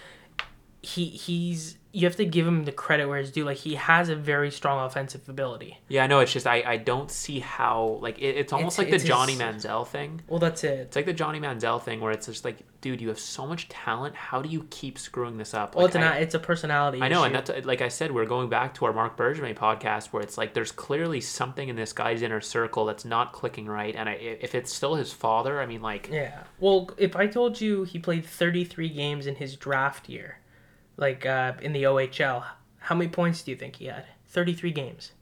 he 0.85 1.07
he's 1.07 1.77
you 1.95 2.07
have 2.07 2.17
to 2.17 2.25
give 2.25 2.45
him 2.45 2.65
the 2.65 2.73
credit 2.73 3.07
where 3.07 3.19
it's 3.19 3.31
due. 3.31 3.45
Like 3.45 3.59
he 3.59 3.77
has 3.77 4.09
a 4.09 4.17
very 4.17 4.51
strong 4.51 4.85
offensive 4.85 5.29
ability. 5.29 5.79
Yeah, 5.89 6.03
I 6.03 6.07
know. 6.09 6.19
It's 6.19 6.33
just 6.33 6.45
I, 6.45 6.65
I 6.67 6.77
don't 6.77 7.09
see 7.09 7.39
how 7.39 7.99
like 8.03 8.19
it, 8.19 8.37
it's 8.37 8.53
almost 8.53 8.81
it's, 8.81 8.87
like 8.87 8.93
it's 8.93 9.05
the 9.05 9.09
Johnny 9.09 9.35
his... 9.35 9.41
Manziel 9.41 9.87
thing. 9.87 10.21
Well, 10.27 10.41
that's 10.41 10.65
it. 10.65 10.81
It's 10.81 10.97
like 10.97 11.07
the 11.07 11.13
Johnny 11.13 11.39
Manziel 11.39 11.81
thing 11.81 12.01
where 12.01 12.11
it's 12.11 12.27
just 12.27 12.45
like, 12.45 12.59
dude, 12.81 13.01
you 13.01 13.09
have 13.09 13.21
so 13.21 13.47
much 13.47 13.69
talent. 13.69 14.17
How 14.17 14.43
do 14.43 14.49
you 14.49 14.67
keep 14.71 14.99
screwing 14.99 15.39
this 15.39 15.55
up? 15.55 15.77
Well, 15.77 15.85
like, 15.87 15.95
it's 15.95 16.05
I, 16.05 16.17
it's 16.19 16.35
a 16.35 16.41
personality. 16.41 17.01
I 17.01 17.07
know, 17.07 17.25
issue. 17.25 17.37
and 17.37 17.47
that's 17.47 17.65
like 17.65 17.81
I 17.81 17.89
said, 17.89 18.11
we're 18.11 18.27
going 18.27 18.49
back 18.49 18.75
to 18.75 18.87
our 18.87 18.93
Marc 18.93 19.17
Bergevin 19.17 19.55
podcast 19.55 20.07
where 20.07 20.23
it's 20.23 20.37
like 20.37 20.53
there's 20.53 20.73
clearly 20.73 21.21
something 21.21 21.69
in 21.69 21.77
this 21.77 21.93
guy's 21.93 22.23
inner 22.23 22.41
circle 22.41 22.87
that's 22.87 23.05
not 23.05 23.33
clicking 23.33 23.67
right, 23.67 23.95
and 23.95 24.09
I, 24.09 24.15
if 24.15 24.57
it's 24.57 24.75
still 24.75 24.97
his 24.97 25.13
father, 25.13 25.61
I 25.61 25.67
mean, 25.67 25.81
like 25.81 26.09
yeah. 26.11 26.43
Well, 26.59 26.91
if 26.99 27.15
I 27.15 27.29
told 27.29 27.61
you 27.61 27.85
he 27.85 28.01
played 28.01 28.27
33 28.27 28.89
games 28.89 29.29
in 29.29 29.37
his 29.37 29.55
draft 29.55 30.09
year 30.09 30.39
like 30.97 31.27
uh, 31.27 31.53
in 31.61 31.73
the 31.73 31.85
OHL, 31.85 32.45
how 32.79 32.95
many 32.95 33.11
points 33.11 33.43
do 33.43 33.51
you 33.51 33.57
think 33.57 33.77
he 33.77 33.87
had? 33.87 34.05
33 34.27 34.73
games. 34.73 35.13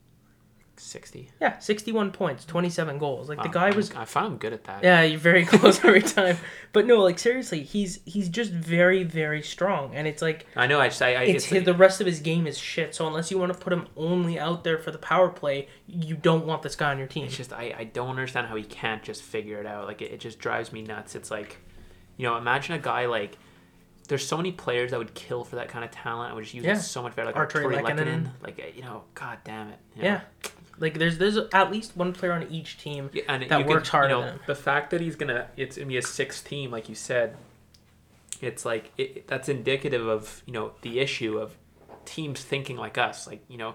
60. 0.76 1.30
Yeah, 1.40 1.58
61 1.58 2.12
points, 2.12 2.44
27 2.44 2.98
goals. 2.98 3.28
Like 3.28 3.42
the 3.42 3.48
guy 3.48 3.70
was 3.70 3.92
I 3.92 4.04
found 4.04 4.32
him 4.32 4.38
good 4.38 4.52
at 4.52 4.64
that. 4.64 4.82
Yeah, 4.82 5.02
you're 5.02 5.18
very 5.18 5.44
close 5.46 5.84
every 5.84 6.02
time. 6.02 6.38
But 6.72 6.86
no, 6.86 7.00
like 7.00 7.18
seriously, 7.18 7.62
he's 7.62 8.00
he's 8.04 8.28
just 8.28 8.50
very 8.50 9.04
very 9.04 9.42
strong 9.42 9.94
and 9.94 10.08
it's 10.08 10.22
like 10.22 10.46
I 10.56 10.66
know 10.66 10.80
I 10.80 10.88
just 10.88 11.02
I, 11.02 11.14
I 11.14 11.22
it's, 11.22 11.44
it's 11.44 11.52
like, 11.52 11.64
the 11.64 11.74
rest 11.74 12.00
of 12.00 12.06
his 12.06 12.20
game 12.20 12.46
is 12.46 12.58
shit. 12.58 12.94
So 12.94 13.06
unless 13.06 13.30
you 13.30 13.38
want 13.38 13.52
to 13.52 13.58
put 13.58 13.72
him 13.72 13.86
only 13.96 14.38
out 14.38 14.64
there 14.64 14.78
for 14.78 14.90
the 14.90 14.98
power 14.98 15.28
play, 15.28 15.68
you 15.86 16.16
don't 16.16 16.46
want 16.46 16.62
this 16.62 16.74
guy 16.74 16.90
on 16.90 16.98
your 16.98 17.06
team. 17.06 17.26
It's 17.26 17.36
just 17.36 17.52
I 17.52 17.74
I 17.78 17.84
don't 17.84 18.08
understand 18.08 18.48
how 18.48 18.56
he 18.56 18.64
can't 18.64 19.02
just 19.02 19.22
figure 19.22 19.60
it 19.60 19.66
out. 19.66 19.86
Like 19.86 20.02
it, 20.02 20.10
it 20.10 20.20
just 20.20 20.38
drives 20.38 20.72
me 20.72 20.82
nuts. 20.82 21.14
It's 21.14 21.30
like 21.30 21.58
you 22.16 22.26
know, 22.26 22.36
imagine 22.36 22.74
a 22.74 22.78
guy 22.78 23.06
like 23.06 23.36
there's 24.08 24.26
so 24.26 24.36
many 24.36 24.52
players 24.52 24.90
that 24.90 24.98
would 24.98 25.14
kill 25.14 25.44
for 25.44 25.56
that 25.56 25.68
kind 25.68 25.84
of 25.84 25.90
talent. 25.90 26.32
I 26.32 26.34
would 26.34 26.44
just 26.44 26.54
use 26.54 26.64
yeah. 26.64 26.76
it 26.76 26.80
so 26.80 27.02
much 27.02 27.14
better. 27.14 27.32
Like 27.32 27.36
Artturi 27.36 27.80
Lehkonen. 27.80 28.28
Like 28.42 28.58
uh, 28.58 28.70
you 28.74 28.82
know, 28.82 29.04
god 29.14 29.38
damn 29.44 29.68
it. 29.68 29.78
You 29.96 30.02
know? 30.02 30.08
Yeah. 30.08 30.20
Like 30.78 30.98
there's 30.98 31.18
there's 31.18 31.36
at 31.52 31.70
least 31.70 31.96
one 31.96 32.12
player 32.12 32.32
on 32.32 32.44
each 32.50 32.78
team 32.78 33.10
yeah, 33.12 33.22
and 33.28 33.48
that 33.50 33.66
works 33.66 33.88
hard. 33.88 34.10
You 34.10 34.16
know, 34.16 34.34
the 34.46 34.54
fact 34.54 34.90
that 34.90 35.00
he's 35.00 35.16
gonna 35.16 35.48
it's 35.56 35.76
gonna 35.76 35.86
be 35.86 35.96
a 35.96 36.02
sixth 36.02 36.46
team, 36.46 36.70
like 36.70 36.88
you 36.88 36.94
said, 36.94 37.36
it's 38.40 38.64
like 38.64 38.90
it, 38.98 39.28
that's 39.28 39.48
indicative 39.48 40.06
of 40.06 40.42
you 40.46 40.52
know 40.52 40.72
the 40.82 40.98
issue 40.98 41.38
of 41.38 41.56
teams 42.04 42.42
thinking 42.42 42.76
like 42.76 42.98
us. 42.98 43.26
Like 43.26 43.44
you 43.48 43.58
know, 43.58 43.74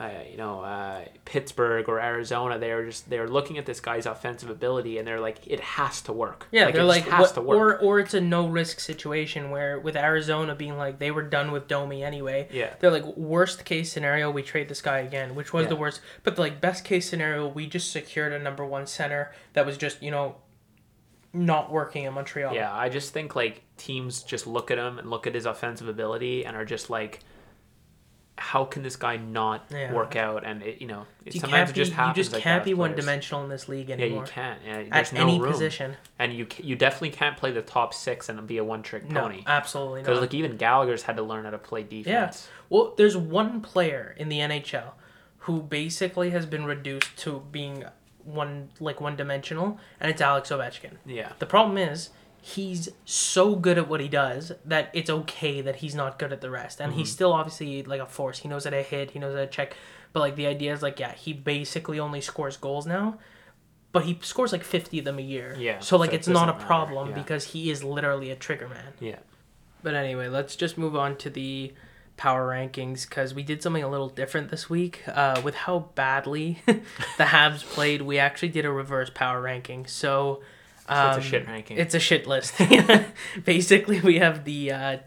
uh, 0.00 0.08
you 0.30 0.38
know, 0.38 0.62
uh, 0.62 1.04
Pittsburgh 1.26 1.86
or 1.86 2.00
Arizona, 2.00 2.58
they're 2.58 2.86
just 2.86 3.10
they're 3.10 3.28
looking 3.28 3.58
at 3.58 3.66
this 3.66 3.80
guy's 3.80 4.06
offensive 4.06 4.48
ability 4.48 4.96
and 4.96 5.06
they're 5.06 5.20
like, 5.20 5.46
it 5.46 5.60
has 5.60 6.00
to 6.02 6.12
work. 6.12 6.46
Yeah, 6.50 6.64
like, 6.64 6.74
they're 6.74 6.84
like, 6.84 7.04
has 7.04 7.20
what, 7.20 7.34
to 7.34 7.40
work. 7.42 7.58
or 7.58 7.78
or 7.78 8.00
it's 8.00 8.14
a 8.14 8.20
no 8.20 8.48
risk 8.48 8.80
situation 8.80 9.50
where 9.50 9.78
with 9.78 9.96
Arizona 9.96 10.54
being 10.54 10.78
like 10.78 10.98
they 10.98 11.10
were 11.10 11.22
done 11.22 11.52
with 11.52 11.68
Domi 11.68 12.02
anyway. 12.02 12.48
Yeah, 12.50 12.72
they're 12.80 12.90
like 12.90 13.04
worst 13.14 13.66
case 13.66 13.92
scenario 13.92 14.30
we 14.30 14.42
trade 14.42 14.70
this 14.70 14.80
guy 14.80 15.00
again, 15.00 15.34
which 15.34 15.52
was 15.52 15.64
yeah. 15.64 15.68
the 15.68 15.76
worst. 15.76 16.00
But 16.22 16.38
like 16.38 16.62
best 16.62 16.82
case 16.82 17.06
scenario, 17.06 17.46
we 17.46 17.66
just 17.66 17.92
secured 17.92 18.32
a 18.32 18.38
number 18.38 18.64
one 18.64 18.86
center 18.86 19.32
that 19.52 19.66
was 19.66 19.76
just 19.76 20.02
you 20.02 20.10
know 20.10 20.36
not 21.34 21.70
working 21.70 22.04
in 22.04 22.14
Montreal. 22.14 22.54
Yeah, 22.54 22.74
I 22.74 22.88
just 22.88 23.12
think 23.12 23.36
like 23.36 23.62
teams 23.76 24.22
just 24.22 24.46
look 24.46 24.70
at 24.70 24.78
him 24.78 24.98
and 24.98 25.10
look 25.10 25.26
at 25.26 25.34
his 25.34 25.44
offensive 25.44 25.88
ability 25.88 26.46
and 26.46 26.56
are 26.56 26.64
just 26.64 26.88
like 26.88 27.20
how 28.40 28.64
can 28.64 28.82
this 28.82 28.96
guy 28.96 29.18
not 29.18 29.66
yeah. 29.70 29.92
work 29.92 30.16
out? 30.16 30.44
And 30.44 30.62
it, 30.62 30.80
you 30.80 30.86
know, 30.86 31.04
it, 31.26 31.34
you 31.34 31.40
sometimes 31.40 31.70
it 31.70 31.74
just 31.74 31.90
be, 31.90 31.94
happens. 31.94 32.16
You 32.16 32.22
just 32.22 32.32
like 32.32 32.42
can't 32.42 32.64
be 32.64 32.72
one 32.72 32.96
dimensional 32.96 33.44
in 33.44 33.50
this 33.50 33.68
league 33.68 33.90
anymore. 33.90 34.24
Yeah, 34.34 34.54
you 34.54 34.66
can't. 34.66 34.88
Yeah, 34.88 34.98
At 34.98 35.12
no 35.12 35.20
any 35.20 35.38
room. 35.38 35.52
position, 35.52 35.96
and 36.18 36.32
you 36.32 36.46
you 36.58 36.74
definitely 36.74 37.10
can't 37.10 37.36
play 37.36 37.52
the 37.52 37.60
top 37.60 37.92
six 37.92 38.30
and 38.30 38.46
be 38.46 38.56
a 38.56 38.64
one 38.64 38.82
trick 38.82 39.08
pony. 39.10 39.36
No, 39.38 39.42
absolutely 39.46 40.00
not. 40.00 40.06
Because 40.06 40.20
like 40.22 40.32
even 40.32 40.56
Gallagher's 40.56 41.02
had 41.02 41.16
to 41.16 41.22
learn 41.22 41.44
how 41.44 41.50
to 41.50 41.58
play 41.58 41.82
defense. 41.82 42.06
Yeah. 42.48 42.66
Well, 42.70 42.94
there's 42.96 43.16
one 43.16 43.60
player 43.60 44.14
in 44.16 44.30
the 44.30 44.38
NHL 44.38 44.92
who 45.40 45.60
basically 45.60 46.30
has 46.30 46.46
been 46.46 46.64
reduced 46.64 47.18
to 47.18 47.42
being 47.52 47.84
one 48.24 48.70
like 48.80 49.02
one 49.02 49.16
dimensional, 49.16 49.78
and 50.00 50.10
it's 50.10 50.22
Alex 50.22 50.48
Ovechkin. 50.48 50.92
Yeah. 51.04 51.32
The 51.38 51.46
problem 51.46 51.76
is 51.76 52.08
he's 52.42 52.88
so 53.04 53.54
good 53.54 53.78
at 53.78 53.88
what 53.88 54.00
he 54.00 54.08
does 54.08 54.52
that 54.64 54.90
it's 54.94 55.10
okay 55.10 55.60
that 55.60 55.76
he's 55.76 55.94
not 55.94 56.18
good 56.18 56.32
at 56.32 56.40
the 56.40 56.50
rest. 56.50 56.80
And 56.80 56.90
mm-hmm. 56.90 57.00
he's 57.00 57.12
still 57.12 57.32
obviously 57.32 57.82
like 57.82 58.00
a 58.00 58.06
force. 58.06 58.38
He 58.38 58.48
knows 58.48 58.64
how 58.64 58.70
to 58.70 58.82
hit, 58.82 59.12
he 59.12 59.18
knows 59.18 59.34
how 59.34 59.40
to 59.40 59.46
check. 59.46 59.76
But 60.12 60.20
like 60.20 60.36
the 60.36 60.46
idea 60.46 60.72
is 60.72 60.82
like, 60.82 60.98
yeah, 60.98 61.12
he 61.12 61.32
basically 61.32 62.00
only 62.00 62.20
scores 62.20 62.56
goals 62.56 62.86
now. 62.86 63.18
But 63.92 64.04
he 64.04 64.18
scores 64.22 64.52
like 64.52 64.64
fifty 64.64 65.00
of 65.00 65.04
them 65.04 65.18
a 65.18 65.22
year. 65.22 65.56
Yeah. 65.58 65.80
So 65.80 65.96
like 65.96 66.10
so 66.10 66.16
it's 66.16 66.28
not 66.28 66.48
a 66.48 66.52
problem 66.54 67.10
yeah. 67.10 67.14
because 67.16 67.46
he 67.46 67.70
is 67.70 67.82
literally 67.82 68.30
a 68.30 68.36
trigger 68.36 68.68
man. 68.68 68.92
Yeah. 69.00 69.18
But 69.82 69.94
anyway, 69.94 70.28
let's 70.28 70.56
just 70.56 70.78
move 70.78 70.94
on 70.94 71.16
to 71.18 71.30
the 71.30 71.72
power 72.16 72.48
rankings 72.48 73.08
because 73.08 73.34
we 73.34 73.42
did 73.42 73.62
something 73.62 73.82
a 73.82 73.88
little 73.88 74.08
different 74.08 74.50
this 74.50 74.70
week. 74.70 75.02
Uh, 75.08 75.40
with 75.42 75.54
how 75.54 75.90
badly 75.94 76.62
the 76.66 77.24
Habs 77.24 77.64
played, 77.64 78.02
we 78.02 78.18
actually 78.18 78.50
did 78.50 78.64
a 78.64 78.70
reverse 78.70 79.10
power 79.10 79.40
ranking. 79.40 79.86
So 79.86 80.40
so 80.90 81.06
it's 81.08 81.16
a 81.16 81.20
um, 81.20 81.22
shit 81.22 81.46
ranking. 81.46 81.78
It's 81.78 81.94
a 81.94 82.00
shit 82.00 82.26
list. 82.26 82.54
Basically, 83.44 84.00
we 84.00 84.18
have 84.18 84.44
the 84.44 84.72
uh, 84.72 84.98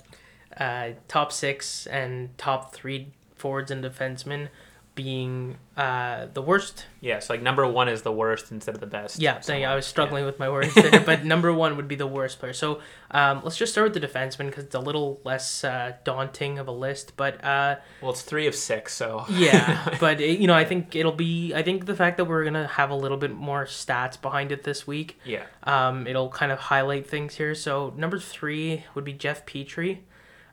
uh, 0.58 0.90
top 1.08 1.32
six 1.32 1.88
and 1.88 2.36
top 2.38 2.74
three 2.74 3.08
forwards 3.36 3.72
and 3.72 3.84
defensemen 3.84 4.48
being 4.96 5.58
uh, 5.76 6.28
the 6.34 6.42
worst. 6.42 6.86
Yes, 7.02 7.30
like 7.30 7.42
number 7.42 7.66
one 7.66 7.90
is 7.90 8.04
the 8.04 8.12
worst 8.12 8.52
instead 8.52 8.76
of 8.76 8.82
the 8.82 8.88
best. 8.88 9.20
Yeah, 9.20 9.40
so 9.40 9.54
I 9.54 9.76
was 9.76 9.86
struggling 9.86 10.22
yeah. 10.22 10.28
with 10.28 10.40
my 10.40 10.50
words 10.50 10.74
there, 10.76 11.00
but 11.00 11.26
number 11.26 11.52
one 11.52 11.76
would 11.78 11.88
be 11.88 11.96
the 11.96 12.08
worst 12.08 12.40
player. 12.40 12.54
So 12.54 12.80
um, 13.12 13.42
let's 13.44 13.58
just 13.58 13.72
start 13.72 13.92
with 13.92 14.00
the 14.00 14.08
defenseman 14.08 14.48
because 14.48 14.66
it's 14.66 14.76
a 14.76 14.80
little 14.80 15.20
less 15.24 15.64
uh, 15.64 15.94
daunting 16.04 16.60
of 16.60 16.68
a 16.68 16.72
list. 16.72 17.14
But 17.18 17.44
uh, 17.44 17.78
well, 18.02 18.12
it's 18.12 18.22
three 18.22 18.46
of 18.46 18.54
six, 18.54 18.94
so 18.94 19.26
yeah. 19.30 19.98
But 20.00 20.22
it, 20.22 20.40
you 20.40 20.48
know, 20.48 20.56
I 20.56 20.66
think 20.66 20.96
it'll 20.96 21.12
be. 21.12 21.54
I 21.54 21.64
think 21.64 21.86
the 21.86 21.96
fact 21.96 22.18
that 22.18 22.26
we're 22.26 22.44
gonna 22.44 22.68
have 22.68 22.92
a 22.92 22.96
little 22.96 23.18
bit 23.18 23.32
more 23.32 23.66
stats 23.66 24.22
behind 24.22 24.52
it 24.52 24.64
this 24.64 24.86
week. 24.86 25.20
Yeah. 25.26 25.44
Um, 25.64 26.06
it'll 26.06 26.30
kind 26.30 26.52
of 26.52 26.60
highlight 26.60 27.10
things 27.10 27.36
here. 27.36 27.56
So 27.56 27.94
number 27.98 28.20
three 28.20 28.86
would 28.94 29.06
be 29.06 29.14
Jeff 29.14 29.46
Petry. 29.46 30.00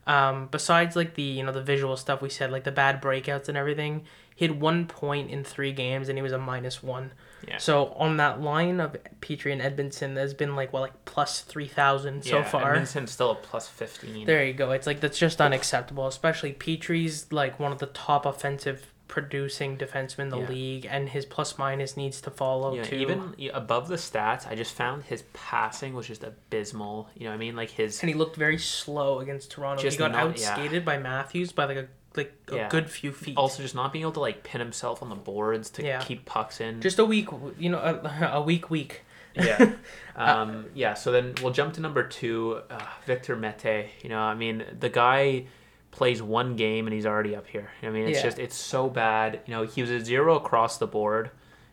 Um, 0.07 0.49
besides 0.51 0.97
like 0.97 1.15
the 1.15 1.23
you 1.23 1.45
know 1.45 1.53
the 1.53 1.63
visual 1.63 1.97
stuff 1.97 2.23
we 2.23 2.31
said 2.31 2.51
like 2.51 2.65
the 2.65 2.73
bad 2.73 3.03
breakouts 3.03 3.49
and 3.49 3.57
everything 3.57 4.07
he 4.41 4.47
had 4.47 4.59
one 4.59 4.87
point 4.87 5.31
in 5.31 5.45
three 5.45 5.71
games 5.71 6.09
and 6.09 6.17
he 6.17 6.23
was 6.23 6.33
a 6.33 6.39
minus 6.39 6.83
one. 6.83 7.13
Yeah. 7.47 7.59
So 7.59 7.89
on 7.89 8.17
that 8.17 8.41
line 8.41 8.81
of 8.81 8.97
Petry 9.21 9.53
and 9.53 9.61
Edmundson, 9.61 10.15
there's 10.15 10.33
been 10.33 10.57
like 10.57 10.73
well 10.73 10.81
like 10.81 11.05
plus 11.05 11.43
three 11.43 11.69
thousand 11.69 12.25
so 12.25 12.39
yeah, 12.39 12.45
far. 12.45 12.75
Edmundson's 12.75 13.11
still 13.11 13.33
a 13.33 13.35
plus 13.35 13.69
fifteen. 13.69 14.25
There 14.25 14.43
you 14.43 14.55
go. 14.55 14.71
It's 14.71 14.87
like 14.87 15.01
that's 15.01 15.19
just 15.19 15.43
unacceptable. 15.43 16.07
Especially 16.07 16.55
Petry's 16.55 17.31
like 17.31 17.61
one 17.61 17.71
of 17.71 17.81
the 17.81 17.87
top 17.89 18.25
offensive 18.25 18.95
producing 19.09 19.77
defenseman 19.77 20.21
in 20.21 20.29
the 20.31 20.39
yeah. 20.39 20.49
league, 20.49 20.87
and 20.89 21.11
his 21.11 21.27
plus 21.27 21.59
minus 21.59 21.99
needs 21.99 22.23
to 22.23 22.31
follow 22.31 22.77
yeah, 22.77 22.85
too. 22.85 22.97
Even 22.97 23.35
above 23.53 23.89
the 23.89 23.97
stats, 23.97 24.47
I 24.49 24.55
just 24.55 24.73
found 24.73 25.03
his 25.03 25.23
passing 25.35 25.93
was 25.93 26.07
just 26.07 26.25
abysmal. 26.25 27.11
You 27.15 27.25
know, 27.25 27.31
what 27.31 27.35
I 27.35 27.39
mean, 27.39 27.57
like 27.57 27.69
his 27.69 28.01
and 28.01 28.09
he 28.09 28.15
looked 28.15 28.37
very 28.37 28.57
slow 28.57 29.19
against 29.19 29.51
Toronto. 29.51 29.87
He 29.87 29.95
got 29.99 30.13
not, 30.13 30.35
outskated 30.35 30.87
by 30.87 30.97
Matthews 30.97 31.53
by 31.53 31.67
like 31.67 31.77
a 31.77 31.89
like 32.17 32.35
a 32.49 32.57
yeah. 32.57 32.69
good 32.69 32.91
few 32.91 33.13
feet. 33.13 33.37
Also, 33.37 33.63
just 33.63 33.75
not 33.75 33.93
being 33.93 34.03
able 34.03 34.13
to 34.13 34.21
like 34.21 34.43
pin 34.43 34.61
himself 34.61 35.03
on 35.03 35.09
the 35.09 35.15
boards 35.15 35.71
to 35.71 35.85
yeah. 35.85 36.01
keep 36.01 36.25
pucks 36.25 36.61
in. 36.61 36.81
Just 36.81 36.99
a 36.99 37.05
week, 37.05 37.29
you 37.59 37.71
know, 37.71 37.79
a, 37.79 38.31
a 38.35 38.43
week 38.43 38.71
week. 38.71 39.03
yeah. 39.35 39.73
Um, 40.17 40.67
yeah. 40.75 40.93
So 40.95 41.13
then 41.13 41.35
we'll 41.41 41.53
jump 41.53 41.75
to 41.75 41.81
number 41.81 42.03
two, 42.03 42.61
uh, 42.69 42.85
Victor 43.07 43.37
Mete. 43.37 43.89
You 44.03 44.11
know, 44.11 44.19
I 44.19 44.35
mean, 44.35 44.65
the 44.79 44.91
guy 44.91 45.47
plays 45.93 46.21
one 46.21 46.57
game 46.57 46.87
and 46.87 46.93
he's 46.93 47.07
already 47.07 47.35
up 47.35 47.47
here. 47.47 47.71
I 47.83 47.89
mean, 47.89 48.07
it's 48.07 48.19
yeah. 48.19 48.25
just 48.25 48.39
it's 48.39 48.57
so 48.57 48.91
bad. 48.91 49.41
You 49.47 49.55
know, 49.55 49.63
he 49.63 49.81
was 49.81 49.91
a 49.91 50.05
zero 50.05 50.37
across 50.37 50.77
the 50.77 50.87
board. 50.87 51.31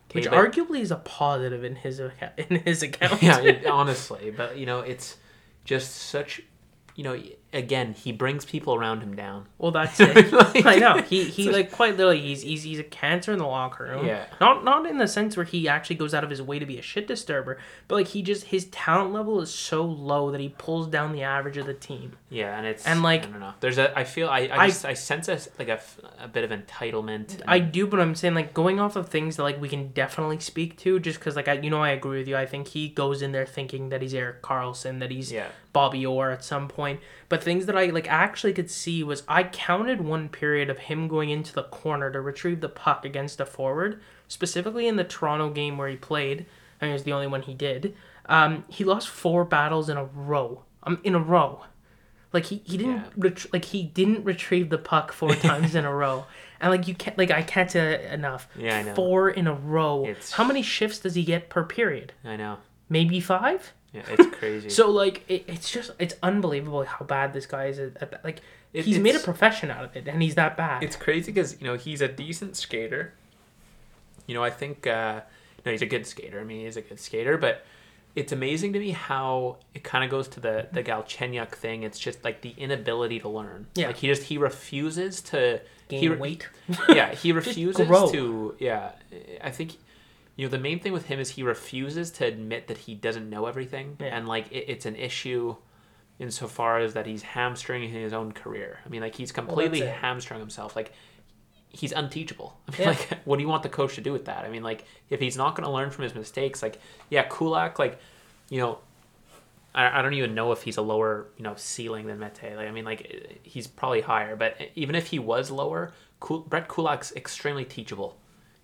Okay, 0.08 0.20
Which 0.20 0.30
but, 0.30 0.34
arguably 0.34 0.80
is 0.80 0.90
a 0.90 0.96
positive 0.96 1.62
in 1.62 1.74
his 1.74 2.00
in 2.00 2.62
his 2.64 2.82
account. 2.84 3.22
yeah, 3.22 3.38
it, 3.40 3.66
honestly, 3.66 4.30
but 4.30 4.56
you 4.56 4.64
know, 4.64 4.80
it's 4.80 5.18
just 5.66 5.94
such 5.94 6.40
you 6.98 7.04
know, 7.04 7.16
again, 7.52 7.94
he 7.94 8.12
brings 8.12 8.44
people 8.44 8.74
around 8.74 9.02
him 9.02 9.16
down. 9.16 9.46
Well, 9.58 9.70
that's 9.70 9.98
it. 10.00 10.32
like, 10.32 10.66
I 10.66 10.76
know 10.76 11.00
he 11.02 11.24
he 11.24 11.50
like 11.50 11.72
quite 11.72 11.96
literally 11.96 12.20
he's, 12.20 12.42
he's 12.42 12.62
he's 12.62 12.78
a 12.78 12.84
cancer 12.84 13.32
in 13.32 13.38
the 13.38 13.46
locker 13.46 13.84
room. 13.84 14.06
Yeah. 14.06 14.26
Not 14.40 14.64
not 14.64 14.86
in 14.86 14.98
the 14.98 15.08
sense 15.08 15.36
where 15.36 15.46
he 15.46 15.68
actually 15.68 15.96
goes 15.96 16.14
out 16.14 16.24
of 16.24 16.30
his 16.30 16.42
way 16.42 16.58
to 16.58 16.66
be 16.66 16.78
a 16.78 16.82
shit 16.82 17.06
disturber, 17.06 17.58
but 17.86 17.96
like 17.96 18.08
he 18.08 18.22
just 18.22 18.44
his 18.44 18.66
talent 18.66 19.12
level 19.12 19.40
is 19.40 19.52
so 19.52 19.84
low 19.84 20.30
that 20.30 20.40
he 20.40 20.50
pulls 20.50 20.86
down 20.86 21.12
the 21.12 21.22
average 21.22 21.56
of 21.56 21.66
the 21.66 21.74
team. 21.74 22.16
Yeah, 22.30 22.56
and 22.56 22.66
it's 22.66 22.86
and 22.86 23.02
like 23.02 23.24
I 23.24 23.30
don't 23.30 23.40
know. 23.40 23.54
There's 23.60 23.78
a 23.78 23.96
I 23.98 24.04
feel 24.04 24.28
I 24.28 24.48
I, 24.52 24.68
just, 24.68 24.84
I, 24.84 24.90
I 24.90 24.94
sense 24.94 25.28
a 25.28 25.38
like 25.58 25.68
a, 25.68 25.80
a 26.20 26.28
bit 26.28 26.44
of 26.44 26.50
entitlement. 26.50 27.34
And... 27.34 27.44
I 27.46 27.58
do, 27.58 27.86
but 27.86 28.00
I'm 28.00 28.14
saying 28.14 28.34
like 28.34 28.52
going 28.52 28.78
off 28.78 28.96
of 28.96 29.08
things 29.08 29.36
that 29.36 29.42
like 29.42 29.60
we 29.60 29.68
can 29.68 29.88
definitely 29.88 30.40
speak 30.40 30.76
to, 30.78 31.00
just 31.00 31.18
because 31.18 31.36
like 31.36 31.48
I 31.48 31.54
you 31.54 31.70
know 31.70 31.82
I 31.82 31.90
agree 31.90 32.18
with 32.18 32.28
you. 32.28 32.36
I 32.36 32.46
think 32.46 32.68
he 32.68 32.88
goes 32.88 33.22
in 33.22 33.32
there 33.32 33.46
thinking 33.46 33.88
that 33.88 34.02
he's 34.02 34.14
Erik 34.14 34.42
Karlsson, 34.42 35.00
that 35.00 35.10
he's 35.10 35.32
yeah. 35.32 35.48
Bobby 35.72 36.04
Orr 36.04 36.30
at 36.30 36.44
some 36.44 36.68
point. 36.68 37.00
But 37.28 37.37
things 37.42 37.66
that 37.66 37.76
I 37.76 37.86
like 37.86 38.08
actually 38.08 38.52
could 38.52 38.70
see 38.70 39.02
was 39.02 39.22
I 39.28 39.44
counted 39.44 40.00
one 40.00 40.28
period 40.28 40.70
of 40.70 40.78
him 40.78 41.08
going 41.08 41.30
into 41.30 41.52
the 41.52 41.64
corner 41.64 42.10
to 42.10 42.20
retrieve 42.20 42.60
the 42.60 42.68
puck 42.68 43.04
against 43.04 43.40
a 43.40 43.46
forward, 43.46 44.00
specifically 44.28 44.86
in 44.86 44.96
the 44.96 45.04
Toronto 45.04 45.50
game 45.50 45.78
where 45.78 45.88
he 45.88 45.96
played. 45.96 46.46
I 46.80 46.84
mean, 46.84 46.90
it 46.90 46.94
was 46.94 47.04
the 47.04 47.12
only 47.12 47.26
one 47.26 47.42
he 47.42 47.54
did. 47.54 47.94
Um, 48.26 48.64
he 48.68 48.84
lost 48.84 49.08
four 49.08 49.44
battles 49.44 49.88
in 49.88 49.96
a 49.96 50.04
row. 50.04 50.62
Um, 50.82 51.00
in 51.02 51.14
a 51.14 51.18
row. 51.18 51.64
Like 52.32 52.46
he, 52.46 52.62
he 52.64 52.76
didn't 52.76 52.96
yeah. 52.96 53.04
ret- 53.16 53.52
like 53.52 53.64
he 53.64 53.82
didn't 53.82 54.24
retrieve 54.24 54.68
the 54.68 54.78
puck 54.78 55.12
four 55.12 55.34
times 55.34 55.74
in 55.74 55.84
a 55.84 55.94
row, 55.94 56.26
and 56.60 56.70
like 56.70 56.86
you 56.86 56.94
can't 56.94 57.16
like 57.16 57.30
I 57.30 57.42
can't 57.42 57.70
say 57.70 58.10
enough. 58.12 58.48
Yeah, 58.56 58.78
I 58.78 58.82
know. 58.82 58.94
Four 58.94 59.30
in 59.30 59.46
a 59.46 59.54
row. 59.54 60.04
It's... 60.04 60.32
How 60.32 60.44
many 60.44 60.62
shifts 60.62 60.98
does 60.98 61.14
he 61.14 61.24
get 61.24 61.48
per 61.48 61.64
period? 61.64 62.12
I 62.24 62.36
know. 62.36 62.58
Maybe 62.90 63.20
five. 63.20 63.72
Yeah, 63.98 64.14
it's 64.18 64.36
crazy. 64.36 64.68
so 64.70 64.90
like 64.90 65.24
it, 65.28 65.44
it's 65.46 65.70
just 65.70 65.90
it's 65.98 66.14
unbelievable 66.22 66.84
how 66.84 67.04
bad 67.04 67.32
this 67.32 67.46
guy 67.46 67.66
is. 67.66 67.78
At, 67.78 68.02
at 68.02 68.24
like 68.24 68.40
it, 68.72 68.84
he's 68.84 68.98
made 68.98 69.14
a 69.14 69.20
profession 69.20 69.70
out 69.70 69.84
of 69.84 69.96
it, 69.96 70.08
and 70.08 70.22
he's 70.22 70.34
that 70.34 70.56
bad. 70.56 70.82
It's 70.82 70.96
crazy 70.96 71.32
because 71.32 71.60
you 71.60 71.66
know 71.66 71.76
he's 71.76 72.00
a 72.00 72.08
decent 72.08 72.56
skater. 72.56 73.14
You 74.26 74.34
know, 74.34 74.42
I 74.42 74.50
think 74.50 74.86
uh, 74.86 75.22
you 75.56 75.62
know 75.66 75.72
he's 75.72 75.82
a 75.82 75.86
good 75.86 76.06
skater. 76.06 76.40
I 76.40 76.44
mean, 76.44 76.64
he's 76.64 76.76
a 76.76 76.82
good 76.82 77.00
skater, 77.00 77.38
but 77.38 77.64
it's 78.14 78.32
amazing 78.32 78.72
to 78.72 78.78
me 78.78 78.90
how 78.90 79.56
it 79.74 79.84
kind 79.84 80.04
of 80.04 80.10
goes 80.10 80.28
to 80.28 80.40
the 80.40 80.68
the 80.72 80.82
Galchenyuk 80.82 81.52
thing. 81.52 81.82
It's 81.82 81.98
just 81.98 82.24
like 82.24 82.42
the 82.42 82.54
inability 82.58 83.20
to 83.20 83.28
learn. 83.28 83.66
Yeah, 83.74 83.88
like 83.88 83.96
he 83.96 84.06
just 84.06 84.24
he 84.24 84.38
refuses 84.38 85.20
to 85.22 85.60
gain 85.88 86.00
he, 86.00 86.08
weight. 86.10 86.48
yeah, 86.88 87.14
he 87.14 87.32
refuses 87.42 87.86
to. 87.86 88.54
Yeah, 88.58 88.92
I 89.42 89.50
think 89.50 89.76
you 90.38 90.44
know 90.44 90.50
the 90.50 90.58
main 90.58 90.78
thing 90.78 90.92
with 90.92 91.06
him 91.06 91.18
is 91.18 91.30
he 91.30 91.42
refuses 91.42 92.12
to 92.12 92.24
admit 92.24 92.68
that 92.68 92.78
he 92.78 92.94
doesn't 92.94 93.28
know 93.28 93.46
everything. 93.46 93.96
Yeah. 94.00 94.16
and 94.16 94.28
like 94.28 94.46
it, 94.52 94.66
it's 94.68 94.86
an 94.86 94.94
issue 94.94 95.56
insofar 96.20 96.78
as 96.78 96.94
that 96.94 97.06
he's 97.06 97.22
hamstringing 97.22 97.90
his 97.90 98.12
own 98.12 98.30
career. 98.30 98.78
I 98.86 98.88
mean 98.88 99.00
like 99.00 99.16
he's 99.16 99.32
completely 99.32 99.82
well, 99.82 99.92
hamstrung 99.92 100.38
himself. 100.38 100.76
Like 100.76 100.92
he's 101.70 101.90
unteachable. 101.90 102.56
I 102.68 102.70
mean 102.70 102.80
yeah. 102.82 102.88
like 102.90 103.18
what 103.24 103.36
do 103.36 103.42
you 103.42 103.48
want 103.48 103.64
the 103.64 103.68
coach 103.68 103.96
to 103.96 104.00
do 104.00 104.12
with 104.12 104.26
that? 104.26 104.44
I 104.44 104.48
mean 104.48 104.62
like 104.62 104.84
if 105.10 105.18
he's 105.18 105.36
not 105.36 105.56
going 105.56 105.64
to 105.64 105.72
learn 105.72 105.90
from 105.90 106.04
his 106.04 106.14
mistakes 106.14 106.62
like 106.62 106.78
yeah 107.10 107.24
kulak 107.24 107.80
like 107.80 107.98
you 108.48 108.60
know 108.60 108.78
I, 109.74 109.98
I 109.98 110.02
don't 110.02 110.14
even 110.14 110.36
know 110.36 110.52
if 110.52 110.62
he's 110.62 110.76
a 110.76 110.82
lower 110.82 111.26
you 111.36 111.42
know 111.42 111.54
ceiling 111.56 112.06
than 112.06 112.20
mete. 112.20 112.54
Like 112.54 112.68
i 112.68 112.70
mean 112.70 112.84
like 112.84 113.40
he's 113.42 113.66
probably 113.66 114.02
higher. 114.02 114.36
But 114.36 114.56
even 114.76 114.94
if 114.94 115.08
he 115.08 115.18
was 115.18 115.50
lower 115.50 115.90
Kul- 116.20 116.42
brett 116.42 116.68
kulak's 116.68 117.12
extremely 117.16 117.64
teachable 117.64 118.16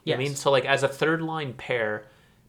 Yes. 0.05 0.17
I 0.17 0.19
mean, 0.19 0.35
so 0.35 0.51
like 0.51 0.65
as 0.65 0.83
a 0.83 0.89
third 0.89 1.23
line 1.23 1.55
pair, 1.55 2.05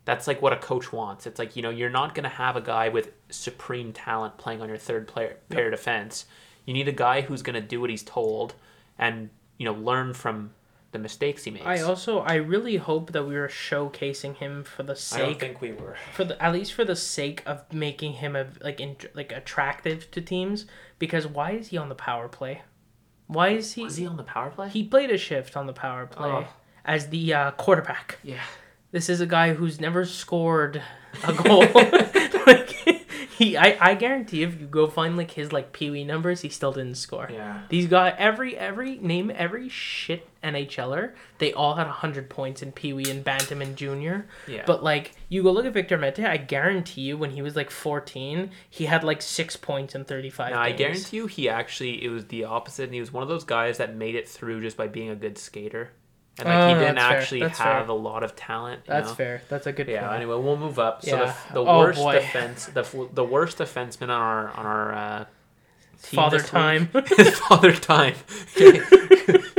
That's 0.06 0.28
like 0.28 0.39
what 0.41 0.53
a 0.53 0.58
coach 0.58 0.93
wants. 0.93 1.26
It's 1.26 1.39
like 1.39 1.56
you 1.56 1.64
know 1.64 1.72
you're 1.72 1.89
not 1.89 2.14
gonna 2.14 2.30
have 2.30 2.56
a 2.56 2.62
guy 2.62 2.89
with 2.89 3.12
supreme 3.30 3.91
talent 3.91 4.38
playing 4.38 4.62
on 4.62 4.70
your 4.70 4.78
third 4.78 5.08
player 5.08 5.38
pair 5.49 5.72
defense. 5.72 6.26
You 6.66 6.74
need 6.74 6.88
a 6.88 6.91
guy 6.93 7.22
who's 7.22 7.41
gonna 7.41 7.62
do 7.62 7.82
what 7.82 7.89
he's 7.89 8.03
told, 8.03 8.53
and 8.99 9.30
you 9.58 9.66
know 9.66 9.74
learn 9.74 10.14
from 10.14 10.51
the 10.91 10.99
mistakes 10.99 11.43
he 11.43 11.51
makes. 11.51 11.66
I 11.66 11.82
also 11.82 12.20
I 12.20 12.36
really 12.36 12.78
hope 12.78 13.12
that 13.14 13.24
we 13.24 13.36
were 13.36 13.47
showcasing 13.47 14.36
him 14.36 14.64
for 14.64 14.84
the 14.84 14.95
sake. 14.95 15.22
I 15.22 15.26
don't 15.26 15.39
think 15.39 15.62
we 15.62 15.74
were. 15.74 15.97
For 16.14 16.24
the 16.24 16.41
at 16.41 16.53
least 16.53 16.74
for 16.74 16.86
the 16.86 16.95
sake 16.95 17.41
of 17.45 17.64
making 17.74 18.14
him 18.14 18.36
a, 18.36 18.45
like 18.62 18.80
in, 18.80 18.95
like 19.16 19.32
attractive 19.32 20.10
to 20.12 20.22
teams 20.22 20.68
because 20.99 21.26
why 21.28 21.51
is 21.51 21.70
he 21.70 21.78
on 21.78 21.89
the 21.89 21.95
power 21.95 22.28
play? 22.28 22.62
Why 23.28 23.49
is 23.49 23.74
he? 23.74 23.84
Was 23.84 23.97
he 23.97 24.06
on 24.06 24.18
the 24.18 24.24
power 24.24 24.51
play? 24.51 24.70
He 24.70 24.84
played 24.84 25.10
a 25.10 25.18
shift 25.18 25.58
on 25.58 25.66
the 25.66 25.74
power 25.74 26.06
play 26.06 26.30
oh. 26.30 26.47
As 26.86 27.09
the 27.09 27.33
uh, 27.33 27.51
quarterback. 27.51 28.19
Yeah. 28.23 28.43
This 28.91 29.09
is 29.09 29.19
a 29.19 29.25
guy 29.25 29.53
who's 29.53 29.81
never 29.81 30.05
scored 30.05 30.81
a 31.23 31.33
goal. 31.33 31.65
like, 32.47 33.05
he, 33.38 33.57
I, 33.57 33.77
I 33.81 33.95
guarantee 33.95 34.43
if 34.43 34.59
you 34.61 34.67
go 34.67 34.88
find 34.88 35.17
like 35.17 35.31
his 35.31 35.51
like 35.51 35.73
Pee 35.73 35.89
Wee 35.89 36.05
numbers, 36.05 36.41
he 36.41 36.49
still 36.49 36.71
didn't 36.71 36.95
score. 36.95 37.29
Yeah. 37.31 37.63
These 37.67 37.88
guys, 37.88 38.15
every 38.17 38.57
every 38.57 38.97
name 38.97 39.29
every 39.36 39.67
shit 39.67 40.27
NHLer, 40.41 41.13
they 41.39 41.51
all 41.51 41.75
had 41.75 41.88
hundred 41.88 42.29
points 42.29 42.61
in 42.61 42.71
Pee 42.71 42.93
Wee 42.93 43.09
and 43.09 43.23
Bantam 43.25 43.61
and 43.61 43.75
Junior. 43.75 44.27
Yeah. 44.47 44.63
But 44.65 44.83
like 44.83 45.11
you 45.27 45.43
go 45.43 45.51
look 45.51 45.65
at 45.65 45.73
Victor 45.73 45.97
Mete, 45.97 46.19
I 46.19 46.38
guarantee 46.38 47.01
you 47.01 47.17
when 47.17 47.31
he 47.31 47.41
was 47.41 47.57
like 47.57 47.71
fourteen, 47.71 48.51
he 48.69 48.86
had 48.86 49.03
like 49.03 49.21
six 49.21 49.57
points 49.57 49.95
in 49.95 50.05
thirty 50.05 50.29
five. 50.29 50.51
No, 50.51 50.59
I 50.59 50.71
guarantee 50.71 51.17
you 51.17 51.27
he 51.27 51.49
actually 51.49 52.05
it 52.05 52.09
was 52.09 52.27
the 52.27 52.45
opposite, 52.45 52.86
and 52.86 52.93
he 52.93 53.01
was 53.01 53.11
one 53.11 53.23
of 53.23 53.27
those 53.27 53.43
guys 53.43 53.79
that 53.79 53.95
made 53.95 54.15
it 54.15 54.29
through 54.29 54.61
just 54.61 54.77
by 54.77 54.88
being 54.88 55.09
a 55.09 55.15
good 55.15 55.38
skater. 55.38 55.91
And 56.38 56.49
like 56.49 56.69
he 56.69 56.75
oh, 56.75 56.79
didn't 56.79 56.97
actually 56.97 57.39
have 57.41 57.55
fair. 57.55 57.88
a 57.88 57.93
lot 57.93 58.23
of 58.23 58.36
talent. 58.36 58.81
that's 58.86 59.09
know? 59.09 59.15
fair. 59.15 59.41
That's 59.47 59.67
a 59.67 59.71
good. 59.71 59.88
Yeah. 59.88 60.01
Point. 60.01 60.15
Anyway, 60.17 60.36
we'll 60.36 60.57
move 60.57 60.79
up. 60.79 61.03
So 61.03 61.15
yeah. 61.15 61.36
the, 61.49 61.53
the 61.53 61.59
oh, 61.61 61.79
worst 61.79 61.99
boy. 61.99 62.13
defense, 62.13 62.65
the 62.65 63.09
the 63.13 63.23
worst 63.23 63.57
defenseman 63.57 64.03
on 64.03 64.09
our 64.09 64.49
on 64.49 64.65
our 64.65 64.93
uh, 64.93 65.25
father 65.97 66.39
time. 66.39 66.88
father 66.88 67.73
time. 67.73 68.15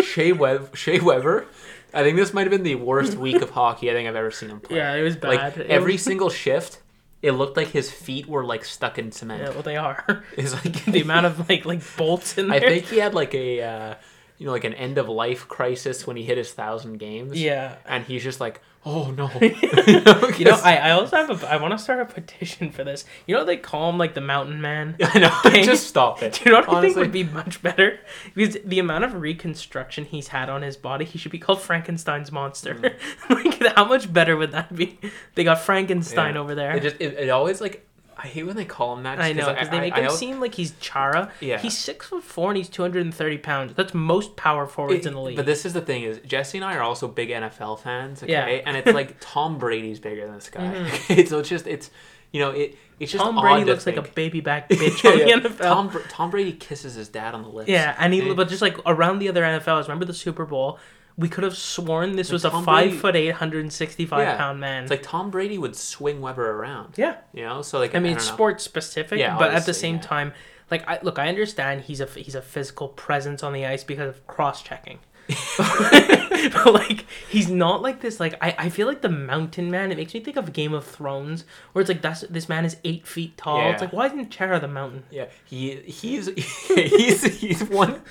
Shea 0.04 0.32
Web 0.32 0.76
Shea 0.76 1.00
Weber. 1.00 1.46
I 1.94 2.02
think 2.02 2.16
this 2.16 2.34
might 2.34 2.42
have 2.42 2.50
been 2.50 2.62
the 2.62 2.74
worst 2.74 3.16
week 3.16 3.40
of 3.40 3.50
hockey 3.50 3.90
I 3.90 3.94
think 3.94 4.06
I've 4.06 4.16
ever 4.16 4.30
seen 4.30 4.50
him 4.50 4.60
play. 4.60 4.76
Yeah, 4.76 4.94
it 4.94 5.02
was 5.02 5.16
bad. 5.16 5.56
Like 5.56 5.70
every 5.70 5.92
was... 5.92 6.02
single 6.02 6.28
shift, 6.28 6.82
it 7.22 7.32
looked 7.32 7.56
like 7.56 7.68
his 7.68 7.90
feet 7.90 8.26
were 8.26 8.44
like 8.44 8.66
stuck 8.66 8.98
in 8.98 9.12
cement. 9.12 9.42
Yeah, 9.42 9.50
well, 9.50 9.62
they 9.62 9.76
are. 9.76 10.24
It's 10.36 10.52
like 10.52 10.84
the 10.84 11.00
amount 11.00 11.24
of 11.24 11.48
like 11.48 11.64
like 11.64 11.80
bolts 11.96 12.36
in 12.36 12.48
there. 12.48 12.56
I 12.56 12.60
think 12.60 12.84
he 12.84 12.98
had 12.98 13.14
like 13.14 13.34
a. 13.34 13.62
Uh, 13.62 13.94
you 14.38 14.46
know, 14.46 14.52
like 14.52 14.64
an 14.64 14.74
end 14.74 14.98
of 14.98 15.08
life 15.08 15.48
crisis 15.48 16.06
when 16.06 16.16
he 16.16 16.24
hit 16.24 16.38
his 16.38 16.52
thousand 16.52 16.98
games. 16.98 17.40
Yeah. 17.40 17.76
And 17.86 18.04
he's 18.04 18.22
just 18.22 18.40
like, 18.40 18.60
oh 18.84 19.10
no. 19.10 19.30
you 19.40 20.00
know, 20.00 20.28
you 20.36 20.44
know 20.44 20.60
I, 20.62 20.76
I 20.76 20.90
also 20.90 21.16
have 21.16 21.42
a, 21.42 21.50
I 21.50 21.56
want 21.56 21.72
to 21.72 21.78
start 21.78 22.00
a 22.00 22.04
petition 22.04 22.70
for 22.70 22.84
this. 22.84 23.04
You 23.26 23.34
know, 23.34 23.44
they 23.44 23.56
call 23.56 23.88
him 23.90 23.98
like 23.98 24.14
the 24.14 24.20
mountain 24.20 24.60
man. 24.60 24.96
I 25.02 25.18
know. 25.18 25.62
Just 25.62 25.86
stop 25.86 26.22
it. 26.22 26.34
Do 26.34 26.44
you 26.44 26.52
know 26.52 26.60
what 26.60 26.68
Honestly. 26.68 26.78
I 26.78 26.94
think 26.94 26.96
would 26.96 27.12
be 27.12 27.24
much 27.24 27.62
better? 27.62 27.98
Because 28.34 28.58
the 28.64 28.78
amount 28.78 29.04
of 29.04 29.14
reconstruction 29.14 30.04
he's 30.04 30.28
had 30.28 30.48
on 30.48 30.62
his 30.62 30.76
body, 30.76 31.04
he 31.04 31.18
should 31.18 31.32
be 31.32 31.38
called 31.38 31.60
Frankenstein's 31.60 32.30
monster. 32.30 32.74
Mm. 32.74 32.94
like, 33.30 33.74
how 33.74 33.86
much 33.86 34.12
better 34.12 34.36
would 34.36 34.52
that 34.52 34.74
be? 34.74 34.98
They 35.34 35.44
got 35.44 35.60
Frankenstein 35.60 36.34
yeah. 36.34 36.40
over 36.40 36.54
there. 36.54 36.76
It 36.76 36.82
just, 36.82 36.96
it, 37.00 37.14
it 37.14 37.30
always 37.30 37.60
like 37.60 37.86
I 38.18 38.28
hate 38.28 38.44
when 38.44 38.56
they 38.56 38.64
call 38.64 38.96
him 38.96 39.02
that. 39.02 39.20
I 39.20 39.32
know 39.32 39.52
because 39.52 39.68
they 39.68 39.80
make 39.80 39.94
I, 39.94 40.00
him 40.00 40.06
I, 40.06 40.14
seem 40.14 40.40
like 40.40 40.54
he's 40.54 40.72
Chara. 40.80 41.30
Yeah, 41.40 41.58
he's 41.58 41.76
six 41.76 42.06
foot 42.06 42.22
four 42.22 42.50
and 42.50 42.56
he's 42.56 42.68
two 42.68 42.82
hundred 42.82 43.04
and 43.04 43.14
thirty 43.14 43.36
pounds. 43.36 43.74
That's 43.74 43.92
most 43.92 44.36
power 44.36 44.66
forwards 44.66 45.04
it, 45.04 45.08
in 45.08 45.14
the 45.14 45.20
league. 45.20 45.36
But 45.36 45.44
this 45.44 45.66
is 45.66 45.74
the 45.74 45.82
thing: 45.82 46.02
is 46.02 46.20
Jesse 46.20 46.56
and 46.56 46.64
I 46.64 46.76
are 46.76 46.82
also 46.82 47.08
big 47.08 47.28
NFL 47.28 47.80
fans. 47.80 48.22
Okay, 48.22 48.32
yeah. 48.32 48.46
and 48.46 48.76
it's 48.76 48.92
like 48.92 49.16
Tom 49.20 49.58
Brady's 49.58 50.00
bigger 50.00 50.24
than 50.26 50.36
this 50.36 50.48
guy. 50.48 50.62
Mm-hmm. 50.62 51.26
so 51.26 51.40
it's 51.40 51.48
just 51.48 51.66
it's 51.66 51.90
you 52.32 52.40
know 52.40 52.50
it 52.52 52.76
it's 52.98 53.12
just 53.12 53.22
Tom 53.22 53.38
Brady 53.38 53.64
looks 53.64 53.84
think. 53.84 53.98
like 53.98 54.08
a 54.08 54.12
baby 54.12 54.40
back 54.40 54.68
bitch 54.70 55.04
on 55.04 55.18
yeah, 55.18 55.38
the 55.38 55.48
NFL. 55.50 55.58
Tom, 55.58 56.02
Tom 56.08 56.30
Brady 56.30 56.52
kisses 56.52 56.94
his 56.94 57.08
dad 57.08 57.34
on 57.34 57.42
the 57.42 57.48
lips. 57.48 57.68
Yeah, 57.68 57.94
and 57.98 58.14
he 58.14 58.32
but 58.32 58.48
just 58.48 58.62
like 58.62 58.78
around 58.86 59.18
the 59.18 59.28
other 59.28 59.42
NFLs. 59.42 59.82
Remember 59.82 60.06
the 60.06 60.14
Super 60.14 60.46
Bowl? 60.46 60.78
We 61.18 61.28
could 61.28 61.44
have 61.44 61.56
sworn 61.56 62.16
this 62.16 62.28
like 62.28 62.34
was 62.34 62.44
a 62.44 62.50
five 62.50 62.64
Brady, 62.64 62.96
foot 62.98 63.16
eight, 63.16 63.32
hundred 63.32 63.60
and 63.60 63.72
sixty 63.72 64.04
five 64.04 64.20
yeah. 64.20 64.36
pound 64.36 64.60
man. 64.60 64.82
It's 64.82 64.90
like 64.90 65.02
Tom 65.02 65.30
Brady 65.30 65.58
would 65.58 65.74
swing 65.74 66.20
Weber 66.20 66.50
around. 66.50 66.94
Yeah, 66.96 67.16
you 67.32 67.44
know, 67.44 67.62
so 67.62 67.78
like 67.78 67.94
I 67.94 67.98
mean, 67.98 68.12
I 68.12 68.16
it's 68.16 68.24
sports 68.24 68.64
specific, 68.64 69.18
yeah, 69.18 69.38
but 69.38 69.52
at 69.52 69.66
the 69.66 69.74
same 69.74 69.96
yeah. 69.96 70.02
time, 70.02 70.32
like 70.70 70.86
I 70.86 70.98
look, 71.02 71.18
I 71.18 71.28
understand 71.28 71.82
he's 71.82 72.00
a 72.00 72.06
he's 72.06 72.34
a 72.34 72.42
physical 72.42 72.88
presence 72.88 73.42
on 73.42 73.52
the 73.52 73.64
ice 73.64 73.84
because 73.84 74.08
of 74.08 74.26
cross 74.26 74.62
checking. 74.62 74.98
but 75.58 76.72
like 76.72 77.04
he's 77.28 77.50
not 77.50 77.82
like 77.82 78.00
this 78.00 78.20
like 78.20 78.34
I, 78.40 78.54
I 78.58 78.68
feel 78.68 78.86
like 78.86 79.00
the 79.00 79.08
mountain 79.08 79.72
man 79.72 79.90
it 79.90 79.96
makes 79.96 80.14
me 80.14 80.20
think 80.20 80.36
of 80.36 80.52
game 80.52 80.72
of 80.72 80.84
thrones 80.84 81.44
where 81.72 81.80
it's 81.80 81.88
like 81.88 82.00
that's 82.00 82.20
this 82.20 82.48
man 82.48 82.64
is 82.64 82.76
eight 82.84 83.08
feet 83.08 83.36
tall 83.36 83.58
yeah. 83.58 83.72
it's 83.72 83.80
like 83.80 83.92
why 83.92 84.06
isn't 84.06 84.30
Chara 84.30 84.60
the 84.60 84.68
mountain 84.68 85.02
yeah 85.10 85.26
he 85.44 85.80
he's 85.80 86.28
he's 86.68 87.24
he's 87.40 87.64
one 87.64 88.02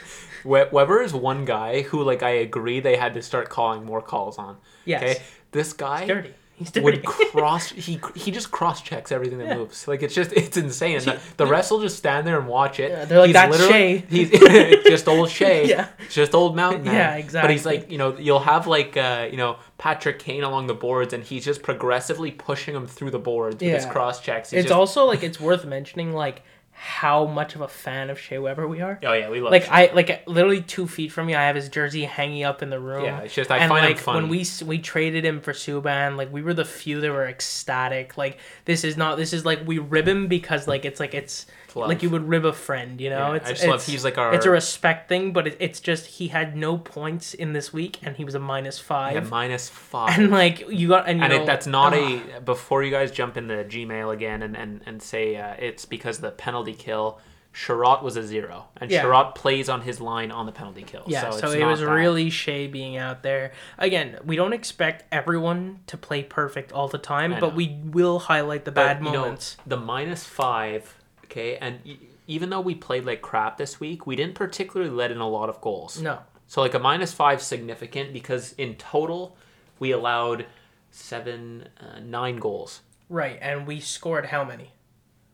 Weber 0.46 1.02
is 1.02 1.14
one 1.14 1.46
guy 1.46 1.82
who, 1.82 2.04
like, 2.04 2.24
I 2.24 2.30
agree 2.30 2.80
they 2.80 2.96
had 2.96 3.14
to 3.16 3.22
start 3.22 3.50
calling 3.50 3.84
more 3.84 4.02
calls 4.02 4.38
on. 4.38 4.58
Yes. 4.86 5.04
Okay, 5.04 5.24
this 5.52 5.74
guy. 5.74 6.02
He's 6.02 6.08
dirty. 6.08 6.34
He's 6.58 6.72
dirty. 6.72 6.86
would 6.86 7.06
cross 7.06 7.68
he 7.70 8.00
he 8.16 8.32
just 8.32 8.50
cross 8.50 8.82
checks 8.82 9.12
everything 9.12 9.40
that 9.40 9.48
yeah. 9.48 9.58
moves 9.58 9.90
like 9.90 10.02
it's 10.02 10.16
just 10.16 10.32
it's 10.32 10.56
insane 10.56 10.98
the, 11.00 11.20
the 11.36 11.46
rest 11.46 11.70
will 11.70 11.82
just 11.82 11.98
stand 11.98 12.26
there 12.26 12.40
and 12.40 12.48
watch 12.48 12.80
it 12.80 12.92
yeah, 12.92 13.04
they're 13.04 13.20
like 13.20 13.28
he's 13.28 13.34
that's 13.34 13.68
Shea 13.68 13.98
he's 14.10 14.30
just 14.88 15.10
old 15.10 15.30
Shea 15.30 15.68
yeah 15.68 15.90
just 16.10 16.34
old 16.34 16.56
mountain 16.56 16.86
man. 16.86 16.94
yeah 16.94 17.16
exactly 17.16 17.48
but 17.48 17.52
he's 17.52 17.66
like 17.66 17.92
you 17.92 17.98
know 17.98 18.18
you'll 18.18 18.40
have 18.40 18.68
like 18.68 18.96
uh 18.96 19.28
you 19.30 19.36
know 19.36 19.58
Patrick 19.78 20.18
Kane 20.20 20.44
along 20.44 20.68
the 20.68 20.74
boards 20.74 21.12
and 21.12 21.26
he's 21.26 21.44
just 21.44 21.62
progressively 21.62 22.32
pushing 22.32 22.74
him 22.74 22.88
through 22.88 23.12
the 23.12 23.20
boards 23.20 23.62
with 23.62 23.74
his 23.74 23.86
cross 23.86 24.22
checks 24.22 24.52
he's 24.52 24.60
it's 24.60 24.70
just... 24.70 24.78
also 24.78 25.04
like 25.04 25.24
it's 25.24 25.42
worth 25.42 25.66
mentioning 25.66 26.14
like 26.14 26.42
how 26.78 27.26
much 27.26 27.56
of 27.56 27.62
a 27.62 27.70
fan 27.70 28.10
of 28.10 28.20
Shea 28.20 28.38
Weber 28.38 28.68
we 28.68 28.82
are. 28.82 29.00
Oh 29.02 29.14
yeah, 29.14 29.30
we 29.30 29.40
love. 29.40 29.52
Like 29.52 29.64
Shea. 29.64 29.70
I 29.72 29.94
like 29.94 30.28
literally 30.28 30.62
two 30.62 30.88
feet 30.88 31.10
from 31.10 31.26
me, 31.28 31.34
I 31.34 31.48
have 31.48 31.56
his 31.56 31.70
jersey 31.70 32.04
hanging 32.04 32.44
up 32.44 32.62
in 32.62 32.70
the 32.70 32.80
room. 32.80 33.06
Yeah, 33.06 33.22
it's 33.22 33.34
just 33.34 33.50
I 33.50 33.60
and 33.60 33.70
find 33.70 33.86
like 33.86 33.98
him 33.98 34.04
funny. 34.04 34.22
when 34.22 34.30
we 34.30 34.46
we 34.66 34.80
traded 34.80 35.24
him 35.24 35.40
for 35.40 35.54
Subban, 35.54 36.18
like 36.18 36.32
we 36.34 36.42
were 36.42 36.54
the 36.54 36.66
few 36.66 37.00
that 37.00 37.10
were 37.10 37.28
ecstatic. 37.28 38.18
Like 38.18 38.40
this 38.66 38.84
is 38.84 38.98
not 38.98 39.18
this 39.18 39.32
is 39.32 39.46
like 39.46 39.66
we 39.66 39.80
rib 39.80 40.06
him 40.06 40.28
because 40.28 40.68
like 40.68 40.84
it's 40.84 41.00
like 41.00 41.14
it's 41.14 41.46
love. 41.76 41.90
like 41.90 42.04
you 42.04 42.10
would 42.10 42.28
rib 42.28 42.46
a 42.46 42.54
friend, 42.54 43.00
you 43.00 43.10
know. 43.10 43.32
Yeah, 43.32 43.36
it's, 43.36 43.46
I 43.46 43.50
just 43.50 43.64
it's, 43.64 43.70
love. 43.70 43.86
He's 43.86 44.04
like 44.04 44.18
our. 44.18 44.34
It's 44.34 44.46
a 44.46 44.52
respect 44.52 45.10
thing, 45.10 45.34
but 45.34 45.48
it, 45.48 45.58
it's 45.60 45.80
just 45.80 46.06
he 46.06 46.30
had 46.30 46.56
no 46.56 46.78
points 46.78 47.34
in 47.34 47.54
this 47.54 47.74
week, 47.74 48.00
and 48.02 48.16
he 48.16 48.24
was 48.24 48.36
a 48.36 48.40
minus 48.40 48.80
five. 48.80 49.16
Yeah, 49.16 49.22
minus 49.22 49.70
five. 49.70 50.18
And 50.18 50.32
like 50.32 50.70
you 50.70 50.88
got, 50.88 51.08
and, 51.08 51.20
you 51.20 51.26
and 51.26 51.34
know, 51.34 51.44
it, 51.44 51.46
that's 51.46 51.68
not 51.68 51.94
uh, 51.94 52.20
a. 52.38 52.42
Before 52.42 52.84
you 52.84 52.92
guys 52.92 53.12
jump 53.12 53.38
into 53.38 53.56
Gmail 53.56 54.14
again 54.14 54.42
and 54.42 54.56
and 54.56 54.82
and 54.86 55.02
say 55.02 55.36
uh, 55.36 55.56
it's 55.60 55.86
because 55.86 56.20
the 56.20 56.32
penalty 56.32 56.74
kill. 56.74 57.20
Chiarot 57.56 58.04
was 58.04 58.18
a 58.18 58.24
zero, 58.24 58.66
and 58.76 58.92
yeah. 58.92 59.32
Plays 59.34 59.70
on 59.70 59.80
his 59.80 60.02
line 60.02 60.30
on 60.30 60.46
the 60.46 60.52
penalty 60.52 60.84
kill. 60.84 61.04
Yeah, 61.08 61.30
so, 61.30 61.40
so 61.40 61.52
it 61.52 61.64
was 61.64 61.80
bad. 61.80 61.90
really 61.90 62.30
Shea 62.30 62.68
being 62.68 62.98
out 62.98 63.24
there. 63.24 63.54
Again, 63.78 64.20
we 64.26 64.36
don't 64.36 64.52
expect 64.52 65.06
everyone 65.10 65.80
to 65.88 65.96
play 65.96 66.22
perfect 66.22 66.74
all 66.74 66.90
the 66.90 66.98
time, 66.98 67.38
but 67.40 67.56
we 67.56 67.80
will 67.86 68.20
highlight 68.20 68.66
the 68.66 68.72
but, 68.72 68.84
bad 68.86 69.02
moments. 69.02 69.56
Know, 69.66 69.78
the 69.78 69.82
minus 69.82 70.26
five, 70.26 71.02
okay, 71.36 71.58
and 71.58 71.80
even 72.28 72.50
though 72.50 72.62
we 72.62 72.76
played 72.76 73.06
like 73.06 73.22
crap 73.22 73.58
this 73.58 73.80
week, 73.80 74.08
we 74.08 74.16
didn't 74.16 74.36
particularly 74.36 74.92
let 74.92 75.12
in 75.12 75.18
a 75.18 75.28
lot 75.28 75.50
of 75.50 75.60
goals. 75.62 76.02
No. 76.02 76.20
So 76.48 76.62
like 76.62 76.74
a 76.74 76.80
minus 76.80 77.12
five 77.12 77.42
significant 77.42 78.14
because 78.14 78.54
in 78.58 78.76
total 78.76 79.36
we 79.80 79.92
allowed 79.92 80.46
seven, 80.92 81.68
uh, 81.80 82.00
nine 82.00 82.38
goals. 82.38 82.82
Right, 83.10 83.38
and 83.42 83.68
we 83.68 83.80
scored 83.80 84.28
how 84.28 84.44
many? 84.44 84.72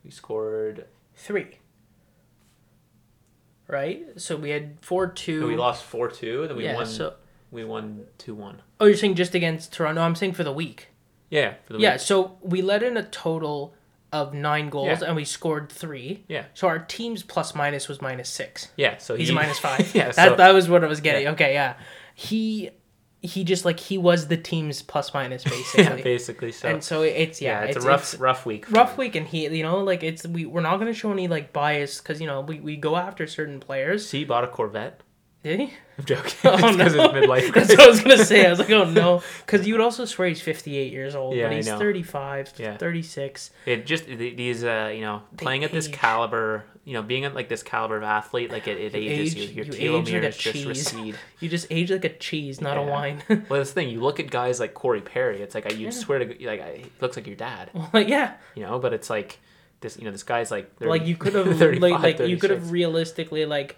We 0.03 0.11
scored 0.11 0.85
three. 1.15 1.59
Right, 3.67 4.05
so 4.17 4.35
we 4.35 4.49
had 4.49 4.77
four 4.81 5.07
two. 5.07 5.47
we 5.47 5.55
lost 5.55 5.83
four 5.83 6.09
two, 6.09 6.47
then 6.47 6.57
we 6.57 6.65
yeah, 6.65 6.75
won. 6.75 6.85
So... 6.85 7.13
We 7.51 7.65
won 7.65 8.05
two 8.17 8.33
one. 8.33 8.61
Oh, 8.79 8.85
you're 8.85 8.95
saying 8.95 9.15
just 9.15 9.35
against 9.35 9.73
Toronto? 9.73 10.01
I'm 10.01 10.15
saying 10.15 10.33
for 10.33 10.45
the 10.45 10.53
week. 10.53 10.87
Yeah, 11.29 11.55
for 11.65 11.73
the 11.73 11.79
yeah. 11.79 11.93
Week. 11.93 11.99
So 11.99 12.37
we 12.41 12.61
let 12.61 12.81
in 12.81 12.95
a 12.95 13.03
total 13.03 13.73
of 14.11 14.33
nine 14.33 14.69
goals 14.69 15.01
yeah. 15.01 15.07
and 15.07 15.15
we 15.15 15.25
scored 15.25 15.71
three. 15.71 16.23
Yeah. 16.27 16.45
So 16.53 16.67
our 16.67 16.79
team's 16.79 17.23
plus 17.23 17.55
minus 17.55 17.87
was 17.87 18.01
minus 18.01 18.29
six. 18.29 18.67
Yeah. 18.75 18.97
So 18.97 19.15
he's 19.15 19.29
he, 19.29 19.35
minus 19.35 19.59
five. 19.67 19.93
yeah. 19.95 20.11
That 20.11 20.29
so, 20.29 20.35
that 20.35 20.53
was 20.53 20.69
what 20.69 20.83
I 20.83 20.87
was 20.87 21.01
getting. 21.01 21.27
Okay. 21.29 21.53
Yeah. 21.53 21.75
He 22.15 22.71
he 23.21 23.43
just 23.43 23.65
like 23.65 23.79
he 23.79 23.97
was 23.97 24.27
the 24.27 24.37
team's 24.37 24.81
plus 24.81 25.13
minus 25.13 25.43
basically. 25.45 25.83
yeah, 25.83 25.95
basically 26.01 26.51
so. 26.51 26.69
And 26.69 26.83
so 26.83 27.03
it's 27.03 27.41
yeah, 27.41 27.61
yeah 27.61 27.67
it's, 27.67 27.77
a 27.77 27.87
rough 27.87 28.13
it's 28.13 28.19
rough 28.19 28.45
week. 28.45 28.69
Rough 28.71 28.97
week, 28.97 29.15
and 29.15 29.27
he 29.27 29.47
you 29.47 29.63
know 29.63 29.79
like 29.79 30.03
it's 30.03 30.25
we 30.27 30.45
we're 30.45 30.61
not 30.61 30.77
gonna 30.77 30.93
show 30.93 31.11
any 31.11 31.27
like 31.27 31.53
bias 31.53 31.99
because 31.99 32.19
you 32.19 32.27
know 32.27 32.41
we, 32.41 32.59
we 32.59 32.75
go 32.75 32.97
after 32.97 33.27
certain 33.27 33.59
players. 33.59 34.07
See, 34.07 34.23
bought 34.23 34.43
a 34.43 34.47
Corvette. 34.47 35.01
Did 35.43 35.59
he? 35.59 35.73
I'm 35.97 36.05
joking. 36.05 36.31
Oh 36.43 36.71
no, 36.71 36.85
midlife. 36.85 37.53
That's 37.53 37.69
what 37.69 37.79
I 37.81 37.87
was 37.87 38.01
gonna 38.01 38.23
say. 38.23 38.45
I 38.45 38.49
was 38.49 38.59
like, 38.59 38.69
oh 38.69 38.89
no, 38.89 39.23
because 39.45 39.65
you 39.65 39.73
would 39.73 39.81
also 39.81 40.05
swear 40.05 40.27
he's 40.27 40.41
58 40.41 40.91
years 40.91 41.15
old, 41.15 41.35
yeah, 41.35 41.47
but 41.47 41.55
he's 41.55 41.67
35, 41.67 42.53
yeah. 42.57 42.77
36. 42.77 43.51
It 43.65 43.85
just 43.85 44.05
these, 44.05 44.63
uh, 44.63 44.91
you 44.93 45.01
know, 45.01 45.23
playing 45.37 45.63
at 45.63 45.71
this 45.71 45.87
caliber, 45.87 46.65
you 46.85 46.93
know, 46.93 47.01
being 47.01 47.25
at 47.25 47.33
like 47.33 47.49
this 47.49 47.63
caliber 47.63 47.97
of 47.97 48.03
athlete, 48.03 48.51
like 48.51 48.67
it, 48.67 48.77
it 48.77 48.95
ages 48.95 49.35
age, 49.35 49.49
you. 49.49 49.63
Your 49.63 49.65
you 49.65 49.71
telomeres 49.71 50.23
like 50.23 50.37
just 50.37 50.65
recede. 50.65 51.15
You 51.39 51.49
just 51.49 51.67
age 51.71 51.91
like 51.91 52.05
a 52.05 52.09
cheese, 52.09 52.61
not 52.61 52.77
yeah. 52.77 52.83
a 52.83 52.89
wine. 52.89 53.23
well, 53.27 53.41
that's 53.49 53.71
the 53.71 53.75
thing. 53.75 53.89
You 53.89 54.01
look 54.01 54.19
at 54.19 54.29
guys 54.29 54.59
like 54.59 54.73
Corey 54.75 55.01
Perry. 55.01 55.41
It's 55.41 55.55
like 55.55 55.71
you 55.71 55.85
yeah. 55.85 55.89
swear 55.89 56.19
to 56.19 56.45
like 56.45 56.61
I, 56.61 56.83
looks 56.99 57.15
like 57.15 57.25
your 57.25 57.35
dad. 57.35 57.71
Well, 57.73 58.03
yeah. 58.03 58.35
You 58.55 58.63
know, 58.63 58.77
but 58.77 58.93
it's 58.93 59.09
like 59.09 59.39
this. 59.79 59.97
You 59.97 60.05
know, 60.05 60.11
this 60.11 60.23
guy's 60.23 60.51
like 60.51 60.75
30, 60.77 60.89
like 60.89 61.07
you 61.07 61.15
could 61.15 61.33
have 61.33 61.61
like, 61.79 61.99
like 62.01 62.19
you 62.19 62.37
could 62.37 62.51
have 62.51 62.71
realistically 62.71 63.45
like 63.45 63.77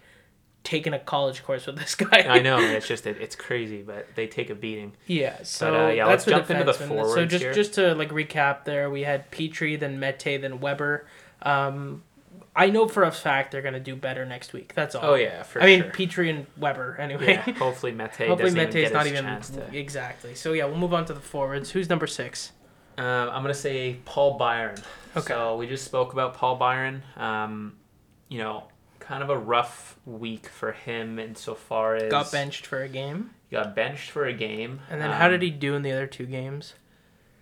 taken 0.64 0.94
a 0.94 0.98
college 0.98 1.44
course 1.44 1.66
with 1.66 1.76
this 1.76 1.94
guy. 1.94 2.22
I 2.22 2.40
know 2.40 2.58
it's 2.58 2.88
just 2.88 3.06
it, 3.06 3.18
it's 3.20 3.36
crazy, 3.36 3.82
but 3.82 4.08
they 4.16 4.26
take 4.26 4.50
a 4.50 4.54
beating. 4.54 4.94
Yeah, 5.06 5.42
so 5.42 5.70
but, 5.70 5.80
uh, 5.80 5.88
yeah, 5.88 6.06
let's 6.06 6.24
jump 6.24 6.50
into 6.50 6.64
the 6.64 6.72
forwards 6.72 7.14
So 7.14 7.26
just 7.26 7.44
here. 7.44 7.52
just 7.52 7.74
to 7.74 7.94
like 7.94 8.10
recap, 8.10 8.64
there 8.64 8.90
we 8.90 9.02
had 9.02 9.30
Petry, 9.30 9.78
then 9.78 10.00
Mete, 10.00 10.40
then 10.40 10.60
Weber. 10.60 11.06
Um, 11.42 12.02
I 12.56 12.70
know 12.70 12.88
for 12.88 13.02
a 13.02 13.12
fact 13.12 13.52
they're 13.52 13.62
gonna 13.62 13.80
do 13.80 13.94
better 13.94 14.24
next 14.24 14.52
week. 14.52 14.74
That's 14.74 14.94
all. 14.94 15.12
Oh 15.12 15.14
yeah, 15.14 15.42
for 15.42 15.60
sure. 15.60 15.62
I 15.62 15.66
mean 15.66 15.82
Petry 15.84 16.30
and 16.30 16.46
Weber 16.56 16.96
anyway. 16.98 17.34
Yeah, 17.46 17.52
hopefully 17.52 17.92
Mete. 17.92 18.10
hopefully 18.28 18.52
Mete 18.52 18.76
is 18.76 18.92
not 18.92 19.06
even 19.06 19.24
to... 19.24 19.76
exactly. 19.76 20.34
So 20.34 20.52
yeah, 20.52 20.64
we'll 20.64 20.78
move 20.78 20.94
on 20.94 21.04
to 21.06 21.12
the 21.12 21.20
forwards. 21.20 21.70
Who's 21.70 21.88
number 21.88 22.06
six? 22.06 22.52
Um, 22.96 23.04
I'm 23.04 23.42
gonna 23.42 23.54
say 23.54 23.98
Paul 24.04 24.38
Byron. 24.38 24.76
Okay. 25.16 25.34
So 25.34 25.56
we 25.56 25.66
just 25.66 25.84
spoke 25.84 26.12
about 26.12 26.34
Paul 26.34 26.56
Byron. 26.56 27.02
Um, 27.16 27.76
you 28.28 28.38
know, 28.38 28.64
kind 29.06 29.22
of 29.22 29.30
a 29.30 29.38
rough 29.38 29.98
week 30.06 30.48
for 30.48 30.72
him 30.72 31.18
insofar 31.18 31.96
as 31.96 32.10
got 32.10 32.32
benched 32.32 32.66
for 32.66 32.82
a 32.82 32.88
game. 32.88 33.30
Got 33.50 33.74
benched 33.74 34.10
for 34.10 34.24
a 34.26 34.32
game. 34.32 34.80
And 34.90 35.00
then 35.00 35.10
um, 35.10 35.16
how 35.16 35.28
did 35.28 35.42
he 35.42 35.50
do 35.50 35.74
in 35.74 35.82
the 35.82 35.92
other 35.92 36.06
two 36.06 36.26
games? 36.26 36.74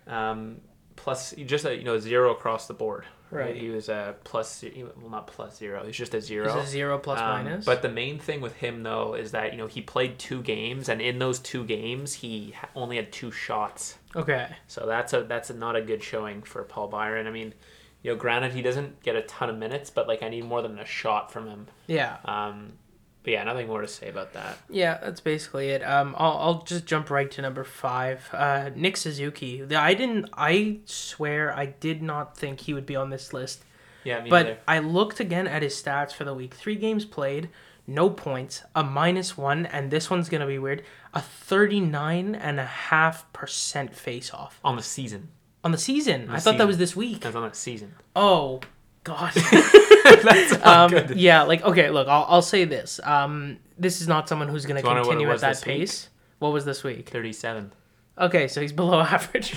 Um, 0.06 0.60
plus 0.96 1.34
just 1.46 1.64
a 1.64 1.76
you 1.76 1.84
know 1.84 1.98
zero 1.98 2.32
across 2.32 2.66
the 2.66 2.74
board. 2.74 3.04
Right. 3.30 3.56
He 3.56 3.70
was 3.70 3.88
a 3.88 4.14
plus 4.24 4.62
well 4.76 5.10
not 5.10 5.26
plus 5.26 5.56
zero. 5.56 5.84
He's 5.86 5.96
just 5.96 6.12
a 6.14 6.20
zero. 6.20 6.54
He's 6.54 6.68
a 6.68 6.70
zero 6.70 6.98
plus 6.98 7.18
um, 7.18 7.44
minus. 7.44 7.64
But 7.64 7.80
the 7.80 7.88
main 7.88 8.18
thing 8.18 8.40
with 8.40 8.56
him 8.56 8.82
though 8.82 9.14
is 9.14 9.32
that 9.32 9.52
you 9.52 9.58
know 9.58 9.66
he 9.66 9.80
played 9.80 10.18
two 10.18 10.42
games 10.42 10.88
and 10.88 11.00
in 11.00 11.18
those 11.18 11.38
two 11.38 11.64
games 11.64 12.12
he 12.12 12.54
only 12.74 12.96
had 12.96 13.10
two 13.10 13.30
shots. 13.30 13.96
Okay. 14.14 14.48
So 14.66 14.84
that's 14.86 15.14
a 15.14 15.22
that's 15.22 15.48
a, 15.48 15.54
not 15.54 15.76
a 15.76 15.82
good 15.82 16.02
showing 16.02 16.42
for 16.42 16.62
Paul 16.62 16.88
Byron. 16.88 17.26
I 17.26 17.30
mean, 17.30 17.54
you 18.02 18.10
know, 18.10 18.16
granted 18.16 18.52
he 18.52 18.62
doesn't 18.62 19.02
get 19.02 19.16
a 19.16 19.22
ton 19.22 19.48
of 19.48 19.56
minutes, 19.56 19.90
but 19.90 20.08
like 20.08 20.22
I 20.22 20.28
need 20.28 20.44
more 20.44 20.62
than 20.62 20.78
a 20.78 20.84
shot 20.84 21.32
from 21.32 21.46
him. 21.46 21.68
Yeah. 21.86 22.16
Um, 22.24 22.74
but 23.22 23.32
yeah, 23.32 23.44
nothing 23.44 23.68
more 23.68 23.80
to 23.80 23.88
say 23.88 24.08
about 24.08 24.32
that. 24.32 24.58
Yeah, 24.68 24.98
that's 25.00 25.20
basically 25.20 25.70
it. 25.70 25.82
Um, 25.82 26.16
I'll, 26.18 26.38
I'll 26.38 26.62
just 26.62 26.86
jump 26.86 27.08
right 27.08 27.30
to 27.30 27.42
number 27.42 27.62
five. 27.62 28.28
Uh, 28.32 28.70
Nick 28.74 28.96
Suzuki. 28.96 29.62
I 29.74 29.94
didn't. 29.94 30.28
I 30.36 30.80
swear 30.86 31.56
I 31.56 31.66
did 31.66 32.02
not 32.02 32.36
think 32.36 32.60
he 32.60 32.74
would 32.74 32.86
be 32.86 32.96
on 32.96 33.10
this 33.10 33.32
list. 33.32 33.64
Yeah, 34.02 34.24
but 34.28 34.46
either. 34.46 34.58
I 34.66 34.80
looked 34.80 35.20
again 35.20 35.46
at 35.46 35.62
his 35.62 35.80
stats 35.80 36.12
for 36.12 36.24
the 36.24 36.34
week. 36.34 36.54
Three 36.54 36.74
games 36.74 37.04
played, 37.04 37.50
no 37.86 38.10
points, 38.10 38.64
a 38.74 38.82
minus 38.82 39.36
one, 39.36 39.66
and 39.66 39.92
this 39.92 40.10
one's 40.10 40.28
gonna 40.28 40.48
be 40.48 40.58
weird. 40.58 40.82
A 41.14 41.20
thirty 41.20 41.78
nine 41.78 42.34
and 42.34 42.58
a 42.58 42.66
half 42.66 43.32
percent 43.32 43.94
face 43.94 44.34
off 44.34 44.58
on 44.64 44.74
the 44.74 44.82
season 44.82 45.28
on 45.64 45.72
the 45.72 45.78
season. 45.78 46.26
The 46.26 46.34
I 46.34 46.38
thought 46.38 46.58
that 46.58 46.66
was 46.66 46.78
this 46.78 46.96
week. 46.96 47.20
That's 47.20 47.36
on 47.36 47.48
the 47.48 47.54
season. 47.54 47.94
Oh 48.16 48.60
God. 49.04 49.32
That's 50.22 50.66
um, 50.66 50.90
good. 50.90 51.16
Yeah, 51.16 51.42
like 51.42 51.62
okay, 51.62 51.90
look, 51.90 52.08
I'll, 52.08 52.26
I'll 52.28 52.42
say 52.42 52.64
this. 52.64 53.00
Um, 53.04 53.58
this 53.78 54.00
is 54.00 54.08
not 54.08 54.28
someone 54.28 54.48
who's 54.48 54.66
going 54.66 54.82
to 54.82 54.86
continue 54.86 55.30
at 55.30 55.40
that 55.40 55.62
pace. 55.62 56.04
Week? 56.04 56.10
What 56.38 56.52
was 56.52 56.64
this 56.64 56.82
week? 56.82 57.08
Thirty-seven. 57.08 57.72
Okay, 58.18 58.48
so 58.48 58.60
he's 58.60 58.72
below 58.72 59.00
average. 59.00 59.56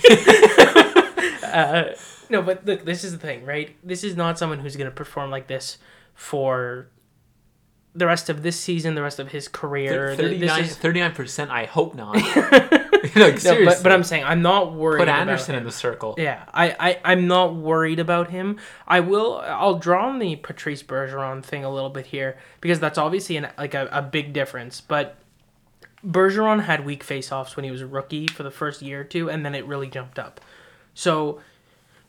uh, 1.43 1.85
no, 2.29 2.41
but 2.41 2.65
look, 2.65 2.85
this 2.85 3.03
is 3.03 3.11
the 3.11 3.17
thing, 3.17 3.45
right? 3.45 3.75
This 3.83 4.03
is 4.03 4.15
not 4.15 4.39
someone 4.39 4.59
who's 4.59 4.75
going 4.75 4.89
to 4.89 4.95
perform 4.95 5.31
like 5.31 5.47
this 5.47 5.77
for 6.13 6.87
the 7.95 8.05
rest 8.05 8.29
of 8.29 8.43
this 8.43 8.59
season, 8.59 8.93
the 8.95 9.01
rest 9.01 9.19
of 9.19 9.31
his 9.31 9.47
career. 9.47 10.15
39 10.75 11.13
percent. 11.13 11.49
I 11.49 11.65
hope 11.65 11.95
not. 11.95 12.15
no, 13.15 13.31
but, 13.65 13.79
but 13.83 13.91
I'm 13.91 14.03
saying 14.03 14.23
I'm 14.23 14.41
not 14.41 14.73
worried. 14.73 14.99
Put 14.99 15.07
Anderson 15.07 15.55
in 15.55 15.63
the 15.63 15.71
circle. 15.71 16.15
Yeah, 16.17 16.43
I, 16.53 16.75
I 16.79 16.99
I'm 17.05 17.27
not 17.27 17.55
worried 17.55 17.99
about 17.99 18.29
him. 18.29 18.59
I 18.87 18.99
will. 18.99 19.41
I'll 19.45 19.79
draw 19.79 20.07
on 20.07 20.19
the 20.19 20.35
Patrice 20.35 20.83
Bergeron 20.83 21.43
thing 21.43 21.63
a 21.63 21.71
little 21.71 21.89
bit 21.89 22.07
here 22.07 22.37
because 22.61 22.79
that's 22.79 22.97
obviously 22.97 23.37
an, 23.37 23.47
like 23.57 23.73
a, 23.73 23.87
a 23.91 24.01
big 24.01 24.33
difference. 24.33 24.81
But 24.81 25.17
Bergeron 26.05 26.63
had 26.63 26.85
weak 26.85 27.05
faceoffs 27.05 27.55
when 27.55 27.63
he 27.63 27.71
was 27.71 27.81
a 27.81 27.87
rookie 27.87 28.27
for 28.27 28.43
the 28.43 28.51
first 28.51 28.81
year 28.81 29.01
or 29.01 29.05
two, 29.05 29.29
and 29.29 29.45
then 29.45 29.55
it 29.55 29.65
really 29.65 29.87
jumped 29.87 30.19
up. 30.19 30.41
So 30.93 31.41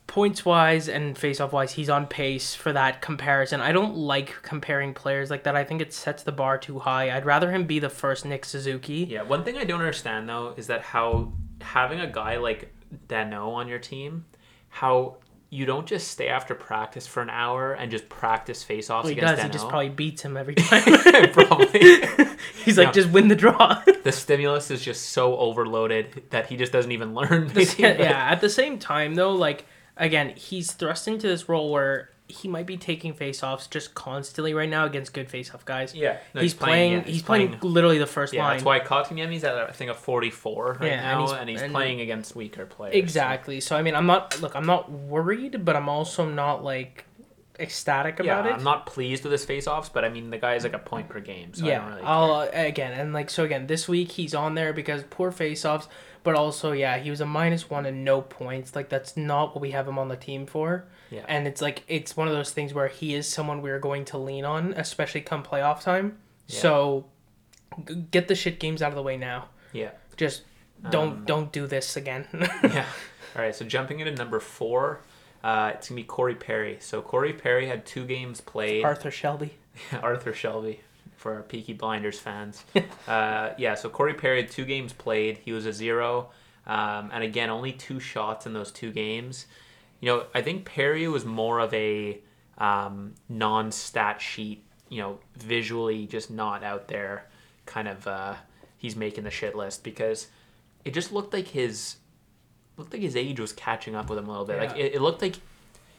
points 0.06 0.44
wise 0.44 0.88
and 0.88 1.16
face 1.16 1.40
off 1.40 1.52
wise, 1.52 1.72
he's 1.72 1.90
on 1.90 2.06
pace 2.06 2.54
for 2.54 2.72
that 2.72 3.02
comparison. 3.02 3.60
I 3.60 3.72
don't 3.72 3.96
like 3.96 4.42
comparing 4.42 4.94
players 4.94 5.30
like 5.30 5.44
that. 5.44 5.56
I 5.56 5.64
think 5.64 5.82
it 5.82 5.92
sets 5.92 6.22
the 6.22 6.32
bar 6.32 6.58
too 6.58 6.78
high. 6.78 7.14
I'd 7.14 7.26
rather 7.26 7.50
him 7.50 7.66
be 7.66 7.78
the 7.78 7.90
first 7.90 8.24
Nick 8.24 8.44
Suzuki. 8.44 9.06
Yeah, 9.10 9.22
one 9.22 9.44
thing 9.44 9.56
I 9.56 9.64
don't 9.64 9.80
understand 9.80 10.28
though 10.28 10.54
is 10.56 10.68
that 10.68 10.82
how 10.82 11.32
having 11.60 12.00
a 12.00 12.06
guy 12.06 12.36
like 12.36 12.72
Danault 13.08 13.54
on 13.54 13.68
your 13.68 13.78
team, 13.78 14.26
how 14.68 15.16
you 15.48 15.64
don't 15.64 15.86
just 15.86 16.08
stay 16.08 16.28
after 16.28 16.54
practice 16.54 17.06
for 17.06 17.22
an 17.22 17.30
hour 17.30 17.72
and 17.72 17.90
just 17.90 18.08
practice 18.08 18.62
face 18.62 18.90
offs 18.90 19.04
well, 19.04 19.12
he 19.12 19.18
against 19.18 19.36
does. 19.36 19.44
He 19.44 19.50
just 19.50 19.68
probably 19.68 19.88
beats 19.88 20.22
him 20.22 20.36
every 20.36 20.54
time. 20.56 20.82
probably. 21.32 21.80
He's 22.64 22.76
like, 22.76 22.92
just 22.92 23.10
win 23.10 23.28
the 23.28 23.36
draw. 23.36 23.82
the 24.04 24.12
stimulus 24.12 24.70
is 24.70 24.82
just 24.84 25.10
so 25.10 25.36
overloaded 25.36 26.24
that 26.30 26.46
he 26.46 26.56
just 26.56 26.72
doesn't 26.72 26.90
even 26.90 27.14
learn. 27.14 27.50
yeah. 27.78 28.28
At 28.30 28.40
the 28.40 28.50
same 28.50 28.78
time, 28.78 29.14
though, 29.14 29.32
like 29.32 29.64
again, 29.96 30.30
he's 30.36 30.72
thrust 30.72 31.08
into 31.08 31.26
this 31.26 31.48
role 31.48 31.70
where 31.70 32.10
he 32.28 32.48
might 32.48 32.66
be 32.66 32.76
taking 32.76 33.14
face-offs 33.14 33.68
just 33.68 33.94
constantly 33.94 34.52
right 34.52 34.68
now 34.68 34.84
against 34.84 35.12
good 35.12 35.30
face-off 35.30 35.64
guys. 35.64 35.94
Yeah, 35.94 36.18
no, 36.34 36.40
he's, 36.40 36.52
he's, 36.52 36.54
playing. 36.54 36.92
yeah, 36.92 37.00
he's, 37.02 37.14
he's 37.14 37.22
playing, 37.22 37.58
playing, 37.58 37.72
literally 37.72 37.98
the 37.98 38.06
first 38.06 38.32
yeah, 38.32 38.44
line. 38.44 38.56
That's 38.56 38.64
why 38.64 38.80
Kotkaniemi's 38.80 39.44
at 39.44 39.54
I 39.54 39.70
think 39.70 39.90
a 39.90 39.94
forty-four 39.94 40.78
right 40.80 40.90
yeah, 40.90 41.00
now, 41.02 41.20
and 41.20 41.28
he's, 41.28 41.38
and 41.38 41.50
he's 41.50 41.62
and 41.62 41.72
playing 41.72 42.00
against 42.00 42.34
weaker 42.34 42.66
players. 42.66 42.96
Exactly. 42.96 43.60
So. 43.60 43.68
so. 43.68 43.76
I 43.76 43.82
mean, 43.82 43.94
I'm 43.94 44.06
not 44.06 44.40
look. 44.40 44.56
I'm 44.56 44.66
not 44.66 44.90
worried, 44.90 45.64
but 45.64 45.76
I'm 45.76 45.88
also 45.88 46.28
not 46.28 46.64
like 46.64 47.04
ecstatic 47.58 48.20
about 48.20 48.44
yeah, 48.44 48.52
it. 48.52 48.56
I'm 48.56 48.64
not 48.64 48.86
pleased 48.86 49.22
with 49.22 49.32
his 49.32 49.44
face-offs, 49.44 49.88
but 49.88 50.04
I 50.04 50.08
mean 50.08 50.30
the 50.30 50.38
guy 50.38 50.54
is 50.54 50.64
like 50.64 50.74
a 50.74 50.78
point 50.78 51.08
per 51.08 51.20
game. 51.20 51.54
So 51.54 51.64
yeah, 51.64 51.88
really 51.88 52.02
I'll 52.02 52.32
uh, 52.32 52.48
again 52.52 52.92
and 52.92 53.12
like 53.12 53.30
so 53.30 53.44
again 53.44 53.66
this 53.66 53.88
week 53.88 54.12
he's 54.12 54.34
on 54.34 54.54
there 54.54 54.72
because 54.72 55.04
poor 55.08 55.30
face-offs 55.30 55.88
but 56.26 56.34
also 56.34 56.72
yeah, 56.72 56.98
he 56.98 57.08
was 57.08 57.20
a 57.20 57.24
minus 57.24 57.70
one 57.70 57.86
and 57.86 58.04
no 58.04 58.20
points. 58.20 58.74
Like 58.74 58.88
that's 58.88 59.16
not 59.16 59.54
what 59.54 59.62
we 59.62 59.70
have 59.70 59.86
him 59.86 59.96
on 59.96 60.08
the 60.08 60.16
team 60.16 60.44
for. 60.44 60.84
Yeah. 61.08 61.24
And 61.28 61.46
it's 61.46 61.62
like 61.62 61.84
it's 61.86 62.16
one 62.16 62.26
of 62.26 62.34
those 62.34 62.50
things 62.50 62.74
where 62.74 62.88
he 62.88 63.14
is 63.14 63.28
someone 63.28 63.62
we're 63.62 63.78
going 63.78 64.04
to 64.06 64.18
lean 64.18 64.44
on, 64.44 64.72
especially 64.72 65.20
come 65.20 65.44
playoff 65.44 65.82
time. 65.82 66.18
Yeah. 66.48 66.58
So 66.58 67.06
g- 67.86 68.06
get 68.10 68.26
the 68.26 68.34
shit 68.34 68.58
games 68.58 68.82
out 68.82 68.88
of 68.88 68.96
the 68.96 69.04
way 69.04 69.16
now. 69.16 69.50
Yeah. 69.72 69.92
Just 70.16 70.42
don't 70.90 71.12
um, 71.12 71.24
don't 71.26 71.52
do 71.52 71.68
this 71.68 71.96
again. 71.96 72.26
yeah. 72.64 72.86
All 73.36 73.42
right. 73.42 73.54
So 73.54 73.64
jumping 73.64 74.00
into 74.00 74.16
number 74.16 74.40
four, 74.40 75.02
uh, 75.44 75.70
it's 75.74 75.90
gonna 75.90 76.00
be 76.00 76.04
Corey 76.04 76.34
Perry. 76.34 76.78
So 76.80 77.02
Corey 77.02 77.34
Perry 77.34 77.68
had 77.68 77.86
two 77.86 78.04
games 78.04 78.40
played. 78.40 78.84
Arthur 78.84 79.12
Shelby. 79.12 79.58
Arthur 80.02 80.34
Shelby 80.34 80.80
for 81.26 81.34
our 81.34 81.42
Peaky 81.42 81.72
Blinders 81.72 82.20
fans. 82.20 82.64
uh, 83.08 83.50
yeah, 83.58 83.74
so 83.74 83.88
Corey 83.88 84.14
Perry 84.14 84.42
had 84.42 84.50
two 84.52 84.64
games 84.64 84.92
played. 84.92 85.38
He 85.38 85.50
was 85.50 85.66
a 85.66 85.72
zero. 85.72 86.30
Um, 86.68 87.10
and 87.12 87.24
again, 87.24 87.50
only 87.50 87.72
two 87.72 87.98
shots 87.98 88.46
in 88.46 88.52
those 88.52 88.70
two 88.70 88.92
games. 88.92 89.46
You 89.98 90.06
know, 90.06 90.26
I 90.36 90.42
think 90.42 90.64
Perry 90.64 91.08
was 91.08 91.24
more 91.24 91.58
of 91.58 91.74
a 91.74 92.20
um, 92.58 93.14
non 93.28 93.72
stat 93.72 94.20
sheet, 94.20 94.62
you 94.88 95.00
know, 95.00 95.18
visually 95.36 96.06
just 96.06 96.30
not 96.30 96.62
out 96.62 96.86
there 96.86 97.26
kind 97.64 97.88
of 97.88 98.06
uh, 98.06 98.34
he's 98.78 98.94
making 98.94 99.24
the 99.24 99.30
shit 99.32 99.56
list 99.56 99.82
because 99.82 100.28
it 100.84 100.94
just 100.94 101.10
looked 101.10 101.34
like 101.34 101.48
his 101.48 101.96
looked 102.76 102.92
like 102.92 103.02
his 103.02 103.16
age 103.16 103.40
was 103.40 103.52
catching 103.52 103.96
up 103.96 104.08
with 104.08 104.20
him 104.20 104.28
a 104.28 104.30
little 104.30 104.46
bit. 104.46 104.62
Yeah. 104.62 104.68
Like 104.68 104.76
it, 104.78 104.94
it 104.94 105.02
looked 105.02 105.22
like 105.22 105.34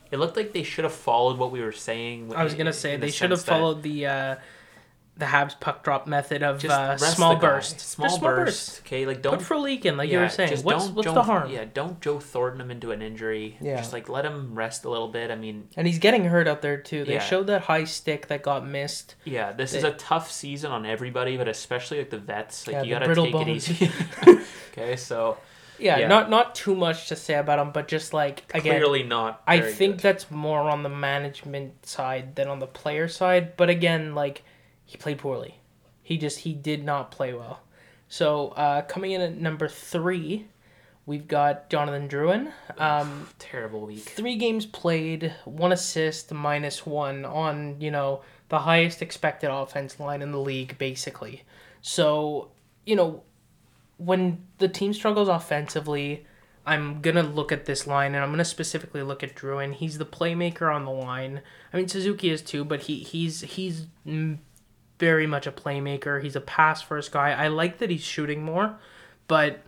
it 0.10 0.20
looked 0.20 0.38
like 0.38 0.54
they 0.54 0.64
should 0.64 0.86
have 0.86 0.94
followed 0.94 1.38
what 1.38 1.52
we 1.52 1.60
were 1.60 1.74
saying. 1.74 2.34
I 2.34 2.46
was 2.46 2.54
gonna 2.54 2.72
say 2.72 2.96
they 2.96 3.08
the 3.08 3.12
should 3.12 3.32
have 3.32 3.44
followed 3.44 3.84
the 3.84 4.06
uh, 4.06 4.36
the 5.18 5.26
Habs 5.26 5.60
puck 5.60 5.84
drop 5.84 6.06
method 6.06 6.44
of 6.44 6.64
uh, 6.64 6.98
small 6.98 7.36
burst. 7.36 7.80
Small, 7.80 8.10
small 8.10 8.30
burst. 8.30 8.46
burst. 8.46 8.82
Okay, 8.82 9.06
like 9.06 9.22
don't 9.22 9.38
put 9.40 9.48
Frolik 9.48 9.86
in, 9.86 9.98
like 9.98 10.10
yeah, 10.10 10.18
you 10.18 10.20
were 10.22 10.30
saying. 10.30 10.58
What's 10.62 10.88
what's 10.90 11.08
Joe, 11.08 11.14
the 11.14 11.24
harm? 11.24 11.52
Yeah, 11.52 11.66
don't 11.72 12.00
Joe 12.02 12.20
Thornton 12.20 12.62
him 12.62 12.72
into 12.72 12.92
an 12.92 13.02
injury. 13.02 13.58
Yeah. 13.60 13.78
Just 13.78 13.94
like 13.94 14.10
let 14.10 14.26
him 14.26 14.56
rest 14.56 14.86
a 14.86 14.90
little 14.90 15.08
bit. 15.08 15.32
I 15.32 15.36
mean, 15.36 15.68
and 15.76 15.88
he's 15.88 16.00
getting 16.00 16.26
hurt 16.26 16.48
out 16.48 16.62
there 16.62 16.78
too. 16.78 17.04
They 17.04 17.16
yeah. 17.16 17.20
showed 17.20 17.48
that 17.48 17.62
high 17.62 17.86
stick 17.86 18.28
that 18.28 18.44
got 18.44 18.66
missed. 18.68 19.16
Yeah, 19.26 19.52
this 19.54 19.72
they, 19.72 19.80
is 19.80 19.84
a 19.84 19.92
tough 19.92 20.32
season 20.32 20.72
on 20.72 20.86
everybody, 20.86 21.38
but 21.38 21.48
especially 21.48 21.98
like 22.00 22.12
the 22.12 22.20
vets. 22.20 22.68
Like 22.68 22.76
yeah, 22.76 22.84
you 22.84 22.90
gotta 22.92 23.16
take 23.16 23.34
bones. 23.34 23.70
it 23.70 23.82
easy. 23.82 23.92
okay, 24.72 24.96
so. 24.96 25.38
Yeah, 25.80 26.00
yeah, 26.00 26.08
not 26.08 26.32
not 26.32 26.56
too 26.56 26.74
much 26.74 27.08
to 27.10 27.16
say 27.16 27.36
about 27.36 27.60
him, 27.60 27.72
but 27.72 27.88
just 27.88 28.12
like 28.12 28.44
again, 28.52 28.80
clearly 28.80 29.04
not. 29.04 29.44
I 29.46 29.62
think 29.62 29.98
good. 29.98 30.02
that's 30.02 30.32
more 30.32 30.62
on 30.62 30.82
the 30.82 30.90
management 30.90 31.86
side 31.86 32.36
than 32.36 32.48
on 32.48 32.58
the 32.58 32.66
player 32.66 33.08
side. 33.08 33.56
But 33.56 33.70
again, 33.70 34.16
like 34.16 34.44
he 34.88 34.98
played 34.98 35.20
poorly 35.20 35.60
He 36.02 36.18
just 36.18 36.40
he 36.40 36.54
did 36.54 36.84
not 36.84 37.12
play 37.12 37.34
well. 37.34 37.60
So 38.08 38.50
uh, 38.50 38.84
coming 38.84 39.12
in 39.12 39.22
at 39.22 39.38
number 39.38 39.68
three, 39.68 40.48
we've 41.06 41.28
got 41.28 41.70
Jonathan 41.70 42.08
Drouin. 42.08 42.54
Um, 42.78 43.28
Terrible 43.40 43.86
week. 43.86 44.00
Three 44.00 44.38
games 44.38 44.66
played, 44.66 45.36
one 45.44 45.74
assist, 45.74 46.34
minus 46.34 46.86
one 46.86 47.26
on 47.26 47.80
you 47.80 47.92
know 47.92 48.22
the 48.50 48.60
highest 48.60 49.02
expected 49.02 49.52
offense 49.52 50.00
line 50.00 50.22
in 50.22 50.32
the 50.32 50.40
league, 50.40 50.78
basically. 50.78 51.44
So 51.82 52.50
you 52.86 52.96
know 52.96 53.24
when 53.98 54.46
the 54.58 54.70
team 54.70 54.94
struggles 54.94 55.28
offensively. 55.28 56.26
I'm 56.66 57.00
gonna 57.00 57.24
look 57.24 57.54
at 57.54 57.64
this 57.64 57.88
line 57.88 58.14
and 58.14 58.22
I'm 58.22 58.30
gonna 58.30 58.44
specifically 58.44 59.02
look 59.02 59.24
at 59.24 59.38
Drouin. 59.38 59.74
He's 59.74 60.00
the 60.00 60.06
playmaker 60.06 60.70
on 60.76 60.84
the 60.84 60.92
line. 60.92 61.40
I 61.72 61.78
mean 61.78 61.88
Suzuki 61.88 62.30
is 62.30 62.42
too, 62.42 62.66
but 62.66 62.82
he 62.82 62.98
he's 63.00 63.40
he's 63.40 63.88
very 65.00 65.28
much 65.28 65.48
a 65.48 65.52
playmaker. 65.52 66.22
He's 66.22 66.36
a 66.36 66.42
pass 66.42 66.82
first 66.82 67.12
guy. 67.12 67.32
I 67.32 67.48
like 67.48 67.78
that 67.80 67.90
he's 67.90 68.04
shooting 68.04 68.44
more, 68.44 68.78
but 69.28 69.62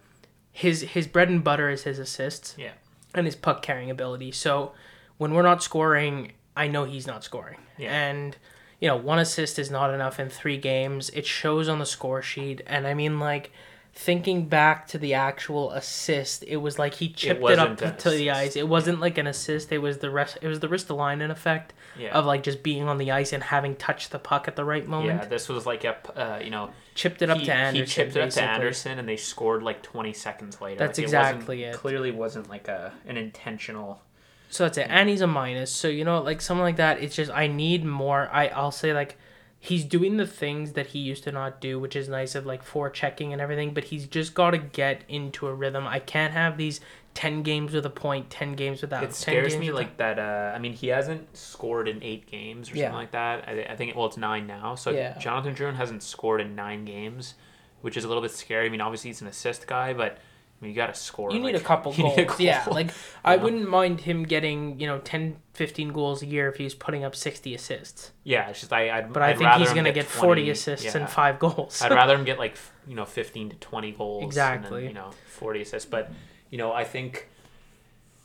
his 0.52 0.82
his 0.82 1.08
bread 1.08 1.30
and 1.30 1.44
butter 1.44 1.70
is 1.70 1.84
his 1.84 2.00
assists. 2.00 2.56
Yeah. 2.58 2.74
And 3.14 3.26
his 3.26 3.36
puck 3.36 3.62
carrying 3.62 3.90
ability. 3.90 4.32
So 4.32 4.74
when 5.18 5.34
we're 5.34 5.42
not 5.42 5.64
scoring, 5.64 6.34
I 6.56 6.68
know 6.68 6.86
he's 6.86 7.08
not 7.08 7.24
scoring. 7.24 7.58
Yeah. 7.78 7.92
And 7.92 8.38
you 8.80 8.88
know, 8.88 8.96
one 8.96 9.20
assist 9.20 9.60
is 9.60 9.70
not 9.70 9.94
enough 9.94 10.20
in 10.20 10.30
3 10.30 10.58
games. 10.58 11.10
It 11.10 11.26
shows 11.26 11.68
on 11.68 11.80
the 11.80 11.86
score 11.86 12.22
sheet 12.22 12.62
and 12.66 12.88
I 12.88 12.94
mean 12.94 13.20
like 13.20 13.52
thinking 13.94 14.48
back 14.48 14.88
to 14.88 14.98
the 14.98 15.14
actual 15.14 15.72
assist, 15.72 16.44
it 16.48 16.58
was 16.58 16.80
like 16.80 16.96
he 16.96 17.10
chipped 17.10 17.42
it, 17.42 17.52
it 17.52 17.60
up 17.60 17.78
to, 17.78 17.92
to 17.92 18.10
the 18.10 18.32
ice. 18.32 18.56
It 18.56 18.68
wasn't 18.68 19.00
like 19.00 19.18
an 19.18 19.28
assist. 19.28 19.72
It 19.72 19.80
was 19.80 19.98
the 19.98 20.10
rest. 20.10 20.38
It 20.42 20.48
was 20.48 20.60
the 20.60 20.68
Ristolainen 20.68 21.30
effect 21.30 21.74
yeah. 21.98 22.18
of 22.18 22.26
like 22.26 22.44
just 22.44 22.64
being 22.64 22.88
on 22.88 22.98
the 22.98 23.12
ice 23.12 23.34
and 23.34 23.44
having 23.44 23.76
touched 23.76 24.12
the 24.12 24.20
puck 24.20 24.48
at 24.48 24.56
the 24.56 24.64
right 24.64 24.88
moment. 24.88 25.24
Yeah, 25.24 25.28
this 25.28 25.50
was 25.50 25.66
like 25.66 25.84
a 25.84 25.98
uh, 26.16 26.40
you 26.40 26.50
know 26.50 26.72
chipped 26.96 27.22
it 27.22 27.30
up 27.30 27.40
he, 27.40 27.46
to 27.46 27.54
Anderson. 27.54 27.76
He 27.76 27.86
chipped 27.86 28.12
it 28.12 28.14
basically. 28.16 28.44
up 28.44 28.50
to 28.50 28.56
Anderson, 28.56 29.00
and 29.00 29.10
they 29.10 29.18
scored 29.18 29.64
like 29.64 29.84
twenty 29.84 30.14
seconds 30.14 30.62
later. 30.62 30.80
That's 30.80 30.98
like, 30.98 31.04
exactly 31.04 31.64
it, 31.64 31.70
it. 31.70 31.76
Clearly, 31.76 32.12
wasn't 32.12 32.50
like 32.50 32.68
a 32.68 32.94
an 33.06 33.18
intentional. 33.18 34.02
So 34.50 34.64
that's 34.64 34.78
it. 34.78 34.88
And 34.90 35.10
he's 35.10 35.22
a 35.22 35.28
minus. 35.28 35.72
So 35.72 35.88
you 35.88 36.06
know, 36.06 36.22
like 36.22 36.42
something 36.42 36.64
like 36.64 36.78
that. 36.78 37.02
It's 37.02 37.16
just 37.16 37.32
I 37.32 37.48
need 37.48 37.84
more. 37.84 38.30
I 38.32 38.48
I'll 38.48 38.72
say 38.72 38.94
like 38.94 39.18
he's 39.60 39.84
doing 39.84 40.18
the 40.18 40.26
things 40.26 40.72
that 40.74 40.88
he 40.88 41.00
used 41.00 41.24
to 41.26 41.32
not 41.32 41.60
do, 41.60 41.80
which 41.80 41.96
is 41.96 42.08
nice 42.08 42.34
of 42.34 42.46
like 42.46 42.66
forechecking 42.66 43.32
and 43.34 43.42
everything, 43.42 43.74
but 43.74 43.86
he's 43.86 44.08
just 44.08 44.34
got 44.34 44.52
to 44.52 44.58
get 44.58 45.04
into 45.08 45.48
a 45.48 45.54
rhythm. 45.54 45.86
I 45.86 46.00
can't 46.00 46.34
have 46.34 46.58
these 46.58 46.80
10 47.14 47.44
games 47.44 47.74
with 47.74 47.86
a 47.86 47.90
point, 47.90 48.30
10 48.30 48.54
games 48.54 48.82
without. 48.82 49.04
It 49.04 49.14
scares 49.14 49.58
me 49.58 49.72
like 49.72 49.98
that. 49.98 50.18
Uh, 50.18 50.54
I 50.56 50.60
mean, 50.60 50.74
he 50.74 50.88
hasn't 50.88 51.36
scored 51.36 51.90
in 51.90 52.02
eight 52.02 52.26
games 52.26 52.72
or 52.72 52.78
yeah. 52.78 52.86
something 52.86 53.00
like 53.00 53.12
that. 53.12 53.50
I, 53.50 53.74
I 53.74 53.76
think, 53.76 53.96
well, 53.96 54.06
it's 54.06 54.18
nine 54.18 54.48
now. 54.48 54.76
So 54.76 54.92
yeah. 54.92 55.18
Jonathan 55.18 55.54
Drouin 55.54 55.76
hasn't 55.76 56.04
scored 56.04 56.40
in 56.40 56.56
nine 56.56 56.86
games, 56.86 57.34
which 57.82 57.98
is 57.98 58.06
a 58.06 58.08
little 58.08 58.24
bit 58.24 58.32
scary. 58.32 58.68
I 58.68 58.70
mean, 58.70 58.82
obviously 58.82 59.10
he's 59.10 59.22
an 59.22 59.28
assist 59.28 59.68
guy, 59.68 59.94
but 59.94 60.20
I 60.60 60.66
mean, 60.66 60.72
you 60.72 60.76
got 60.76 60.94
to 60.94 61.00
score. 61.00 61.32
You 61.32 61.40
like, 61.40 61.46
need 61.54 61.62
a 61.62 61.64
couple 61.64 61.94
goals. 61.94 62.18
A 62.18 62.26
goal. 62.26 62.36
Yeah, 62.40 62.66
like 62.70 62.92
I 63.24 63.38
wouldn't 63.38 63.70
mind 63.70 64.02
him 64.02 64.24
getting 64.24 64.80
you 64.80 64.88
know 64.88 65.00
10, 65.00 65.38
15 65.54 65.90
goals 65.90 66.22
a 66.22 66.26
year 66.26 66.50
if 66.50 66.58
he's 66.58 66.74
putting 66.74 67.04
up 67.04 67.16
sixty 67.16 67.56
assists. 67.56 68.12
Yeah, 68.24 68.50
it's 68.50 68.60
just 68.60 68.74
I. 68.74 68.90
I'd, 68.90 69.14
but 69.14 69.24
I 69.24 69.30
I'd 69.30 69.38
think 69.38 69.52
he's 69.54 69.74
gonna 69.74 69.94
get, 69.94 70.10
20, 70.10 70.20
forty 70.20 70.50
assists 70.50 70.86
yeah. 70.86 70.98
and 70.98 71.10
five 71.10 71.40
goals. 71.40 71.82
I'd 71.82 71.92
rather 71.92 72.16
him 72.16 72.24
get 72.26 72.40
like 72.40 72.58
you 72.88 72.96
know 72.96 73.06
fifteen 73.06 73.50
to 73.50 73.56
twenty 73.58 73.92
goals. 73.92 74.24
Exactly. 74.24 74.82
Then, 74.82 74.90
you 74.90 74.96
know 74.96 75.12
forty 75.28 75.62
assists, 75.62 75.90
but 75.90 76.12
you 76.50 76.58
know 76.58 76.74
I 76.74 76.84
think, 76.84 77.30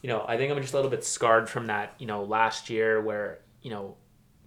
you 0.03 0.09
know 0.09 0.25
I 0.27 0.37
think 0.37 0.51
I'm 0.51 0.61
just 0.61 0.75
a 0.75 0.77
little 0.77 0.91
bit 0.91 1.05
scarred 1.05 1.49
from 1.49 1.67
that 1.69 1.95
you 1.99 2.07
know 2.07 2.25
last 2.25 2.69
year 2.69 3.01
where 3.01 3.39
you 3.63 3.71
know 3.71 3.97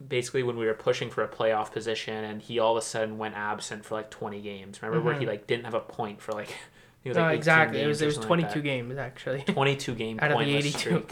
basically 0.05 0.43
when 0.43 0.57
we 0.57 0.65
were 0.65 0.73
pushing 0.73 1.09
for 1.09 1.23
a 1.23 1.27
playoff 1.27 1.71
position 1.71 2.23
and 2.23 2.41
he 2.41 2.59
all 2.59 2.77
of 2.77 2.83
a 2.83 2.85
sudden 2.85 3.17
went 3.17 3.35
absent 3.35 3.83
for 3.83 3.95
like 3.95 4.11
20 4.11 4.39
games 4.41 4.79
remember 4.79 4.99
mm-hmm. 4.99 5.05
where 5.07 5.15
he 5.15 5.21
mm-hmm. 5.21 5.31
like 5.31 5.47
didn't 5.47 5.65
have 5.65 5.73
a 5.73 5.79
point 5.79 6.21
for 6.21 6.33
like 6.33 6.55
it 7.03 7.09
was 7.09 7.17
no, 7.17 7.23
like 7.23 7.37
exactly. 7.37 7.81
It 7.81 7.87
was 7.87 8.01
it 8.01 8.05
was 8.05 8.17
twenty 8.17 8.43
two 8.43 8.55
like 8.55 8.63
games 8.63 8.97
actually. 8.97 9.41
Twenty 9.47 9.75
two 9.75 9.95
game 9.95 10.19
out 10.21 10.31
of 10.31 10.39
the 10.39 10.55
eighty 10.55 10.71
two. 10.71 11.05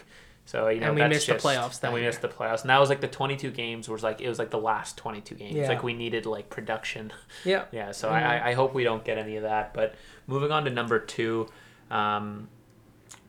So 0.46 0.68
you 0.68 0.80
know, 0.80 0.88
and 0.88 0.96
we 0.96 1.08
missed 1.08 1.26
just, 1.26 1.44
the 1.44 1.50
playoffs. 1.50 1.84
And 1.84 1.94
we 1.94 2.02
year. 2.02 2.10
missed 2.10 2.22
the 2.22 2.28
playoffs, 2.28 2.62
and 2.62 2.70
that 2.70 2.80
was 2.80 2.90
like 2.90 3.02
the 3.02 3.08
twenty-two 3.08 3.50
games 3.52 3.90
was 3.90 4.04
like 4.04 4.22
it 4.22 4.30
was 4.30 4.38
like 4.38 4.52
the 4.52 4.60
last 4.60 4.96
twenty-two 4.96 5.36
games. 5.36 5.56
Yeah. 5.56 5.68
Like 5.68 5.82
we 5.82 5.94
needed 5.94 6.28
like 6.28 6.50
production. 6.50 7.12
Yeah. 7.44 7.66
yeah. 7.72 7.92
So 7.92 8.08
mm-hmm. 8.08 8.16
I, 8.16 8.50
I 8.50 8.54
hope 8.54 8.74
we 8.74 8.84
don't 8.84 9.04
get 9.04 9.18
any 9.18 9.38
of 9.38 9.44
that. 9.44 9.74
But 9.74 9.96
moving 10.28 10.52
on 10.52 10.66
to 10.66 10.70
number 10.70 11.00
two, 11.00 11.48
um, 11.90 12.48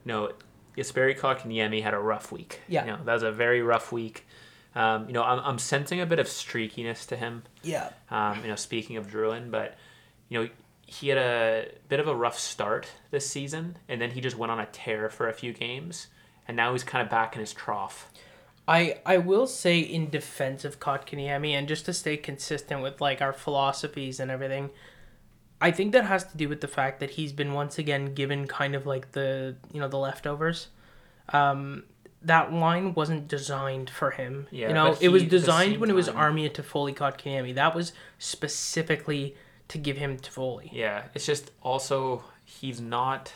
no, 0.05 0.33
Jesperi 0.77 1.19
Kotkaniemi 1.19 1.83
had 1.83 1.95
a 1.95 1.99
rough 1.99 2.31
week. 2.33 2.61
Yeah. 2.69 2.85
You 2.85 2.93
know, 2.93 2.99
that 3.05 3.15
was 3.15 3.23
a 3.23 3.33
very 3.33 3.63
rough 3.63 3.93
week. 3.93 4.27
Um, 4.75 5.07
you 5.07 5.15
know, 5.15 5.23
I'm, 5.23 5.41
I'm 5.41 5.59
sensing 5.59 6.03
a 6.03 6.07
bit 6.07 6.19
of 6.19 6.27
streakiness 6.27 7.07
to 7.09 7.17
him. 7.17 7.45
Yeah. 7.63 7.89
Um, 8.11 8.43
you 8.43 8.49
know, 8.49 8.57
speaking 8.57 8.99
of 8.99 9.07
Drouin, 9.07 9.51
but 9.51 9.79
you 10.29 10.39
know, 10.43 10.49
he 10.87 11.09
had 11.09 11.19
a 11.19 11.69
bit 11.89 11.99
of 11.99 12.07
a 12.07 12.15
rough 12.15 12.39
start 12.39 12.89
this 13.11 13.29
season, 13.29 13.77
and 13.89 14.01
then 14.01 14.13
he 14.13 14.21
just 14.21 14.39
went 14.39 14.53
on 14.53 14.61
a 14.61 14.67
tear 14.67 15.11
for 15.11 15.29
a 15.29 15.33
few 15.33 15.53
games, 15.53 16.07
and 16.47 16.57
now 16.57 16.73
he's 16.73 16.85
kind 16.85 17.03
of 17.03 17.11
back 17.11 17.35
in 17.35 17.41
his 17.41 17.53
trough. 17.53 18.11
I 18.69 19.01
I 19.05 19.19
will 19.19 19.47
say 19.49 19.81
in 19.81 20.11
defense 20.11 20.65
of 20.65 20.81
Kotkaniemi, 20.81 21.51
and 21.51 21.67
just 21.67 21.87
to 21.87 21.93
stay 21.93 22.17
consistent 22.17 22.83
with 22.83 23.01
like 23.01 23.21
our 23.21 23.33
philosophies 23.33 24.21
and 24.21 24.31
everything, 24.31 24.71
I 25.61 25.73
think 25.73 25.93
that 25.93 26.05
has 26.05 26.25
to 26.25 26.37
do 26.37 26.49
with 26.49 26.61
the 26.61 26.69
fact 26.69 27.01
that 27.01 27.11
he's 27.11 27.33
been 27.33 27.53
once 27.53 27.79
again 27.79 28.15
given 28.15 28.47
kind 28.47 28.75
of 28.75 28.87
like 28.87 29.13
the 29.13 29.57
you 29.73 29.81
know 29.81 29.89
the 29.89 29.99
leftovers. 29.99 30.69
Um, 31.31 31.85
that 32.23 32.53
line 32.53 32.95
wasn't 32.95 33.29
designed 33.29 33.91
for 33.91 34.13
him. 34.13 34.47
Yeah, 34.53 34.69
you 34.69 34.75
know, 34.75 34.95
he, 34.95 35.07
it 35.07 35.09
was 35.09 35.25
designed 35.25 35.79
when 35.79 35.89
time. 35.89 35.95
it 35.95 35.97
was 35.97 36.09
Armia 36.09 36.53
Toffoli 36.53 36.95
Kotkaniemi. 36.95 37.55
That 37.55 37.75
was 37.75 37.93
specifically 38.19 39.37
to 39.69 39.79
give 39.79 39.97
him 39.97 40.19
Toffoli. 40.19 40.71
Yeah, 40.73 41.05
it's 41.15 41.27
just 41.27 41.51
also 41.63 42.25
he's 42.45 42.81
not 42.81 43.33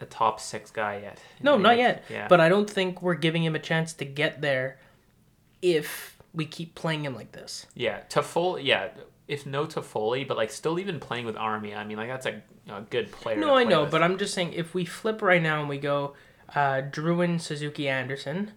a 0.00 0.06
top 0.06 0.40
six 0.40 0.70
guy 0.70 1.00
yet. 1.02 1.18
No, 1.42 1.56
not 1.56 1.78
yet. 1.78 2.04
Yeah. 2.10 2.28
But 2.28 2.40
I 2.40 2.48
don't 2.48 2.68
think 2.68 3.02
we're 3.02 3.14
giving 3.14 3.44
him 3.44 3.54
a 3.54 3.58
chance 3.58 3.92
to 3.94 4.04
get 4.04 4.40
there 4.40 4.78
if 5.60 6.18
we 6.34 6.44
keep 6.44 6.74
playing 6.74 7.04
him 7.04 7.14
like 7.14 7.32
this. 7.32 7.66
Yeah, 7.74 8.00
Toffoli. 8.08 8.64
Yeah, 8.64 8.88
if 9.28 9.46
no 9.46 9.66
Toffoli, 9.66 10.26
but 10.26 10.36
like 10.36 10.50
still 10.50 10.78
even 10.78 11.00
playing 11.00 11.26
with 11.26 11.36
Army. 11.36 11.74
I 11.74 11.84
mean, 11.84 11.96
like 11.96 12.08
that's 12.08 12.26
a, 12.26 12.42
a 12.68 12.82
good 12.82 13.10
player. 13.12 13.36
No, 13.38 13.54
I 13.54 13.64
know, 13.64 13.82
with. 13.82 13.90
but 13.90 14.02
I'm 14.02 14.18
just 14.18 14.34
saying 14.34 14.52
if 14.52 14.74
we 14.74 14.84
flip 14.84 15.22
right 15.22 15.42
now 15.42 15.60
and 15.60 15.68
we 15.68 15.78
go 15.78 16.14
uh, 16.54 16.82
Drouin, 16.90 17.40
Suzuki, 17.40 17.88
Anderson, 17.88 18.52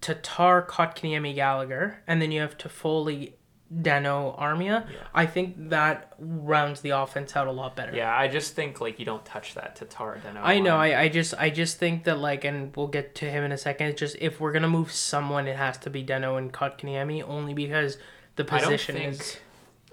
Tatar, 0.00 0.66
Kotkaniemi, 0.68 1.34
Gallagher, 1.34 2.02
and 2.06 2.20
then 2.20 2.32
you 2.32 2.40
have 2.40 2.58
Toffoli, 2.58 3.34
Danault 3.72 4.36
Armia, 4.38 4.90
yeah. 4.90 5.06
I 5.14 5.26
think 5.26 5.70
that 5.70 6.14
rounds 6.18 6.80
the 6.80 6.90
offense 6.90 7.36
out 7.36 7.46
a 7.46 7.52
lot 7.52 7.76
better. 7.76 7.94
Yeah, 7.94 8.12
I 8.14 8.26
just 8.26 8.54
think 8.54 8.80
like 8.80 8.98
you 8.98 9.04
don't 9.04 9.24
touch 9.24 9.54
that 9.54 9.76
Tatar 9.76 10.20
Danault. 10.26 10.40
I 10.42 10.58
know. 10.58 10.76
I, 10.76 11.02
I 11.02 11.08
just 11.08 11.34
I 11.38 11.50
just 11.50 11.78
think 11.78 12.02
that 12.04 12.18
like, 12.18 12.44
and 12.44 12.74
we'll 12.74 12.88
get 12.88 13.14
to 13.16 13.30
him 13.30 13.44
in 13.44 13.52
a 13.52 13.58
second. 13.58 13.88
It's 13.88 14.00
just 14.00 14.16
if 14.20 14.40
we're 14.40 14.50
gonna 14.50 14.68
move 14.68 14.90
someone, 14.90 15.46
it 15.46 15.56
has 15.56 15.78
to 15.78 15.90
be 15.90 16.02
Danault 16.04 16.38
and 16.38 16.52
Kotkaniemi, 16.52 17.22
only 17.22 17.54
because 17.54 17.96
the 18.34 18.44
position 18.44 18.96
I 18.96 19.04
is. 19.04 19.36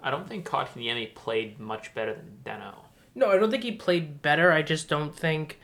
I 0.02 0.10
don't 0.10 0.28
think 0.28 0.48
Kotkaniemi 0.48 1.14
played 1.14 1.60
much 1.60 1.94
better 1.94 2.16
than 2.16 2.40
Danault. 2.44 2.86
No, 3.14 3.30
I 3.30 3.38
don't 3.38 3.52
think 3.52 3.64
he 3.64 3.74
played 3.74 4.24
better. 4.24 4.52
I 4.52 4.64
just 4.64 4.90
don't 4.90 5.16
think. 5.16 5.60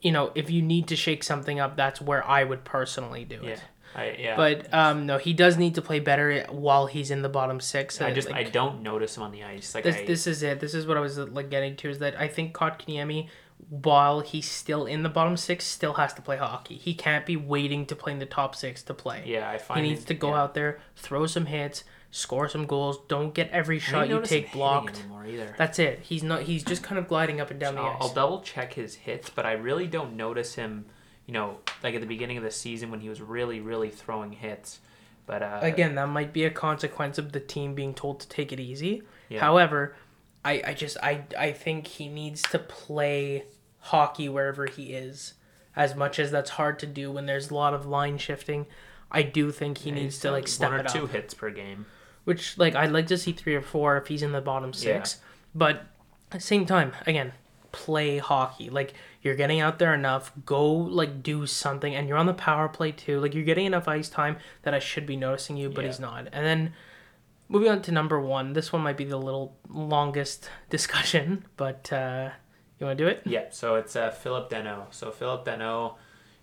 You 0.00 0.12
know, 0.12 0.32
if 0.34 0.48
you 0.48 0.62
need 0.62 0.88
to 0.88 0.96
shake 0.96 1.22
something 1.22 1.60
up, 1.60 1.76
that's 1.76 2.00
where 2.00 2.26
I 2.26 2.44
would 2.44 2.64
personally 2.64 3.26
do 3.26 3.42
it. 3.42 3.58
Yeah. 3.58 3.60
I, 3.94 4.16
yeah. 4.18 4.36
But 4.36 4.72
um, 4.72 5.06
no, 5.06 5.18
he 5.18 5.32
does 5.32 5.56
need 5.56 5.74
to 5.74 5.82
play 5.82 5.98
better 5.98 6.46
while 6.48 6.86
he's 6.86 7.10
in 7.10 7.22
the 7.22 7.28
bottom 7.28 7.60
six. 7.60 8.00
I 8.00 8.12
just 8.12 8.30
like, 8.30 8.46
I 8.46 8.50
don't 8.50 8.82
notice 8.82 9.16
him 9.16 9.24
on 9.24 9.32
the 9.32 9.42
ice. 9.42 9.74
Like 9.74 9.84
this, 9.84 9.96
I, 9.96 10.04
this 10.04 10.26
is 10.26 10.42
it. 10.42 10.60
This 10.60 10.74
is 10.74 10.86
what 10.86 10.96
I 10.96 11.00
was 11.00 11.18
like 11.18 11.50
getting 11.50 11.76
to 11.76 11.90
is 11.90 11.98
that 11.98 12.18
I 12.18 12.28
think 12.28 12.54
Kotkaniemi, 12.54 13.28
while 13.68 14.20
he's 14.20 14.48
still 14.48 14.86
in 14.86 15.02
the 15.02 15.08
bottom 15.08 15.36
six, 15.36 15.64
still 15.64 15.94
has 15.94 16.14
to 16.14 16.22
play 16.22 16.36
hockey. 16.36 16.76
He 16.76 16.94
can't 16.94 17.26
be 17.26 17.36
waiting 17.36 17.84
to 17.86 17.96
play 17.96 18.12
in 18.12 18.20
the 18.20 18.26
top 18.26 18.54
six 18.54 18.82
to 18.84 18.94
play. 18.94 19.24
Yeah, 19.26 19.50
I 19.50 19.58
find 19.58 19.84
he 19.84 19.90
needs 19.90 20.04
to 20.04 20.14
go 20.14 20.30
yeah. 20.30 20.42
out 20.42 20.54
there, 20.54 20.78
throw 20.94 21.26
some 21.26 21.46
hits, 21.46 21.82
score 22.12 22.48
some 22.48 22.66
goals. 22.66 22.98
Don't 23.08 23.34
get 23.34 23.50
every 23.50 23.80
shot 23.80 24.08
you 24.08 24.20
take 24.22 24.52
blocked. 24.52 25.04
That's 25.58 25.80
it. 25.80 26.00
He's 26.02 26.22
not. 26.22 26.42
He's 26.42 26.62
just 26.62 26.84
kind 26.84 26.98
of 26.98 27.08
gliding 27.08 27.40
up 27.40 27.50
and 27.50 27.58
down 27.58 27.74
so 27.74 27.80
the 27.80 27.82
I'll, 27.82 27.96
ice. 27.96 27.98
I'll 28.02 28.14
double 28.14 28.40
check 28.40 28.74
his 28.74 28.94
hits, 28.94 29.30
but 29.30 29.44
I 29.46 29.52
really 29.52 29.88
don't 29.88 30.16
notice 30.16 30.54
him 30.54 30.86
you 31.30 31.34
know, 31.34 31.58
like 31.84 31.94
at 31.94 32.00
the 32.00 32.08
beginning 32.08 32.38
of 32.38 32.42
the 32.42 32.50
season 32.50 32.90
when 32.90 32.98
he 32.98 33.08
was 33.08 33.20
really, 33.20 33.60
really 33.60 33.88
throwing 33.88 34.32
hits. 34.32 34.80
But 35.26 35.44
uh, 35.44 35.60
again, 35.62 35.94
that 35.94 36.08
might 36.08 36.32
be 36.32 36.44
a 36.44 36.50
consequence 36.50 37.18
of 37.18 37.30
the 37.30 37.38
team 37.38 37.76
being 37.76 37.94
told 37.94 38.18
to 38.18 38.28
take 38.28 38.52
it 38.52 38.58
easy. 38.58 39.04
Yeah. 39.28 39.38
However, 39.38 39.94
I, 40.44 40.60
I 40.66 40.74
just 40.74 40.96
I 41.00 41.22
I 41.38 41.52
think 41.52 41.86
he 41.86 42.08
needs 42.08 42.42
to 42.42 42.58
play 42.58 43.44
hockey 43.78 44.28
wherever 44.28 44.66
he 44.66 44.92
is. 44.92 45.34
As 45.76 45.94
much 45.94 46.18
as 46.18 46.32
that's 46.32 46.50
hard 46.50 46.80
to 46.80 46.86
do 46.86 47.12
when 47.12 47.26
there's 47.26 47.52
a 47.52 47.54
lot 47.54 47.74
of 47.74 47.86
line 47.86 48.18
shifting, 48.18 48.66
I 49.08 49.22
do 49.22 49.52
think 49.52 49.78
he 49.78 49.90
yeah, 49.90 49.96
needs 49.96 50.18
to 50.20 50.32
like 50.32 50.48
step 50.48 50.72
one 50.72 50.80
or 50.80 50.82
two 50.82 51.04
up. 51.04 51.10
hits 51.10 51.32
per 51.32 51.50
game. 51.50 51.86
Which 52.24 52.58
like 52.58 52.74
I'd 52.74 52.90
like 52.90 53.06
to 53.06 53.16
see 53.16 53.30
three 53.30 53.54
or 53.54 53.62
four 53.62 53.96
if 53.98 54.08
he's 54.08 54.24
in 54.24 54.32
the 54.32 54.40
bottom 54.40 54.72
six. 54.72 55.18
Yeah. 55.20 55.26
But 55.54 55.76
at 56.32 56.40
the 56.40 56.40
same 56.40 56.66
time, 56.66 56.90
again, 57.06 57.34
play 57.70 58.18
hockey. 58.18 58.68
Like 58.68 58.94
you're 59.22 59.34
getting 59.34 59.60
out 59.60 59.78
there 59.78 59.94
enough. 59.94 60.32
Go 60.46 60.72
like 60.72 61.22
do 61.22 61.46
something, 61.46 61.94
and 61.94 62.08
you're 62.08 62.18
on 62.18 62.26
the 62.26 62.34
power 62.34 62.68
play 62.68 62.92
too. 62.92 63.20
Like 63.20 63.34
you're 63.34 63.44
getting 63.44 63.66
enough 63.66 63.88
ice 63.88 64.08
time 64.08 64.36
that 64.62 64.74
I 64.74 64.78
should 64.78 65.06
be 65.06 65.16
noticing 65.16 65.56
you, 65.56 65.68
but 65.68 65.82
yeah. 65.82 65.88
he's 65.88 66.00
not. 66.00 66.28
And 66.32 66.46
then 66.46 66.72
moving 67.48 67.68
on 67.68 67.82
to 67.82 67.92
number 67.92 68.18
one. 68.18 68.54
This 68.54 68.72
one 68.72 68.82
might 68.82 68.96
be 68.96 69.04
the 69.04 69.18
little 69.18 69.56
longest 69.68 70.48
discussion, 70.70 71.44
but 71.56 71.92
uh, 71.92 72.30
you 72.78 72.86
want 72.86 72.98
to 72.98 73.04
do 73.04 73.08
it? 73.08 73.22
Yeah. 73.26 73.46
So 73.50 73.74
it's 73.74 73.94
uh, 73.94 74.10
Phillip 74.10 74.48
Danault. 74.48 74.94
So 74.94 75.10
Phillip 75.10 75.44
Danault, 75.44 75.96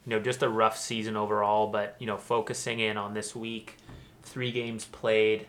you 0.05 0.11
know, 0.11 0.19
just 0.19 0.43
a 0.43 0.49
rough 0.49 0.77
season 0.77 1.17
overall, 1.17 1.67
but 1.67 1.95
you 1.99 2.05
know, 2.05 2.17
focusing 2.17 2.79
in 2.79 2.97
on 2.97 3.15
this 3.15 3.35
week, 3.35 3.77
three 4.21 4.51
games 4.51 4.85
played, 4.85 5.47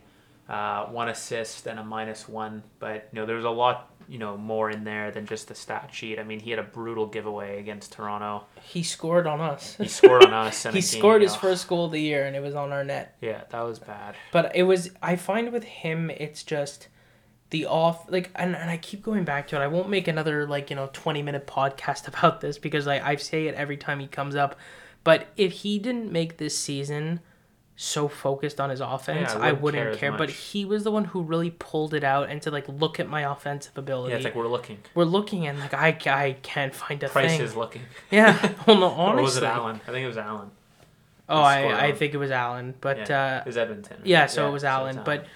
uh, 0.49 0.87
one 0.87 1.09
assist 1.09 1.67
and 1.67 1.79
a 1.79 1.85
minus 1.85 2.27
one. 2.27 2.63
But 2.79 3.09
you 3.13 3.21
know, 3.21 3.27
there's 3.27 3.45
a 3.45 3.51
lot 3.51 3.91
you 4.09 4.19
know 4.19 4.37
more 4.37 4.71
in 4.71 4.85
there 4.85 5.11
than 5.11 5.27
just 5.27 5.49
the 5.49 5.55
stat 5.55 5.91
sheet. 5.93 6.19
I 6.19 6.23
mean, 6.23 6.41
he 6.41 6.51
had 6.51 6.59
a 6.59 6.65
brutal 6.65 7.07
giveaway 7.07 7.61
against 7.61 7.93
Toronto. 7.93 8.45
He 8.63 8.83
scored 8.83 9.27
on 9.27 9.41
us. 9.41 9.77
he 9.77 9.89
scored 9.89 10.25
on 10.25 10.33
us. 10.33 10.63
he 10.73 10.81
scored 10.81 11.23
his 11.23 11.37
first 11.37 11.69
goal 11.69 11.87
of 11.87 11.93
the 11.93 12.01
year, 12.01 12.27
and 12.27 12.35
it 12.35 12.41
was 12.41 12.55
on 12.55 12.73
our 12.73 12.85
net. 12.85 13.17
Yeah, 13.21 13.43
that 13.51 13.61
was 13.63 13.79
bad. 13.79 14.15
But 14.33 14.57
it 14.57 14.65
was. 14.65 14.91
I 15.03 15.17
find 15.17 15.53
with 15.53 15.65
him, 15.65 16.11
it's 16.11 16.43
just 16.43 16.89
the 17.51 17.67
off 17.67 18.11
like 18.11 18.31
and, 18.35 18.55
and 18.55 18.71
i 18.71 18.77
keep 18.77 19.03
going 19.03 19.25
back 19.25 19.49
to 19.49 19.57
it 19.57 19.61
i 19.61 19.67
won't 19.67 19.89
make 19.89 20.07
another 20.07 20.47
like 20.47 20.69
you 20.69 20.77
know 20.77 20.91
20 20.93 21.23
minute 21.23 21.47
podcast 21.47 22.07
about 22.15 22.41
this 22.41 22.59
because 22.59 22.87
i, 22.87 22.99
I 23.01 23.17
say 23.17 23.47
it 23.47 23.55
every 23.55 23.77
time 23.77 24.01
he 24.01 24.07
comes 24.07 24.35
up 24.35 24.59
but 25.05 25.29
if 25.37 25.53
he 25.53 25.79
didn't 25.79 26.13
make 26.13 26.37
this 26.37 26.59
season 26.59 27.21
so 27.81 28.09
focused 28.09 28.61
on 28.61 28.71
his 28.71 28.81
offense, 28.81 29.31
yeah, 29.33 29.39
I 29.39 29.53
wouldn't, 29.53 29.83
I 29.83 29.87
wouldn't 29.87 29.99
care. 30.01 30.11
care 30.11 30.19
but 30.19 30.31
he 30.31 30.65
was 30.65 30.83
the 30.83 30.91
one 30.91 31.05
who 31.05 31.23
really 31.23 31.51
pulled 31.51 31.95
it 31.95 32.03
out 32.03 32.29
and 32.29 32.43
to 32.43 32.51
like 32.51 32.69
look 32.69 32.99
at 32.99 33.09
my 33.09 33.21
offensive 33.21 33.79
ability. 33.79 34.11
Yeah, 34.11 34.17
it's 34.17 34.25
like 34.25 34.35
we're 34.35 34.49
looking. 34.49 34.79
We're 34.97 35.05
looking 35.05 35.47
and 35.47 35.61
like 35.61 35.73
I, 35.75 35.97
I 36.07 36.33
can't 36.43 36.75
find 36.75 37.01
a 37.05 37.09
Price 37.09 37.31
thing. 37.31 37.41
is 37.41 37.55
looking. 37.55 37.83
Yeah. 38.11 38.53
Well, 38.67 38.79
no, 38.81 38.87
honestly. 38.89 39.21
or 39.21 39.23
was 39.23 39.37
it 39.37 39.45
Allen? 39.45 39.81
I 39.87 39.93
think 39.93 40.05
it 40.05 40.09
was 40.09 40.17
Allen. 40.17 40.51
Oh, 41.29 41.41
I, 41.41 41.87
I 41.87 41.93
think 41.93 42.15
it 42.15 42.17
was 42.17 42.33
Allen, 42.33 42.75
but 42.81 43.09
yeah, 43.09 43.37
uh, 43.37 43.41
it 43.41 43.47
was 43.47 43.57
Edmonton. 43.57 44.01
Yeah, 44.03 44.27
so 44.27 44.43
yeah, 44.43 44.49
it 44.49 44.53
was 44.53 44.65
Allen, 44.65 44.95
so 44.97 45.03
but 45.05 45.27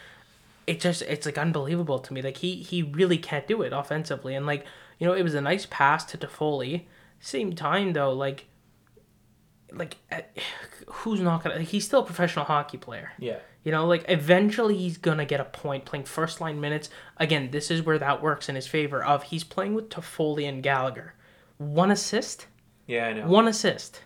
it 0.67 0.81
just 0.81 1.03
it's 1.03 1.27
like 1.27 1.39
unbelievable 1.39 2.01
to 2.01 2.13
me. 2.13 2.23
Like 2.23 2.39
he 2.39 2.57
he 2.57 2.83
really 2.83 3.19
can't 3.19 3.47
do 3.47 3.63
it 3.63 3.73
offensively, 3.73 4.35
and 4.35 4.47
like 4.47 4.65
you 4.99 5.07
know 5.07 5.13
it 5.13 5.23
was 5.23 5.35
a 5.35 5.41
nice 5.41 5.67
pass 5.71 6.05
to 6.07 6.19
Toffoli. 6.19 6.87
Same 7.21 7.55
time 7.55 7.93
though, 7.93 8.13
like 8.13 8.47
like 9.73 9.97
who's 10.93 11.21
not 11.21 11.43
gonna 11.43 11.57
like, 11.57 11.69
he's 11.69 11.85
still 11.85 12.01
a 12.01 12.05
professional 12.05 12.45
hockey 12.45 12.77
player. 12.77 13.13
Yeah. 13.19 13.39
You 13.65 13.73
know 13.73 13.87
like 13.87 14.05
eventually 14.09 14.77
he's 14.77 14.99
gonna 14.99 15.25
get 15.25 15.41
a 15.41 15.45
point 15.45 15.85
playing 15.85 16.05
first 16.05 16.41
line 16.41 16.61
minutes. 16.61 16.91
Again 17.17 17.51
this 17.51 17.71
is 17.71 17.83
where 17.83 17.99
that 17.99 18.23
works 18.23 18.49
in 18.49 18.55
his 18.55 18.67
favor 18.67 19.03
of 19.03 19.25
he's 19.25 19.43
playing 19.43 19.75
with 19.75 19.89
Toffoli 19.89 20.49
and 20.49 20.63
Gallagher. 20.63 21.15
One 21.59 21.91
assist? 21.91 22.47
Yeah 22.87 23.07
I 23.07 23.13
know. 23.15 23.27
One 23.27 23.49
assist. 23.49 24.01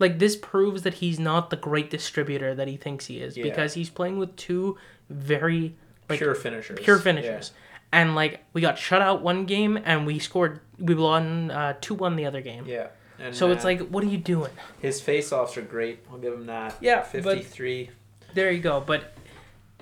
Like 0.00 0.18
this 0.18 0.36
proves 0.36 0.82
that 0.82 0.94
he's 0.94 1.20
not 1.20 1.50
the 1.50 1.56
great 1.56 1.90
distributor 1.90 2.54
that 2.54 2.66
he 2.66 2.76
thinks 2.76 3.06
he 3.06 3.20
is 3.20 3.36
yeah. 3.36 3.44
because 3.44 3.74
he's 3.74 3.90
playing 3.90 4.18
with 4.18 4.34
two 4.34 4.76
very 5.08 5.76
like, 6.08 6.18
pure 6.18 6.34
finishers. 6.34 6.80
pure 6.82 6.98
finishers. 6.98 7.52
Yeah. 7.54 8.00
and 8.00 8.14
like 8.16 8.44
we 8.52 8.60
got 8.60 8.78
shut 8.78 9.00
out 9.00 9.22
one 9.22 9.44
game 9.46 9.78
and 9.84 10.06
we 10.06 10.18
scored 10.18 10.60
we 10.78 10.96
won 10.96 11.52
uh, 11.52 11.74
2-1 11.80 12.16
the 12.16 12.26
other 12.26 12.40
game. 12.40 12.64
Yeah 12.66 12.88
and, 13.18 13.34
so 13.34 13.50
it's 13.50 13.64
uh, 13.64 13.68
like, 13.68 13.88
what 13.88 14.02
are 14.04 14.08
you 14.08 14.18
doing? 14.18 14.50
His 14.80 15.00
face-offs 15.00 15.56
are 15.56 15.62
great. 15.62 16.04
I'll 16.10 16.18
give 16.18 16.34
him 16.34 16.46
that. 16.46 16.76
Yeah, 16.80 17.02
fifty-three. 17.02 17.90
there 18.34 18.50
you 18.50 18.60
go. 18.60 18.80
But 18.80 19.14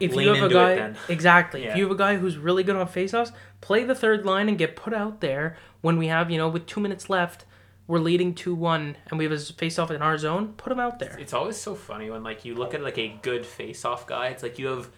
if 0.00 0.14
Lean 0.14 0.28
you 0.28 0.34
have 0.34 0.50
a 0.50 0.54
guy, 0.54 0.94
exactly, 1.08 1.64
yeah. 1.64 1.70
if 1.70 1.76
you 1.76 1.84
have 1.84 1.92
a 1.92 1.98
guy 1.98 2.16
who's 2.16 2.36
really 2.36 2.62
good 2.62 2.76
on 2.76 2.86
face-offs, 2.86 3.32
play 3.60 3.84
the 3.84 3.94
third 3.94 4.24
line 4.24 4.48
and 4.48 4.58
get 4.58 4.76
put 4.76 4.92
out 4.92 5.20
there 5.20 5.56
when 5.80 5.96
we 5.96 6.08
have, 6.08 6.30
you 6.30 6.38
know, 6.38 6.48
with 6.48 6.66
two 6.66 6.80
minutes 6.80 7.08
left. 7.08 7.44
We're 7.88 7.98
leading 7.98 8.34
two 8.34 8.54
one, 8.54 8.96
and 9.08 9.18
we 9.18 9.24
have 9.24 9.32
a 9.32 9.38
face-off 9.38 9.90
in 9.90 10.02
our 10.02 10.16
zone. 10.16 10.54
Put 10.56 10.72
him 10.72 10.80
out 10.80 10.98
there. 10.98 11.16
It's 11.18 11.32
always 11.32 11.56
so 11.56 11.74
funny 11.74 12.10
when 12.10 12.22
like 12.22 12.44
you 12.44 12.54
look 12.54 12.74
at 12.74 12.82
like 12.82 12.96
a 12.96 13.18
good 13.22 13.44
face-off 13.44 14.06
guy. 14.06 14.28
It's 14.28 14.42
like 14.42 14.58
you 14.58 14.68
have 14.68 14.88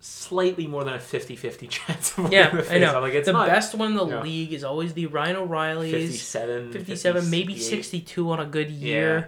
slightly 0.00 0.66
more 0.66 0.82
than 0.82 0.94
a 0.94 0.98
50-50 0.98 1.68
chance 1.68 2.18
of 2.18 2.32
yeah, 2.32 2.50
the 2.50 2.74
I 2.74 2.78
know. 2.78 3.00
Like, 3.00 3.14
it's 3.14 3.26
the 3.26 3.32
not, 3.32 3.46
best 3.46 3.74
one 3.74 3.92
in 3.92 3.96
the 3.96 4.06
yeah. 4.06 4.22
league 4.22 4.52
is 4.52 4.64
always 4.64 4.94
the 4.94 5.06
Ryan 5.06 5.36
O'Reilly's 5.36 5.92
57, 5.92 6.72
57 6.72 7.30
maybe 7.30 7.56
62 7.56 8.30
on 8.30 8.40
a 8.40 8.46
good 8.46 8.70
year. 8.70 9.18
Yeah. 9.18 9.24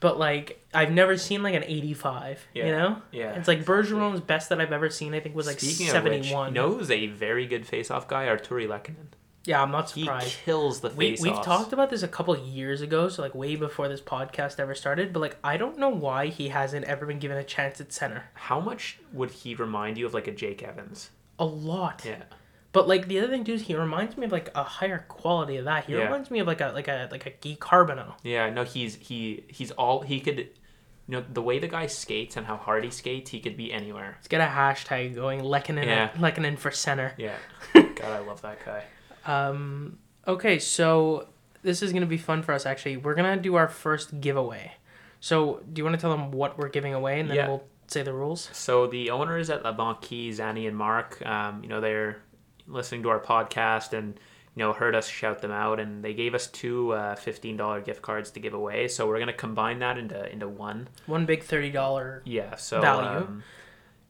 But 0.00 0.18
like 0.18 0.62
I've 0.74 0.90
never 0.90 1.16
seen 1.16 1.42
like 1.42 1.54
an 1.54 1.64
85, 1.64 2.46
yeah. 2.52 2.64
you 2.64 2.72
know? 2.72 3.02
Yeah. 3.12 3.32
It's 3.34 3.48
like 3.48 3.64
Bergeron's 3.64 4.20
best 4.20 4.48
that 4.48 4.60
I've 4.60 4.72
ever 4.72 4.90
seen 4.90 5.14
I 5.14 5.20
think 5.20 5.34
was 5.34 5.46
like 5.46 5.60
Speaking 5.60 5.88
71. 5.88 6.48
Of 6.48 6.52
which, 6.52 6.54
knows 6.54 6.90
a 6.90 7.06
very 7.06 7.46
good 7.46 7.66
face-off 7.66 8.08
guy, 8.08 8.26
Artturi 8.26 8.66
Lehkonen. 8.66 9.08
Yeah, 9.44 9.62
I'm 9.62 9.70
not 9.70 9.90
surprised. 9.90 10.28
He 10.28 10.44
kills 10.44 10.80
the 10.80 10.90
face. 10.90 11.20
We, 11.20 11.30
we've 11.30 11.42
talked 11.42 11.72
about 11.72 11.90
this 11.90 12.02
a 12.02 12.08
couple 12.08 12.36
years 12.36 12.80
ago, 12.80 13.08
so 13.08 13.22
like 13.22 13.34
way 13.34 13.56
before 13.56 13.88
this 13.88 14.00
podcast 14.00 14.58
ever 14.58 14.74
started. 14.74 15.12
But 15.12 15.20
like, 15.20 15.36
I 15.44 15.56
don't 15.56 15.78
know 15.78 15.90
why 15.90 16.28
he 16.28 16.48
hasn't 16.48 16.86
ever 16.86 17.04
been 17.04 17.18
given 17.18 17.36
a 17.36 17.44
chance 17.44 17.80
at 17.80 17.92
center. 17.92 18.24
How 18.34 18.60
much 18.60 18.98
would 19.12 19.30
he 19.30 19.54
remind 19.54 19.98
you 19.98 20.06
of 20.06 20.14
like 20.14 20.26
a 20.26 20.32
Jake 20.32 20.62
Evans? 20.62 21.10
A 21.38 21.44
lot. 21.44 22.02
Yeah. 22.04 22.22
But 22.72 22.88
like 22.88 23.06
the 23.06 23.18
other 23.18 23.28
thing 23.28 23.44
too 23.44 23.52
is 23.52 23.62
he 23.62 23.76
reminds 23.76 24.16
me 24.16 24.26
of 24.26 24.32
like 24.32 24.50
a 24.54 24.64
higher 24.64 25.04
quality 25.08 25.58
of 25.58 25.66
that. 25.66 25.84
He 25.84 25.92
yeah. 25.92 26.04
reminds 26.04 26.30
me 26.30 26.40
of 26.40 26.46
like 26.46 26.60
a 26.60 26.72
like 26.72 26.88
a 26.88 27.08
like 27.10 27.26
a 27.26 27.30
Guy 27.30 27.56
Carbonneau. 27.60 28.14
Yeah, 28.22 28.50
no, 28.50 28.64
he's 28.64 28.96
he 28.96 29.44
he's 29.48 29.70
all 29.72 30.00
he 30.00 30.20
could 30.20 30.38
you 30.38 30.48
know 31.08 31.24
the 31.32 31.42
way 31.42 31.58
the 31.58 31.68
guy 31.68 31.86
skates 31.86 32.36
and 32.36 32.46
how 32.46 32.56
hard 32.56 32.82
he 32.82 32.90
skates, 32.90 33.30
he 33.30 33.40
could 33.40 33.56
be 33.56 33.72
anywhere. 33.72 34.14
Let's 34.16 34.28
get 34.28 34.40
a 34.40 34.50
hashtag 34.50 35.14
going, 35.14 35.40
Lehkonen, 35.40 35.84
yeah. 35.84 36.10
Lehkonen 36.16 36.58
for 36.58 36.70
center. 36.70 37.14
Yeah, 37.16 37.36
God, 37.74 38.00
I 38.02 38.18
love 38.18 38.42
that 38.42 38.64
guy. 38.64 38.84
Um, 39.26 39.98
okay, 40.26 40.58
so 40.58 41.28
this 41.62 41.82
is 41.82 41.92
gonna 41.92 42.06
be 42.06 42.18
fun 42.18 42.42
for 42.42 42.52
us. 42.52 42.66
Actually, 42.66 42.98
we're 42.98 43.14
gonna 43.14 43.36
do 43.36 43.54
our 43.54 43.68
first 43.68 44.20
giveaway. 44.20 44.72
So, 45.20 45.62
do 45.72 45.80
you 45.80 45.84
want 45.84 45.94
to 45.96 46.00
tell 46.00 46.10
them 46.10 46.32
what 46.32 46.58
we're 46.58 46.68
giving 46.68 46.92
away, 46.92 47.18
and 47.20 47.30
then 47.30 47.36
yeah. 47.36 47.48
we'll 47.48 47.64
say 47.86 48.02
the 48.02 48.12
rules? 48.12 48.50
So 48.52 48.86
the 48.86 49.10
owners 49.10 49.48
at 49.48 49.64
La 49.64 49.72
Banquise, 49.72 50.38
Annie 50.38 50.66
and 50.66 50.76
Mark, 50.76 51.24
um, 51.26 51.62
you 51.62 51.68
know, 51.68 51.80
they're 51.80 52.18
listening 52.66 53.02
to 53.02 53.08
our 53.08 53.20
podcast 53.20 53.92
and 53.92 54.18
you 54.54 54.62
know 54.62 54.72
heard 54.72 54.94
us 54.94 55.08
shout 55.08 55.40
them 55.40 55.50
out, 55.50 55.80
and 55.80 56.04
they 56.04 56.14
gave 56.14 56.34
us 56.34 56.46
two 56.46 56.92
uh, 56.92 57.16
fifteen 57.16 57.56
dollar 57.56 57.80
gift 57.80 58.02
cards 58.02 58.30
to 58.32 58.40
give 58.40 58.54
away. 58.54 58.88
So 58.88 59.06
we're 59.06 59.18
gonna 59.18 59.32
combine 59.32 59.80
that 59.80 59.98
into 59.98 60.30
into 60.30 60.48
one. 60.48 60.88
One 61.06 61.26
big 61.26 61.42
thirty 61.42 61.70
dollar. 61.70 62.22
Yeah. 62.24 62.56
So 62.56 62.80
value. 62.80 63.26
Um, 63.26 63.42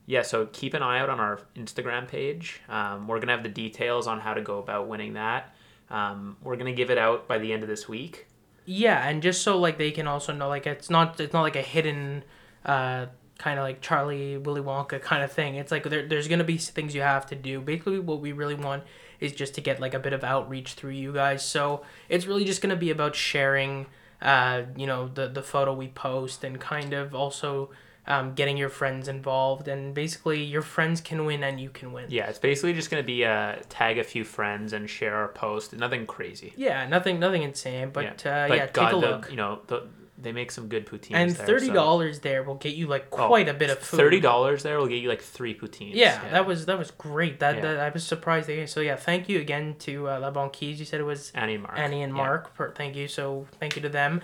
yeah, 0.07 0.23
so 0.23 0.47
keep 0.53 0.75
an 0.75 0.83
eye 0.83 0.99
out 0.99 1.09
on 1.09 1.19
our 1.19 1.41
Instagram 1.57 2.07
page. 2.07 2.61
Um, 2.69 3.09
we're 3.09 3.21
gonna 3.21 3.33
have 3.33 3.43
the 3.43 3.49
details 3.49 4.07
on 4.07 4.21
how 4.21 4.35
to 4.35 4.43
go 4.43 4.59
about 4.59 4.87
winning 4.87 5.15
that. 5.15 5.55
Um, 5.91 6.37
we're 6.43 6.57
gonna 6.57 6.73
give 6.73 6.91
it 6.91 6.99
out 6.99 7.27
by 7.27 7.39
the 7.39 7.53
end 7.53 7.63
of 7.63 7.69
this 7.69 7.89
week. 7.89 8.27
Yeah, 8.67 9.07
and 9.07 9.23
just 9.23 9.43
so 9.43 9.59
like 9.59 9.79
they 9.79 9.91
can 9.91 10.07
also 10.07 10.33
know, 10.33 10.49
like 10.49 10.67
it's 10.67 10.91
not 10.91 11.19
it's 11.21 11.33
not 11.33 11.43
like 11.43 11.57
a 11.57 11.63
hidden, 11.63 12.25
uh, 12.67 13.07
kind 13.39 13.59
of 13.59 13.65
like 13.65 13.81
Charlie 13.81 14.37
Willy 14.37 14.61
Wonka 14.61 15.01
kind 15.01 15.23
of 15.23 15.33
thing. 15.33 15.55
It's 15.55 15.73
like 15.73 15.85
there, 15.85 16.07
there's 16.07 16.29
gonna 16.29 16.45
be 16.45 16.59
things 16.59 16.95
you 16.95 17.03
have 17.03 17.27
to 17.27 17.35
do. 17.35 17.61
Basically, 17.61 17.99
what 17.99 18.21
we 18.21 18.33
really 18.33 18.55
want 18.55 18.85
is 19.21 19.33
just 19.33 19.55
to 19.55 19.63
get 19.63 19.81
like 19.81 19.95
a 19.95 19.99
bit 19.99 20.13
of 20.13 20.23
outreach 20.23 20.75
through 20.75 20.91
you 20.91 21.15
guys. 21.15 21.45
So 21.45 21.83
it's 22.11 22.27
really 22.27 22.45
just 22.45 22.61
gonna 22.61 22.77
be 22.77 22.91
about 22.91 23.17
sharing, 23.17 23.87
uh, 24.21 24.63
you 24.77 24.87
know, 24.87 25.09
the 25.09 25.29
the 25.29 25.43
photo 25.43 25.73
we 25.73 25.89
post 25.89 26.45
and 26.45 26.61
kind 26.61 26.93
of 26.93 27.15
also 27.15 27.71
um, 28.07 28.35
getting 28.35 28.57
your 28.57 28.69
friends 28.69 29.09
involved, 29.09 29.69
and 29.69 29.95
basically 29.95 30.43
your 30.43 30.63
friends 30.63 31.01
can 31.01 31.25
win 31.25 31.43
and 31.43 31.61
you 31.61 31.71
can 31.71 31.93
win. 31.93 32.07
Yeah, 32.09 32.27
it's 32.27 32.39
basically 32.39 32.75
just 32.75 32.91
gonna 32.91 33.03
be 33.03 33.23
a 33.23 33.33
uh, 33.33 33.57
tag 33.69 33.99
a 33.99 34.05
few 34.05 34.25
friends 34.25 34.73
and 34.73 34.89
share 34.89 35.15
our 35.15 35.29
post. 35.29 35.73
Nothing 35.73 36.07
crazy. 36.07 36.53
Yeah, 36.57 36.87
nothing, 36.87 37.19
nothing 37.19 37.43
insane. 37.43 37.91
But 37.91 38.05
yeah, 38.05 38.31
uh, 38.31 38.49
but 38.49 38.57
yeah 38.57 38.67
God, 38.73 38.85
take 38.85 38.93
a 38.93 38.97
look. 38.97 39.25
The, 39.27 39.31
you 39.31 39.37
know, 39.37 39.61
the, 39.67 39.87
they 40.19 40.33
make 40.33 40.51
some 40.51 40.69
good 40.69 40.87
poutines. 40.87 41.15
And 41.15 41.37
thirty 41.37 41.71
dollars 41.71 42.21
there, 42.21 42.33
so. 42.33 42.35
there 42.35 42.43
will 42.45 42.55
get 42.57 42.75
you 42.75 42.87
like 42.87 43.07
oh, 43.13 43.27
quite 43.27 43.49
oh, 43.49 43.53
a 43.53 43.55
bit 43.55 43.71
of 43.71 43.79
food. 43.79 43.97
Thirty 43.97 44.21
dollars 44.21 44.63
there 44.63 44.79
will 44.79 44.87
get 44.87 45.03
you 45.03 45.09
like 45.09 45.23
three 45.23 45.55
poutines. 45.55 45.95
Yeah, 45.95 46.23
yeah, 46.23 46.31
that 46.31 46.47
was 46.47 46.67
that 46.67 46.79
was 46.79 46.91
great. 46.91 47.41
That, 47.41 47.57
yeah. 47.57 47.63
that 47.63 47.81
I 47.81 47.89
was 47.89 48.05
surprised. 48.05 48.49
They, 48.49 48.67
so 48.67 48.81
yeah, 48.81 48.97
thank 48.97 49.29
you 49.29 49.41
again 49.41 49.77
to 49.81 50.09
uh, 50.09 50.21
La 50.21 50.31
Banquise. 50.31 50.79
You 50.79 50.85
said 50.85 51.01
it 51.01 51.05
was 51.05 51.33
Annie 51.35 51.55
and 51.55 51.63
Mark. 51.63 51.79
Annie 51.79 52.03
and 52.03 52.13
Mark. 52.13 52.53
Yeah. 52.59 52.67
thank 52.75 52.97
you. 52.97 53.09
So 53.09 53.47
thank 53.59 53.77
you 53.77 53.83
to 53.83 53.89
them. 53.89 54.23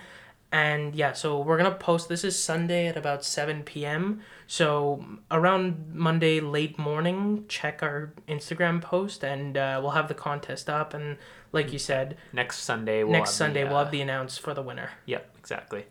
And 0.51 0.93
yeah, 0.93 1.13
so 1.13 1.39
we're 1.39 1.57
gonna 1.57 1.75
post. 1.75 2.09
This 2.09 2.23
is 2.25 2.37
Sunday 2.37 2.87
at 2.87 2.97
about 2.97 3.23
seven 3.23 3.63
p.m. 3.63 4.21
So 4.47 5.05
around 5.29 5.93
Monday 5.93 6.41
late 6.41 6.77
morning, 6.77 7.45
check 7.47 7.81
our 7.81 8.13
Instagram 8.27 8.81
post, 8.81 9.23
and 9.23 9.55
uh, 9.55 9.79
we'll 9.81 9.91
have 9.91 10.09
the 10.09 10.13
contest 10.13 10.69
up. 10.69 10.93
And 10.93 11.17
like 11.53 11.71
you 11.71 11.79
said, 11.79 12.17
next 12.33 12.59
Sunday, 12.59 13.03
we'll 13.03 13.13
next 13.13 13.31
Sunday 13.35 13.61
the, 13.61 13.67
uh, 13.67 13.69
we'll 13.69 13.79
have 13.79 13.91
the 13.91 14.01
announce 14.01 14.37
for 14.37 14.53
the 14.53 14.61
winner. 14.61 14.89
Yep, 15.05 15.35
exactly. 15.39 15.85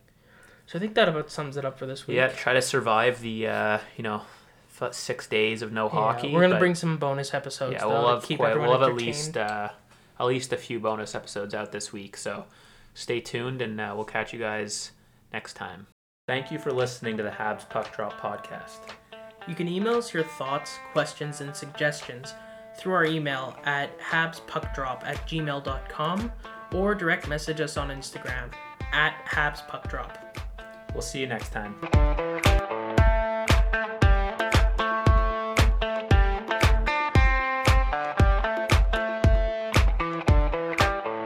So 0.66 0.78
I 0.78 0.81
think 0.81 0.95
that 0.95 1.09
about 1.09 1.31
sums 1.31 1.57
it 1.57 1.65
up 1.65 1.78
for 1.78 1.87
this 1.87 2.07
week. 2.07 2.16
Yeah, 2.16 2.28
try 2.28 2.53
to 2.53 2.62
survive 2.62 3.23
the 3.23 3.47
uh, 3.47 3.78
you 3.97 4.03
know 4.03 4.23
six 4.91 5.27
days 5.27 5.62
of 5.62 5.73
no 5.73 5.87
yeah, 5.87 5.93
hockey. 5.93 6.35
We're 6.35 6.43
gonna 6.43 6.59
bring 6.59 6.74
some 6.74 6.99
bonus 6.99 7.32
episodes. 7.32 7.77
Yeah, 7.78 7.87
we'll 7.87 8.09
have 8.09 8.24
quite, 8.24 8.59
we'll 8.59 8.73
have 8.73 8.82
at 8.82 8.95
least 8.95 9.39
uh, 9.39 9.70
at 10.19 10.27
least 10.27 10.53
a 10.53 10.59
few 10.59 10.81
bonus 10.81 11.15
episodes 11.15 11.55
out 11.55 11.73
this 11.73 11.95
week. 11.95 12.16
So 12.19 12.45
stay 12.95 13.21
tuned, 13.21 13.62
and 13.62 13.81
uh, 13.81 13.93
we'll 13.95 14.05
catch 14.05 14.33
you 14.33 14.39
guys 14.39 14.93
next 15.33 15.55
time. 15.55 15.87
Thank 16.27 16.51
you 16.51 16.59
for 16.59 16.73
listening 16.73 17.17
to 17.17 17.23
the 17.23 17.31
Habs 17.31 17.69
Puck 17.69 17.95
Drop 17.95 18.21
podcast. 18.21 18.79
You 19.49 19.55
can 19.55 19.69
email 19.69 19.95
us 19.95 20.15
your 20.15 20.23
thoughts, 20.23 20.79
questions, 20.93 21.41
and 21.41 21.55
suggestions 21.55 22.35
through 22.77 22.93
our 22.95 23.05
email 23.05 23.57
at 23.65 23.99
habspuckdrop 23.99 25.05
at 25.05 25.17
gmail.com 25.27 26.33
or 26.73 26.95
direct 26.95 27.29
message 27.29 27.61
us 27.61 27.77
on 27.77 27.89
Instagram 27.89 28.53
at 28.93 29.15
habspuckdrop. 29.27 30.17
We'll 30.93 31.03
see 31.03 31.21
you 31.21 31.27
next 31.27 31.51
time. 31.51 32.30